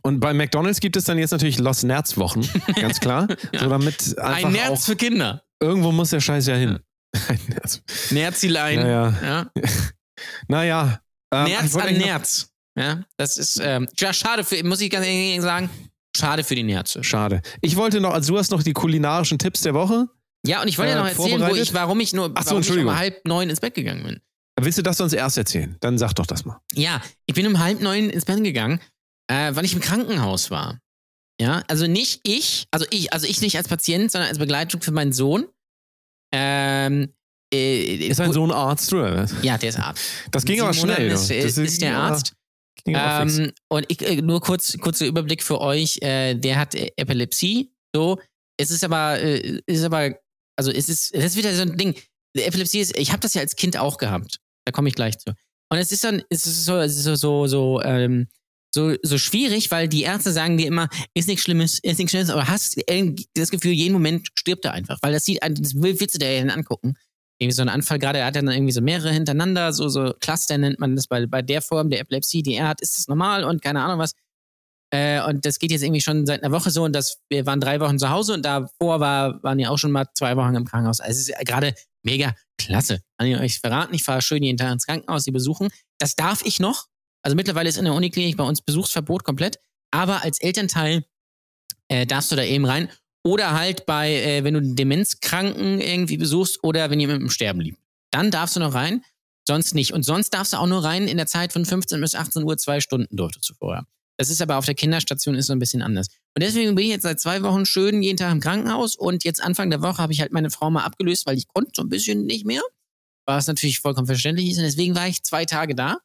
Und 0.03 0.21
bei 0.21 0.35
McDonalds 0.35 0.81
gibt 0.81 0.97
es 0.97 1.05
dann 1.05 1.17
jetzt 1.17 1.31
natürlich 1.31 1.59
Los 1.59 1.83
Nerz-Wochen, 1.83 2.47
ganz 2.79 3.01
klar. 3.01 3.27
So 3.59 3.71
damit 3.71 4.19
einfach 4.19 4.49
Ein 4.49 4.53
Nerz 4.53 4.83
auch, 4.83 4.85
für 4.85 4.97
Kinder. 4.97 5.45
irgendwo 5.61 5.93
muss 5.93 6.11
der 6.11 6.21
Scheiß 6.21 6.47
ja 6.47 6.57
hin. 6.57 6.79
Ein 7.29 7.41
Nerz. 7.49 7.83
Nerzilein. 8.11 8.79
Ja, 8.81 8.87
ja. 8.87 9.13
Ja. 9.23 9.51
Naja. 10.47 11.01
Ähm, 11.33 11.45
Nerz 11.45 11.75
an 11.75 11.97
Nerz. 11.97 12.52
Ja, 12.79 13.05
das 13.17 13.37
ist 13.37 13.61
ähm, 13.63 13.89
ja, 13.99 14.13
schade 14.13 14.45
für, 14.45 14.63
muss 14.65 14.81
ich 14.81 14.91
ganz 14.91 15.07
ehrlich 15.07 15.41
sagen, 15.43 15.69
schade 16.17 16.43
für 16.45 16.55
die 16.55 16.69
Ärzte. 16.71 17.05
Schade. 17.05 17.43
Ich 17.61 17.77
wollte 17.77 18.01
noch, 18.01 18.15
also 18.15 18.33
du 18.33 18.39
hast 18.39 18.51
noch 18.51 18.63
die 18.63 18.73
kulinarischen 18.73 19.39
Tipps 19.39 19.61
der 19.61 19.75
Woche. 19.75 20.09
Ja, 20.47 20.63
und 20.63 20.69
ich 20.69 20.79
wollte 20.79 20.93
Äh, 20.93 20.95
ja 20.97 21.03
noch 21.03 21.09
erzählen, 21.09 21.41
wo 21.49 21.55
ich, 21.55 21.75
warum 21.75 22.01
ich 22.01 22.13
nur 22.13 22.33
Ach 22.35 22.45
so, 22.45 22.59
ich 22.59 22.71
um 22.71 22.97
halb 22.97 23.27
neun 23.27 23.51
ins 23.51 23.61
Bett 23.61 23.75
gegangen 23.75 24.03
bin. 24.05 24.21
Willst 24.61 24.79
du 24.79 24.83
das 24.83 24.97
sonst 24.99 25.13
erst 25.13 25.39
erzählen? 25.39 25.77
Dann 25.81 25.99
sag 25.99 26.15
doch 26.15 26.27
das 26.27 26.45
mal. 26.45 26.61
Ja, 26.75 27.01
ich 27.27 27.35
bin 27.35 27.47
um 27.47 27.59
halb 27.59 27.81
neun 27.81 28.11
ins 28.11 28.25
Bett 28.25 28.43
gegangen, 28.43 28.81
äh, 29.29 29.55
weil 29.55 29.65
ich 29.65 29.75
im 29.75 29.81
Krankenhaus 29.81 30.51
war. 30.51 30.79
Ja, 31.41 31.63
also 31.69 31.87
nicht 31.87 32.21
ich, 32.25 32.67
also 32.71 32.87
ich, 32.91 33.13
also 33.13 33.27
ich 33.27 33.41
nicht 33.41 33.57
als 33.57 33.69
Patient, 33.69 34.11
sondern 34.13 34.29
als 34.29 34.39
Begleitung 34.39 34.81
für 34.83 34.93
meinen 34.93 35.13
Sohn. 35.13 35.47
Ähm, 36.33 37.13
äh, 37.53 37.97
Ist 38.09 38.21
dein 38.21 38.33
Sohn 38.33 38.51
Arzt, 38.51 38.93
oder? 38.93 39.27
Ja, 39.43 39.59
der 39.59 39.69
ist 39.71 39.79
Arzt. 39.79 40.03
Das 40.31 40.45
ging 40.45 40.61
aber 40.61 40.73
schnell. 40.73 41.11
Ist, 41.11 41.29
ne? 41.31 41.37
ist, 41.37 41.59
Das 41.59 41.59
ist 41.59 41.83
der 41.83 41.99
Arzt. 41.99 42.35
Ähm, 42.87 43.53
und 43.69 43.85
ich, 43.89 44.01
äh, 44.03 44.21
nur 44.23 44.41
kurz, 44.41 44.77
kurzer 44.79 45.07
Überblick 45.07 45.43
für 45.43 45.61
euch. 45.61 45.99
Äh, 46.03 46.35
der 46.35 46.59
hat 46.59 46.75
äh, 46.75 46.91
Epilepsie. 46.97 47.73
So. 47.95 48.19
Es 48.59 48.71
ist 48.71 48.85
aber, 48.85 49.19
äh, 49.21 49.61
ist 49.67 49.85
aber, 49.85 50.15
also 50.57 50.71
es 50.71 50.89
ist, 50.89 51.15
es 51.15 51.25
ist 51.25 51.37
wieder 51.37 51.55
so 51.55 51.63
ein 51.63 51.77
Ding. 51.77 51.95
Epilepsie 52.37 52.81
ist, 52.81 52.97
ich 52.97 53.11
habe 53.11 53.21
das 53.21 53.35
ja 53.35 53.41
als 53.43 53.57
Kind 53.57 53.77
auch 53.77 53.99
gehabt. 53.99 54.39
Da 54.65 54.73
komme 54.73 54.89
ich 54.89 54.95
gleich 54.95 55.19
zu. 55.19 55.31
Und 55.71 55.79
es 55.79 55.91
ist 55.93 56.05
dann, 56.05 56.23
es 56.29 56.47
ist 56.47 56.65
so, 56.65 56.77
es 56.77 56.97
ist 56.97 57.05
so, 57.05 57.15
so, 57.15 57.47
so, 57.47 57.83
ähm, 57.83 58.29
so, 58.75 58.95
so 59.03 59.19
schwierig, 59.19 59.71
weil 59.71 59.89
die 59.89 60.03
Ärzte 60.03 60.33
sagen 60.33 60.57
dir 60.57 60.67
immer, 60.67 60.89
ist 61.15 61.29
nichts 61.29 61.45
Schlimmes, 61.45 61.79
ist 61.79 61.99
nichts 61.99 62.11
Schlimmes, 62.13 62.31
aber 62.31 62.49
hast 62.49 62.81
das 63.35 63.51
Gefühl, 63.51 63.73
jeden 63.73 63.93
Moment 63.93 64.29
stirbt 64.35 64.65
er 64.65 64.73
einfach, 64.73 64.99
weil 65.03 65.13
das 65.13 65.25
sieht, 65.25 65.41
das 65.43 65.75
will- 65.75 65.99
willst 66.01 66.15
du 66.15 66.19
dir 66.19 66.33
ja 66.33 66.43
angucken. 66.53 66.95
Irgendwie 67.43 67.55
so 67.55 67.63
ein 67.63 67.69
Anfall, 67.69 67.99
gerade 67.99 68.21
er 68.21 68.27
hat 68.27 68.37
dann 68.37 68.49
irgendwie 68.49 68.73
so 68.73 68.81
mehrere 68.81 69.11
hintereinander, 69.11 69.73
so, 69.73 69.89
so 69.89 70.15
Cluster 70.21 70.59
nennt 70.59 70.79
man 70.79 70.97
das 70.97 71.07
bei, 71.07 71.27
bei 71.27 71.43
der 71.43 71.61
Form 71.61 71.91
der 71.91 72.01
Epilepsie, 72.01 72.43
die 72.43 72.55
er 72.55 72.69
hat, 72.69 72.81
ist 72.81 72.97
das 72.97 73.09
normal 73.09 73.45
und 73.45 73.63
keine 73.63 73.83
Ahnung 73.83 73.99
was. 73.99 74.15
Äh, 74.93 75.23
und 75.25 75.45
das 75.45 75.59
geht 75.59 75.71
jetzt 75.71 75.83
irgendwie 75.83 76.01
schon 76.03 76.27
seit 76.27 76.43
einer 76.43 76.53
Woche 76.53 76.71
so 76.71 76.85
und 76.85 76.93
das, 76.93 77.19
wir 77.31 77.47
waren 77.47 77.61
drei 77.61 77.81
Wochen 77.81 77.99
zu 77.99 78.11
Hause 78.11 78.35
und 78.35 78.43
davor 78.45 79.01
war, 79.01 79.43
waren 79.43 79.59
ja 79.59 79.71
auch 79.71 79.79
schon 79.79 79.91
mal 79.91 80.07
zwei 80.15 80.37
Wochen 80.37 80.55
im 80.55 80.67
Krankenhaus. 80.67 81.01
Also 81.01 81.19
es 81.19 81.29
ist 81.31 81.47
gerade 81.47 81.75
mega 82.03 82.35
klasse. 82.59 83.01
Kann 83.19 83.27
ich 83.27 83.39
euch 83.39 83.59
verraten, 83.59 83.95
ich 83.95 84.05
fahre 84.05 84.23
schön 84.23 84.43
jeden 84.43 84.59
Tag 84.59 84.73
ins 84.73 84.87
Krankenhaus, 84.87 85.25
die 85.25 85.31
besuchen. 85.31 85.69
Das 85.99 86.15
darf 86.15 86.43
ich 86.45 86.61
noch. 86.61 86.87
Also 87.23 87.35
mittlerweile 87.35 87.69
ist 87.69 87.79
in 87.79 87.85
der 87.85 87.95
Uniklinik 87.95 88.37
bei 88.37 88.45
uns 88.45 88.61
Besuchsverbot 88.61 89.25
komplett. 89.25 89.59
Aber 89.91 90.23
als 90.23 90.41
Elternteil 90.41 91.05
äh, 91.89 92.07
darfst 92.07 92.31
du 92.31 92.37
da 92.37 92.43
eben 92.43 92.65
rein. 92.65 92.91
Oder 93.25 93.53
halt 93.53 93.87
bei, 93.87 94.15
äh, 94.15 94.45
wenn 94.45 94.55
du 94.55 94.61
einen 94.61 94.77
Demenzkranken 94.77 95.81
irgendwie 95.81 96.17
besuchst 96.17 96.63
oder 96.65 96.91
wenn 96.91 96.99
jemand 96.99 97.23
im 97.23 97.31
Sterben 97.31 97.61
liegt. 97.61 97.79
Dann 98.11 98.31
darfst 98.31 98.57
du 98.57 98.61
noch 98.61 98.75
rein, 98.75 99.05
sonst 99.47 99.75
nicht. 99.75 99.93
Und 99.93 100.05
sonst 100.05 100.31
darfst 100.31 100.53
du 100.53 100.57
auch 100.57 100.67
nur 100.67 100.85
rein 100.85 101.07
in 101.07 101.17
der 101.17 101.27
Zeit 101.27 101.53
von 101.53 101.65
15 101.65 102.01
bis 102.01 102.15
18 102.15 102.43
Uhr, 102.43 102.59
zwei 102.59 102.81
Stunden 102.81 103.17
durftest 103.17 103.51
du 103.51 103.55
vorher. 103.55 103.87
Das 104.19 104.29
ist 104.29 104.43
aber 104.43 104.57
auf 104.59 104.67
der 104.67 104.75
Kinderstation 104.75 105.35
ist 105.35 105.47
so 105.47 105.53
ein 105.53 105.59
bisschen 105.59 105.83
anders. 105.83 106.09
Und 106.35 106.43
deswegen 106.43 106.75
bin 106.75 106.85
ich 106.85 106.91
jetzt 106.91 107.03
seit 107.03 107.21
zwei 107.21 107.43
Wochen 107.43 107.65
schön 107.65 108.03
jeden 108.03 108.17
Tag 108.17 108.33
im 108.33 108.41
Krankenhaus 108.41 108.95
und 108.95 109.25
jetzt 109.25 109.43
Anfang 109.43 109.71
der 109.71 109.83
Woche 109.83 109.99
habe 109.99 110.13
ich 110.13 110.21
halt 110.21 110.33
meine 110.33 110.51
Frau 110.51 110.71
mal 110.71 110.85
abgelöst, 110.85 111.27
weil 111.27 111.39
ich 111.39 111.49
konnte 111.49 111.71
so 111.75 111.83
ein 111.83 111.89
bisschen 111.89 112.27
nicht 112.27 112.45
mehr. 112.45 112.63
Was 113.25 113.47
natürlich 113.47 113.81
vollkommen 113.81 114.07
verständlich 114.07 114.51
ist. 114.51 114.59
Und 114.59 114.65
deswegen 114.65 114.95
war 114.95 115.07
ich 115.07 115.23
zwei 115.23 115.45
Tage 115.45 115.75
da. 115.75 115.99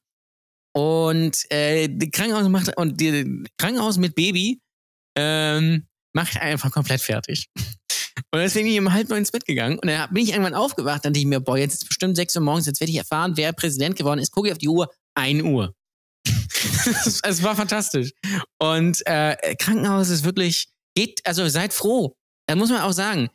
Und 0.74 1.50
äh, 1.52 1.88
die 1.90 2.12
Krankenhaus 2.12 2.48
macht 2.50 2.78
und 2.78 3.02
die 3.02 3.44
Krankenhaus 3.58 3.98
mit 3.98 4.14
Baby 4.14 4.62
ähm, 5.16 5.87
macht 6.14 6.38
einfach 6.38 6.72
komplett 6.72 7.02
fertig. 7.02 7.50
Und 8.32 8.40
deswegen 8.40 8.66
bin 8.66 8.74
ich 8.74 8.80
um 8.80 8.94
halb 8.94 9.10
neun 9.10 9.20
ins 9.20 9.32
Bett 9.32 9.46
gegangen 9.46 9.80
und 9.80 9.88
dann 9.88 10.12
bin 10.12 10.24
ich 10.24 10.32
irgendwann 10.32 10.56
aufgewacht, 10.56 11.06
dann 11.06 11.14
dachte 11.14 11.22
ich 11.22 11.28
mir, 11.28 11.40
boah, 11.40 11.58
jetzt 11.58 11.84
ist 11.84 11.88
bestimmt 11.88 12.16
sechs 12.16 12.36
Uhr 12.36 12.42
morgens, 12.42 12.66
jetzt 12.66 12.80
werde 12.80 12.92
ich 12.92 12.98
erfahren, 12.98 13.34
wer 13.36 13.54
Präsident 13.54 13.96
geworden 13.96 14.20
ist. 14.20 14.32
Gucke 14.32 14.48
ich 14.48 14.52
auf 14.54 14.58
die 14.58 14.68
Uhr, 14.68 14.90
ein 15.16 15.44
Uhr. 15.44 15.74
es 17.24 17.44
war 17.44 17.56
fantastisch. 17.56 18.12
Und 18.60 19.06
äh, 19.06 19.56
Krankenhaus 19.56 20.10
ist 20.10 20.24
wirklich, 20.24 20.68
geht, 20.96 21.26
also 21.26 21.48
seid 21.48 21.74
froh. 21.74 22.16
Da 22.48 22.56
muss 22.56 22.70
man 22.70 22.82
auch 22.82 22.92
sagen, 22.92 23.30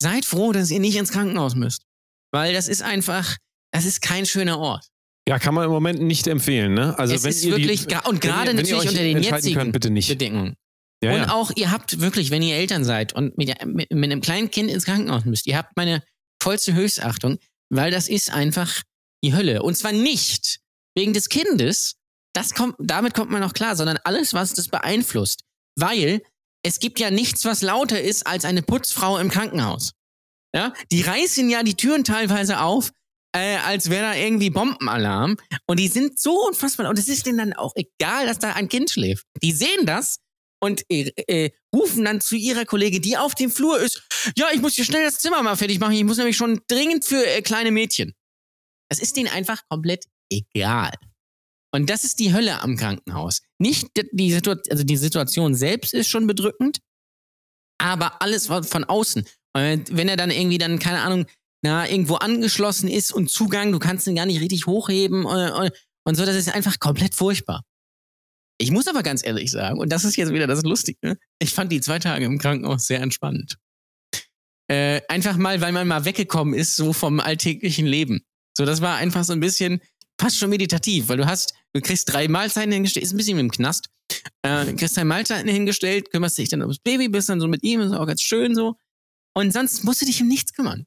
seid 0.00 0.24
froh, 0.24 0.52
dass 0.52 0.70
ihr 0.70 0.80
nicht 0.80 0.96
ins 0.96 1.12
Krankenhaus 1.12 1.54
müsst. 1.54 1.86
Weil 2.32 2.52
das 2.52 2.68
ist 2.68 2.82
einfach, 2.82 3.36
das 3.72 3.84
ist 3.84 4.02
kein 4.02 4.26
schöner 4.26 4.58
Ort. 4.58 4.88
Ja, 5.28 5.38
kann 5.38 5.54
man 5.54 5.64
im 5.64 5.70
Moment 5.70 6.02
nicht 6.02 6.26
empfehlen, 6.26 6.74
ne? 6.74 6.98
Also 6.98 7.14
es 7.14 7.22
wenn 7.22 7.30
ist 7.30 7.44
ihr 7.44 7.56
wirklich, 7.56 7.86
die, 7.86 7.96
und 8.04 8.20
gerade 8.20 8.50
ihr, 8.50 8.58
wenn 8.58 8.66
ihr 8.66 8.72
natürlich 8.74 8.88
unter 8.88 9.02
den 9.02 9.22
jetzigen 9.22 9.58
könnt, 9.58 9.72
bitte 9.72 9.90
nicht. 9.90 10.08
Bedingungen. 10.08 10.56
Ja, 11.02 11.12
und 11.12 11.20
ja. 11.20 11.32
auch, 11.32 11.50
ihr 11.56 11.70
habt 11.70 12.00
wirklich, 12.00 12.30
wenn 12.30 12.42
ihr 12.42 12.56
Eltern 12.56 12.84
seid 12.84 13.12
und 13.12 13.36
mit, 13.36 13.64
mit, 13.66 13.90
mit 13.90 14.10
einem 14.10 14.20
kleinen 14.20 14.50
Kind 14.50 14.70
ins 14.70 14.84
Krankenhaus 14.84 15.24
müsst, 15.24 15.46
ihr 15.46 15.56
habt 15.56 15.76
meine 15.76 16.02
vollste 16.42 16.74
Höchstachtung, 16.74 17.38
weil 17.70 17.90
das 17.90 18.08
ist 18.08 18.30
einfach 18.30 18.82
die 19.22 19.34
Hölle. 19.34 19.62
Und 19.62 19.76
zwar 19.76 19.92
nicht 19.92 20.60
wegen 20.96 21.12
des 21.12 21.28
Kindes, 21.28 21.96
das 22.34 22.54
kommt, 22.54 22.76
damit 22.78 23.14
kommt 23.14 23.30
man 23.30 23.40
noch 23.40 23.52
klar, 23.52 23.76
sondern 23.76 23.98
alles, 24.04 24.34
was 24.34 24.54
das 24.54 24.68
beeinflusst. 24.68 25.42
Weil 25.76 26.22
es 26.62 26.80
gibt 26.80 26.98
ja 27.00 27.10
nichts, 27.10 27.44
was 27.44 27.62
lauter 27.62 28.00
ist 28.00 28.26
als 28.26 28.44
eine 28.44 28.62
Putzfrau 28.62 29.18
im 29.18 29.30
Krankenhaus. 29.30 29.92
Ja, 30.54 30.72
die 30.92 31.02
reißen 31.02 31.50
ja 31.50 31.62
die 31.62 31.74
Türen 31.74 32.04
teilweise 32.04 32.60
auf, 32.60 32.92
äh, 33.34 33.56
als 33.56 33.90
wäre 33.90 34.04
da 34.04 34.14
irgendwie 34.14 34.50
Bombenalarm. 34.50 35.36
Und 35.66 35.80
die 35.80 35.88
sind 35.88 36.18
so 36.18 36.46
unfassbar. 36.46 36.88
Und 36.88 36.98
es 36.98 37.08
ist 37.08 37.26
denen 37.26 37.38
dann 37.38 37.52
auch 37.54 37.72
egal, 37.74 38.26
dass 38.26 38.38
da 38.38 38.52
ein 38.52 38.68
Kind 38.68 38.90
schläft. 38.90 39.26
Die 39.42 39.52
sehen 39.52 39.84
das 39.84 40.18
und 40.60 40.84
äh, 40.90 41.10
äh, 41.26 41.50
rufen 41.74 42.04
dann 42.04 42.20
zu 42.20 42.36
ihrer 42.36 42.64
Kollegin, 42.64 43.02
die 43.02 43.16
auf 43.16 43.34
dem 43.34 43.50
Flur 43.50 43.78
ist, 43.80 44.02
ja, 44.36 44.46
ich 44.52 44.60
muss 44.60 44.74
hier 44.74 44.84
schnell 44.84 45.04
das 45.04 45.18
Zimmer 45.18 45.42
mal 45.42 45.56
fertig 45.56 45.78
machen. 45.78 45.92
Ich 45.92 46.04
muss 46.04 46.16
nämlich 46.16 46.36
schon 46.36 46.60
dringend 46.66 47.04
für 47.04 47.26
äh, 47.26 47.42
kleine 47.42 47.70
Mädchen. 47.70 48.14
Das 48.88 48.98
ist 48.98 49.16
denen 49.16 49.28
einfach 49.28 49.62
komplett 49.68 50.04
egal. 50.30 50.92
Und 51.74 51.90
das 51.90 52.04
ist 52.04 52.20
die 52.20 52.32
Hölle 52.32 52.60
am 52.60 52.76
Krankenhaus. 52.76 53.42
Nicht 53.58 53.88
die, 53.96 54.08
die, 54.12 54.32
Situa 54.32 54.56
also 54.70 54.84
die 54.84 54.96
Situation 54.96 55.54
selbst 55.54 55.92
ist 55.92 56.08
schon 56.08 56.26
bedrückend, 56.26 56.78
aber 57.78 58.22
alles 58.22 58.46
von 58.46 58.84
außen. 58.84 59.26
Und 59.56 59.96
wenn 59.96 60.08
er 60.08 60.16
dann 60.16 60.30
irgendwie 60.30 60.58
dann, 60.58 60.78
keine 60.78 61.00
Ahnung, 61.00 61.26
na, 61.62 61.88
irgendwo 61.88 62.16
angeschlossen 62.16 62.88
ist 62.88 63.12
und 63.12 63.30
Zugang, 63.30 63.72
du 63.72 63.78
kannst 63.78 64.06
ihn 64.06 64.16
gar 64.16 64.26
nicht 64.26 64.40
richtig 64.40 64.66
hochheben 64.66 65.24
und, 65.24 65.50
und, 65.50 65.72
und 66.04 66.14
so, 66.14 66.24
das 66.24 66.36
ist 66.36 66.54
einfach 66.54 66.78
komplett 66.78 67.14
furchtbar. 67.14 67.64
Ich 68.58 68.70
muss 68.70 68.86
aber 68.86 69.02
ganz 69.02 69.24
ehrlich 69.24 69.50
sagen, 69.50 69.78
und 69.78 69.90
das 69.90 70.04
ist 70.04 70.16
jetzt 70.16 70.32
wieder 70.32 70.46
das 70.46 70.62
Lustige, 70.62 71.18
ich 71.38 71.52
fand 71.52 71.72
die 71.72 71.80
zwei 71.80 71.98
Tage 71.98 72.24
im 72.24 72.38
Krankenhaus 72.38 72.86
sehr 72.86 73.00
entspannend. 73.00 73.58
Äh, 74.68 75.02
einfach 75.08 75.36
mal, 75.36 75.60
weil 75.60 75.72
man 75.72 75.86
mal 75.86 76.04
weggekommen 76.04 76.54
ist, 76.54 76.76
so 76.76 76.92
vom 76.92 77.20
alltäglichen 77.20 77.86
Leben. 77.86 78.24
So, 78.56 78.64
das 78.64 78.80
war 78.80 78.96
einfach 78.96 79.24
so 79.24 79.32
ein 79.32 79.40
bisschen 79.40 79.80
fast 80.18 80.38
schon 80.38 80.50
meditativ, 80.50 81.08
weil 81.08 81.16
du 81.16 81.26
hast, 81.26 81.54
du 81.72 81.80
kriegst 81.80 82.12
drei 82.12 82.28
Mahlzeiten 82.28 82.72
hingestellt, 82.72 83.04
ist 83.04 83.12
ein 83.12 83.16
bisschen 83.16 83.36
wie 83.36 83.42
im 83.42 83.50
Knast. 83.50 83.90
Äh, 84.42 84.72
kriegst 84.74 84.96
drei 84.96 85.04
Mahlzeiten 85.04 85.48
hingestellt, 85.48 86.10
kümmerst 86.10 86.38
dich 86.38 86.48
dann 86.48 86.62
ums 86.62 86.78
Baby, 86.78 87.08
bist 87.08 87.28
dann 87.28 87.40
so 87.40 87.48
mit 87.48 87.62
ihm, 87.62 87.80
ist 87.80 87.92
auch 87.92 88.06
ganz 88.06 88.22
schön 88.22 88.54
so. 88.54 88.76
Und 89.34 89.52
sonst 89.52 89.84
musst 89.84 90.00
du 90.00 90.06
dich 90.06 90.22
um 90.22 90.28
nichts 90.28 90.52
kümmern. 90.52 90.86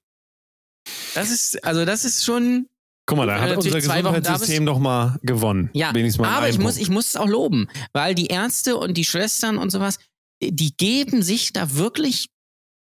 Das 1.13 1.29
ist, 1.29 1.63
also 1.65 1.83
das 1.83 2.05
ist 2.05 2.23
schon, 2.23 2.69
Guck 3.07 3.17
mal, 3.17 3.25
da 3.25 3.39
hat 3.39 3.51
Äh, 3.51 3.55
unser 3.55 3.79
Gesundheitssystem 3.79 4.65
doch 4.65 4.79
mal 4.79 5.17
gewonnen. 5.23 5.69
ja, 5.73 5.93
Wenigstens 5.95 6.21
mal 6.21 6.29
aber 6.29 6.49
ich 6.49 6.59
muss, 6.59 6.77
ich 6.77 6.89
muss 6.89 7.07
es 7.07 7.15
auch 7.15 7.27
loben, 7.27 7.67
weil 7.93 8.13
die 8.13 8.27
Ärzte 8.27 8.75
und 8.77 8.95
die 8.95 9.05
Schwestern 9.05 9.57
und 9.57 9.71
sowas, 9.71 9.97
die 10.43 10.75
geben 10.75 11.23
sich 11.23 11.53
da 11.53 11.73
wirklich 11.75 12.27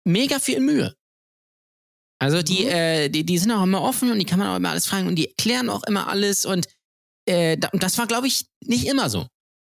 mega 0.06 0.38
viel 0.38 0.60
Mühe. 0.60 0.94
Also 2.20 2.42
die, 2.42 2.66
äh, 2.66 3.08
die, 3.08 3.24
die 3.24 3.38
sind 3.38 3.50
auch 3.50 3.62
immer 3.64 3.80
offen 3.82 4.12
und 4.12 4.18
die 4.18 4.26
kann 4.26 4.38
man 4.38 4.48
auch 4.48 4.56
immer 4.56 4.70
alles 4.70 4.86
fragen 4.86 5.08
und 5.08 5.16
die 5.16 5.28
erklären 5.28 5.70
auch 5.70 5.82
immer 5.84 6.08
alles 6.08 6.44
und 6.44 6.68
äh, 7.26 7.56
das 7.56 7.98
war, 7.98 8.06
glaube 8.06 8.26
ich, 8.26 8.44
nicht 8.64 8.86
immer 8.86 9.08
so. 9.08 9.26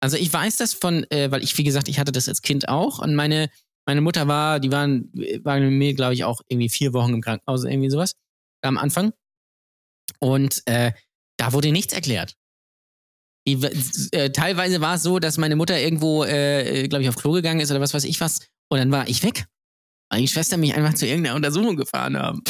Also 0.01 0.17
ich 0.17 0.33
weiß 0.33 0.57
das 0.57 0.73
von, 0.73 1.05
äh, 1.11 1.31
weil 1.31 1.43
ich, 1.43 1.57
wie 1.57 1.63
gesagt, 1.63 1.87
ich 1.87 1.99
hatte 1.99 2.11
das 2.11 2.27
als 2.27 2.41
Kind 2.41 2.67
auch 2.67 2.99
und 2.99 3.15
meine, 3.15 3.49
meine 3.85 4.01
Mutter 4.01 4.27
war, 4.27 4.59
die 4.59 4.71
waren, 4.71 5.11
waren 5.43 5.61
mit 5.61 5.71
mir, 5.71 5.93
glaube 5.93 6.15
ich, 6.15 6.23
auch 6.23 6.41
irgendwie 6.47 6.69
vier 6.69 6.91
Wochen 6.93 7.13
im 7.13 7.21
Krankenhaus, 7.21 7.63
irgendwie 7.63 7.89
sowas, 7.89 8.15
am 8.61 8.77
Anfang. 8.77 9.13
Und 10.23 10.63
äh, 10.67 10.93
da 11.37 11.51
wurde 11.51 11.73
nichts 11.73 11.91
erklärt. 11.91 12.35
Die, 13.45 13.61
äh, 14.13 14.29
teilweise 14.29 14.79
war 14.79 14.95
es 14.95 15.03
so, 15.03 15.19
dass 15.19 15.37
meine 15.37 15.57
Mutter 15.57 15.77
irgendwo, 15.77 16.23
äh, 16.23 16.87
glaube 16.87 17.03
ich, 17.03 17.09
auf 17.09 17.17
Klo 17.17 17.33
gegangen 17.33 17.59
ist 17.59 17.71
oder 17.71 17.81
was 17.81 17.93
weiß 17.93 18.05
ich 18.05 18.21
was. 18.21 18.39
Und 18.69 18.79
dann 18.79 18.89
war 18.89 19.09
ich 19.09 19.21
weg. 19.23 19.47
Weil 20.09 20.21
die 20.21 20.29
Schwester 20.29 20.55
mich 20.55 20.75
einfach 20.75 20.93
zu 20.93 21.05
irgendeiner 21.05 21.35
Untersuchung 21.35 21.75
gefahren 21.75 22.17
haben. 22.17 22.41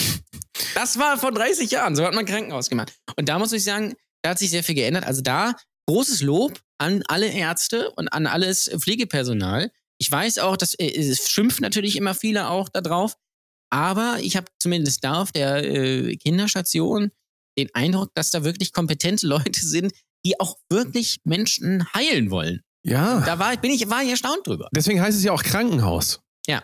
Das 0.76 1.00
war 1.00 1.18
vor 1.18 1.32
30 1.32 1.72
Jahren. 1.72 1.96
So 1.96 2.06
hat 2.06 2.14
man 2.14 2.28
Krankenhaus 2.28 2.70
gemacht. 2.70 2.94
Und 3.18 3.28
da 3.28 3.40
muss 3.40 3.52
ich 3.54 3.64
sagen, 3.64 3.96
da 4.22 4.32
hat 4.32 4.40
sich 4.40 4.52
sehr 4.52 4.64
viel 4.64 4.76
geändert. 4.76 5.06
Also 5.06 5.24
da 5.24 5.56
großes 5.88 6.22
Lob 6.22 6.60
an 6.78 7.02
alle 7.08 7.28
Ärzte 7.28 7.90
und 7.92 8.08
an 8.10 8.28
alles 8.28 8.70
Pflegepersonal. 8.78 9.72
Ich 9.98 10.12
weiß 10.12 10.38
auch, 10.38 10.58
dass 10.58 10.76
äh, 10.76 10.92
es 10.96 11.28
schimpft 11.28 11.62
natürlich 11.62 11.96
immer 11.96 12.14
viele 12.14 12.50
auch 12.50 12.70
da 12.70 12.82
drauf. 12.82 13.16
Aber 13.72 14.20
ich 14.22 14.38
habe 14.38 14.46
zumindest 14.60 15.04
da 15.04 15.24
auf 15.24 15.32
der 15.32 15.64
äh, 15.64 16.16
Kinderstation 16.18 17.12
den 17.58 17.70
Eindruck, 17.74 18.10
dass 18.16 18.32
da 18.32 18.44
wirklich 18.44 18.74
kompetente 18.74 19.28
Leute 19.28 19.60
sind, 19.66 19.94
die 20.26 20.40
auch 20.40 20.58
wirklich 20.70 21.20
Menschen 21.26 21.86
heilen 21.94 22.32
wollen. 22.32 22.62
Ja. 22.86 23.22
Da 23.22 23.40
war, 23.40 23.56
bin 23.58 23.72
ich, 23.72 23.90
war 23.90 24.04
ich 24.04 24.10
erstaunt 24.10 24.46
drüber. 24.46 24.70
Deswegen 24.76 25.02
heißt 25.02 25.18
es 25.18 25.24
ja 25.24 25.32
auch 25.32 25.44
Krankenhaus. 25.44 26.20
Ja. 26.48 26.64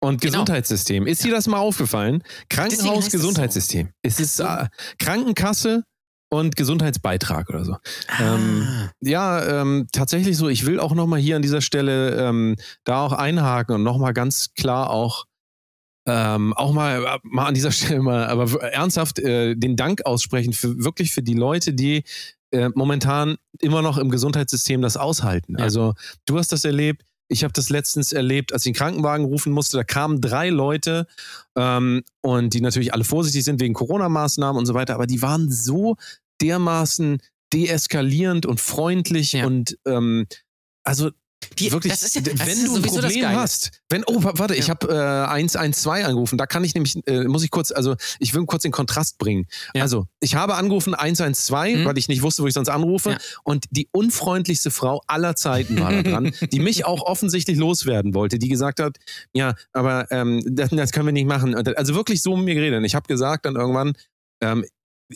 Und 0.00 0.20
Genau. 0.20 0.32
Gesundheitssystem. 0.32 1.06
Ist 1.06 1.24
dir 1.24 1.32
das 1.32 1.46
mal 1.46 1.58
aufgefallen? 1.58 2.22
Krankenhaus, 2.48 2.96
heißt 2.96 3.06
es 3.06 3.12
so. 3.12 3.18
Gesundheitssystem. 3.18 3.90
Es 4.02 4.20
ist 4.20 4.38
äh, 4.40 4.66
Krankenkasse 4.98 5.82
und 6.30 6.56
Gesundheitsbeitrag 6.56 7.48
oder 7.48 7.64
so. 7.64 7.76
Ah. 8.08 8.34
Ähm, 8.34 8.90
ja, 9.00 9.60
ähm, 9.62 9.86
tatsächlich 9.92 10.36
so. 10.36 10.48
Ich 10.48 10.66
will 10.66 10.78
auch 10.78 10.94
nochmal 10.94 11.20
hier 11.20 11.36
an 11.36 11.42
dieser 11.42 11.60
Stelle 11.60 12.16
ähm, 12.16 12.56
da 12.84 13.04
auch 13.04 13.12
einhaken 13.12 13.76
und 13.76 13.82
nochmal 13.82 14.12
ganz 14.12 14.52
klar 14.54 14.90
auch 14.90 15.24
ähm, 16.06 16.52
auch 16.54 16.72
mal, 16.72 17.18
mal 17.22 17.46
an 17.46 17.54
dieser 17.54 17.72
Stelle 17.72 18.00
mal, 18.02 18.26
aber 18.26 18.62
ernsthaft 18.62 19.18
äh, 19.18 19.54
den 19.54 19.76
Dank 19.76 20.04
aussprechen 20.06 20.52
für 20.52 20.82
wirklich 20.84 21.12
für 21.12 21.22
die 21.22 21.34
Leute, 21.34 21.72
die 21.72 22.04
äh, 22.50 22.70
momentan 22.74 23.36
immer 23.60 23.82
noch 23.82 23.98
im 23.98 24.10
Gesundheitssystem 24.10 24.82
das 24.82 24.96
aushalten. 24.96 25.56
Ja. 25.58 25.64
Also 25.64 25.94
du 26.26 26.38
hast 26.38 26.52
das 26.52 26.64
erlebt. 26.64 27.02
Ich 27.28 27.42
habe 27.42 27.54
das 27.54 27.70
letztens 27.70 28.12
erlebt, 28.12 28.52
als 28.52 28.66
ich 28.66 28.72
den 28.72 28.76
Krankenwagen 28.76 29.24
rufen 29.24 29.52
musste. 29.52 29.78
Da 29.78 29.84
kamen 29.84 30.20
drei 30.20 30.50
Leute 30.50 31.06
ähm, 31.56 32.02
und 32.20 32.52
die 32.52 32.60
natürlich 32.60 32.92
alle 32.92 33.04
vorsichtig 33.04 33.44
sind 33.44 33.60
wegen 33.60 33.72
Corona-Maßnahmen 33.74 34.58
und 34.58 34.66
so 34.66 34.74
weiter, 34.74 34.94
aber 34.94 35.06
die 35.06 35.22
waren 35.22 35.50
so 35.50 35.96
dermaßen 36.42 37.18
deeskalierend 37.52 38.44
und 38.46 38.60
freundlich 38.60 39.32
Ja. 39.32 39.46
und 39.46 39.78
ähm, 39.86 40.26
also 40.84 41.10
Die, 41.58 41.72
wirklich, 41.72 41.92
ja, 41.92 42.22
wenn 42.46 42.64
du 42.64 42.76
ein 42.76 42.82
Problem 42.82 43.28
hast, 43.28 43.70
wenn, 43.88 44.04
oh, 44.06 44.22
wa- 44.22 44.32
warte, 44.36 44.54
ich 44.54 44.66
Ja. 44.68 44.74
habe 44.74 44.88
äh, 44.92 45.30
112 45.32 46.04
angerufen, 46.06 46.38
da 46.38 46.46
kann 46.46 46.64
ich 46.64 46.74
nämlich, 46.74 46.96
äh, 47.06 47.24
muss 47.24 47.42
ich 47.44 47.50
kurz, 47.50 47.70
also 47.72 47.96
ich 48.18 48.34
will 48.34 48.44
kurz 48.46 48.62
den 48.62 48.72
Kontrast 48.72 49.18
bringen. 49.18 49.46
Ja. 49.74 49.82
Also, 49.82 50.06
ich 50.20 50.34
habe 50.34 50.54
angerufen 50.54 50.94
112, 50.94 51.78
Mhm. 51.80 51.84
weil 51.84 51.98
ich 51.98 52.08
nicht 52.08 52.22
wusste, 52.22 52.42
wo 52.42 52.46
ich 52.46 52.54
sonst 52.54 52.68
anrufe 52.68 53.16
und 53.44 53.64
die 53.70 53.88
unfreundlichste 53.92 54.70
Frau 54.70 55.02
aller 55.06 55.36
Zeiten 55.36 55.78
war 55.80 55.90
da 55.92 56.02
dran, 56.02 56.32
die 56.52 56.60
mich 56.60 56.84
auch 56.84 57.02
offensichtlich 57.02 57.56
loswerden 57.58 58.14
wollte, 58.14 58.38
die 58.38 58.48
gesagt 58.48 58.80
hat, 58.80 58.98
ja, 59.32 59.54
aber 59.72 60.10
ähm, 60.10 60.42
das, 60.46 60.70
das 60.70 60.92
können 60.92 61.06
wir 61.06 61.12
nicht 61.12 61.26
machen. 61.26 61.54
Also 61.54 61.94
wirklich 61.94 62.22
so 62.22 62.36
mit 62.36 62.44
mir 62.46 62.54
geredet. 62.54 62.78
Und 62.78 62.84
ich 62.84 62.94
habe 62.94 63.06
gesagt 63.06 63.46
dann 63.46 63.56
irgendwann, 63.56 63.94
ähm, 64.40 64.64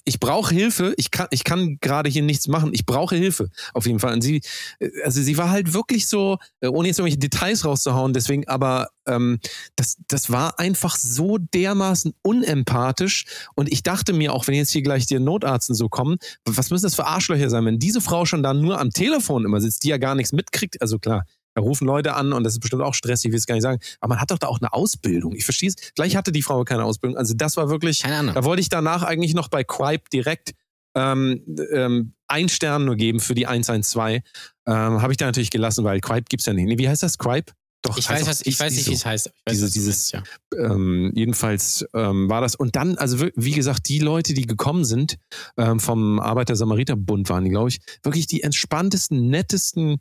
ich 0.04 0.20
brauche 0.20 0.54
Hilfe, 0.54 0.94
ich 0.96 1.10
kann, 1.10 1.28
ich 1.30 1.44
kann 1.44 1.78
gerade 1.80 2.10
hier 2.10 2.22
nichts 2.22 2.46
machen, 2.48 2.70
ich 2.72 2.84
brauche 2.84 3.16
Hilfe, 3.16 3.50
auf 3.74 3.86
jeden 3.86 3.98
Fall. 3.98 4.12
Und 4.12 4.22
sie, 4.22 4.42
äh, 4.80 4.90
also 5.04 5.22
sie 5.22 5.36
war 5.38 5.50
halt 5.50 5.72
wirklich 5.72 6.08
so, 6.08 6.38
äh, 6.60 6.68
ohne 6.68 6.88
jetzt 6.88 6.98
irgendwelche 6.98 7.18
Details 7.18 7.64
rauszuhauen, 7.64 8.12
deswegen, 8.12 8.46
aber 8.48 8.90
ähm, 9.06 9.40
das, 9.76 9.96
das 10.08 10.30
war 10.30 10.58
einfach 10.58 10.96
so 10.96 11.38
dermaßen 11.38 12.14
unempathisch. 12.22 13.24
Und 13.54 13.72
ich 13.72 13.82
dachte 13.82 14.12
mir 14.12 14.32
auch, 14.34 14.46
wenn 14.46 14.54
jetzt 14.54 14.70
hier 14.70 14.82
gleich 14.82 15.06
die 15.06 15.18
Notarzten 15.18 15.74
so 15.74 15.88
kommen, 15.88 16.18
was 16.44 16.70
müssen 16.70 16.84
das 16.84 16.94
für 16.94 17.06
Arschlöcher 17.06 17.50
sein, 17.50 17.64
wenn 17.64 17.78
diese 17.78 18.00
Frau 18.00 18.24
schon 18.26 18.42
da 18.42 18.54
nur 18.54 18.80
am 18.80 18.90
Telefon 18.90 19.44
immer 19.44 19.60
sitzt, 19.60 19.84
die 19.84 19.88
ja 19.88 19.98
gar 19.98 20.14
nichts 20.14 20.32
mitkriegt, 20.32 20.80
also 20.82 20.98
klar. 20.98 21.24
Da 21.54 21.62
rufen 21.62 21.86
Leute 21.86 22.14
an 22.14 22.32
und 22.32 22.44
das 22.44 22.52
ist 22.54 22.60
bestimmt 22.60 22.82
auch 22.82 22.94
stressig, 22.94 23.26
ich 23.28 23.32
will 23.32 23.38
es 23.38 23.46
gar 23.46 23.54
nicht 23.54 23.62
sagen. 23.64 23.80
Aber 24.00 24.10
man 24.14 24.20
hat 24.20 24.30
doch 24.30 24.38
da 24.38 24.46
auch 24.46 24.60
eine 24.60 24.72
Ausbildung. 24.72 25.34
Ich 25.34 25.44
verstehe 25.44 25.68
es. 25.70 25.74
Vielleicht 25.96 26.14
hatte 26.16 26.30
die 26.32 26.42
Frau 26.42 26.62
keine 26.64 26.84
Ausbildung. 26.84 27.16
Also 27.18 27.34
das 27.34 27.56
war 27.56 27.68
wirklich, 27.68 28.00
Keine 28.02 28.16
Ahnung. 28.16 28.34
da 28.34 28.44
wollte 28.44 28.60
ich 28.60 28.68
danach 28.68 29.02
eigentlich 29.02 29.34
noch 29.34 29.48
bei 29.48 29.64
Quipe 29.64 30.04
direkt 30.12 30.52
ähm, 30.94 31.42
ähm, 31.72 32.12
ein 32.28 32.48
Stern 32.48 32.84
nur 32.84 32.96
geben 32.96 33.20
für 33.20 33.34
die 33.34 33.46
112. 33.46 34.22
Ähm, 34.66 34.74
Habe 35.02 35.12
ich 35.12 35.16
da 35.16 35.26
natürlich 35.26 35.50
gelassen, 35.50 35.84
weil 35.84 36.00
Quipe 36.00 36.24
gibt's 36.28 36.46
ja 36.46 36.52
nicht. 36.52 36.78
Wie 36.78 36.88
heißt 36.88 37.02
das? 37.02 37.18
Quipe? 37.18 37.52
Doch, 37.82 37.96
Ich 37.96 38.08
weiß, 38.10 38.26
was, 38.26 38.40
ich 38.44 38.58
weiß 38.58 38.72
nicht, 38.72 38.80
ISO. 38.82 38.90
wie 38.90 38.94
es 38.96 39.06
heißt. 39.06 39.26
Weiß, 39.46 39.54
Diese- 39.54 39.70
dieses- 39.72 40.12
meinst, 40.12 40.28
ja. 40.58 40.64
Ähm, 40.72 41.12
jedenfalls 41.14 41.84
ähm, 41.94 42.28
war 42.28 42.40
das. 42.40 42.56
Und 42.56 42.74
dann, 42.74 42.98
also 42.98 43.24
wie 43.36 43.52
gesagt, 43.52 43.88
die 43.88 44.00
Leute, 44.00 44.34
die 44.34 44.46
gekommen 44.46 44.84
sind 44.84 45.16
ähm, 45.56 45.78
vom 45.78 46.18
Arbeiter-Samariter-Bund, 46.18 47.28
waren 47.30 47.44
die, 47.44 47.50
glaube 47.50 47.68
ich, 47.68 47.78
wirklich 48.02 48.26
die 48.26 48.42
entspanntesten, 48.42 49.28
nettesten, 49.30 49.98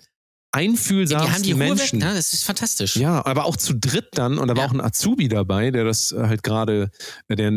einfühlsamsten 0.51 1.43
die 1.43 1.47
die 1.49 1.51
Ruhe 1.53 1.61
weg, 1.61 1.77
Menschen. 1.77 1.99
ne? 1.99 2.13
Das 2.13 2.33
ist 2.33 2.43
fantastisch. 2.43 2.95
Ja, 2.95 3.25
aber 3.25 3.45
auch 3.45 3.57
zu 3.57 3.73
dritt 3.73 4.09
dann. 4.13 4.37
Und 4.37 4.47
da 4.47 4.55
war 4.55 4.63
Ja. 4.63 4.69
auch 4.69 4.73
ein 4.73 4.81
Azubi 4.81 5.27
dabei, 5.27 5.71
der 5.71 5.83
das 5.83 6.11
äh, 6.11 6.19
halt 6.27 6.43
gerade, 6.43 6.89
äh, 7.27 7.35
der, 7.35 7.49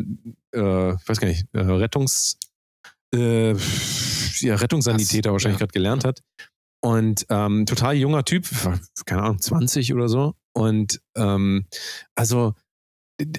äh, 0.54 0.94
ich 0.94 1.08
weiß 1.08 1.20
gar 1.20 1.28
nicht, 1.28 1.46
äh, 1.52 1.60
Rettungs, 1.60 2.36
äh, 3.14 3.52
ja, 4.40 4.54
Rettungssanitäter 4.56 5.30
Was? 5.30 5.34
wahrscheinlich 5.34 5.56
Ja. 5.60 5.66
gerade 5.66 5.72
gelernt 5.72 6.04
hat. 6.04 6.20
Und 6.82 7.26
ähm, 7.28 7.66
total 7.66 7.94
junger 7.96 8.24
Typ, 8.24 8.48
keine 9.06 9.22
Ahnung, 9.22 9.40
20 9.40 9.92
oder 9.92 10.08
so. 10.08 10.34
Und 10.52 11.00
ähm, 11.16 11.66
also 12.14 12.54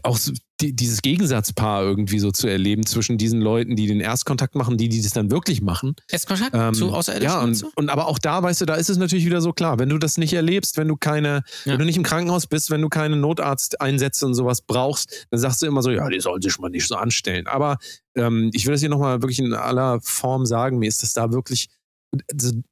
auch 0.03 0.19
die, 0.59 0.75
dieses 0.75 1.01
Gegensatzpaar 1.01 1.83
irgendwie 1.83 2.19
so 2.19 2.31
zu 2.31 2.47
erleben 2.47 2.85
zwischen 2.85 3.17
diesen 3.17 3.41
Leuten, 3.41 3.75
die 3.75 3.87
den 3.87 3.99
Erstkontakt 3.99 4.53
machen, 4.55 4.77
die, 4.77 4.89
die 4.89 5.01
das 5.01 5.11
dann 5.13 5.31
wirklich 5.31 5.61
machen. 5.61 5.95
Erstkontakt 6.09 6.51
Ähm, 6.53 6.73
zu 6.73 6.91
Außerirdischen 6.93 7.33
ja, 7.37 7.41
und 7.43 7.55
so? 7.55 7.71
und 7.75 7.89
aber 7.89 8.07
auch 8.07 8.19
da, 8.19 8.43
weißt 8.43 8.61
du, 8.61 8.65
da 8.65 8.75
ist 8.75 8.89
es 8.89 8.97
natürlich 8.97 9.25
wieder 9.25 9.41
so 9.41 9.53
klar, 9.53 9.79
wenn 9.79 9.89
du 9.89 9.97
das 9.97 10.17
nicht 10.17 10.33
erlebst, 10.33 10.77
wenn 10.77 10.87
du 10.87 10.97
keine, 10.97 11.41
Ja. 11.65 11.73
wenn 11.73 11.79
du 11.79 11.85
nicht 11.85 11.97
im 11.97 12.03
Krankenhaus 12.03 12.45
bist, 12.47 12.69
wenn 12.69 12.81
du 12.81 12.89
keine 12.89 13.15
Notarzteinsätze 13.17 14.25
und 14.25 14.33
sowas 14.35 14.61
brauchst, 14.61 15.27
dann 15.31 15.39
sagst 15.39 15.61
du 15.61 15.65
immer 15.65 15.81
so, 15.81 15.91
ja, 15.91 16.07
die 16.09 16.19
sollen 16.19 16.41
sich 16.41 16.57
mal 16.59 16.69
nicht 16.69 16.87
so 16.87 16.95
anstellen. 16.95 17.47
Aber 17.47 17.77
ähm, 18.15 18.49
ich 18.53 18.65
will 18.65 18.73
das 18.73 18.81
hier 18.81 18.89
nochmal 18.89 19.21
wirklich 19.21 19.39
in 19.39 19.53
aller 19.53 19.99
Form 20.01 20.45
sagen, 20.45 20.77
mir 20.79 20.87
ist 20.87 21.01
das 21.03 21.13
da 21.13 21.31
wirklich, 21.31 21.69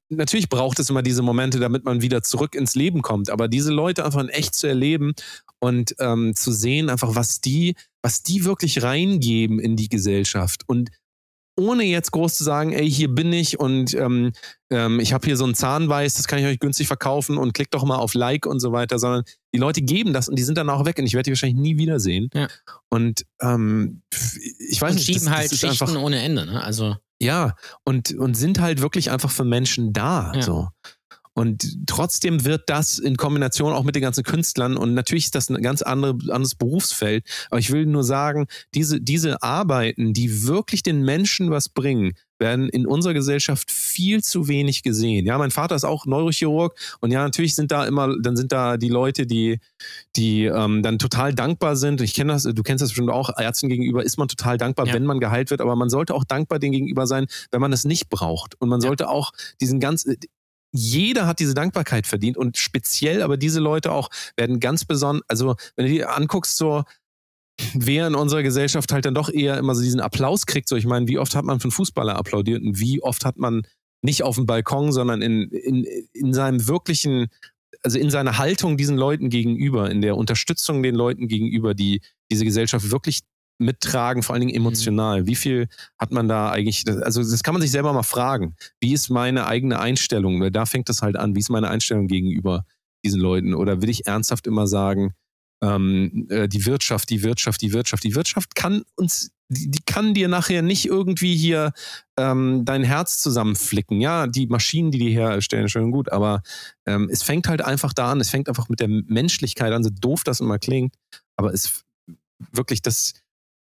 natürlich 0.09 0.49
braucht 0.49 0.79
es 0.79 0.89
immer 0.89 1.01
diese 1.01 1.21
Momente, 1.21 1.59
damit 1.59 1.85
man 1.85 2.01
wieder 2.01 2.21
zurück 2.21 2.55
ins 2.55 2.75
Leben 2.75 3.01
kommt, 3.01 3.29
aber 3.29 3.47
diese 3.47 3.71
Leute 3.71 4.03
einfach 4.05 4.21
in 4.21 4.29
echt 4.29 4.53
zu 4.53 4.67
erleben 4.67 5.13
und 5.59 5.95
ähm, 5.99 6.35
zu 6.35 6.51
sehen, 6.51 6.89
einfach 6.89 7.15
was 7.15 7.41
die, 7.41 7.75
was 8.01 8.21
die 8.21 8.45
wirklich 8.45 8.83
reingeben 8.83 9.59
in 9.59 9.75
die 9.75 9.89
Gesellschaft 9.89 10.63
und 10.67 10.89
ohne 11.59 11.83
jetzt 11.83 12.11
groß 12.11 12.35
zu 12.35 12.43
sagen, 12.43 12.71
ey, 12.71 12.89
hier 12.89 13.09
bin 13.09 13.33
ich 13.33 13.59
und 13.59 13.93
ähm, 13.93 14.31
ähm, 14.71 14.99
ich 15.01 15.11
habe 15.11 15.25
hier 15.25 15.35
so 15.35 15.45
ein 15.45 15.55
Zahnweiß, 15.55 16.13
das 16.13 16.27
kann 16.27 16.39
ich 16.39 16.45
euch 16.45 16.59
günstig 16.59 16.87
verkaufen 16.87 17.37
und 17.37 17.53
klickt 17.53 17.73
doch 17.73 17.83
mal 17.83 17.97
auf 17.97 18.13
Like 18.13 18.45
und 18.45 18.61
so 18.61 18.71
weiter, 18.71 18.97
sondern 18.97 19.23
die 19.53 19.59
Leute 19.59 19.81
geben 19.81 20.13
das 20.13 20.29
und 20.29 20.37
die 20.37 20.43
sind 20.43 20.57
dann 20.57 20.69
auch 20.69 20.85
weg 20.85 20.97
und 20.99 21.05
ich 21.05 21.13
werde 21.13 21.25
die 21.25 21.31
wahrscheinlich 21.31 21.59
nie 21.59 21.77
wiedersehen. 21.77 22.29
Ja. 22.33 22.47
Und 22.89 23.25
ähm, 23.41 24.01
ich 24.69 24.81
weiß 24.81 24.91
und 24.91 24.95
nicht, 24.95 25.05
schieben 25.05 25.25
das, 25.25 25.35
halt 25.35 25.51
das 25.51 25.59
Schichten 25.59 25.85
einfach, 25.85 26.01
ohne 26.01 26.21
Ende, 26.21 26.45
ne? 26.45 26.63
Also, 26.63 26.95
ja, 27.22 27.55
und, 27.84 28.13
und 28.13 28.36
sind 28.36 28.59
halt 28.59 28.82
wirklich 28.82 29.11
einfach 29.11 29.32
für 29.32 29.45
Menschen 29.45 29.93
da. 29.93 30.32
Ja. 30.34 30.41
So. 30.41 30.67
Und 31.34 31.88
trotzdem 31.88 32.43
wird 32.43 32.63
das 32.67 32.99
in 32.99 33.15
Kombination 33.15 33.72
auch 33.72 33.84
mit 33.84 33.95
den 33.95 34.01
ganzen 34.01 34.24
Künstlern 34.24 34.76
und 34.76 34.93
natürlich 34.93 35.26
ist 35.26 35.36
das 35.36 35.49
ein 35.49 35.61
ganz 35.61 35.82
andere, 35.82 36.17
anderes 36.34 36.55
Berufsfeld. 36.55 37.26
Aber 37.49 37.59
ich 37.59 37.72
will 37.72 37.86
nur 37.86 38.03
sagen, 38.03 38.47
diese, 38.74 38.99
diese 38.99 39.41
Arbeiten, 39.41 40.13
die 40.13 40.47
wirklich 40.47 40.84
den 40.84 41.03
Menschen 41.03 41.49
was 41.49 41.70
bringen, 41.70 42.13
werden 42.39 42.69
in 42.69 42.85
unserer 42.87 43.13
Gesellschaft 43.13 43.69
viel 43.71 44.23
zu 44.23 44.47
wenig 44.47 44.83
gesehen. 44.83 45.25
Ja, 45.25 45.37
mein 45.37 45.51
Vater 45.51 45.75
ist 45.75 45.83
auch 45.83 46.05
Neurochirurg 46.05 46.75
und 47.01 47.11
ja, 47.11 47.23
natürlich 47.23 47.55
sind 47.55 47.71
da 47.71 47.85
immer, 47.85 48.15
dann 48.21 48.37
sind 48.37 48.51
da 48.51 48.77
die 48.77 48.89
Leute, 48.89 49.25
die, 49.27 49.59
die 50.15 50.45
ähm, 50.45 50.81
dann 50.83 50.99
total 50.99 51.33
dankbar 51.33 51.75
sind. 51.75 52.01
Ich 52.01 52.13
kenne 52.13 52.33
das, 52.33 52.43
du 52.43 52.63
kennst 52.63 52.81
das 52.81 52.89
bestimmt 52.89 53.09
auch, 53.11 53.29
Ärzten 53.37 53.69
gegenüber 53.69 54.03
ist 54.03 54.17
man 54.17 54.27
total 54.27 54.57
dankbar, 54.57 54.87
Ja. 54.87 54.93
wenn 54.93 55.05
man 55.05 55.19
geheilt 55.19 55.51
wird, 55.51 55.61
aber 55.61 55.75
man 55.75 55.89
sollte 55.89 56.13
auch 56.15 56.23
dankbar 56.23 56.59
denen 56.59 56.71
gegenüber 56.73 57.05
sein, 57.07 57.27
wenn 57.51 57.61
man 57.61 57.73
es 57.73 57.83
nicht 57.85 58.09
braucht. 58.09 58.55
Und 58.61 58.69
man 58.69 58.81
Ja. 58.81 58.87
sollte 58.87 59.09
auch 59.09 59.31
diesen 59.61 59.79
ganz, 59.79 60.05
jeder 60.71 61.25
hat 61.25 61.39
diese 61.39 61.53
Dankbarkeit 61.55 62.05
verdient 62.05 62.37
und 62.37 62.57
speziell, 62.57 63.21
aber 63.23 63.37
diese 63.37 63.59
Leute 63.59 63.91
auch 63.91 64.09
werden 64.37 64.59
ganz 64.59 64.85
besonders, 64.85 65.23
also 65.27 65.55
wenn 65.75 65.85
du 65.87 65.91
dir 65.91 66.15
anguckst, 66.15 66.57
so, 66.57 66.83
wer 67.74 68.07
in 68.07 68.16
unserer 68.16 68.43
Gesellschaft 68.43 68.91
halt 68.91 69.05
dann 69.05 69.16
doch 69.16 69.30
eher 69.30 69.57
immer 69.57 69.76
so 69.76 69.82
diesen 69.82 69.99
Applaus 69.99 70.45
kriegt, 70.45 70.68
so 70.70 70.76
ich 70.76 70.86
meine, 70.86 71.07
wie 71.07 71.18
oft 71.18 71.36
hat 71.36 71.45
man 71.45 71.60
einen 71.62 71.72
Fußballer 71.72 72.16
applaudiert 72.16 72.62
und 72.62 72.80
wie 72.80 73.01
oft 73.01 73.26
hat 73.26 73.38
man 73.38 73.64
nicht 74.01 74.24
auf 74.24 74.36
dem 74.36 74.45
Balkon, 74.45 74.91
sondern 74.91 75.22
in, 75.22 75.49
in, 75.49 75.86
in 76.14 76.34
seinem 76.34 76.68
wirklichen, 76.68 77.28
also 77.84 77.99
in 77.99 78.10
seiner 78.10 78.38
Haltung 78.38 78.78
diesen 78.78 78.97
Leuten 78.97 79.30
gegenüber, 79.30 79.89
in 79.91 80.01
der 80.01 80.16
Unterstützung 80.16 80.84
den 80.84 80.95
Leuten 80.95 81.28
gegenüber, 81.28 81.74
die 81.74 82.01
diese 82.32 82.45
Gesellschaft 82.45 82.91
wirklich 82.91 83.22
mittragen, 83.60 84.24
vor 84.24 84.34
allen 84.34 84.47
Dingen 84.47 84.55
emotional. 84.55 85.28
Wie 85.28 85.36
viel 85.36 85.68
hat 85.97 86.12
man 86.12 86.30
da 86.30 86.49
eigentlich, 86.49 86.86
also 86.88 87.22
das 87.22 87.43
kann 87.43 87.53
man 87.53 87.62
sich 87.62 87.72
selber 87.72 87.91
mal 87.91 88.03
fragen. 88.03 88.55
Wie 88.80 88.93
ist 88.93 89.10
meine 89.10 89.47
eigene 89.47 89.80
Einstellung? 89.80 90.39
Weil 90.39 90.51
da 90.51 90.66
fängt 90.66 90.88
das 90.88 91.01
halt 91.01 91.18
an. 91.18 91.36
Wie 91.36 91.40
ist 91.40 91.49
meine 91.49 91.69
Einstellung 91.69 92.07
gegenüber 92.07 92.64
diesen 93.03 93.19
Leuten? 93.19 93.53
Oder 93.53 93.81
will 93.81 93.90
ich 93.90 94.07
ernsthaft 94.07 94.48
immer 94.48 94.65
sagen, 94.65 95.14
ähm, 95.61 96.27
äh, 96.30 96.48
die 96.48 96.65
Wirtschaft, 96.65 97.10
die 97.10 97.23
Wirtschaft, 97.23 97.61
die 97.61 97.73
Wirtschaft, 97.73 98.03
die 98.03 98.15
Wirtschaft 98.15 98.56
kann 98.56 98.84
uns, 98.95 99.31
die, 99.49 99.69
die 99.69 99.81
kann 99.86 100.14
dir 100.14 100.27
nachher 100.27 100.61
nicht 100.61 100.86
irgendwie 100.86 101.36
hier 101.36 101.73
ähm, 102.18 102.64
dein 102.65 102.84
Herz 102.84 103.19
zusammenflicken. 103.19 103.99
Ja, 103.99 104.27
die 104.27 104.48
Maschinen, 104.48 104.91
die 104.91 104.99
die 104.99 105.11
herstellen, 105.11 105.69
schön 105.69 105.91
gut, 105.91 106.11
aber 106.11 106.41
ähm, 106.86 107.10
es 107.11 107.23
fängt 107.23 107.48
halt 107.48 107.61
einfach 107.61 107.94
da 107.94 108.11
an, 108.11 108.22
es 108.22 108.30
fängt 108.30 108.48
einfach 108.48 108.69
mit 108.69 108.80
der 108.80 108.88
Menschlichkeit 108.88 109.73
an, 109.73 109.84
so 109.84 109.90
doof 109.90 110.23
das 110.23 110.40
immer 110.40 110.60
klingt, 110.60 110.95
aber 111.36 111.53
es 111.53 111.84
wirklich 112.52 112.81
das, 112.81 113.14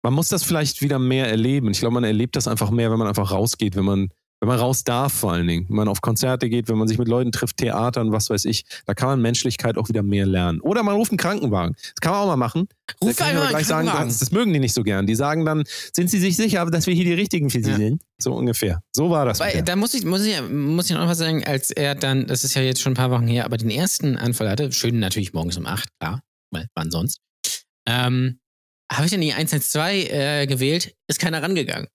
man 0.03 0.13
muss 0.13 0.29
das 0.29 0.43
vielleicht 0.43 0.83
wieder 0.83 0.99
mehr 0.99 1.29
erleben. 1.29 1.71
Ich 1.71 1.81
glaube, 1.81 1.95
man 1.95 2.05
erlebt 2.05 2.37
das 2.37 2.49
einfach 2.49 2.71
mehr, 2.71 2.91
wenn 2.91 2.99
man 2.99 3.09
einfach 3.09 3.31
rausgeht, 3.31 3.77
wenn 3.77 3.85
man, 3.85 4.09
wenn 4.41 4.49
man 4.49 4.59
raus 4.59 4.85
darf 4.85 5.13
vor 5.13 5.33
allen 5.33 5.47
Dingen. 5.47 5.67
Wenn 5.69 5.77
man 5.77 5.89
auf 5.89 6.01
Konzerte 6.01 6.49
geht, 6.49 6.69
wenn 6.69 6.79
man 6.79 6.89
sich 6.89 6.97
mit 6.99 7.09
Leuten 7.09 7.31
trifft, 7.31 7.59
Theatern, 7.59 8.11
was 8.11 8.31
weiß 8.31 8.47
ich, 8.47 8.65
da 8.87 8.95
kann 8.95 9.09
man 9.09 9.21
Menschlichkeit 9.21 9.77
auch 9.77 9.89
wieder 9.91 10.03
mehr 10.03 10.25
lernen. 10.27 10.61
Oder 10.63 10.83
man 10.83 10.95
ruft 10.97 11.11
einen 11.13 11.19
Krankenwagen. 11.19 11.75
Das 11.77 12.01
kann 12.01 12.13
man 12.13 12.23
auch 12.23 12.27
mal 12.27 12.37
machen. 12.37 12.67
Ruf 13.03 13.15
Da 13.17 13.25
kann 13.25 13.27
ich 13.27 13.31
einmal 13.33 13.47
aber 13.49 13.57
einen 13.57 13.65
sagen, 13.67 13.87
Krankenwagen. 13.87 14.09
das, 14.09 14.19
das 14.19 14.33
mögen 14.33 14.53
die 14.53 14.59
nicht 14.61 14.73
so 14.75 14.83
gern. 14.83 15.07
Die 15.07 15.15
sagen 15.15 15.45
dann, 15.45 15.65
sind 15.93 16.09
sie 16.11 16.19
sich 16.19 16.37
sicher, 16.37 16.65
dass 16.67 16.87
wir 16.87 16.95
hier 16.95 17.05
die 17.05 17.13
Richtigen 17.13 17.51
für 17.51 17.63
sie 17.63 17.71
Ja. 17.71 17.77
sind? 17.77 18.03
So 18.19 18.33
ungefähr. 18.35 18.83
So 18.93 19.11
war 19.11 19.27
das. 19.27 19.41
Weil, 19.41 19.63
da 19.63 19.77
muss 19.77 19.93
ich, 19.95 20.05
muss, 20.05 20.25
ich, 20.25 20.41
muss 20.51 20.89
ich 20.91 20.97
noch 20.97 21.07
was 21.07 21.19
sagen, 21.19 21.45
als 21.45 21.71
er 21.71 21.95
dann, 21.95 22.27
das 22.27 22.43
ist 22.45 22.55
ja 22.55 22.63
jetzt 22.63 22.81
schon 22.81 22.93
ein 22.93 22.97
paar 22.97 23.11
Wochen 23.11 23.27
her, 23.27 23.45
aber 23.45 23.57
den 23.59 23.71
ersten 23.71 24.17
Anfall 24.17 24.49
hatte, 24.49 24.73
schön 24.73 24.99
natürlich 24.99 25.33
morgens 25.35 25.57
um 25.59 25.67
8, 25.67 25.89
klar, 26.01 26.23
weil 26.51 26.67
wann 26.75 26.91
sonst, 26.91 27.21
ähm, 27.87 28.39
habe 28.93 29.05
ich 29.05 29.11
dann 29.13 29.21
die 29.21 29.33
112 29.33 30.11
äh, 30.11 30.47
gewählt, 30.47 30.95
ist 31.09 31.21
keiner 31.21 31.43
rangegangen. 31.43 31.87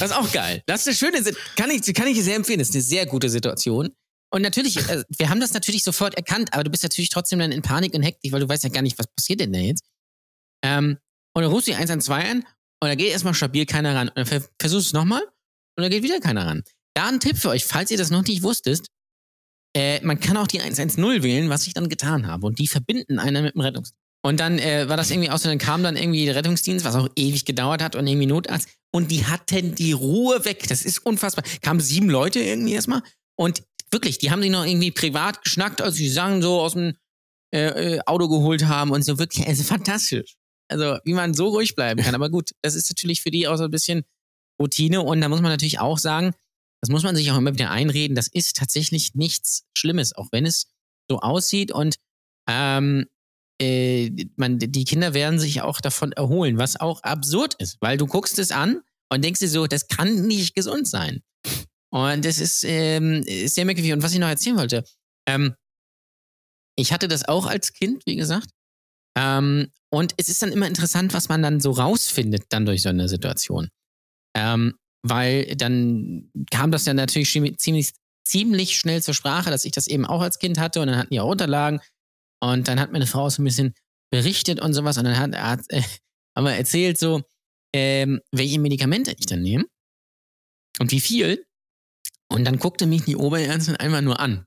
Das 0.00 0.10
ist 0.10 0.16
auch 0.16 0.30
geil. 0.32 0.62
Das 0.66 0.80
ist 0.82 0.86
eine 0.88 0.96
schöne, 0.96 1.22
Sit- 1.22 1.36
kann 1.56 1.70
ich, 1.70 1.82
kann 1.94 2.06
ich 2.06 2.22
sehr 2.22 2.36
empfehlen. 2.36 2.58
Das 2.58 2.68
ist 2.68 2.74
eine 2.74 2.82
sehr 2.82 3.06
gute 3.06 3.28
Situation. 3.28 3.90
Und 4.30 4.42
natürlich, 4.42 4.76
äh, 4.88 5.04
wir 5.18 5.28
haben 5.28 5.40
das 5.40 5.52
natürlich 5.52 5.84
sofort 5.84 6.14
erkannt, 6.14 6.54
aber 6.54 6.64
du 6.64 6.70
bist 6.70 6.82
natürlich 6.82 7.10
trotzdem 7.10 7.38
dann 7.38 7.52
in 7.52 7.62
Panik 7.62 7.94
und 7.94 8.02
Hektik, 8.02 8.32
weil 8.32 8.40
du 8.40 8.48
weißt 8.48 8.64
ja 8.64 8.70
gar 8.70 8.82
nicht, 8.82 8.98
was 8.98 9.06
passiert 9.06 9.40
denn 9.40 9.52
da 9.52 9.58
jetzt. 9.58 9.84
Ähm, 10.64 10.98
und 11.34 11.42
dann 11.42 11.50
rufst 11.50 11.66
du 11.68 11.72
die 11.72 11.76
112 11.76 12.24
an 12.30 12.38
und 12.38 12.88
da 12.88 12.94
geht 12.94 13.10
erstmal 13.10 13.34
stabil 13.34 13.66
keiner 13.66 13.94
ran. 13.94 14.08
Und 14.08 14.16
dann 14.16 14.26
ver 14.26 14.42
versuchst 14.60 14.86
du 14.86 14.88
es 14.88 14.92
nochmal 14.92 15.22
und 15.76 15.82
da 15.82 15.88
geht 15.88 16.02
wieder 16.02 16.20
keiner 16.20 16.46
ran. 16.46 16.62
Da 16.94 17.08
ein 17.08 17.20
Tipp 17.20 17.36
für 17.38 17.50
euch, 17.50 17.64
falls 17.64 17.90
ihr 17.90 17.98
das 17.98 18.10
noch 18.10 18.22
nicht 18.24 18.42
wusstet, 18.42 18.86
äh, 19.74 20.00
man 20.04 20.20
kann 20.20 20.36
auch 20.36 20.46
die 20.46 20.60
110 20.60 21.22
wählen, 21.22 21.48
was 21.48 21.66
ich 21.66 21.74
dann 21.74 21.88
getan 21.88 22.26
habe. 22.26 22.46
Und 22.46 22.58
die 22.58 22.68
verbinden 22.68 23.18
einer 23.18 23.42
mit 23.42 23.54
dem 23.54 23.60
Rettungsdienst. 23.62 23.98
Und 24.24 24.38
dann 24.40 24.58
äh, 24.58 24.88
war 24.88 24.96
das 24.96 25.10
irgendwie 25.10 25.30
aus, 25.30 25.44
und 25.44 25.50
dann 25.50 25.58
kam 25.58 25.82
dann 25.82 25.96
irgendwie 25.96 26.24
der 26.26 26.36
Rettungsdienst, 26.36 26.84
was 26.84 26.94
auch 26.94 27.08
ewig 27.16 27.44
gedauert 27.44 27.82
hat 27.82 27.96
und 27.96 28.06
irgendwie 28.06 28.26
Notarzt. 28.26 28.68
Und 28.94 29.10
die 29.10 29.26
hatten 29.26 29.74
die 29.74 29.92
Ruhe 29.92 30.44
weg. 30.44 30.68
Das 30.68 30.84
ist 30.84 31.04
unfassbar. 31.04 31.44
Kamen 31.62 31.80
sieben 31.80 32.10
Leute 32.10 32.40
irgendwie 32.40 32.74
erstmal. 32.74 33.02
Und 33.36 33.62
wirklich, 33.90 34.18
die 34.18 34.30
haben 34.30 34.42
sich 34.42 34.50
noch 34.50 34.66
irgendwie 34.66 34.90
privat 34.90 35.42
geschnackt, 35.42 35.80
als 35.80 35.96
sie 35.96 36.08
sagen, 36.08 36.42
so 36.42 36.60
aus 36.60 36.74
dem 36.74 36.94
äh, 37.54 37.96
äh, 37.96 38.00
Auto 38.06 38.28
geholt 38.28 38.66
haben 38.66 38.90
und 38.90 39.04
so 39.04 39.18
wirklich, 39.18 39.46
also 39.46 39.62
fantastisch. 39.64 40.36
Also, 40.68 40.98
wie 41.04 41.14
man 41.14 41.34
so 41.34 41.48
ruhig 41.48 41.74
bleiben 41.74 42.02
kann. 42.02 42.14
Aber 42.14 42.30
gut, 42.30 42.50
das 42.62 42.74
ist 42.74 42.88
natürlich 42.90 43.20
für 43.22 43.30
die 43.30 43.48
auch 43.48 43.56
so 43.56 43.64
ein 43.64 43.70
bisschen 43.70 44.04
Routine. 44.60 45.02
Und 45.02 45.20
da 45.20 45.28
muss 45.28 45.40
man 45.40 45.50
natürlich 45.50 45.80
auch 45.80 45.98
sagen, 45.98 46.32
das 46.82 46.90
muss 46.90 47.02
man 47.02 47.14
sich 47.14 47.30
auch 47.30 47.36
immer 47.36 47.52
wieder 47.52 47.70
einreden, 47.70 48.16
das 48.16 48.26
ist 48.26 48.56
tatsächlich 48.56 49.14
nichts 49.14 49.64
Schlimmes, 49.76 50.14
auch 50.14 50.28
wenn 50.32 50.44
es 50.44 50.66
so 51.08 51.20
aussieht 51.20 51.70
und 51.70 51.96
ähm, 52.48 53.06
äh, 53.62 54.26
man, 54.36 54.58
die 54.58 54.84
Kinder 54.84 55.14
werden 55.14 55.38
sich 55.38 55.62
auch 55.62 55.80
davon 55.80 56.12
erholen, 56.12 56.58
was 56.58 56.80
auch 56.80 57.02
absurd 57.02 57.54
ist, 57.54 57.78
weil 57.80 57.96
du 57.96 58.06
guckst 58.06 58.38
es 58.38 58.50
an 58.50 58.80
und 59.10 59.24
denkst 59.24 59.40
dir 59.40 59.48
so, 59.48 59.66
das 59.66 59.88
kann 59.88 60.26
nicht 60.26 60.54
gesund 60.54 60.88
sein. 60.88 61.22
Und 61.90 62.24
das 62.24 62.38
ist, 62.38 62.64
ähm, 62.64 63.22
sehr 63.22 63.64
merkwürdig. 63.64 63.92
Und 63.92 64.02
was 64.02 64.12
ich 64.12 64.18
noch 64.18 64.28
erzählen 64.28 64.56
wollte, 64.56 64.84
ähm, 65.28 65.54
ich 66.76 66.92
hatte 66.92 67.06
das 67.06 67.28
auch 67.28 67.46
als 67.46 67.72
Kind, 67.72 68.04
wie 68.06 68.16
gesagt. 68.16 68.48
Ähm, 69.16 69.70
und 69.90 70.14
es 70.16 70.28
ist 70.28 70.42
dann 70.42 70.52
immer 70.52 70.66
interessant, 70.66 71.12
was 71.12 71.28
man 71.28 71.42
dann 71.42 71.60
so 71.60 71.72
rausfindet, 71.72 72.44
dann 72.48 72.64
durch 72.64 72.82
so 72.82 72.88
eine 72.88 73.08
Situation. 73.08 73.68
Ähm, 74.34 74.74
weil 75.02 75.54
dann 75.56 76.30
kam 76.50 76.70
das 76.70 76.86
ja 76.86 76.94
natürlich 76.94 77.30
ziemlich, 77.58 77.92
ziemlich 78.24 78.78
schnell 78.78 79.02
zur 79.02 79.14
Sprache, 79.14 79.50
dass 79.50 79.66
ich 79.66 79.72
das 79.72 79.86
eben 79.86 80.06
auch 80.06 80.22
als 80.22 80.38
Kind 80.38 80.58
hatte 80.58 80.80
und 80.80 80.86
dann 80.86 80.96
hatten 80.96 81.12
die 81.12 81.20
auch 81.20 81.30
Unterlagen 81.30 81.80
und 82.42 82.68
dann 82.68 82.80
hat 82.80 82.92
meine 82.92 83.06
Frau 83.06 83.30
so 83.30 83.40
ein 83.40 83.44
bisschen 83.44 83.74
berichtet 84.10 84.60
und 84.60 84.74
sowas 84.74 84.98
und 84.98 85.04
dann 85.04 85.18
hat, 85.18 85.36
hat 85.36 85.60
äh, 85.70 86.56
erzählt 86.56 86.98
so, 86.98 87.22
ähm, 87.74 88.20
welche 88.32 88.58
Medikamente 88.58 89.14
ich 89.18 89.26
dann 89.26 89.42
nehme 89.42 89.64
und 90.80 90.90
wie 90.90 91.00
viel 91.00 91.46
und 92.30 92.44
dann 92.44 92.58
guckte 92.58 92.86
mich 92.86 93.04
die 93.04 93.16
Oberärztin 93.16 93.76
einmal 93.76 94.02
nur 94.02 94.18
an, 94.20 94.46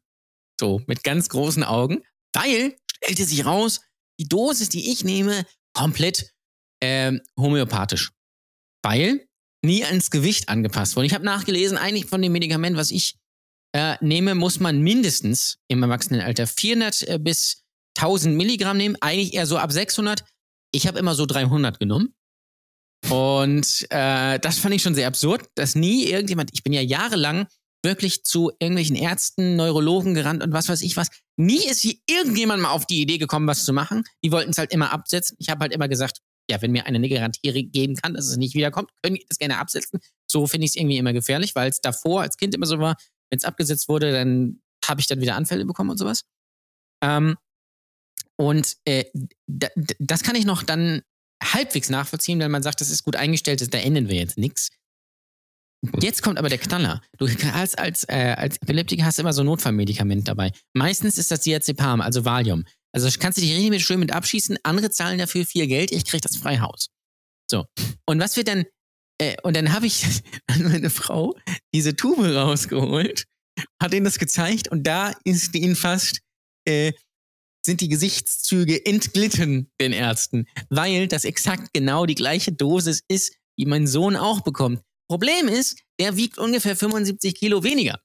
so 0.60 0.82
mit 0.88 1.04
ganz 1.04 1.30
großen 1.30 1.64
Augen, 1.64 2.04
weil 2.34 2.76
stellte 2.98 3.24
sich 3.24 3.46
raus, 3.46 3.82
die 4.20 4.28
Dosis, 4.28 4.70
die 4.70 4.92
ich 4.92 5.04
nehme, 5.04 5.46
komplett 5.74 6.34
ähm, 6.82 7.22
homöopathisch, 7.40 8.12
weil 8.84 9.28
nie 9.64 9.84
ans 9.84 10.12
Gewicht 10.12 10.50
angepasst 10.50 10.96
wurde. 10.96 11.08
Ich 11.08 11.14
habe 11.14 11.26
nachgelesen, 11.26 11.78
eigentlich 11.78 12.06
von 12.06 12.22
dem 12.22 12.32
Medikament, 12.32 12.78
was 12.78 12.92
ich 12.92 13.16
äh, 13.74 13.98
nehme, 14.02 14.36
muss 14.36 14.60
man 14.60 14.82
mindestens 14.82 15.58
im 15.68 15.84
Erwachsenenalter 15.84 16.48
400 16.48 17.08
äh, 17.08 17.20
bis 17.20 17.65
1000 17.98 18.36
Milligramm 18.36 18.78
nehmen, 18.78 18.98
eigentlich 19.02 19.34
eher 19.34 19.46
so 19.46 19.58
ab 19.58 19.72
600. 19.72 20.24
Ich 20.72 20.88
habe 20.88 21.00
immer 21.00 21.16
so 21.16 21.26
300 21.26 21.80
genommen. 21.80 22.14
Und 23.10 23.86
äh, 23.90 24.40
das 24.40 24.58
fand 24.58 24.74
ich 24.74 24.82
schon 24.82 24.96
sehr 24.96 25.08
absurd, 25.08 25.48
dass 25.56 25.76
nie 25.76 26.06
irgendjemand, 26.06 26.52
ich 26.54 26.64
bin 26.64 26.74
ja 26.74 26.82
jahrelang 26.82 27.48
wirklich 27.84 28.24
zu 28.24 28.52
irgendwelchen 28.60 28.96
Ärzten, 28.96 29.56
Neurologen 29.56 30.16
gerannt 30.16 30.44
und 30.44 30.52
was 30.52 30.68
weiß 30.70 30.82
ich 30.82 30.98
was. 30.98 31.10
Nie 31.38 31.64
ist 31.68 31.82
hier 31.82 31.96
irgendjemand 32.10 32.64
mal 32.64 32.72
auf 32.72 32.88
die 32.88 33.02
Idee 33.02 33.20
gekommen, 33.20 33.48
was 33.48 33.64
zu 33.64 33.74
machen. 33.74 34.04
Die 34.24 34.32
wollten 34.32 34.52
es 34.52 34.58
halt 34.58 34.74
immer 34.74 34.92
absetzen. 34.92 35.38
Ich 35.40 35.50
habe 35.50 35.60
halt 35.62 35.72
immer 35.72 35.88
gesagt, 35.88 36.20
ja, 36.50 36.62
wenn 36.62 36.72
mir 36.72 36.86
einer 36.86 36.98
eine 36.98 37.10
Garantie 37.10 37.70
geben 37.70 37.96
kann, 37.96 38.14
dass 38.14 38.28
es 38.28 38.38
nicht 38.38 38.56
wiederkommt, 38.56 38.90
können 39.02 39.16
die 39.16 39.26
das 39.28 39.38
gerne 39.38 39.60
absetzen. 39.60 40.00
So 40.28 40.48
finde 40.48 40.66
ich 40.66 40.72
es 40.72 40.76
irgendwie 40.76 40.98
immer 40.98 41.14
gefährlich, 41.14 41.56
weil 41.56 41.70
es 41.70 41.82
davor 41.82 42.22
als 42.22 42.38
Kind 42.38 42.56
immer 42.56 42.66
so 42.66 42.80
war, 42.80 42.98
wenn 43.30 43.38
es 43.38 43.46
abgesetzt 43.46 43.88
wurde, 43.88 44.12
dann 44.12 44.62
habe 44.86 45.02
ich 45.02 45.08
dann 45.08 45.22
wieder 45.22 45.36
Anfälle 45.36 45.66
bekommen 45.66 45.92
und 45.92 45.98
sowas. 45.98 46.24
Ähm, 47.04 47.36
und 48.38 48.76
äh, 48.86 49.06
das 49.48 50.24
kann 50.24 50.36
ich 50.36 50.46
noch 50.46 50.64
dann 50.64 51.02
halbwegs 51.44 51.90
nachvollziehen, 51.90 52.40
wenn 52.40 52.52
man 52.52 52.64
sagt, 52.64 52.82
das 52.82 52.90
ist 52.90 53.04
gut 53.04 53.16
eingestellt, 53.16 53.74
da 53.74 53.78
ändern 53.78 54.08
wir 54.08 54.16
jetzt 54.16 54.38
nichts. 54.38 54.70
Jetzt 56.02 56.24
kommt 56.24 56.40
aber 56.40 56.50
der 56.50 56.58
Knaller. 56.58 57.02
Du 57.18 57.28
hast 57.28 57.78
als, 57.78 58.04
äh, 58.08 58.36
als 58.38 58.58
Epileptiker 58.58 59.06
hast 59.06 59.18
du 59.18 59.22
immer 59.22 59.34
so 59.34 59.44
ein 59.44 59.46
Notfallmedikament 59.46 60.28
dabei. 60.28 60.52
Meistens 60.74 61.18
ist 61.18 61.32
das 61.32 61.42
Diazepam, 61.42 62.02
also 62.02 62.26
Valium. 62.26 62.64
Also 62.92 63.10
kannst 63.20 63.38
du 63.38 63.42
dich 63.42 63.52
richtig 63.52 63.70
mit 63.70 63.82
schön 63.82 64.00
mit 64.00 64.12
abschießen. 64.12 64.58
Andere 64.64 64.90
zahlen 64.90 65.20
dafür 65.20 65.46
viel 65.46 65.68
Geld. 65.68 65.92
Ich 65.92 66.06
krieg 66.06 66.22
das 66.22 66.38
frei 66.38 66.60
Haus. 66.60 66.88
So. 67.50 67.66
Und 68.06 68.20
was 68.20 68.38
wird 68.38 68.48
dann, 68.48 68.66
äh, 69.20 69.36
und 69.44 69.56
dann 69.56 69.74
habe 69.74 69.86
ich 69.86 70.24
an 70.48 70.64
meine 70.64 70.90
Frau 70.90 71.36
diese 71.74 71.96
Tube 71.96 72.26
rausgeholt, 72.26 73.26
hat 73.82 73.94
ihnen 73.94 74.06
das 74.06 74.18
gezeigt 74.18 74.70
und 74.70 74.88
da 74.88 75.14
ist 75.24 75.56
ihnen 75.56 75.76
fast, 75.76 76.20
äh, 76.68 76.94
sind 77.66 77.82
die 77.82 77.90
Gesichtszüge 77.90 78.86
entglitten 78.86 79.72
den 79.82 79.94
Ärzten, 79.94 80.48
weil 80.70 81.08
das 81.08 81.26
exakt 81.26 81.74
genau 81.74 82.06
die 82.06 82.16
gleiche 82.16 82.52
Dosis 82.52 83.02
ist, 83.08 83.34
die 83.58 83.66
mein 83.66 83.88
Sohn 83.88 84.16
auch 84.16 84.42
bekommt. 84.42 84.82
Problem 85.08 85.48
ist, 85.48 85.80
der 86.00 86.18
wiegt 86.18 86.38
ungefähr 86.38 86.76
75 86.76 87.36
Kilo 87.36 87.64
weniger 87.64 88.00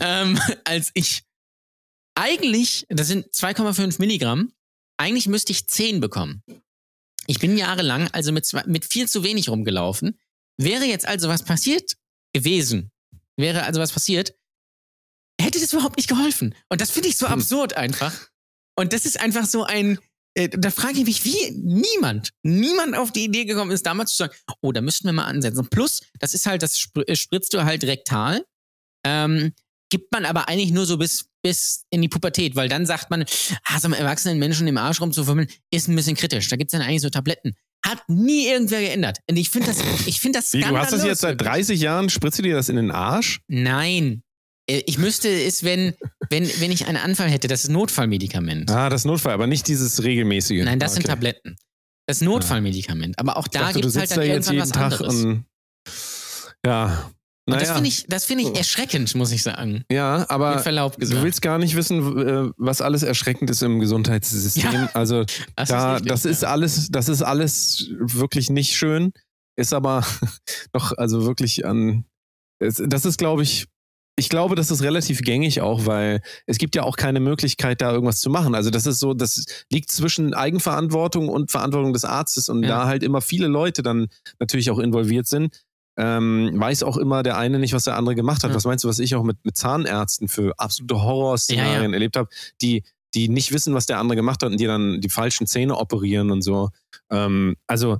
ähm, 0.00 0.38
als 0.64 0.90
ich. 0.94 1.22
Eigentlich, 2.16 2.86
das 2.88 3.08
sind 3.08 3.26
2,5 3.34 3.96
Milligramm, 3.98 4.52
eigentlich 4.96 5.26
müsste 5.26 5.52
ich 5.52 5.66
10 5.66 6.00
bekommen. 6.00 6.42
Ich 7.26 7.38
bin 7.38 7.56
jahrelang 7.56 8.08
also 8.12 8.32
mit, 8.32 8.44
zwei, 8.46 8.62
mit 8.66 8.84
viel 8.84 9.08
zu 9.08 9.24
wenig 9.24 9.48
rumgelaufen. 9.48 10.18
Wäre 10.56 10.84
jetzt 10.84 11.08
also 11.08 11.28
was 11.28 11.42
passiert 11.42 11.96
gewesen, 12.32 12.92
wäre 13.36 13.64
also 13.64 13.80
was 13.80 13.92
passiert, 13.92 14.36
hätte 15.40 15.58
das 15.58 15.72
überhaupt 15.72 15.96
nicht 15.96 16.08
geholfen. 16.08 16.54
Und 16.68 16.80
das 16.80 16.90
finde 16.92 17.08
ich 17.08 17.16
so 17.16 17.26
absurd 17.26 17.76
einfach. 17.76 18.28
Und 18.76 18.92
das 18.92 19.06
ist 19.06 19.20
einfach 19.20 19.46
so 19.46 19.64
ein, 19.64 19.98
äh, 20.34 20.48
da 20.48 20.70
frage 20.70 20.98
ich 20.98 21.06
mich, 21.06 21.24
wie 21.24 21.50
niemand, 21.52 22.30
niemand 22.42 22.96
auf 22.96 23.12
die 23.12 23.24
Idee 23.24 23.44
gekommen 23.44 23.70
ist, 23.70 23.86
damals 23.86 24.12
zu 24.12 24.18
sagen, 24.18 24.34
oh, 24.60 24.72
da 24.72 24.80
müssten 24.80 25.06
wir 25.06 25.12
mal 25.12 25.26
ansetzen. 25.26 25.68
Plus, 25.70 26.02
das 26.18 26.34
ist 26.34 26.46
halt, 26.46 26.62
das 26.62 26.88
äh, 27.06 27.16
spritzt 27.16 27.54
du 27.54 27.64
halt 27.64 27.84
rektal. 27.84 28.44
Ähm, 29.06 29.52
gibt 29.90 30.10
man 30.12 30.24
aber 30.24 30.48
eigentlich 30.48 30.72
nur 30.72 30.86
so 30.86 30.98
bis, 30.98 31.26
bis 31.42 31.84
in 31.90 32.02
die 32.02 32.08
Pubertät, 32.08 32.56
weil 32.56 32.68
dann 32.68 32.84
sagt 32.84 33.10
man, 33.10 33.24
ah, 33.64 33.78
so 33.78 33.86
einem 33.86 33.94
erwachsenen 33.94 34.40
Menschen 34.40 34.66
im 34.66 34.76
Arsch 34.76 35.00
rumzufummeln, 35.00 35.48
ist 35.70 35.88
ein 35.88 35.94
bisschen 35.94 36.16
kritisch. 36.16 36.48
Da 36.48 36.56
gibt's 36.56 36.72
dann 36.72 36.82
eigentlich 36.82 37.02
so 37.02 37.10
Tabletten. 37.10 37.54
Hat 37.86 38.02
nie 38.08 38.48
irgendwer 38.48 38.80
geändert. 38.80 39.18
Und 39.30 39.36
ich 39.36 39.50
finde 39.50 39.68
das, 39.68 39.78
ich 40.06 40.20
finde 40.20 40.40
das 40.40 40.52
Wie, 40.52 40.62
du 40.62 40.76
hast 40.76 40.92
das 40.92 41.04
jetzt 41.04 41.20
seit 41.20 41.34
wirklich. 41.34 41.48
30 41.48 41.80
Jahren, 41.80 42.10
spritzt 42.10 42.38
du 42.40 42.42
dir 42.42 42.56
das 42.56 42.68
in 42.68 42.76
den 42.76 42.90
Arsch? 42.90 43.40
Nein. 43.46 44.23
Äh, 44.68 44.82
Ich 44.86 44.98
müsste 44.98 45.28
es, 45.28 45.64
wenn, 45.64 45.94
wenn, 46.30 46.48
wenn 46.60 46.70
ich 46.72 46.86
einen 46.86 46.96
Anfall 46.98 47.30
hätte, 47.30 47.48
das 47.48 47.64
ist 47.64 47.70
Notfallmedikament. 47.70 48.70
Ah, 48.70 48.88
das 48.88 49.04
Notfall, 49.04 49.32
aber 49.34 49.46
nicht 49.46 49.68
dieses 49.68 50.02
regelmäßige. 50.02 50.64
Nein, 50.64 50.78
das 50.78 50.92
okay. 50.92 51.02
sind 51.02 51.06
Tabletten. 51.08 51.56
Das 52.06 52.20
Notfallmedikament. 52.20 53.18
Aber 53.18 53.36
auch 53.36 53.48
da 53.48 53.72
gibt 53.72 53.84
es 53.86 53.96
halt 53.96 54.10
dann 54.10 54.18
da 54.18 54.24
jetzt 54.24 54.50
irgendwann 54.50 54.54
jeden 54.54 54.62
was 54.62 54.70
Tag 54.70 55.00
anderes. 55.00 55.24
und 55.24 55.44
ja. 56.66 57.10
Und 57.46 57.54
das 57.56 57.64
Naja. 57.64 57.74
finde 57.74 57.88
ich, 57.88 58.06
das 58.06 58.24
finde 58.24 58.44
ich 58.44 58.56
erschreckend, 58.56 59.14
muss 59.16 59.30
ich 59.30 59.42
sagen. 59.42 59.84
Ja, 59.92 60.24
aber 60.30 60.56
du 60.56 61.22
willst 61.22 61.42
gar 61.42 61.58
nicht 61.58 61.76
wissen, 61.76 62.18
äh, 62.26 62.50
was 62.56 62.80
alles 62.80 63.02
erschreckend 63.02 63.50
ist 63.50 63.62
im 63.62 63.80
Gesundheitssystem. 63.80 64.72
Ja, 64.72 64.90
also 64.94 65.24
das 65.54 65.68
da, 65.68 65.92
richtig, 65.94 66.08
das 66.08 66.24
ist 66.24 66.42
alles, 66.44 66.88
das 66.90 67.10
ist 67.10 67.20
alles 67.20 67.90
wirklich 68.00 68.48
nicht 68.48 68.74
schön. 68.74 69.12
Ist 69.56 69.74
aber 69.74 70.06
doch 70.72 70.96
also 70.96 71.26
wirklich 71.26 71.66
an. 71.66 72.06
Das 72.60 73.04
ist, 73.04 73.18
glaube 73.18 73.42
ich, 73.42 73.66
ich 74.16 74.28
glaube, 74.28 74.54
das 74.54 74.70
ist 74.70 74.82
relativ 74.82 75.22
gängig 75.22 75.60
auch, 75.60 75.86
weil 75.86 76.20
es 76.46 76.58
gibt 76.58 76.76
ja 76.76 76.84
auch 76.84 76.96
keine 76.96 77.18
Möglichkeit, 77.20 77.80
da 77.80 77.92
irgendwas 77.92 78.20
zu 78.20 78.30
machen. 78.30 78.54
Also 78.54 78.70
das 78.70 78.86
ist 78.86 79.00
so, 79.00 79.12
das 79.14 79.44
liegt 79.72 79.90
zwischen 79.90 80.34
Eigenverantwortung 80.34 81.28
und 81.28 81.50
Verantwortung 81.50 81.92
des 81.92 82.04
Arztes 82.04 82.48
und 82.48 82.62
Ja. 82.62 82.68
da 82.68 82.86
halt 82.86 83.02
immer 83.02 83.20
viele 83.20 83.48
Leute 83.48 83.82
dann 83.82 84.06
natürlich 84.38 84.70
auch 84.70 84.78
involviert 84.78 85.26
sind. 85.26 85.62
Ähm, 85.96 86.50
weiß 86.54 86.82
auch 86.84 86.96
immer 86.96 87.22
der 87.22 87.38
eine 87.38 87.58
nicht, 87.58 87.72
was 87.72 87.84
der 87.84 87.96
andere 87.96 88.14
gemacht 88.14 88.42
hat. 88.44 88.50
Ja. 88.50 88.56
Was 88.56 88.64
meinst 88.64 88.84
du, 88.84 88.88
was 88.88 88.98
ich 88.98 89.14
auch 89.14 89.22
mit, 89.24 89.38
mit 89.44 89.56
Zahnärzten 89.56 90.28
für 90.28 90.52
absolute 90.58 91.00
Horrorszenarien 91.02 91.90
Ja, 91.90 91.94
erlebt 91.94 92.16
habe, 92.16 92.28
die, 92.62 92.82
die 93.14 93.28
nicht 93.28 93.52
wissen, 93.52 93.74
was 93.74 93.86
der 93.86 93.98
andere 93.98 94.16
gemacht 94.16 94.42
hat 94.42 94.50
und 94.50 94.58
die 94.58 94.66
dann 94.66 95.00
die 95.00 95.08
falschen 95.08 95.46
Zähne 95.46 95.76
operieren 95.76 96.30
und 96.32 96.42
so. 96.42 96.70
Ähm, 97.10 97.54
also 97.68 97.98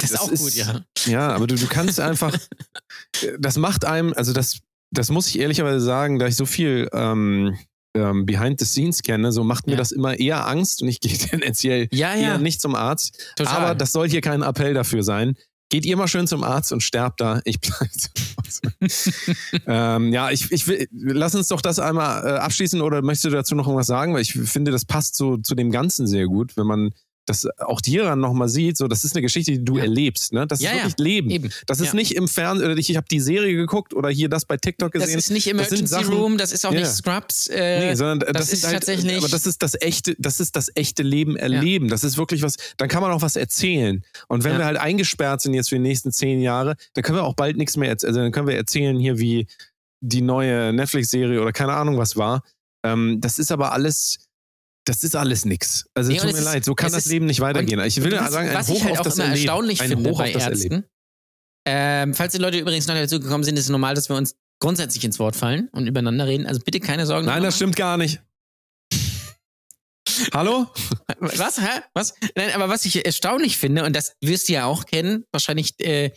Das 0.00 0.10
ist 0.10 0.14
das 0.14 0.20
auch 0.28 0.32
ist- 0.32 0.40
gut, 0.42 0.54
ja. 0.54 0.80
ja, 1.06 1.28
aber 1.30 1.46
du, 1.48 1.56
du 1.56 1.66
kannst 1.66 1.98
einfach, 1.98 2.36
das 3.38 3.56
macht 3.56 3.84
einem, 3.84 4.12
also 4.14 4.32
das, 4.32 4.60
das 4.90 5.10
muss 5.10 5.28
ich 5.28 5.38
ehrlicherweise 5.38 5.80
sagen, 5.80 6.18
da 6.18 6.26
ich 6.26 6.36
so 6.36 6.46
viel 6.46 6.88
ähm, 6.92 7.56
ähm, 7.94 8.26
Behind 8.26 8.58
the 8.60 8.66
Scenes 8.66 9.02
kenne, 9.02 9.32
so 9.32 9.44
macht 9.44 9.66
mir 9.66 9.72
Ja. 9.72 9.78
das 9.78 9.92
immer 9.92 10.18
eher 10.18 10.46
Angst 10.46 10.82
und 10.82 10.88
ich 10.88 11.00
gehe 11.00 11.16
tendenziell 11.16 11.88
Ja, 11.92 12.14
eher 12.14 12.20
ja. 12.22 12.38
nicht 12.38 12.60
zum 12.60 12.74
Arzt. 12.74 13.32
Total. 13.36 13.56
Aber 13.56 13.74
das 13.74 13.92
soll 13.92 14.08
hier 14.08 14.20
kein 14.20 14.42
Appell 14.42 14.74
dafür 14.74 15.02
sein. 15.02 15.36
geht 15.70 15.84
ihr 15.84 15.96
mal 15.98 16.08
schön 16.08 16.26
zum 16.26 16.44
Arzt 16.44 16.72
und 16.72 16.82
sterbt 16.82 17.20
da. 17.20 17.40
Ich 17.44 17.60
bleibe 17.60 17.90
ähm, 19.66 20.12
ja, 20.12 20.30
ich, 20.30 20.50
ich 20.50 20.66
will, 20.66 20.88
lass 20.92 21.34
uns 21.34 21.48
doch 21.48 21.60
das 21.60 21.78
einmal 21.78 22.26
äh, 22.26 22.38
abschließen 22.38 22.80
oder 22.80 23.02
möchtest 23.02 23.26
du 23.26 23.30
dazu 23.30 23.54
noch 23.54 23.66
irgendwas 23.66 23.86
sagen? 23.86 24.14
Weil 24.14 24.22
ich 24.22 24.32
finde, 24.32 24.70
das 24.70 24.84
passt 24.84 25.16
so 25.16 25.36
zu 25.36 25.54
dem 25.54 25.70
Ganzen 25.70 26.06
sehr 26.06 26.26
gut, 26.26 26.56
wenn 26.56 26.66
man 26.66 26.90
das 27.28 27.46
auch 27.58 27.80
dir 27.80 28.04
dann 28.04 28.20
nochmal 28.20 28.48
sieht, 28.48 28.76
so, 28.76 28.88
das 28.88 29.04
ist 29.04 29.14
eine 29.14 29.22
Geschichte, 29.22 29.52
die 29.52 29.64
du 29.64 29.76
Ja. 29.76 29.84
erlebst, 29.84 30.32
ne? 30.32 30.46
Das 30.46 30.60
Ja, 30.60 30.70
ist 30.70 30.76
ja, 30.76 30.82
wirklich 30.84 30.98
Leben. 31.04 31.30
eben. 31.30 31.50
Das 31.66 31.80
ist 31.80 31.88
Ja. 31.88 31.94
nicht 31.94 32.14
im 32.16 32.28
Fernsehen, 32.28 32.66
oder 32.70 32.76
ich, 32.78 32.90
ich 32.90 32.96
habe 32.96 33.06
die 33.10 33.20
Serie 33.20 33.54
geguckt 33.54 33.94
oder 33.94 34.08
hier 34.10 34.28
das 34.28 34.44
bei 34.44 34.56
TikTok 34.56 34.92
Das 34.92 35.02
gesehen. 35.04 35.18
ist 35.18 35.30
nicht 35.30 35.46
Das 35.46 35.52
Emergency 35.52 35.86
Sachen- 35.86 36.14
Room, 36.14 36.38
das 36.38 36.52
ist 36.52 36.64
auch 36.66 36.72
Ja. 36.72 36.80
nicht 36.80 36.90
Scrubs. 36.90 37.46
Äh, 37.48 37.88
Nee, 37.90 37.94
sondern 37.94 38.20
das, 38.20 38.32
das 38.46 38.52
ist 38.52 38.64
halt, 38.64 38.74
tatsächlich- 38.74 39.16
Aber 39.18 39.28
das 39.28 39.46
ist 39.46 39.62
das 39.62 39.76
echte, 39.80 40.14
das 40.18 40.40
ist 40.40 40.56
das 40.56 40.70
echte 40.74 41.02
Leben 41.02 41.36
erleben. 41.36 41.88
Das 41.88 42.04
ist 42.04 42.16
wirklich 42.18 42.42
was. 42.42 42.56
Dann 42.76 42.88
kann 42.88 43.02
man 43.02 43.12
auch 43.12 43.22
was 43.22 43.36
erzählen. 43.36 44.04
Und 44.28 44.44
wenn 44.44 44.52
Ja. 44.52 44.58
wir 44.58 44.64
halt 44.66 44.76
eingesperrt 44.78 45.40
sind 45.42 45.54
jetzt 45.54 45.68
für 45.68 45.76
die 45.76 45.82
nächsten 45.82 46.12
zehn 46.12 46.40
Jahre, 46.40 46.76
dann 46.94 47.02
können 47.04 47.18
wir 47.18 47.24
auch 47.24 47.34
bald 47.34 47.56
nichts 47.56 47.76
mehr 47.76 47.88
erzählen. 47.88 48.08
Also 48.10 48.20
dann 48.20 48.32
können 48.32 48.48
wir 48.48 48.56
erzählen 48.56 48.98
hier, 48.98 49.18
wie 49.18 49.46
die 50.00 50.22
neue 50.22 50.72
Netflix-Serie 50.72 51.40
oder 51.42 51.52
keine 51.52 51.74
Ahnung 51.74 51.98
was 51.98 52.16
war. 52.16 52.42
Ähm, 52.84 53.20
das 53.20 53.38
ist 53.38 53.50
aber 53.50 53.72
alles. 53.72 54.18
Das 54.88 55.02
ist 55.04 55.14
alles 55.14 55.44
nix. 55.44 55.84
Also 55.94 56.10
Nee, 56.10 56.16
tut 56.18 56.32
mir 56.32 56.38
ist- 56.38 56.44
leid, 56.44 56.64
so 56.64 56.74
kann 56.74 56.90
das 56.90 57.04
ist- 57.04 57.12
Leben 57.12 57.26
nicht 57.26 57.40
weitergehen. 57.40 57.78
Ich 57.80 58.02
will 58.02 58.12
was, 58.18 58.32
sagen, 58.32 58.48
ein 58.48 58.54
was 58.54 58.68
Hoch 58.68 58.76
ich 58.76 58.84
halt 58.84 58.92
auf 58.94 59.00
auch 59.00 59.04
das 59.04 59.14
immer 59.16 59.24
Erleben. 59.24 59.42
erstaunlich 59.46 59.80
ein 59.82 59.88
finde 59.90 60.10
Hoch 60.10 60.18
bei 60.18 60.32
das. 60.32 60.42
Ärzten. 60.44 60.84
Ähm, 61.66 62.14
falls 62.14 62.32
die 62.32 62.38
Leute 62.38 62.58
übrigens 62.58 62.86
noch 62.86 62.94
dazugekommen 62.94 63.44
sind, 63.44 63.56
ist 63.58 63.64
es 63.64 63.70
normal, 63.70 63.94
dass 63.94 64.08
wir 64.08 64.16
uns 64.16 64.34
grundsätzlich 64.60 65.04
ins 65.04 65.18
Wort 65.18 65.36
fallen 65.36 65.68
und 65.72 65.86
übereinander 65.86 66.26
reden. 66.26 66.46
Also 66.46 66.60
bitte 66.64 66.80
keine 66.80 67.04
Sorgen. 67.06 67.26
Nein, 67.26 67.42
das 67.42 67.56
stimmt 67.56 67.76
gar 67.76 67.98
nicht. 67.98 68.20
Hallo? 70.32 70.66
Was? 71.20 71.60
Hä? 71.60 71.82
Was? 71.94 72.14
Nein, 72.34 72.50
aber 72.54 72.68
was 72.70 72.84
ich 72.86 73.04
erstaunlich 73.04 73.58
finde, 73.58 73.84
und 73.84 73.94
das 73.94 74.14
wirst 74.22 74.48
du 74.48 74.54
ja 74.54 74.64
auch 74.64 74.86
kennen, 74.86 75.24
wahrscheinlich 75.32 75.78
äh, 75.80 76.10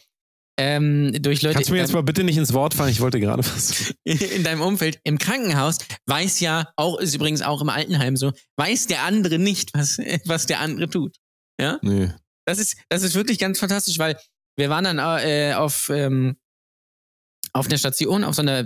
ähm, 0.62 1.12
durch 1.24 1.42
Leute 1.42 1.56
Kannst 1.56 1.70
du 1.70 1.74
mir 1.74 1.80
jetzt 1.80 1.94
mal 1.94 2.04
bitte 2.04 2.24
nicht 2.24 2.38
ins 2.38 2.54
Wort 2.54 2.76
fallen? 2.76 2.92
Ich 2.92 3.00
wollte 3.00 3.20
gerade 3.20 3.44
was. 3.44 3.96
in 4.04 4.44
deinem 4.44 4.62
Umfeld, 4.62 5.00
im 5.04 5.18
Krankenhaus, 5.18 5.80
weiß 6.06 6.40
ja, 6.40 6.72
auch 6.76 7.00
ist 7.00 7.16
übrigens 7.16 7.42
auch 7.42 7.62
im 7.62 7.70
Altenheim 7.70 8.16
so, 8.16 8.32
weiß 8.58 8.86
der 8.86 9.04
andere 9.04 9.40
nicht, 9.40 9.74
was, 9.74 9.98
was 10.26 10.46
der 10.46 10.60
andere 10.60 10.88
tut. 10.88 11.18
Nee. 11.82 12.12
Das 12.46 12.60
ist, 12.60 12.78
das 12.90 13.04
ist 13.04 13.14
wirklich 13.16 13.38
ganz 13.38 13.60
fantastisch, 13.60 14.00
weil 14.00 14.18
wir 14.58 14.70
waren 14.70 14.84
dann 14.84 14.98
äh, 14.98 15.54
auf, 15.54 15.90
ähm, 15.90 16.38
auf 17.54 17.68
einer 17.68 17.78
Station, 17.78 18.24
auf 18.24 18.36
so 18.36 18.42
einer, 18.42 18.66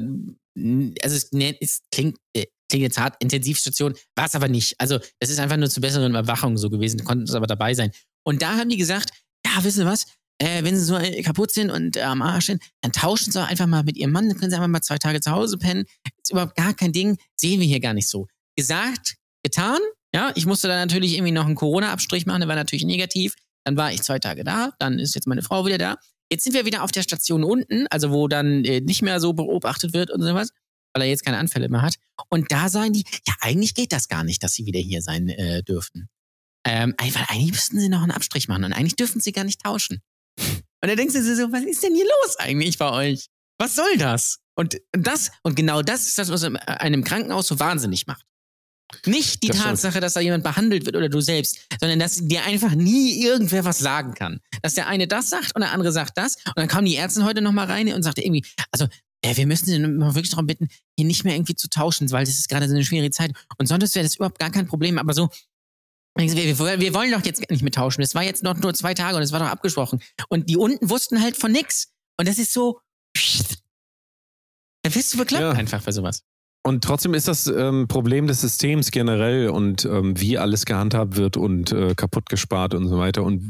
also 1.04 1.16
es, 1.16 1.30
es 1.60 1.82
klingt, 1.92 2.18
äh, 2.34 2.46
klingt 2.70 2.84
jetzt 2.84 2.98
hart, 2.98 3.16
Intensivstation, 3.22 3.96
war 4.16 4.26
es 4.26 4.36
aber 4.36 4.48
nicht. 4.48 4.80
Also 4.80 5.00
es 5.20 5.30
ist 5.30 5.40
einfach 5.40 5.58
nur 5.58 5.70
zur 5.70 5.82
besseren 5.82 6.12
Überwachung 6.12 6.58
so 6.58 6.70
gewesen, 6.70 7.04
konnten 7.04 7.26
es 7.26 7.36
aber 7.36 7.48
dabei 7.48 7.74
sein. 7.74 7.92
Und 8.26 8.42
da 8.42 8.58
haben 8.58 8.70
die 8.70 8.78
gesagt, 8.78 9.12
ja, 9.46 9.64
wissen 9.64 9.80
Sie 9.80 9.86
was, 9.86 10.06
äh, 10.38 10.64
wenn 10.64 10.76
Sie 10.76 10.84
so 10.84 10.98
äh, 10.98 11.22
kaputt 11.22 11.52
sind 11.52 11.70
und 11.70 11.98
äh, 11.98 12.02
am 12.02 12.22
Arsch 12.22 12.48
sind, 12.48 12.62
dann 12.82 12.91
tauschen 12.91 13.32
Sie 13.32 13.41
einfach 13.41 13.68
mal 13.68 13.84
mit 13.84 13.98
Ihrem 13.98 14.12
Mann, 14.12 14.28
dann 14.28 14.38
können 14.38 14.52
Sie 14.52 14.56
einfach 14.56 14.68
mal 14.68 14.82
zwei 14.82 14.98
Tage 14.98 15.22
zu 15.22 15.32
Hause 15.32 15.57
pennen. 15.57 15.86
Ist 16.22 16.32
überhaupt 16.32 16.56
gar 16.56 16.74
kein 16.74 16.91
Ding, 16.91 17.18
sehen 17.36 17.60
wir 17.60 17.68
hier 17.68 17.80
gar 17.80 17.94
nicht 17.94 18.10
so. 18.10 18.28
Gesagt, 18.57 19.16
getan, 19.44 19.80
ja, 20.14 20.32
ich 20.36 20.45
musste 20.45 20.68
dann 20.68 20.80
natürlich 20.80 21.14
irgendwie 21.14 21.32
noch 21.32 21.45
einen 21.45 21.56
Corona-Abstrich 21.56 22.26
machen, 22.26 22.41
der 22.41 22.48
war 22.48 22.56
natürlich 22.56 22.86
negativ. 22.86 23.36
Dann 23.64 23.78
war 23.78 23.91
ich 23.91 24.02
zwei 24.03 24.20
Tage 24.20 24.44
da, 24.44 24.72
dann 24.80 24.99
ist 24.99 25.16
jetzt 25.16 25.28
meine 25.28 25.41
Frau 25.41 25.66
wieder 25.66 25.78
da. 25.78 25.98
Jetzt 26.30 26.44
sind 26.44 26.53
wir 26.53 26.66
wieder 26.66 26.84
auf 26.84 26.91
der 26.91 27.03
Station 27.03 27.44
unten, 27.44 27.88
also 27.88 28.12
wo 28.12 28.28
dann 28.28 28.66
äh, 28.66 28.82
nicht 28.82 29.02
mehr 29.02 29.20
so 29.20 29.34
beobachtet 29.34 29.94
wird 29.94 30.12
und 30.12 30.22
sowas, 30.22 30.49
weil 30.94 31.03
er 31.03 31.10
jetzt 31.10 31.26
keine 31.26 31.38
Anfälle 31.38 31.70
mehr 31.70 31.82
hat. 31.82 31.95
Und 32.30 32.52
da 32.52 32.70
sagen 32.70 32.94
die, 32.94 33.03
ja, 33.28 33.34
eigentlich 33.41 33.74
geht 33.74 33.91
das 33.91 34.07
gar 34.07 34.24
nicht, 34.24 34.44
dass 34.44 34.53
sie 34.53 34.66
wieder 34.66 34.80
hier 34.80 35.02
sein 35.02 35.30
äh, 35.30 35.64
dürften. 35.64 36.10
Ähm, 36.66 36.95
weil 36.99 37.26
eigentlich 37.28 37.52
müssten 37.52 37.80
sie 37.80 37.90
noch 37.90 38.02
einen 38.02 38.12
Abstrich 38.12 38.48
machen 38.48 38.64
und 38.64 38.74
eigentlich 38.74 38.95
dürfen 38.95 39.22
sie 39.22 39.32
gar 39.32 39.44
nicht 39.44 39.62
tauschen. 39.62 40.02
Und 40.38 40.90
da 40.90 40.95
denkst 40.95 41.14
du 41.14 41.24
dir 41.24 41.36
so, 41.36 41.52
was 41.52 41.64
ist 41.64 41.82
denn 41.84 41.95
hier 41.95 42.06
los 42.06 42.36
eigentlich 42.38 42.78
bei 42.78 42.91
euch? 42.91 43.28
Was 43.57 43.76
soll 43.76 43.98
das? 43.98 44.40
Und 44.56 44.78
das, 44.91 45.32
und 45.44 45.56
genau 45.56 45.82
das 45.82 46.07
ist 46.07 46.18
das, 46.18 46.30
was 46.30 46.44
einem 46.44 47.03
Krankenhaus 47.03 47.48
so 47.48 47.60
wahnsinnig 47.60 48.07
macht. 48.07 48.24
Nicht 49.06 49.44
die 49.44 49.48
Das 49.48 49.57
stimmt. 49.57 49.72
Tatsache, 49.72 49.99
dass 49.99 50.14
da 50.14 50.20
jemand 50.20 50.44
behandelt 50.44 50.86
wird 50.86 50.95
oder 50.95 51.10
du 51.10 51.20
selbst, 51.20 51.60
sondern 51.80 51.99
dass 51.99 52.16
dir 52.16 52.44
einfach 52.44 52.76
nie 52.76 53.22
irgendwer 53.24 53.66
was 53.66 53.80
sagen 53.80 54.14
kann. 54.14 54.40
Dass 54.62 54.76
der 54.76 54.88
eine 54.88 55.07
das 55.07 55.30
sagt 55.30 55.56
und 55.56 55.62
der 55.62 55.72
andere 55.72 55.91
sagt 55.91 56.18
das. 56.18 56.36
Und 56.45 56.57
dann 56.57 56.68
kam 56.68 56.86
die 56.86 56.95
Ärztin 56.95 57.26
heute 57.26 57.41
nochmal 57.41 57.66
rein 57.66 57.91
und 57.91 58.03
sagte 58.03 58.22
irgendwie, 58.22 58.45
also 58.72 58.88
äh, 59.22 59.36
wir 59.36 59.48
müssen 59.48 59.66
Sie 59.66 59.82
wirklich 59.82 60.30
darum 60.30 60.45
bitten, 60.45 60.70
hier 60.98 61.07
nicht 61.07 61.24
mehr 61.24 61.36
irgendwie 61.36 61.56
zu 61.56 61.68
tauschen, 61.68 62.12
weil 62.12 62.26
das 62.26 62.36
ist 62.38 62.48
gerade 62.48 62.68
so 62.68 62.76
eine 62.76 62.86
schwierige 62.86 63.12
Zeit. 63.12 63.32
Und 63.57 63.66
sonst 63.66 63.95
wäre 63.95 64.06
das 64.06 64.16
überhaupt 64.16 64.40
gar 64.40 64.52
kein 64.52 64.68
Problem. 64.68 64.99
Aber 64.99 65.14
so, 65.14 65.30
wir, 66.16 66.80
wir, 66.80 66.94
wollen 66.94 67.12
doch 67.12 67.26
jetzt 67.26 67.50
nicht 67.50 67.62
mehr 67.62 67.72
tauschen. 67.72 68.02
Das 68.02 68.16
war 68.16 68.24
jetzt 68.24 68.44
noch 68.44 68.56
nur 68.56 68.74
zwei 68.74 68.94
Tage 68.94 69.18
und 69.18 69.24
es 69.24 69.32
war 69.32 69.40
doch 69.40 69.48
abgesprochen. 69.48 70.02
Und 70.30 70.50
die 70.50 70.58
unten 70.58 70.90
wussten 70.90 71.22
halt 71.22 71.36
von 71.36 71.52
nix. 71.52 71.94
Und 72.18 72.28
das 72.28 72.38
ist 72.40 72.54
so. 72.54 72.80
Da 74.84 74.94
wirst 74.94 75.14
du 75.14 75.18
bekloppt 75.18 75.42
Ja. 75.42 75.52
einfach 75.52 75.82
für 75.82 75.92
sowas. 75.92 76.24
Und 76.66 76.84
trotzdem 76.84 77.14
ist 77.14 77.28
das 77.28 77.46
ähm, 77.46 77.88
Problem 77.88 78.26
des 78.26 78.42
Systems 78.42 78.90
generell 78.90 79.50
und 79.50 79.86
ähm, 79.86 80.20
wie 80.20 80.40
alles 80.40 80.66
gehandhabt 80.66 81.16
wird 81.16 81.38
und 81.38 81.72
äh, 81.72 81.94
kaputt 81.94 82.28
gespart 82.28 82.74
und 82.74 82.88
so 82.88 82.98
weiter 82.98 83.24
und 83.24 83.44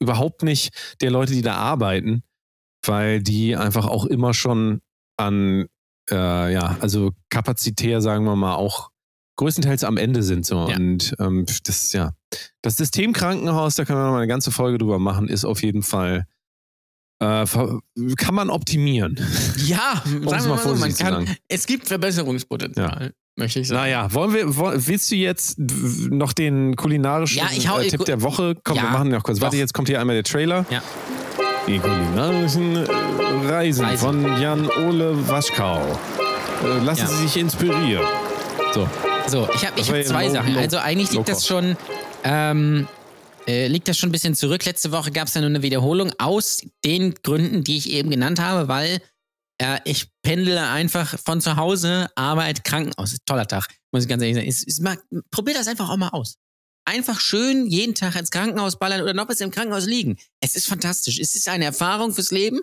überhaupt 0.00 0.42
nicht 0.42 0.72
der 1.02 1.10
Leute, 1.10 1.34
die 1.34 1.42
da 1.42 1.56
arbeiten, 1.56 2.22
weil 2.86 3.22
die 3.22 3.56
einfach 3.56 3.86
auch 3.86 4.06
immer 4.06 4.32
schon 4.32 4.80
an, 5.18 5.66
äh, 6.10 6.52
ja, 6.52 6.78
also 6.80 7.12
kapazitär, 7.28 8.00
sagen 8.00 8.24
wir 8.24 8.36
mal, 8.36 8.54
auch 8.54 8.89
größtenteils 9.40 9.84
am 9.84 9.96
Ende 9.96 10.22
sind 10.22 10.44
so. 10.46 10.68
Ja. 10.68 10.76
Und 10.76 11.14
ähm, 11.18 11.46
das, 11.64 11.92
ja, 11.92 12.12
das 12.62 12.76
Systemkrankenhaus, 12.76 13.74
da 13.74 13.84
können 13.84 13.98
wir 13.98 14.04
noch 14.04 14.12
mal 14.12 14.18
eine 14.18 14.26
ganze 14.28 14.50
Folge 14.50 14.78
drüber 14.78 14.98
machen, 14.98 15.28
ist 15.28 15.44
auf 15.44 15.62
jeden 15.62 15.82
Fall, 15.82 16.26
äh, 17.20 17.44
kann 18.16 18.34
man 18.34 18.50
optimieren. 18.50 19.18
Ja, 19.66 20.02
Um 20.06 20.24
sagen 20.28 20.44
wir 20.44 20.48
mal 20.50 20.58
so, 20.58 20.74
man 20.76 20.94
kann, 20.94 21.28
es 21.48 21.66
gibt 21.66 21.88
Verbesserungspotenzial, 21.88 23.12
möchte 23.36 23.60
ich 23.60 23.68
sagen. 23.68 23.80
Naja, 23.80 24.12
wollen 24.12 24.34
wir, 24.34 24.56
wollen, 24.56 24.86
willst 24.86 25.10
du 25.10 25.16
jetzt 25.16 25.58
noch 25.58 26.32
den 26.34 26.76
kulinarischen 26.76 27.38
Ja, 27.38 27.48
ich 27.54 27.68
hau- 27.68 27.78
äh, 27.80 27.88
Tipp 27.88 28.04
der 28.04 28.22
Woche? 28.22 28.56
Komm, 28.62 28.76
Ja, 28.76 28.82
wir 28.84 28.90
machen 28.90 29.08
noch 29.10 29.22
kurz. 29.22 29.40
Warte, 29.40 29.56
doch. 29.56 29.60
jetzt 29.60 29.74
kommt 29.74 29.88
hier 29.88 30.00
einmal 30.00 30.16
der 30.16 30.24
Trailer. 30.24 30.66
Ja. 30.70 30.82
Die 31.66 31.78
kulinarischen 31.78 32.76
äh, 32.76 32.84
Reisen, 33.46 33.84
Reisen. 33.84 33.98
von 33.98 34.40
Jan-Ole 34.40 35.28
Waschkau. 35.28 35.80
Äh, 36.64 36.84
lassen 36.84 37.00
Ja. 37.02 37.06
Sie 37.06 37.22
sich 37.26 37.36
inspirieren. 37.38 38.04
So, 38.72 38.88
So, 39.28 39.48
ich 39.54 39.66
habe 39.66 39.80
ich 39.80 39.90
hab 39.90 40.04
zwei 40.04 40.26
low- 40.26 40.32
Sachen. 40.32 40.54
low- 40.54 40.60
Also 40.60 40.78
eigentlich 40.78 41.12
liegt 41.12 41.28
das 41.28 41.46
schon, 41.46 41.76
ähm, 42.24 42.88
äh, 43.46 43.68
liegt 43.68 43.88
das 43.88 43.98
schon 43.98 44.08
ein 44.08 44.12
bisschen 44.12 44.34
zurück. 44.34 44.64
Letzte 44.64 44.92
Woche 44.92 45.10
gab 45.10 45.28
es 45.28 45.34
ja 45.34 45.40
nur 45.40 45.50
eine 45.50 45.62
Wiederholung 45.62 46.12
aus 46.18 46.62
den 46.84 47.14
Gründen, 47.22 47.62
die 47.64 47.76
ich 47.76 47.90
eben 47.90 48.10
genannt 48.10 48.40
habe, 48.40 48.68
weil 48.68 49.00
äh, 49.58 49.78
ich 49.84 50.08
pendle 50.22 50.68
einfach 50.68 51.18
von 51.24 51.40
zu 51.40 51.56
Hause, 51.56 52.08
Arbeit, 52.16 52.64
Krankenhaus. 52.64 53.16
Toller 53.26 53.46
Tag, 53.46 53.68
muss 53.92 54.04
ich 54.04 54.08
ganz 54.08 54.22
ehrlich 54.22 54.36
sagen. 54.36 54.48
Es, 54.48 54.66
es 54.66 54.80
mag, 54.80 55.00
probier 55.30 55.54
das 55.54 55.68
einfach 55.68 55.88
auch 55.90 55.96
mal 55.96 56.08
aus. 56.08 56.36
Einfach 56.86 57.20
schön 57.20 57.66
jeden 57.66 57.94
Tag 57.94 58.16
ins 58.16 58.30
Krankenhaus 58.30 58.78
ballern 58.78 59.02
oder 59.02 59.12
noch 59.14 59.26
bis 59.26 59.40
im 59.40 59.50
Krankenhaus 59.50 59.86
liegen. 59.86 60.16
Es 60.40 60.54
ist 60.56 60.66
fantastisch. 60.66 61.20
Es 61.20 61.34
ist 61.34 61.46
eine 61.48 61.66
Erfahrung 61.66 62.12
fürs 62.12 62.30
Leben 62.30 62.60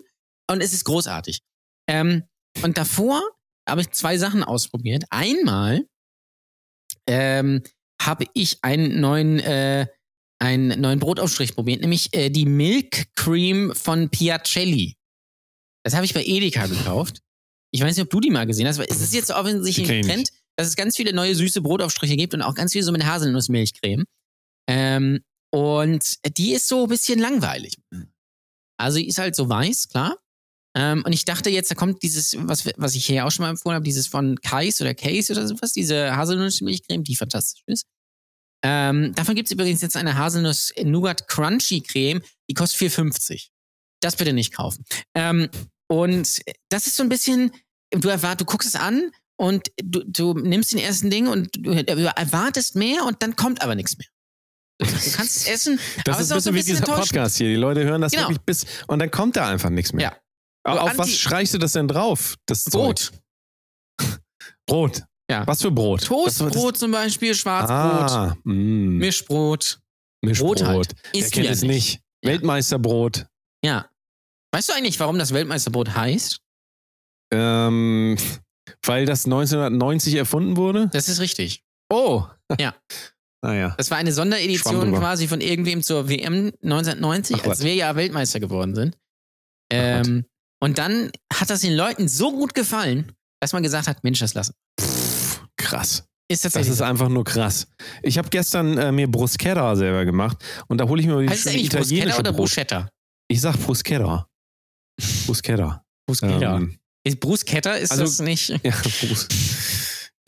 und 0.50 0.60
es 0.60 0.72
ist 0.72 0.84
großartig. 0.84 1.40
Ähm, 1.88 2.24
und 2.62 2.76
davor 2.76 3.22
habe 3.66 3.80
ich 3.80 3.90
zwei 3.92 4.18
Sachen 4.18 4.42
ausprobiert. 4.42 5.04
Einmal 5.10 5.86
ähm, 7.08 7.62
habe 8.00 8.26
ich 8.34 8.58
einen 8.62 9.00
neuen, 9.00 9.40
äh, 9.40 9.86
einen 10.38 10.80
neuen 10.80 11.00
Brotaufstrich 11.00 11.54
probiert, 11.54 11.80
nämlich 11.80 12.14
äh, 12.14 12.30
die 12.30 12.46
Milk 12.46 13.06
Cream 13.16 13.74
von 13.74 14.08
Piacelli. 14.08 14.96
Das 15.84 15.94
habe 15.94 16.04
ich 16.04 16.14
bei 16.14 16.24
Edeka 16.24 16.66
gekauft. 16.66 17.22
Ich 17.72 17.80
weiß 17.80 17.96
nicht, 17.96 18.04
ob 18.04 18.10
du 18.10 18.20
die 18.20 18.30
mal 18.30 18.46
gesehen 18.46 18.66
hast, 18.66 18.78
aber 18.78 18.90
es 18.90 19.00
ist 19.00 19.14
jetzt 19.14 19.30
offensichtlich 19.30 19.86
Die 19.86 19.92
kenn 19.92 20.04
ein 20.04 20.08
Trend, 20.08 20.30
dass 20.56 20.68
es 20.68 20.76
ganz 20.76 20.96
viele 20.96 21.12
neue 21.12 21.34
süße 21.34 21.60
Brotaufstriche 21.60 22.16
gibt 22.16 22.34
und 22.34 22.42
auch 22.42 22.54
ganz 22.54 22.72
viel 22.72 22.82
so 22.82 22.92
mit 22.92 23.04
Haselnussmilchcreme. 23.04 24.04
Ähm, 24.68 25.20
und 25.50 26.18
die 26.36 26.52
ist 26.52 26.68
so 26.68 26.84
ein 26.84 26.88
bisschen 26.88 27.18
langweilig. 27.18 27.76
Also 28.78 28.98
die 28.98 29.08
ist 29.08 29.18
halt 29.18 29.34
so 29.34 29.48
weiß, 29.48 29.88
klar. 29.88 30.18
Ähm, 30.78 31.02
und 31.04 31.12
ich 31.12 31.24
dachte 31.24 31.50
jetzt, 31.50 31.72
da 31.72 31.74
kommt 31.74 32.04
dieses, 32.04 32.36
was, 32.38 32.64
was 32.76 32.94
ich 32.94 33.04
hier 33.04 33.26
auch 33.26 33.32
schon 33.32 33.42
mal 33.42 33.50
empfohlen 33.50 33.74
habe, 33.74 33.84
dieses 33.84 34.06
von 34.06 34.40
Kais 34.40 34.80
oder 34.80 34.94
Case 34.94 35.32
oder 35.32 35.44
sowas, 35.48 35.72
diese 35.72 36.16
Haselnussmilchcreme, 36.16 37.02
die 37.02 37.16
fantastisch 37.16 37.62
ist. 37.66 37.84
Ähm, 38.64 39.12
davon 39.16 39.34
gibt 39.34 39.48
es 39.48 39.52
übrigens 39.52 39.82
jetzt 39.82 39.96
eine 39.96 40.16
Haselnuss-Nougat 40.16 41.26
Crunchy 41.26 41.80
Creme, 41.80 42.22
die 42.48 42.54
kostet 42.54 42.92
4,50. 42.92 43.48
Das 44.00 44.14
bitte 44.14 44.32
nicht 44.32 44.54
kaufen. 44.54 44.84
Ähm, 45.16 45.48
und 45.88 46.40
das 46.68 46.86
ist 46.86 46.94
so 46.94 47.02
ein 47.02 47.08
bisschen, 47.08 47.50
du, 47.90 48.08
erwart, 48.08 48.40
du 48.40 48.44
guckst 48.44 48.68
es 48.68 48.76
an 48.76 49.10
und 49.36 49.68
du, 49.82 50.04
du 50.04 50.34
nimmst 50.34 50.72
den 50.72 50.78
ersten 50.78 51.10
Ding 51.10 51.26
und 51.26 51.48
du 51.58 51.72
erwartest 51.72 52.76
mehr 52.76 53.04
und 53.04 53.20
dann 53.22 53.34
kommt 53.34 53.62
aber 53.62 53.74
nichts 53.74 53.98
mehr. 53.98 54.06
Du 54.80 54.86
kannst 54.86 55.38
es 55.38 55.48
essen, 55.48 55.80
das 56.04 56.14
aber 56.14 56.22
ist 56.22 56.26
es 56.26 56.32
ein 56.32 56.36
ist 56.36 56.40
auch 56.40 56.40
so 56.40 56.52
bisschen 56.52 56.54
wie 56.54 56.80
dieser. 56.80 56.84
Podcast 56.84 57.36
hier. 57.38 57.48
Die 57.48 57.56
Leute 57.56 57.82
hören 57.82 58.00
das 58.00 58.12
Genau. 58.12 58.28
wirklich 58.28 58.40
bis 58.42 58.64
und 58.86 59.00
dann 59.00 59.10
kommt 59.10 59.34
da 59.34 59.48
einfach 59.48 59.70
nichts 59.70 59.92
mehr. 59.92 60.12
Ja. 60.12 60.16
Aber 60.64 60.82
auf 60.82 60.88
Anti- 60.90 60.98
was 60.98 61.16
streichst 61.16 61.54
du 61.54 61.58
das 61.58 61.72
denn 61.72 61.88
drauf? 61.88 62.36
Das 62.46 62.64
Brot. 62.64 63.12
Zeug? 64.00 64.18
Brot. 64.66 65.02
Ja. 65.30 65.46
Was 65.46 65.62
für 65.62 65.70
Brot? 65.70 66.04
Toastbrot 66.04 66.76
zum 66.78 66.90
Beispiel, 66.90 67.34
Schwarzbrot, 67.34 68.10
ah, 68.10 68.36
mh. 68.44 68.54
Mischbrot. 68.98 69.78
Mischbrot. 70.24 70.58
Brot 70.58 70.66
halt. 70.66 70.94
Isst 71.12 71.32
kennt 71.32 71.48
es 71.48 71.62
nicht. 71.62 72.00
Ja. 72.24 72.30
Weltmeisterbrot. 72.32 73.26
Ja. 73.64 73.88
Weißt 74.54 74.68
du 74.70 74.72
eigentlich, 74.72 74.98
warum 75.00 75.18
das 75.18 75.32
Weltmeisterbrot 75.34 75.94
heißt? 75.94 76.40
Ähm, 77.32 78.16
weil 78.84 79.04
das 79.04 79.26
1990 79.26 80.14
erfunden 80.14 80.56
wurde? 80.56 80.88
Das 80.92 81.08
ist 81.08 81.20
richtig. 81.20 81.62
Oh. 81.92 82.24
Ja. 82.58 82.74
Naja. 83.40 83.72
Das 83.78 83.92
war 83.92 83.98
eine 83.98 84.10
Sonderedition 84.12 84.92
quasi 84.96 85.28
von 85.28 85.40
irgendwem 85.40 85.80
zur 85.84 86.08
WM 86.08 86.46
1990, 86.60 87.36
Ach, 87.36 87.40
als 87.44 87.60
was. 87.60 87.64
wir 87.64 87.72
ja 87.72 87.94
Weltmeister 87.94 88.40
geworden 88.40 88.74
sind. 88.74 88.98
Ähm, 89.70 90.24
und 90.60 90.78
dann 90.78 91.10
hat 91.32 91.50
das 91.50 91.60
den 91.60 91.74
Leuten 91.74 92.08
so 92.08 92.32
gut 92.32 92.54
gefallen, 92.54 93.12
dass 93.40 93.52
man 93.52 93.62
gesagt 93.62 93.86
hat, 93.88 94.02
Mensch, 94.04 94.18
das 94.20 94.34
lassen. 94.34 94.54
Krass. 95.56 96.04
Ist 96.30 96.44
Das 96.44 96.54
ist 96.56 96.78
so. 96.78 96.84
einfach 96.84 97.08
nur 97.08 97.24
krass. 97.24 97.66
Ich 98.02 98.18
habe 98.18 98.28
gestern 98.28 98.76
äh, 98.76 98.92
mir 98.92 99.10
Bruschetta 99.10 99.74
selber 99.76 100.04
gemacht 100.04 100.36
und 100.68 100.78
da 100.78 100.86
hole 100.86 101.00
ich 101.00 101.06
mir 101.08 101.22
die 101.22 101.28
Heißt 101.28 101.44
schöne 101.44 101.54
eigentlich 101.54 101.70
Bruschetta 101.70 101.86
italienische 101.94 102.18
oder. 102.20 102.32
Bruschetta? 102.32 102.88
Ich 103.28 103.40
sag 103.40 103.56
Bruschetta. 103.58 104.26
Bruschetta. 105.26 105.82
Bruschetta. 106.06 106.56
Ähm, 106.56 106.78
Ist 107.04 107.20
Bruschetta, 107.20 107.72
ist 107.72 107.92
also- 107.92 108.04
das 108.04 108.18
nicht? 108.20 108.48
ja, 108.62 108.72
Brus. 109.00 109.26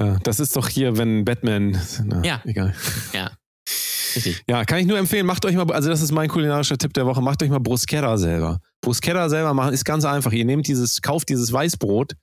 ja, 0.00 0.18
das 0.22 0.40
ist 0.40 0.56
doch 0.56 0.68
hier, 0.68 0.96
wenn 0.96 1.24
Batman. 1.24 1.78
Na, 2.04 2.22
Ja. 2.24 2.40
Egal. 2.44 2.74
Richtig. 4.16 4.42
Ja, 4.48 4.64
kann 4.64 4.78
ich 4.78 4.86
nur 4.86 4.98
empfehlen. 4.98 5.24
Macht 5.26 5.44
euch 5.44 5.54
mal, 5.54 5.70
also 5.70 5.88
das 5.90 6.00
ist 6.00 6.10
mein 6.12 6.28
kulinarischer 6.28 6.76
Tipp 6.78 6.92
der 6.94 7.06
Woche. 7.06 7.20
Macht 7.20 7.42
euch 7.42 7.50
mal 7.50 7.60
Bruschetta 7.60 8.16
selber. 8.16 8.60
Bruschetta 8.80 9.28
selber 9.28 9.54
machen 9.54 9.74
ist 9.74 9.84
ganz 9.84 10.04
einfach. 10.04 10.32
Ihr 10.32 10.44
nehmt 10.44 10.66
dieses, 10.66 11.02
kauft 11.02 11.28
dieses 11.28 11.52
Weißbrot, 11.52 12.14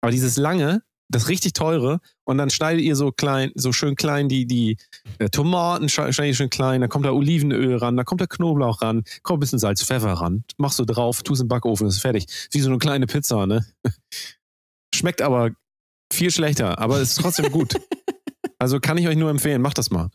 aber 0.00 0.10
dieses 0.10 0.36
lange, 0.36 0.82
das 1.10 1.28
richtig 1.28 1.54
teure, 1.54 2.00
und 2.24 2.38
dann 2.38 2.50
schneidet 2.50 2.82
ihr 2.82 2.94
so 2.94 3.12
klein, 3.12 3.50
so 3.54 3.72
schön 3.72 3.96
klein 3.96 4.28
die, 4.28 4.46
die 4.46 4.76
äh, 5.18 5.28
Tomaten 5.30 5.88
schneidet 5.88 6.18
ihr 6.18 6.34
schön 6.34 6.50
klein, 6.50 6.80
dann 6.82 6.90
kommt 6.90 7.06
da 7.06 7.12
Olivenöl 7.12 7.76
ran, 7.76 7.96
da 7.96 8.04
kommt 8.04 8.20
da 8.20 8.26
Knoblauch 8.26 8.82
ran, 8.82 9.04
kommt 9.22 9.38
ein 9.38 9.40
bisschen 9.40 9.58
Salz, 9.58 9.82
Pfeffer 9.82 10.12
ran, 10.12 10.44
machst 10.58 10.78
du 10.78 10.84
drauf, 10.84 11.22
tust 11.22 11.40
in 11.40 11.46
den 11.46 11.48
Backofen, 11.48 11.88
ist 11.88 12.00
fertig. 12.00 12.26
Wie 12.50 12.60
so 12.60 12.68
eine 12.68 12.78
kleine 12.78 13.06
Pizza, 13.06 13.46
ne? 13.46 13.66
Schmeckt 14.94 15.22
aber 15.22 15.50
viel 16.12 16.30
schlechter, 16.30 16.78
aber 16.78 17.00
ist 17.00 17.16
trotzdem 17.16 17.50
gut. 17.50 17.74
Also 18.60 18.80
kann 18.80 18.98
ich 18.98 19.06
euch 19.06 19.16
nur 19.16 19.30
empfehlen, 19.30 19.62
macht 19.62 19.78
das 19.78 19.92
mal. 19.92 20.10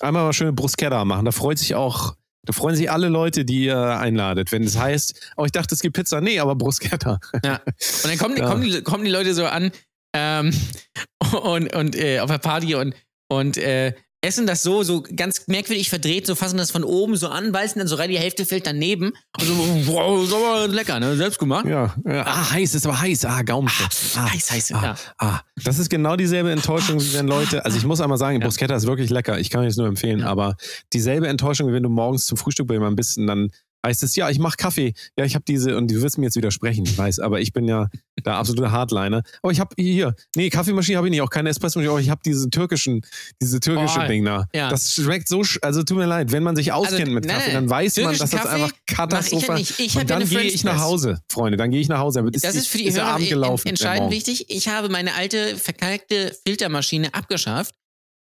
Einmal 0.00 0.24
mal 0.24 0.32
schöne 0.32 0.54
Bruschetta 0.54 1.04
machen. 1.04 1.26
Da 1.26 1.32
freut 1.32 1.58
sich 1.58 1.74
auch, 1.74 2.16
da 2.44 2.52
freuen 2.52 2.74
sich 2.76 2.90
alle 2.90 3.08
Leute, 3.08 3.44
die 3.44 3.64
ihr 3.64 3.78
einladet. 3.98 4.50
Wenn 4.52 4.64
es 4.64 4.76
heißt, 4.78 5.32
oh, 5.36 5.44
ich 5.44 5.52
dachte, 5.52 5.74
es 5.74 5.80
gibt 5.80 5.94
Pizza. 5.96 6.20
Nee, 6.20 6.40
aber 6.40 6.54
Bruschetta. 6.56 7.18
Ja. 7.44 7.60
Und 7.64 8.04
dann 8.04 8.18
kommen, 8.18 8.34
die- 8.34 8.40
Ja. 8.42 8.48
kommen, 8.48 8.62
die, 8.62 8.82
kommen 8.82 9.04
die 9.04 9.10
Leute 9.10 9.34
so 9.34 9.46
an 9.46 9.70
ähm, 10.14 10.52
und, 11.42 11.74
und 11.74 11.96
äh, 11.96 12.20
auf 12.20 12.30
der 12.30 12.38
Party 12.38 12.74
und, 12.74 12.94
und 13.28 13.56
äh, 13.58 13.94
essen 14.22 14.46
das 14.46 14.62
so, 14.62 14.82
so 14.84 15.02
ganz 15.16 15.46
merkwürdig 15.48 15.90
verdreht, 15.90 16.26
so 16.26 16.34
fassen 16.34 16.56
das 16.56 16.70
von 16.70 16.84
oben 16.84 17.16
so 17.16 17.28
an, 17.28 17.50
beißen 17.52 17.78
dann 17.78 17.88
so 17.88 17.96
rein, 17.96 18.08
die 18.08 18.18
Hälfte 18.18 18.46
fällt 18.46 18.66
daneben 18.66 19.12
und 19.38 19.44
so, 19.44 19.54
wow, 19.92 20.24
ist 20.24 20.32
aber 20.32 20.68
lecker, 20.68 21.00
ne? 21.00 21.16
Selbst 21.16 21.38
gemacht. 21.38 21.66
Ja, 21.66 21.94
ja. 22.06 22.24
Ah, 22.24 22.50
heiß, 22.52 22.74
ist 22.74 22.86
aber 22.86 23.00
heiß. 23.00 23.24
Ah, 23.24 23.42
Gaumenschutz. 23.42 24.14
Ah, 24.16 24.30
Heiß, 24.32 24.50
heiß, 24.52 24.72
ah, 24.74 24.82
ja. 24.82 24.94
ah. 25.18 25.40
Das 25.64 25.78
ist 25.78 25.90
genau 25.90 26.16
dieselbe 26.16 26.52
Enttäuschung, 26.52 27.00
wie 27.00 27.14
wenn 27.14 27.26
Leute, 27.26 27.64
also 27.64 27.76
ich 27.76 27.84
muss 27.84 28.00
einmal 28.00 28.18
sagen, 28.18 28.40
Ja. 28.40 28.46
Bruschetta 28.46 28.76
ist 28.76 28.86
wirklich 28.86 29.10
lecker. 29.10 29.38
Ich 29.40 29.50
kann 29.50 29.60
euch 29.62 29.68
das 29.68 29.76
nur 29.76 29.88
empfehlen, 29.88 30.20
Ja. 30.20 30.26
aber 30.26 30.56
dieselbe 30.92 31.26
Enttäuschung, 31.28 31.68
wie 31.68 31.72
wenn 31.72 31.82
du 31.82 31.88
morgens 31.88 32.24
zum 32.26 32.38
Frühstück 32.38 32.68
bei 32.68 32.74
jemandem 32.74 32.96
bist 32.96 33.18
und 33.18 33.26
dann 33.26 33.50
heißt 33.84 34.02
es, 34.02 34.14
ja, 34.16 34.30
ich 34.30 34.38
mache 34.38 34.56
Kaffee. 34.56 34.94
Ja, 35.18 35.24
ich 35.24 35.34
habe 35.34 35.44
diese, 35.46 35.76
und 35.76 35.90
du 35.90 36.00
wirst 36.02 36.18
mir 36.18 36.26
jetzt 36.26 36.36
widersprechen, 36.36 36.84
ich 36.84 36.96
weiß, 36.96 37.18
aber 37.18 37.40
ich 37.40 37.52
bin 37.52 37.66
ja 37.66 37.88
der 38.24 38.34
absolute 38.34 38.70
Hardliner. 38.70 39.22
Aber 39.42 39.52
ich 39.52 39.58
habe 39.60 39.74
hier, 39.76 40.14
nee, 40.36 40.50
Kaffeemaschine 40.50 40.96
habe 40.98 41.08
ich 41.08 41.10
nicht, 41.10 41.22
auch 41.22 41.30
keine 41.30 41.48
Espressomaschine, 41.48 41.90
aber 41.90 42.00
ich 42.00 42.10
habe 42.10 42.20
diese 42.24 42.48
türkischen, 42.50 43.02
diese 43.40 43.58
türkische 43.60 44.00
Oh, 44.04 44.06
Ding 44.08 44.24
da. 44.24 44.46
ja. 44.54 44.68
Das 44.70 44.92
schmeckt 44.92 45.28
so, 45.28 45.42
also 45.62 45.82
tut 45.82 45.96
mir 45.98 46.06
leid, 46.06 46.30
wenn 46.32 46.42
man 46.42 46.54
sich 46.56 46.72
auskennt 46.72 47.12
mit 47.12 47.24
nein, 47.24 47.36
Kaffee, 47.36 47.52
nein, 47.52 47.62
dann 47.62 47.70
weiß 47.70 47.96
man, 47.98 48.16
dass 48.16 48.30
das 48.30 48.30
Kaffee 48.30 48.48
einfach 48.48 48.68
ich 48.70 48.90
ja 48.90 48.94
katastrophal 48.96 49.56
nicht. 49.58 49.78
Ich 49.80 49.94
hab 49.96 50.02
Und 50.02 50.10
ja 50.10 50.18
dann 50.18 50.28
gehe 50.28 50.40
ich 50.42 50.64
nach. 50.64 50.80
Hause, 50.80 51.20
Freunde, 51.30 51.56
dann 51.56 51.70
gehe 51.70 51.80
ich 51.80 51.88
nach 51.88 51.98
Hause. 51.98 52.22
Dann 52.22 52.32
Das 52.32 52.54
ist 52.54 52.68
für 52.68 52.78
die 52.78 52.86
ist 52.86 52.96
Hörer 52.98 53.14
Abend 53.14 53.28
gelaufen. 53.28 53.68
entscheidend 53.68 54.10
wichtig. 54.10 54.46
Ich 54.48 54.68
habe 54.68 54.88
meine 54.88 55.14
alte, 55.14 55.56
verkalkte 55.56 56.36
Filtermaschine 56.46 57.14
abgeschafft 57.14 57.74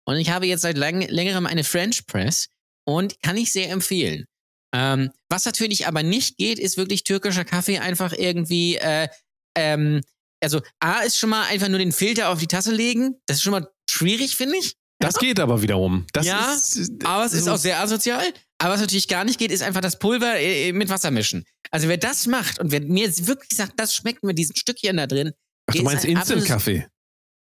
und 0.07 0.17
ich 0.17 0.31
habe 0.31 0.47
jetzt 0.47 0.63
seit 0.63 0.77
lang, 0.79 1.03
längerem 1.09 1.47
eine 1.47 1.65
French 1.65 2.07
Press 2.07 2.49
und 2.87 3.21
kann 3.23 3.37
ich 3.37 3.53
sehr 3.53 3.71
empfehlen. 3.71 4.25
Ähm, 4.73 5.11
was 5.29 5.45
natürlich 5.45 5.87
aber 5.87 6.03
nicht 6.03 6.37
geht, 6.37 6.59
ist 6.59 6.77
wirklich 6.77 7.05
türkischer 7.05 7.45
Kaffee 7.45 7.79
einfach 7.79 8.13
irgendwie, 8.13 8.77
äh, 8.77 9.09
ähm, 9.57 10.01
also 10.43 10.61
A 10.81 11.01
ist 11.01 11.19
schon 11.19 11.31
mal 11.31 11.45
einfach 11.49 11.69
nur 11.69 11.79
den 11.79 11.93
Filter 11.93 12.29
auf 12.31 12.39
die 12.39 12.47
Tasse 12.47 12.73
legen. 12.73 13.17
Das 13.27 13.39
ist 13.39 13.43
schon 13.43 13.51
mal 13.53 13.69
schwierig, 13.89 14.37
finde 14.37 14.57
ich. 14.59 14.77
Das 15.01 15.17
geht 15.19 15.41
aber 15.41 15.63
wiederum. 15.63 16.07
Das 16.13 16.27
Ja, 16.27 16.53
ist, 16.55 16.91
Aber 17.05 17.25
es 17.25 17.33
ist 17.33 17.45
so- 17.47 17.53
auch 17.53 17.57
sehr 17.57 17.81
asozial. 17.81 18.33
Aber 18.59 18.75
was 18.75 18.81
natürlich 18.81 19.09
gar 19.09 19.25
nicht 19.25 19.39
geht, 19.39 19.51
ist 19.51 19.63
einfach 19.63 19.81
das 19.81 19.99
Pulver 19.99 20.39
äh, 20.39 20.73
mit 20.73 20.89
Wasser 20.91 21.11
mischen. 21.11 21.45
Also 21.71 21.89
wer 21.89 21.97
das 21.97 22.27
macht 22.27 22.59
und 22.59 22.71
wer 22.71 22.81
mir 22.83 23.05
jetzt 23.07 23.27
wirklich 23.27 23.57
sagt, 23.57 23.81
das 23.81 23.95
schmeckt 23.95 24.23
mit 24.23 24.37
diesen 24.39 24.55
Stückchen 24.57 24.99
da 24.99 25.07
drin. 25.07 25.33
Ach, 25.67 25.73
du 25.73 25.79
ist 25.79 25.85
meinst 25.85 26.05
Instant-Kaffee? 26.05 26.87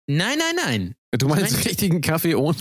Nein, 0.07 0.37
nein, 0.39 0.55
nein. 0.65 0.95
Du 1.19 1.27
meinst 1.27 1.51
mein- 1.53 1.63
richtigen 1.63 1.99
Kaffee 2.01 2.35
ohne? 2.35 2.55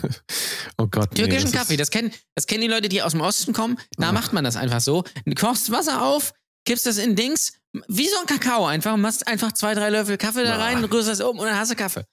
Oh 0.77 0.86
Gott. 0.89 1.10
nee, 1.12 1.18
Türkischen 1.20 1.52
das 1.52 1.60
Kaffee, 1.60 1.77
das 1.77 1.90
kennen, 1.90 2.10
das 2.35 2.47
kennen 2.47 2.62
die 2.62 2.66
Leute, 2.68 2.89
die 2.89 3.01
aus 3.02 3.12
dem 3.12 3.20
Osten 3.20 3.52
kommen. 3.52 3.78
Da 3.97 4.09
Ah. 4.09 4.12
macht 4.12 4.32
man 4.32 4.43
das 4.44 4.56
einfach 4.56 4.81
so. 4.81 5.05
Du 5.24 5.35
kochst 5.35 5.70
Wasser 5.70 6.02
auf, 6.02 6.32
kippst 6.66 6.85
das 6.86 6.98
in 6.98 7.14
Dings, 7.14 7.52
wie 7.89 8.09
so 8.09 8.16
ein 8.18 8.27
Kakao 8.27 8.66
einfach, 8.66 8.97
machst 8.97 9.27
einfach 9.28 9.52
zwei, 9.52 9.74
drei 9.74 9.90
Löffel 9.90 10.16
Kaffee 10.16 10.43
da 10.43 10.55
Ah. 10.56 10.64
rein, 10.64 10.85
rührst 10.85 11.09
das 11.09 11.20
um 11.20 11.39
und 11.39 11.47
dann 11.47 11.56
hast 11.56 11.70
du 11.70 11.77
Kaffee. 11.77 12.05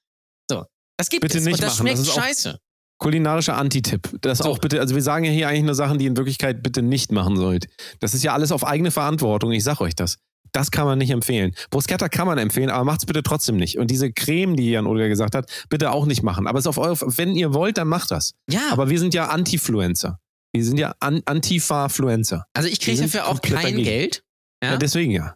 So. 0.49 0.64
Das 0.97 1.09
gibt 1.09 1.22
Bitte 1.22 1.39
es. 1.39 1.43
nicht 1.45 1.55
und 1.55 1.64
das 1.64 1.80
machen, 1.80 1.88
das 1.88 1.97
schmeckt 2.05 2.18
auch- 2.19 2.23
scheiße. 2.23 2.59
Kulinarischer 2.99 3.55
Antitipp. 3.57 4.09
Das 4.22 4.39
So. 4.39 4.45
auch 4.45 4.57
bitte, 4.59 4.80
also 4.80 4.95
wir 4.95 5.03
sagen 5.03 5.23
ja 5.26 5.31
hier 5.31 5.47
eigentlich 5.47 5.64
nur 5.65 5.76
Sachen, 5.76 5.97
die 5.99 6.05
ihr 6.05 6.11
in 6.11 6.18
Wirklichkeit 6.18 6.64
bitte 6.64 6.81
nicht 6.81 7.11
machen 7.11 7.35
sollt. 7.38 7.68
Das 7.99 8.14
ist 8.15 8.23
ja 8.23 8.34
alles 8.34 8.51
auf 8.51 8.64
eigene 8.65 8.89
Verantwortung, 8.91 9.51
ich 9.51 9.64
sag 9.64 9.81
euch 9.81 9.95
das. 9.95 10.18
Das 10.52 10.72
kann 10.72 10.86
man 10.86 10.98
nicht 10.98 11.10
empfehlen. 11.11 11.53
Bruschetta 11.69 12.10
kann 12.10 12.28
man 12.28 12.38
empfehlen, 12.38 12.69
aber 12.69 12.84
macht's 12.84 13.06
bitte 13.06 13.24
trotzdem 13.24 13.57
nicht. 13.57 13.78
Und 13.78 13.91
diese 13.91 14.11
Creme, 14.11 14.56
die 14.56 14.72
Jan 14.72 14.88
Olga 14.88 15.07
gesagt 15.07 15.36
hat, 15.36 15.49
bitte 15.69 15.91
auch 15.91 16.06
nicht 16.06 16.24
machen. 16.24 16.48
Aber 16.48 16.57
es 16.60 16.64
ist 16.64 16.68
auf 16.68 16.78
eure, 16.78 16.98
wenn 17.18 17.36
ihr 17.36 17.53
wollt, 17.53 17.78
dann 17.78 17.88
macht 17.88 18.11
das. 18.11 18.34
Ja, 18.49 18.69
Aber 18.72 18.90
wir 18.90 18.99
sind 18.99 19.14
ja 19.14 19.28
Antifluencer. 19.28 20.19
Wir 20.53 20.64
sind 20.64 20.78
ja 20.80 20.95
An 20.99 21.22
Antifa-Fluencer. 21.26 22.45
also 22.53 22.69
ich 22.69 22.80
kriege 22.80 23.02
dafür 23.02 23.28
auch 23.28 23.41
kein 23.41 23.56
dagegen. 23.56 23.84
Geld. 23.84 24.24
Ja? 24.64 24.72
Ja? 24.72 24.78
deswegen 24.78 25.11
ja. 25.11 25.36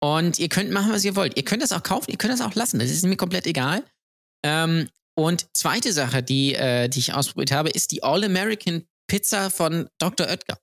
Und 0.00 0.38
ihr 0.38 0.48
könnt 0.48 0.70
machen, 0.70 0.92
was 0.92 1.04
ihr 1.04 1.16
wollt. 1.16 1.36
Ihr 1.36 1.44
könnt 1.44 1.62
das 1.62 1.72
auch 1.72 1.82
kaufen, 1.82 2.10
ihr 2.10 2.18
könnt 2.18 2.32
das 2.32 2.40
auch 2.40 2.54
lassen. 2.54 2.78
Das 2.78 2.90
ist 2.90 3.04
mir 3.04 3.16
komplett 3.16 3.46
egal. 3.46 3.82
Ähm, 4.44 4.88
und 5.14 5.46
zweite 5.54 5.92
Sache, 5.92 6.22
die, 6.22 6.54
äh, 6.54 6.88
die 6.88 6.98
ich 6.98 7.14
ausprobiert 7.14 7.50
habe, 7.52 7.70
ist 7.70 7.90
die 7.92 8.02
All-American 8.02 8.84
Pizza 9.06 9.50
von 9.50 9.88
Dr. 9.98 10.26
Oetker. 10.26 10.58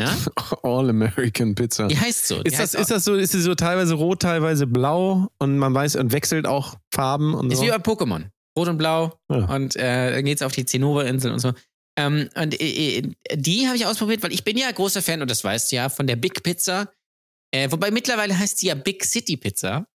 Ja? 0.00 0.16
All-American 0.62 1.54
Pizza. 1.54 1.86
Die 1.88 1.98
heißt 1.98 2.26
so. 2.28 2.42
Die 2.42 2.48
Ist 2.48 2.54
das, 2.58 2.72
heißt 2.72 2.74
ist 2.80 2.90
das 2.90 3.04
so, 3.04 3.14
ist 3.14 3.32
sie 3.32 3.40
so 3.40 3.54
teilweise 3.54 3.94
rot, 3.94 4.22
teilweise 4.22 4.66
blau 4.66 5.28
und 5.38 5.58
man 5.58 5.74
weiß 5.74 5.96
und 5.96 6.12
wechselt 6.12 6.46
auch 6.46 6.76
Farben 6.92 7.34
und 7.34 7.50
Ist 7.52 7.58
so? 7.58 7.64
wie 7.64 7.70
bei 7.70 7.76
Pokémon. 7.76 8.26
Rot 8.58 8.68
und 8.68 8.78
Blau. 8.78 9.16
Ja. 9.30 9.44
Und 9.54 9.76
äh, 9.76 10.12
dann 10.12 10.24
geht's 10.24 10.42
auf 10.42 10.52
die 10.52 10.64
Zinnober-Insel 10.64 11.32
und 11.32 11.38
so. 11.38 11.52
Ähm, 11.96 12.28
und 12.34 12.60
äh, 12.60 12.98
äh, 12.98 13.02
die 13.36 13.66
habe 13.66 13.76
ich 13.76 13.86
ausprobiert, 13.86 14.22
weil 14.22 14.32
ich 14.32 14.42
bin 14.44 14.56
ja 14.58 14.70
großer 14.70 15.02
Fan, 15.02 15.22
und 15.22 15.30
das 15.30 15.44
weißt 15.44 15.70
du 15.70 15.76
ja, 15.76 15.88
von 15.88 16.06
der 16.06 16.16
Big 16.16 16.42
Pizza. 16.42 16.90
Äh, 17.54 17.70
wobei 17.70 17.90
mittlerweile 17.90 18.36
heißt 18.38 18.58
sie 18.58 18.66
ja 18.66 18.74
Big 18.74 19.04
City 19.04 19.36
Pizza. 19.36 19.86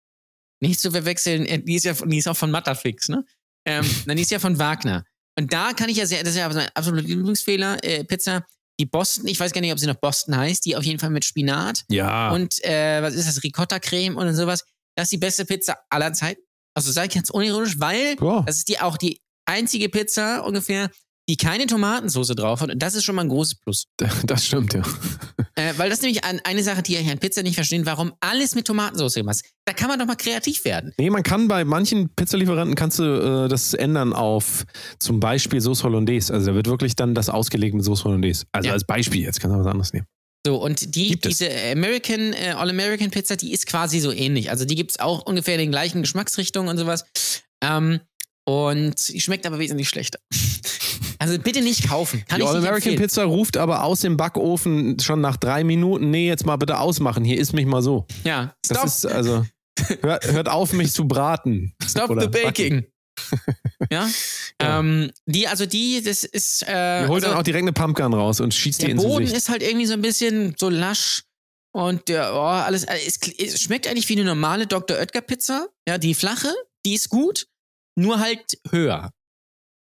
Nicht 0.62 0.80
zu 0.80 0.90
verwechseln, 0.92 1.46
äh, 1.46 1.62
die 1.62 1.76
ist 1.76 1.84
ja 1.86 1.94
von- 1.94 2.10
die 2.10 2.18
ist 2.18 2.28
auch 2.28 2.38
von 2.38 2.50
Matterfix, 2.52 3.10
ne? 3.10 3.26
Ähm, 3.68 3.84
nein, 4.06 4.16
die 4.18 4.24
ist 4.24 4.32
ja 4.32 4.40
von 4.40 4.58
Wagner. 4.58 5.04
Und 5.38 5.52
da 5.52 5.74
kann 5.74 5.90
ich 5.90 5.98
ja 5.98 6.06
sehr, 6.06 6.22
das 6.24 6.30
ist 6.34 6.40
ja 6.40 6.48
mein 6.48 6.70
absoluter 6.76 7.04
Lieblingsfehler, 7.08 7.84
äh, 7.84 8.04
Pizza. 8.06 8.46
Die 8.80 8.86
Boston, 8.86 9.28
ich 9.28 9.40
weiß 9.40 9.54
gar 9.54 9.62
nicht, 9.62 9.72
ob 9.72 9.80
sie 9.80 9.88
noch 9.88 9.96
Boston 9.96 10.36
heißt, 10.36 10.66
die 10.66 10.76
auf 10.76 10.84
jeden 10.84 11.00
Fall 11.00 11.10
mit 11.10 11.24
Spinat 11.26 11.84
Ja. 11.90 12.32
und 12.32 12.64
äh, 12.66 13.02
was 13.02 13.14
ist 13.14 13.28
das, 13.28 13.42
Ricotta-Creme 13.44 14.16
und 14.18 14.34
sowas. 14.36 14.66
Das 14.96 15.06
ist 15.06 15.12
die 15.12 15.18
beste 15.18 15.46
Pizza 15.46 15.78
aller 15.90 16.12
Zeiten. 16.14 16.42
Also 16.76 16.92
sage 16.92 17.08
ich 17.08 17.14
ganz 17.16 17.30
unironisch, 17.30 17.80
weil 17.80 18.16
Ja. 18.22 18.42
das 18.46 18.58
ist 18.58 18.68
die 18.68 18.80
auch 18.80 18.98
die 18.98 19.22
einzige 19.46 19.88
Pizza 19.90 20.44
ungefähr, 20.46 20.90
die 21.28 21.38
keine 21.38 21.66
Tomatensauce 21.66 22.28
drauf 22.36 22.62
hat. 22.62 22.72
Und 22.72 22.80
das 22.82 22.94
ist 22.96 23.04
schon 23.04 23.16
mal 23.16 23.24
ein 23.24 23.30
großes 23.30 23.56
Plus. 23.56 23.86
Das 24.26 24.46
stimmt, 24.46 24.74
ja. 24.74 24.84
Äh, 25.56 25.74
weil 25.78 25.90
das 25.90 26.00
ist 26.00 26.04
nämlich 26.04 26.24
ein, 26.24 26.40
eine 26.44 26.62
Sache, 26.64 26.84
die 26.84 26.96
ich 26.98 27.10
an 27.10 27.18
Pizza 27.18 27.42
nicht 27.42 27.56
verstehen, 27.56 27.86
warum 27.86 28.14
alles 28.20 28.56
mit 28.56 28.66
Tomatensauce 28.68 29.16
gemacht 29.16 29.38
ist. 29.38 29.46
Da 29.66 29.74
kann 29.74 29.88
man 29.88 29.98
doch 29.98 30.06
mal 30.06 30.16
kreativ 30.16 30.66
werden. 30.66 30.92
Nee, 30.98 31.10
man 31.10 31.24
kann 31.24 31.48
bei 31.48 31.64
manchen 31.64 32.10
Pizzalieferanten 32.16 32.76
kannst 32.76 33.00
du 33.00 33.46
äh, 33.46 33.48
das 33.50 33.74
ändern 33.74 34.14
auf 34.14 34.66
zum 35.00 35.20
Beispiel 35.20 35.62
Sauce 35.62 35.84
Hollandaise. 35.84 36.34
Also 36.34 36.48
da 36.48 36.56
wird 36.56 36.68
wirklich 36.68 36.96
dann 36.96 37.16
das 37.16 37.30
ausgelegt 37.30 37.74
mit 37.74 37.84
Sauce 37.86 38.04
Hollandaise. 38.04 38.46
Also 38.52 38.68
Ja. 38.68 38.74
als 38.74 38.84
Beispiel 38.86 39.22
jetzt, 39.22 39.40
kannst 39.40 39.56
du 39.56 39.60
was 39.60 39.68
anderes 39.68 39.94
nehmen. 39.94 40.06
So, 40.46 40.58
und 40.58 40.94
die, 40.96 41.08
Gibt 41.12 41.26
es. 41.26 41.38
diese 41.40 41.50
American, 41.72 42.34
äh, 42.34 42.54
All-American 42.56 43.10
Pizza, 43.10 43.36
die 43.36 43.52
ist 43.52 43.66
quasi 43.66 44.00
so 44.00 44.12
ähnlich. 44.12 44.52
Also 44.52 44.66
die 44.66 44.76
gibt's 44.76 45.00
auch 45.00 45.26
ungefähr 45.26 45.56
in 45.56 45.62
den 45.62 45.72
gleichen 45.72 46.02
Geschmacksrichtungen 46.02 46.70
und 46.70 46.78
sowas. 46.78 47.06
Ähm, 47.64 48.00
und 48.44 49.08
die 49.08 49.22
schmeckt 49.22 49.48
aber 49.48 49.58
wesentlich 49.58 49.90
schlechter. 49.90 50.20
Also 51.20 51.40
bitte 51.40 51.62
nicht 51.62 51.88
kaufen. 51.88 52.24
Kann 52.28 52.40
Die 52.40 52.46
All-American. 52.46 52.96
Pizza 52.96 53.24
ruft 53.24 53.58
aber 53.58 53.84
aus 53.84 54.02
dem 54.02 54.18
Backofen 54.18 55.00
schon 55.00 55.22
nach 55.22 55.38
drei 55.38 55.64
Minuten, 55.64 56.10
nee, 56.12 56.28
jetzt 56.28 56.46
mal 56.46 56.56
bitte 56.58 56.80
ausmachen, 56.80 57.24
hier 57.24 57.38
isst 57.40 57.54
mich 57.54 57.66
mal 57.66 57.82
so. 57.82 58.06
Ja, 58.24 58.54
Das 58.68 58.78
stop, 58.78 58.86
ist 58.88 59.06
also, 59.06 59.46
hört, 60.02 60.26
hört 60.32 60.50
auf, 60.50 60.74
mich 60.74 60.92
zu 60.92 61.08
braten. 61.08 61.74
stop 61.88 62.10
oder 62.10 62.24
the 62.24 62.28
baking. 62.28 62.86
ja? 63.92 64.08
Ja. 64.62 64.80
Ähm, 64.80 65.12
die, 65.26 65.50
also 65.50 65.66
die, 65.66 66.02
das 66.02 66.24
ist. 66.24 66.64
Äh, 66.66 67.02
Ihr 67.02 67.08
holt 67.10 67.24
also 67.24 67.28
dann 67.34 67.38
auch 67.38 67.44
direkt 67.44 67.64
eine 67.64 67.74
Pumpkin 67.74 68.14
raus 68.14 68.40
und 68.40 68.54
schießt 68.54 68.82
die 68.82 68.86
der 68.86 68.92
ins 68.94 69.04
Boden 69.04 69.20
Gesicht. 69.26 69.38
ist 69.38 69.50
halt 69.50 69.62
irgendwie 69.62 69.86
so 69.86 69.94
ein 69.94 70.02
bisschen 70.02 70.56
so 70.58 70.70
lasch 70.70 71.24
Und 71.74 72.08
der, 72.08 72.34
oh, 72.34 72.40
alles, 72.40 72.86
es, 72.86 73.20
es 73.38 73.60
schmeckt 73.62 73.86
eigentlich 73.86 74.08
wie 74.08 74.14
eine 74.14 74.24
normale 74.24 74.66
Dr. 74.66 74.98
Oetker 74.98 75.20
Pizza. 75.20 75.68
Ja, 75.86 75.98
die 75.98 76.14
flache, 76.14 76.54
die 76.86 76.94
ist 76.94 77.10
gut, 77.10 77.48
nur 77.98 78.20
halt 78.22 78.58
höher. 78.72 79.12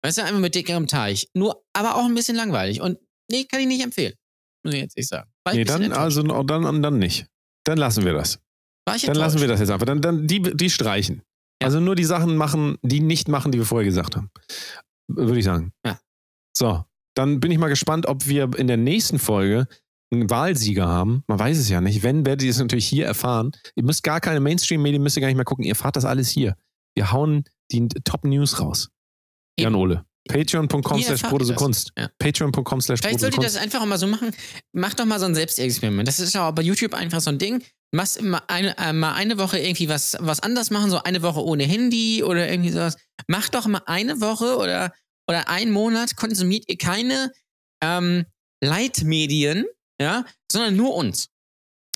Weißt 0.04 0.18
du, 0.18 0.22
einfach 0.22 0.40
mit 0.40 0.54
dickerem 0.54 0.86
Teig. 0.86 1.26
Nur, 1.34 1.62
aber 1.72 1.96
auch 1.96 2.04
ein 2.04 2.14
bisschen 2.14 2.36
langweilig. 2.36 2.80
Und 2.80 2.98
nee, 3.30 3.44
kann 3.44 3.60
ich 3.60 3.66
nicht 3.66 3.82
empfehlen. 3.82 4.14
Muss 4.64 4.74
ich 4.74 4.80
jetzt 4.80 4.96
nicht 4.96 5.08
sagen. 5.08 5.30
Nee, 5.52 5.64
dann, 5.64 5.92
also, 5.92 6.22
dann, 6.22 6.82
dann 6.82 6.98
nicht. 6.98 7.26
Dann 7.64 7.78
lassen 7.78 8.04
wir 8.04 8.12
das. 8.12 8.38
War 8.86 8.96
ich 8.96 9.02
Dann 9.02 9.16
lassen 9.16 9.40
wir 9.40 9.48
das 9.48 9.60
jetzt 9.60 9.70
einfach. 9.70 9.86
Dann, 9.86 10.00
dann 10.00 10.26
die, 10.26 10.40
die 10.40 10.70
streichen. 10.70 11.22
Ja. 11.60 11.66
Also 11.66 11.80
nur 11.80 11.96
die 11.96 12.04
Sachen 12.04 12.36
machen, 12.36 12.78
die 12.82 13.00
nicht 13.00 13.28
machen, 13.28 13.52
die 13.52 13.58
wir 13.58 13.66
vorher 13.66 13.84
gesagt 13.84 14.16
haben. 14.16 14.30
Würde 15.08 15.38
ich 15.38 15.44
sagen. 15.44 15.72
Ja. 15.84 15.98
So, 16.56 16.84
dann 17.14 17.40
bin 17.40 17.50
ich 17.50 17.58
mal 17.58 17.68
gespannt, 17.68 18.06
ob 18.06 18.26
wir 18.26 18.50
in 18.56 18.66
der 18.66 18.76
nächsten 18.76 19.18
Folge 19.18 19.66
einen 20.12 20.30
Wahlsieger 20.30 20.86
haben. 20.86 21.24
Man 21.26 21.38
weiß 21.38 21.58
es 21.58 21.68
ja 21.68 21.80
nicht. 21.80 22.02
Wenn, 22.02 22.24
werdet 22.24 22.42
ihr 22.42 22.50
es 22.50 22.58
natürlich 22.58 22.86
hier 22.86 23.06
erfahren. 23.06 23.52
Ihr 23.74 23.84
müsst 23.84 24.02
gar 24.02 24.20
keine 24.20 24.40
Mainstream-Medien, 24.40 25.02
müsst 25.02 25.16
ihr 25.16 25.20
gar 25.20 25.28
nicht 25.28 25.36
mehr 25.36 25.44
gucken. 25.44 25.64
Ihr 25.64 25.70
erfahrt 25.72 25.96
das 25.96 26.04
alles 26.04 26.28
hier. 26.28 26.56
Wir 26.94 27.12
hauen 27.12 27.44
die 27.70 27.88
Top-News 27.88 28.60
raus. 28.60 28.88
Jan 29.58 29.74
Ole. 29.74 30.04
Patreon.com 30.28 31.02
slash. 31.02 31.22
Kunst. 31.56 31.92
Ja. 31.98 32.08
Patreon.com 32.18 32.80
slash 32.80 33.00
Vielleicht 33.00 33.20
solltet 33.20 33.40
ihr 33.40 33.44
das 33.44 33.56
einfach 33.56 33.84
mal 33.86 33.98
so 33.98 34.06
machen. 34.06 34.30
Macht 34.72 35.00
doch 35.00 35.06
mal 35.06 35.18
so 35.18 35.26
ein 35.26 35.34
Selbstexperiment. 35.34 36.06
Das 36.06 36.20
ist 36.20 36.36
auch 36.36 36.52
bei 36.52 36.62
YouTube 36.62 36.94
einfach 36.94 37.20
so 37.20 37.30
ein 37.30 37.38
Ding. 37.38 37.64
Machst 37.90 38.20
mal 38.20 38.42
eine, 38.48 38.76
äh, 38.76 38.92
mal 38.92 39.14
eine 39.14 39.38
Woche 39.38 39.58
irgendwie 39.58 39.88
was, 39.88 40.16
was 40.20 40.40
anders 40.40 40.70
machen, 40.70 40.90
so 40.90 41.02
eine 41.02 41.22
Woche 41.22 41.42
ohne 41.42 41.64
Handy 41.64 42.22
oder 42.22 42.48
irgendwie 42.48 42.70
sowas. 42.70 42.96
Macht 43.26 43.54
doch 43.54 43.66
mal 43.66 43.82
eine 43.86 44.20
Woche 44.20 44.58
oder, 44.58 44.92
oder 45.26 45.48
einen 45.48 45.72
Monat 45.72 46.14
konsumiert 46.16 46.64
ihr 46.68 46.76
keine 46.76 47.32
ähm, 47.82 48.26
Leitmedien, 48.62 49.64
ja, 50.00 50.24
sondern 50.52 50.76
nur 50.76 50.94
uns. 50.94 51.30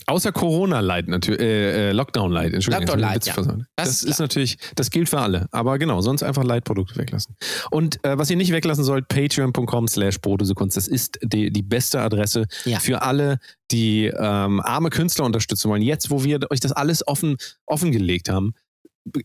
Außer 0.06 0.32
Corona-Light 0.32 1.08
natürlich, 1.08 1.40
äh, 1.40 1.90
äh, 1.90 1.92
Lockdown-Light, 1.92 2.52
Entschuldigung. 2.54 2.86
Lockdown 2.86 3.00
Light, 3.00 3.16
Witz 3.16 3.26
ja. 3.26 3.34
Das 3.76 3.88
Das, 3.88 4.02
ist 4.02 4.18
natürlich, 4.20 4.58
das 4.74 4.90
gilt 4.90 5.08
für 5.08 5.20
alle. 5.20 5.46
Aber 5.52 5.78
genau, 5.78 6.00
sonst 6.00 6.22
einfach 6.22 6.44
Light-Produkte 6.44 6.96
weglassen. 6.96 7.36
Und 7.70 8.04
äh, 8.04 8.18
was 8.18 8.30
ihr 8.30 8.36
nicht 8.36 8.52
weglassen 8.52 8.84
sollt, 8.84 9.08
patreon.com 9.08 9.88
slash 9.88 10.20
Brotesekunst. 10.20 10.76
Das 10.76 10.88
ist 10.88 11.18
die, 11.22 11.50
die 11.52 11.62
beste 11.62 12.00
Adresse 12.00 12.46
Ja. 12.64 12.78
für 12.80 13.02
alle, 13.02 13.38
die 13.70 14.06
ähm, 14.06 14.60
arme 14.60 14.90
Künstler 14.90 15.24
unterstützen 15.24 15.70
wollen. 15.70 15.82
Jetzt, 15.82 16.10
wo 16.10 16.24
wir 16.24 16.40
euch 16.50 16.60
das 16.60 16.72
alles 16.72 17.06
offen, 17.06 17.36
offengelegt 17.66 18.28
haben, 18.28 18.54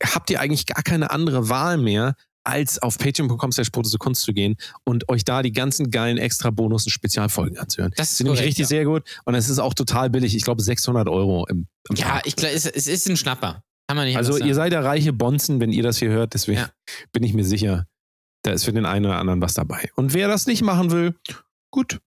habt 0.03 0.29
ihr 0.29 0.39
eigentlich 0.41 0.65
gar 0.65 0.81
keine 0.83 1.11
andere 1.11 1.49
Wahl 1.49 1.77
mehr, 1.77 2.15
als 2.47 2.81
auf 2.81 2.97
patreon.com 2.97 3.51
slash 3.51 3.71
Brotesekunst 3.71 4.21
zu 4.23 4.33
gehen 4.33 4.55
und 4.85 5.09
euch 5.09 5.25
da 5.25 5.41
die 5.43 5.51
ganzen 5.51 5.91
geilen 5.91 6.17
extra 6.17 6.49
Bonus- 6.49 6.85
und 6.85 6.91
Spezialfolgen 6.91 7.57
anzuhören. 7.57 7.91
Das 7.97 8.11
ist 8.13 8.23
nämlich 8.23 8.41
richtig 8.41 8.59
ja. 8.63 8.67
sehr 8.67 8.85
gut 8.85 9.03
und 9.25 9.35
es 9.35 9.49
ist 9.49 9.59
auch 9.59 9.73
total 9.73 10.09
billig. 10.09 10.35
Ich 10.35 10.43
glaube 10.43 10.61
600 10.61 11.07
Euro 11.09 11.45
im, 11.47 11.67
im 11.89 11.95
Ja, 11.95 12.05
Tag. 12.07 12.27
ich 12.27 12.35
glaube, 12.35 12.53
es, 12.55 12.65
es 12.65 12.87
ist 12.87 13.07
ein 13.09 13.17
Schnapper. 13.17 13.63
Kann 13.89 13.97
man 13.97 14.05
nicht 14.07 14.17
Also 14.17 14.37
ihr 14.37 14.55
seid 14.55 14.73
ja 14.73 14.81
reiche 14.81 15.13
Bonzen, 15.13 15.59
wenn 15.59 15.71
ihr 15.71 15.83
das 15.83 15.97
hier 15.97 16.09
hört, 16.09 16.33
deswegen 16.33 16.59
Ja. 16.59 16.69
bin 17.11 17.23
ich 17.23 17.33
mir 17.33 17.45
sicher, 17.45 17.85
da 18.43 18.51
ist 18.51 18.63
für 18.65 18.73
den 18.73 18.85
einen 18.85 19.05
oder 19.05 19.17
anderen 19.19 19.41
was 19.41 19.53
dabei. 19.53 19.89
Und 19.95 20.13
wer 20.13 20.27
das 20.27 20.47
nicht 20.47 20.61
machen 20.61 20.91
will, 20.91 21.15
gut. 21.71 21.99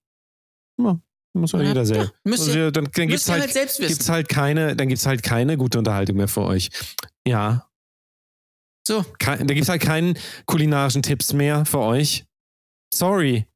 Ja, 0.79 0.99
muss 1.33 1.51
Ja, 1.53 1.61
jeder 1.61 1.85
selber. 1.85 2.03
ja, 2.05 2.11
müsst 2.23 2.47
Also 2.47 2.57
ihr- 2.59 2.71
dann 2.71 2.87
dann 2.93 3.07
gibt's 3.07 3.27
ihr 3.29 3.33
halt, 3.33 3.55
halt 3.55 3.77
gibt's 3.77 4.09
halt 4.09 4.27
keine, 4.29 4.75
dann 4.75 4.87
gibt's 4.89 5.05
halt 5.05 5.23
keine 5.23 5.57
gute 5.57 5.77
Unterhaltung 5.79 6.17
mehr 6.17 6.27
für 6.27 6.41
euch. 6.41 6.69
Ja. 7.27 7.67
So. 8.91 9.05
Kein, 9.19 9.47
da 9.47 9.53
gibt's 9.53 9.69
halt 9.69 9.81
keinen 9.81 10.17
kulinarischen 10.45 11.01
Tipps 11.01 11.31
mehr 11.31 11.63
für 11.65 11.79
euch. 11.79 12.25
Sorry. 12.93 13.47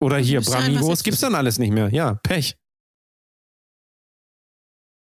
Oder 0.00 0.18
hier, 0.18 0.40
Bramigos 0.40 1.02
gibt's 1.02 1.18
dann 1.18 1.34
alles 1.34 1.58
nicht 1.58 1.72
mehr. 1.72 1.88
Ja, 1.92 2.14
Pech. 2.22 2.56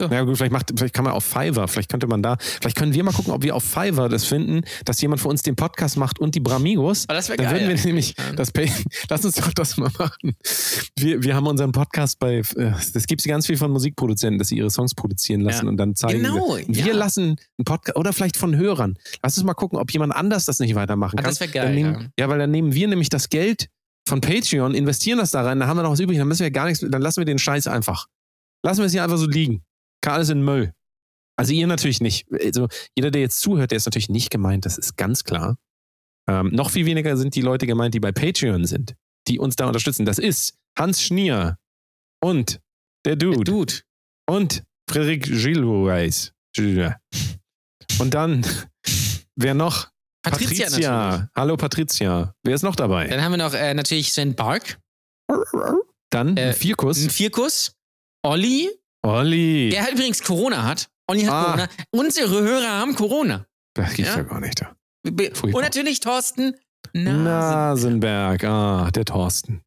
Na 0.10 0.16
ja, 0.18 0.24
gut, 0.24 0.38
vielleicht, 0.38 0.52
macht, 0.52 0.72
vielleicht 0.76 0.94
kann 0.94 1.04
man 1.06 1.14
auf 1.14 1.24
Fiverr, 1.24 1.68
vielleicht 1.68 1.90
könnte 1.90 2.08
man 2.08 2.22
da, 2.24 2.38
vielleicht 2.40 2.78
können 2.78 2.94
wir 2.94 3.04
mal 3.04 3.12
gucken, 3.14 3.34
ob 3.34 3.44
wir 3.44 3.56
auf 3.56 3.64
Fiverr 3.64 4.10
das 4.10 4.26
finden, 4.26 4.62
dass 4.86 5.02
jemand 5.02 5.22
für 5.22 5.28
uns 5.28 5.42
den 5.44 5.56
Podcast 5.56 5.98
macht 5.98 6.20
und 6.20 6.36
die 6.36 6.40
Bramigos. 6.40 7.06
Aber 7.08 7.16
das 7.16 7.30
wäre 7.30 7.38
Dann 7.38 7.48
geil. 7.54 7.62
würden 7.68 7.78
wir 7.78 7.86
nämlich 7.86 8.16
Ja. 8.18 8.34
das 8.34 8.52
Pay 8.52 8.72
Lass 9.10 9.26
uns 9.26 9.36
doch 9.36 9.54
das 9.54 9.78
mal 9.78 9.92
machen. 9.98 10.36
Wir, 10.98 11.24
wir 11.24 11.36
haben 11.36 11.48
unseren 11.48 11.72
Podcast 11.72 12.20
bei, 12.20 12.38
äh, 12.56 12.72
das 12.94 13.06
gibt 13.08 13.22
es 13.22 13.28
ganz 13.28 13.48
viel 13.48 13.58
von 13.58 13.72
Musikproduzenten, 13.72 14.40
dass 14.40 14.48
sie 14.50 14.58
ihre 14.58 14.70
Songs 14.70 14.94
produzieren 14.96 15.42
lassen 15.42 15.66
Ja. 15.66 15.70
und 15.70 15.78
dann 15.78 15.96
zeigen. 15.96 16.24
Genau, 16.24 16.56
wir. 16.58 16.68
Und 16.68 16.76
ja. 16.78 16.86
wir 16.86 16.94
lassen 16.94 17.36
einen 17.58 17.66
Podcast, 17.66 17.98
oder 17.98 18.14
vielleicht 18.14 18.38
von 18.38 18.56
Hörern. 18.56 18.98
Lass 19.24 19.38
uns 19.38 19.46
mal 19.46 19.54
gucken, 19.54 19.78
ob 19.80 19.92
jemand 19.92 20.16
anders 20.16 20.46
das 20.46 20.60
nicht 20.60 20.76
weitermachen 20.76 21.18
Ah, 21.20 21.22
kann. 21.24 21.32
das 21.32 21.40
wäre 21.40 21.52
Dann 21.52 21.64
geil. 21.66 21.74
nehmen, 21.76 22.10
ja. 22.20 22.30
weil 22.30 22.40
dann 22.40 22.52
nehmen 22.52 22.74
wir 22.74 22.88
nämlich 22.88 23.10
das 23.10 23.30
Geld 23.30 23.68
von 24.08 24.20
Patreon, 24.22 24.74
investieren 24.74 25.20
das 25.20 25.32
da 25.32 25.44
rein, 25.44 25.60
dann 25.60 25.68
haben 25.70 25.78
wir 25.78 25.84
noch 25.84 25.92
was 25.92 26.00
übrig, 26.00 26.18
dann 26.18 26.28
müssen 26.28 26.42
wir 26.44 26.52
gar 26.52 26.66
nichts, 26.66 26.84
dann 26.88 27.02
lassen 27.02 27.18
wir 27.22 27.26
den 27.26 27.38
Scheiß 27.40 27.68
einfach. 27.68 28.08
Lassen 28.64 28.80
wir 28.80 28.86
es 28.86 28.92
hier 28.92 29.04
einfach 29.04 29.18
so 29.18 29.28
liegen. 29.28 29.62
Kann 30.02 30.14
alles 30.16 30.30
in 30.30 30.44
Müll. 30.44 30.74
Also 31.38 31.54
ihr 31.54 31.66
natürlich 31.68 32.02
nicht. 32.02 32.28
Also 32.32 32.68
jeder, 32.96 33.10
der 33.12 33.22
jetzt 33.22 33.40
zuhört, 33.40 33.72
der 33.72 33.78
ist 33.78 33.86
natürlich 33.86 34.10
nicht 34.10 34.30
gemeint, 34.30 34.66
das 34.66 34.78
ist 34.78 34.96
ganz 34.98 35.24
klar. 35.24 35.58
Ähm, 36.30 36.50
noch 36.54 36.70
viel 36.70 36.86
weniger 36.86 37.18
sind 37.18 37.34
die 37.36 37.42
Leute 37.42 37.66
gemeint, 37.66 37.94
die 37.94 38.00
bei 38.00 38.12
Patreon 38.12 38.66
sind, 38.66 38.96
die 39.28 39.40
uns 39.40 39.56
da 39.56 39.66
unterstützen. 39.68 40.06
Das 40.06 40.20
ist 40.20 40.58
Hans 40.78 41.02
Schnier 41.02 41.58
und 42.24 42.60
der 43.06 43.16
Dude, 43.16 43.38
Ja. 43.38 43.44
Dude. 43.44 43.74
und 44.30 44.64
Frederik 44.90 45.24
Gillois. 45.24 46.32
Und 48.00 48.14
dann, 48.14 48.46
wer 49.36 49.54
noch? 49.54 49.90
Patricia, 50.24 50.70
natürlich. 50.70 51.30
Hallo 51.36 51.58
Patricia. 51.58 52.36
Wer 52.44 52.54
ist 52.56 52.62
noch 52.62 52.76
dabei? 52.76 53.08
Dann 53.08 53.22
haben 53.24 53.32
wir 53.32 53.38
noch 53.38 53.54
äh, 53.54 53.74
natürlich 53.74 54.14
Sven 54.14 54.36
Bark, 54.36 54.80
Dann 56.12 56.38
Äh, 56.38 56.50
ein 56.50 56.54
Vierkuss. 56.54 57.02
ein 57.04 57.10
Vierkuss, 57.10 57.74
Olli, 58.24 58.70
Olli. 59.04 59.70
der 59.70 59.84
halt 59.84 59.94
übrigens 59.94 60.22
Corona 60.24 60.64
hat. 60.64 60.88
Olli 61.10 61.22
hat 61.24 61.34
Ah. 61.34 61.44
Corona. 61.44 61.68
Unsere 61.92 62.42
Hörer 62.42 62.70
haben 62.80 62.96
Corona. 62.96 63.46
Das 63.76 63.94
gibt's 63.94 64.12
ja, 64.12 64.18
Ja? 64.18 64.24
gar 64.24 64.40
nicht. 64.40 64.64
Furchtbar. 65.34 65.56
Und 65.56 65.62
natürlich 65.64 66.00
Thorsten 66.00 66.56
Nasen. 66.94 67.24
Nasenberg. 67.24 68.44
Ah, 68.44 68.92
der 68.92 69.06
Thorsten. 69.06 69.62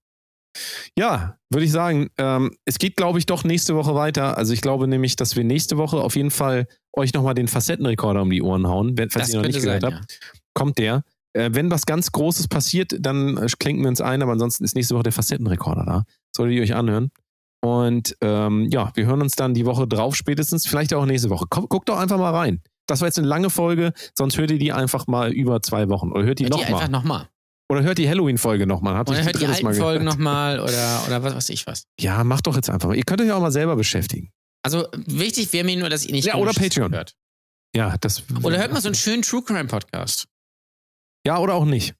Ja, 0.96 1.36
würde 1.50 1.64
ich 1.64 1.72
sagen, 1.72 2.10
ähm, 2.18 2.56
es 2.64 2.78
geht, 2.78 2.96
glaube 2.96 3.18
ich, 3.18 3.26
doch 3.26 3.42
nächste 3.42 3.74
Woche 3.74 3.94
weiter. 3.96 4.38
Also 4.38 4.52
ich 4.52 4.60
glaube 4.60 4.86
nämlich, 4.86 5.16
dass 5.16 5.34
wir 5.34 5.42
nächste 5.42 5.76
Woche 5.76 5.96
auf 5.96 6.14
jeden 6.14 6.30
Fall 6.30 6.68
euch 6.96 7.12
nochmal 7.12 7.34
den 7.34 7.48
Facettenrekorder 7.48 8.22
um 8.22 8.30
die 8.30 8.40
Ohren 8.42 8.68
hauen, 8.68 8.96
wenn- 8.96 9.10
falls 9.10 9.26
Das 9.26 9.34
ihr 9.34 9.40
noch 9.40 9.46
nicht 9.46 9.60
gehört 9.60 9.80
sein, 9.82 9.94
habt. 9.96 10.20
Kommt 10.54 10.78
der. 10.78 11.02
Äh, 11.36 11.50
wenn 11.52 11.70
was 11.72 11.86
ganz 11.86 12.12
Großes 12.12 12.46
passiert, 12.46 12.94
dann 13.00 13.36
äh, 13.36 13.46
klinken 13.58 13.82
wir 13.82 13.88
uns 13.88 14.00
ein, 14.00 14.22
aber 14.22 14.30
ansonsten 14.32 14.62
ist 14.62 14.76
nächste 14.76 14.94
Woche 14.94 15.02
der 15.04 15.12
Facettenrekorder 15.12 15.84
da. 15.84 16.04
Solltet 16.36 16.56
ihr 16.56 16.62
euch 16.62 16.74
anhören. 16.76 17.10
Und 17.64 18.14
ähm, 18.20 18.68
ja, 18.70 18.92
wir 18.94 19.06
hören 19.06 19.22
uns 19.22 19.36
dann 19.36 19.54
die 19.54 19.64
Woche 19.64 19.88
drauf 19.88 20.14
spätestens, 20.16 20.66
vielleicht 20.66 20.92
auch 20.92 21.06
nächste 21.06 21.30
Woche. 21.30 21.46
Guckt 21.48 21.70
guckt 21.70 21.88
doch 21.88 21.98
einfach 21.98 22.18
mal 22.18 22.34
rein. 22.34 22.60
Das 22.86 23.00
war 23.00 23.08
jetzt 23.08 23.18
eine 23.18 23.26
lange 23.26 23.48
Folge, 23.48 23.94
sonst 24.14 24.36
hört 24.36 24.50
ihr 24.50 24.58
die 24.58 24.72
einfach 24.72 25.06
mal 25.06 25.32
über 25.32 25.62
zwei 25.62 25.88
Wochen. 25.88 26.12
Oder 26.12 26.24
hört 26.24 26.38
die 26.40 26.44
Hört 26.44 26.58
die 26.58 26.64
einfach 26.64 26.88
nochmal. 26.88 27.20
nochmal. 27.20 27.28
Oder 27.70 27.82
hört 27.82 27.96
die 27.96 28.06
Halloween-Folge 28.06 28.66
nochmal. 28.66 28.96
Habt 28.96 29.08
Oder 29.08 29.24
hört 29.24 29.40
die 29.40 29.46
alten 29.46 29.64
Mal 29.64 29.72
Folgen 29.74 30.04
nochmal 30.04 30.60
oder, 30.60 31.02
oder 31.06 31.22
was 31.22 31.34
weiß 31.34 31.48
ich 31.48 31.66
was. 31.66 31.84
Ja, 31.98 32.22
macht 32.22 32.46
doch 32.46 32.54
jetzt 32.54 32.68
einfach 32.68 32.88
mal. 32.90 32.96
Ihr 32.96 33.04
könnt 33.04 33.22
euch 33.22 33.32
auch 33.32 33.40
mal 33.40 33.50
selber 33.50 33.76
beschäftigen. 33.76 34.30
Also 34.62 34.86
wichtig 35.06 35.50
wäre 35.54 35.64
mir 35.64 35.78
nur, 35.78 35.88
dass 35.88 36.04
ihr 36.04 36.12
nicht 36.12 36.26
Ja, 36.26 36.34
oder 36.34 36.52
Patreon. 36.52 36.92
hört. 36.92 37.14
Ja, 37.74 37.96
das. 37.98 38.22
Oder 38.42 38.58
hört 38.58 38.72
mal 38.74 38.82
so 38.82 38.88
einen 38.88 38.94
schönen 38.94 39.22
True 39.22 39.42
Crime 39.42 39.64
Podcast. 39.64 40.26
Ja, 41.26 41.38
oder 41.38 41.54
auch 41.54 41.64
nicht. 41.64 41.94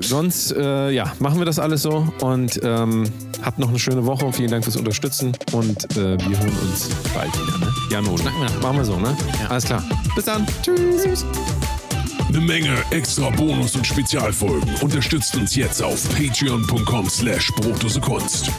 Sonst, 0.00 0.52
äh, 0.52 0.90
ja, 0.90 1.12
machen 1.18 1.38
wir 1.38 1.44
das 1.46 1.58
alles 1.58 1.82
so 1.82 2.06
und 2.20 2.60
ähm, 2.62 3.04
habt 3.42 3.58
noch 3.58 3.68
eine 3.68 3.78
schöne 3.78 4.04
Woche 4.06 4.24
und 4.24 4.34
vielen 4.34 4.50
Dank 4.50 4.64
fürs 4.64 4.76
Unterstützen 4.76 5.32
und 5.52 5.84
äh, 5.96 6.18
wir 6.18 6.38
hören 6.38 6.58
uns 6.62 6.88
bald 7.14 7.32
wieder, 7.34 7.58
ne? 7.58 7.74
Ja, 7.90 8.00
Not. 8.00 8.22
Machen 8.62 8.78
wir 8.78 8.84
so, 8.84 8.96
ne? 8.98 9.16
Ja. 9.42 9.48
Alles 9.48 9.64
klar. 9.64 9.84
Bis 10.14 10.24
dann. 10.24 10.46
Tschüss. 10.62 11.24
Eine 12.28 12.40
Menge 12.40 12.74
extra 12.90 13.30
Bonus- 13.30 13.76
und 13.76 13.86
Spezialfolgen. 13.86 14.68
Unterstützt 14.80 15.36
uns 15.36 15.54
jetzt 15.54 15.82
auf 15.82 16.08
patreon.com 16.10 17.08
slash 17.08 17.52
Kunst. 18.00 18.50